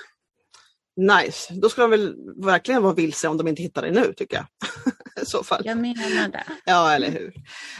Nice, 0.98 1.54
då 1.54 1.70
ska 1.70 1.82
de 1.82 1.92
väl 1.92 2.16
verkligen 2.36 2.84
vara 2.84 2.94
vilse 2.94 3.28
om 3.28 3.38
de 3.38 3.48
inte 3.48 3.62
hittar 3.62 3.82
dig 3.82 3.92
nu 3.92 4.14
tycker 4.14 4.38
jag. 4.38 4.46
I 5.22 5.26
så 5.26 5.44
fall. 5.44 5.62
Jag 5.66 5.78
menar 5.78 6.30
det. 6.30 6.44
Ja, 6.66 6.94
eller 6.94 7.12
hur. 7.12 7.34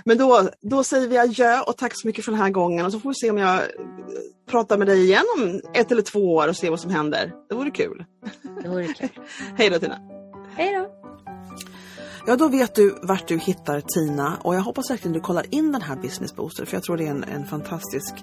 Men 0.06 0.18
då, 0.18 0.50
då 0.62 0.84
säger 0.84 1.08
vi 1.08 1.18
adjö 1.18 1.62
och 1.62 1.78
tack 1.78 1.92
så 1.96 2.08
mycket 2.08 2.26
för 2.26 2.32
den 2.32 2.42
här 2.42 2.50
gången 2.50 2.86
och 2.86 2.92
så 2.92 3.00
får 3.00 3.10
vi 3.10 3.16
se 3.16 3.30
om 3.30 3.38
jag 3.38 3.62
pratar 4.50 4.78
med 4.78 4.88
dig 4.88 5.04
igen 5.04 5.26
om 5.38 5.62
ett 5.74 5.92
eller 5.92 6.02
två 6.02 6.36
år 6.36 6.48
och 6.48 6.56
se 6.56 6.70
vad 6.70 6.80
som 6.80 6.92
händer. 6.92 7.32
Det 7.50 7.56
vore 7.56 7.72
kul. 7.72 8.06
Det 8.64 8.70
vore 8.70 8.88
kul. 8.88 9.10
Hej 9.58 9.70
då 9.70 9.80
Tina. 9.80 10.00
Hej 10.56 10.74
då. 10.74 11.17
Ja, 12.30 12.36
då 12.36 12.48
vet 12.48 12.76
du 12.76 12.96
vart 13.02 13.28
du 13.28 13.38
hittar 13.38 13.82
Tina 13.82 14.38
och 14.42 14.56
jag 14.56 14.62
hoppas 14.62 14.90
verkligen 14.90 15.14
du 15.14 15.20
kollar 15.20 15.46
in 15.54 15.72
den 15.72 15.82
här 15.82 15.96
Business 15.96 16.36
Booster 16.36 16.66
för 16.66 16.76
jag 16.76 16.84
tror 16.84 16.98
det 16.98 17.08
är 17.08 17.12
en, 17.12 17.24
en 17.24 17.46
fantastisk 17.46 18.16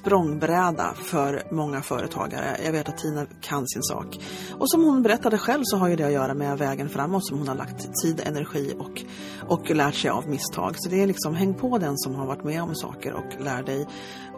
språngbräda 0.00 0.94
för 0.94 1.42
många 1.50 1.82
företagare. 1.82 2.56
Jag 2.64 2.72
vet 2.72 2.88
att 2.88 2.98
Tina 2.98 3.26
kan 3.40 3.68
sin 3.68 3.82
sak. 3.82 4.20
Och 4.58 4.70
som 4.70 4.84
hon 4.84 5.02
berättade 5.02 5.38
själv 5.38 5.62
så 5.64 5.76
har 5.76 5.88
ju 5.88 5.96
det 5.96 6.04
att 6.04 6.12
göra 6.12 6.34
med 6.34 6.58
vägen 6.58 6.88
framåt 6.88 7.26
som 7.26 7.38
hon 7.38 7.48
har 7.48 7.54
lagt 7.54 7.94
tid, 8.02 8.22
energi 8.24 8.74
och, 8.78 9.02
och 9.48 9.70
lärt 9.70 9.94
sig 9.94 10.10
av 10.10 10.28
misstag. 10.28 10.74
Så 10.76 10.88
det 10.88 11.02
är 11.02 11.06
liksom 11.06 11.34
häng 11.34 11.54
på 11.54 11.78
den 11.78 11.98
som 11.98 12.14
har 12.14 12.26
varit 12.26 12.44
med 12.44 12.62
om 12.62 12.74
saker 12.74 13.12
och 13.12 13.44
lär 13.44 13.62
dig 13.62 13.88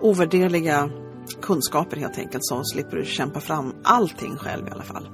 ovärderliga 0.03 0.91
kunskaper 1.43 1.97
helt 1.97 2.19
enkelt 2.19 2.45
så 2.45 2.65
slipper 2.65 2.97
du 2.97 3.05
kämpa 3.05 3.41
fram 3.41 3.75
allting 3.85 4.37
själv 4.37 4.69
i 4.69 4.71
alla 4.71 4.85
fall 4.85 5.09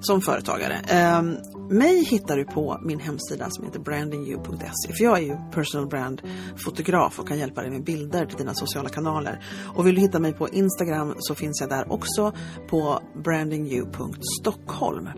som 0.00 0.20
företagare. 0.20 0.74
Ehm, 0.88 1.36
mig 1.70 2.04
hittar 2.04 2.36
du 2.36 2.44
på 2.44 2.80
min 2.82 3.00
hemsida 3.00 3.50
som 3.50 3.64
heter 3.64 3.78
brandingyou.se 3.78 4.92
för 4.92 5.04
jag 5.04 5.18
är 5.18 5.22
ju 5.22 5.36
personal 5.52 5.86
brand 5.86 6.22
fotograf 6.56 7.18
och 7.18 7.28
kan 7.28 7.38
hjälpa 7.38 7.62
dig 7.62 7.70
med 7.70 7.84
bilder 7.84 8.26
till 8.26 8.36
dina 8.36 8.54
sociala 8.54 8.88
kanaler. 8.88 9.44
Och 9.74 9.86
vill 9.86 9.94
du 9.94 10.00
hitta 10.00 10.18
mig 10.18 10.32
på 10.32 10.48
Instagram 10.48 11.14
så 11.18 11.34
finns 11.34 11.60
jag 11.60 11.70
där 11.70 11.92
också 11.92 12.32
på 12.70 13.02
brandingyou.stockholm. 13.24 15.08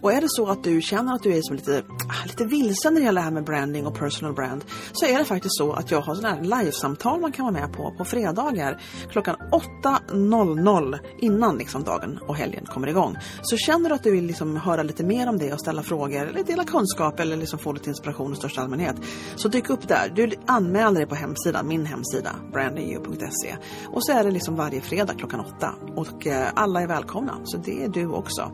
Och 0.00 0.12
är 0.12 0.20
det 0.20 0.26
så 0.28 0.46
att 0.46 0.64
du 0.64 0.82
känner 0.82 1.14
att 1.14 1.22
du 1.22 1.36
är 1.36 1.42
som 1.42 1.56
lite, 1.56 1.82
ah, 1.88 2.26
lite 2.26 2.44
vilsen 2.44 2.94
när 2.94 3.00
det 3.00 3.04
gäller 3.04 3.20
det 3.20 3.24
här 3.24 3.30
med 3.30 3.44
branding 3.44 3.86
och 3.86 3.98
personal 3.98 4.34
brand 4.34 4.64
så 4.92 5.06
är 5.06 5.18
det 5.18 5.24
faktiskt 5.24 5.56
så 5.56 5.72
att 5.72 5.90
jag 5.90 6.00
har 6.00 6.14
sådana 6.14 6.34
här 6.34 6.62
livesamtal 6.62 7.20
man 7.20 7.32
kan 7.32 7.44
vara 7.44 7.66
med 7.66 7.72
på 7.72 7.94
på 7.98 8.04
fredagar 8.04 8.82
klockan 9.10 9.36
8.00 9.82 10.98
innan 11.18 11.58
liksom 11.58 11.84
dagen 11.84 12.18
och 12.26 12.36
helgen 12.36 12.64
kommer 12.66 12.88
igång. 12.88 13.16
Så 13.42 13.56
känner 13.56 13.88
du 13.88 13.94
att 13.94 14.02
du 14.02 14.10
vill 14.10 14.26
liksom 14.26 14.56
höra 14.56 14.82
lite 14.82 15.04
mer 15.04 15.28
om 15.28 15.38
det 15.38 15.52
och 15.52 15.60
ställa 15.60 15.82
frågor 15.82 15.99
eller 16.08 16.44
dela 16.44 16.64
kunskap 16.64 17.20
eller 17.20 17.36
liksom 17.36 17.58
få 17.58 17.72
lite 17.72 17.88
inspiration 17.88 18.32
i 18.32 18.36
största 18.36 18.60
allmänhet. 18.60 18.96
Så 19.36 19.48
dyk 19.48 19.70
upp 19.70 19.88
där. 19.88 20.12
Du 20.14 20.32
anmäler 20.46 20.96
dig 20.96 21.06
på 21.06 21.14
hemsidan, 21.14 21.68
min 21.68 21.86
hemsida, 21.86 22.30
brandingyou.se. 22.52 23.56
Och 23.86 24.04
så 24.06 24.12
är 24.12 24.24
det 24.24 24.30
liksom 24.30 24.56
varje 24.56 24.80
fredag 24.80 25.14
klockan 25.14 25.40
åtta. 25.40 25.74
Och 25.96 26.26
eh, 26.26 26.48
alla 26.54 26.82
är 26.82 26.86
välkomna, 26.86 27.38
så 27.44 27.56
det 27.56 27.84
är 27.84 27.88
du 27.88 28.06
också. 28.06 28.52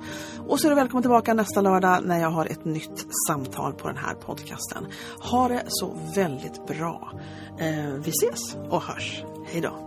Och 0.49 0.61
så 0.61 0.67
är 0.67 0.71
du 0.71 0.75
välkommen 0.77 1.03
tillbaka 1.03 1.35
nästa 1.35 1.61
lördag 1.61 2.01
när 2.05 2.21
jag 2.21 2.31
har 2.31 2.47
ett 2.47 2.65
nytt 2.65 3.07
samtal 3.29 3.73
på 3.73 3.89
den 3.89 3.97
här 3.97 4.15
podcasten. 4.15 4.87
Ha 5.21 5.49
det 5.49 5.63
så 5.69 5.99
väldigt 6.15 6.67
bra. 6.67 7.13
Eh, 7.59 7.95
vi 8.05 8.11
ses 8.11 8.57
och 8.71 8.83
hörs. 8.83 9.23
Hej 9.47 9.61
då! 9.61 9.86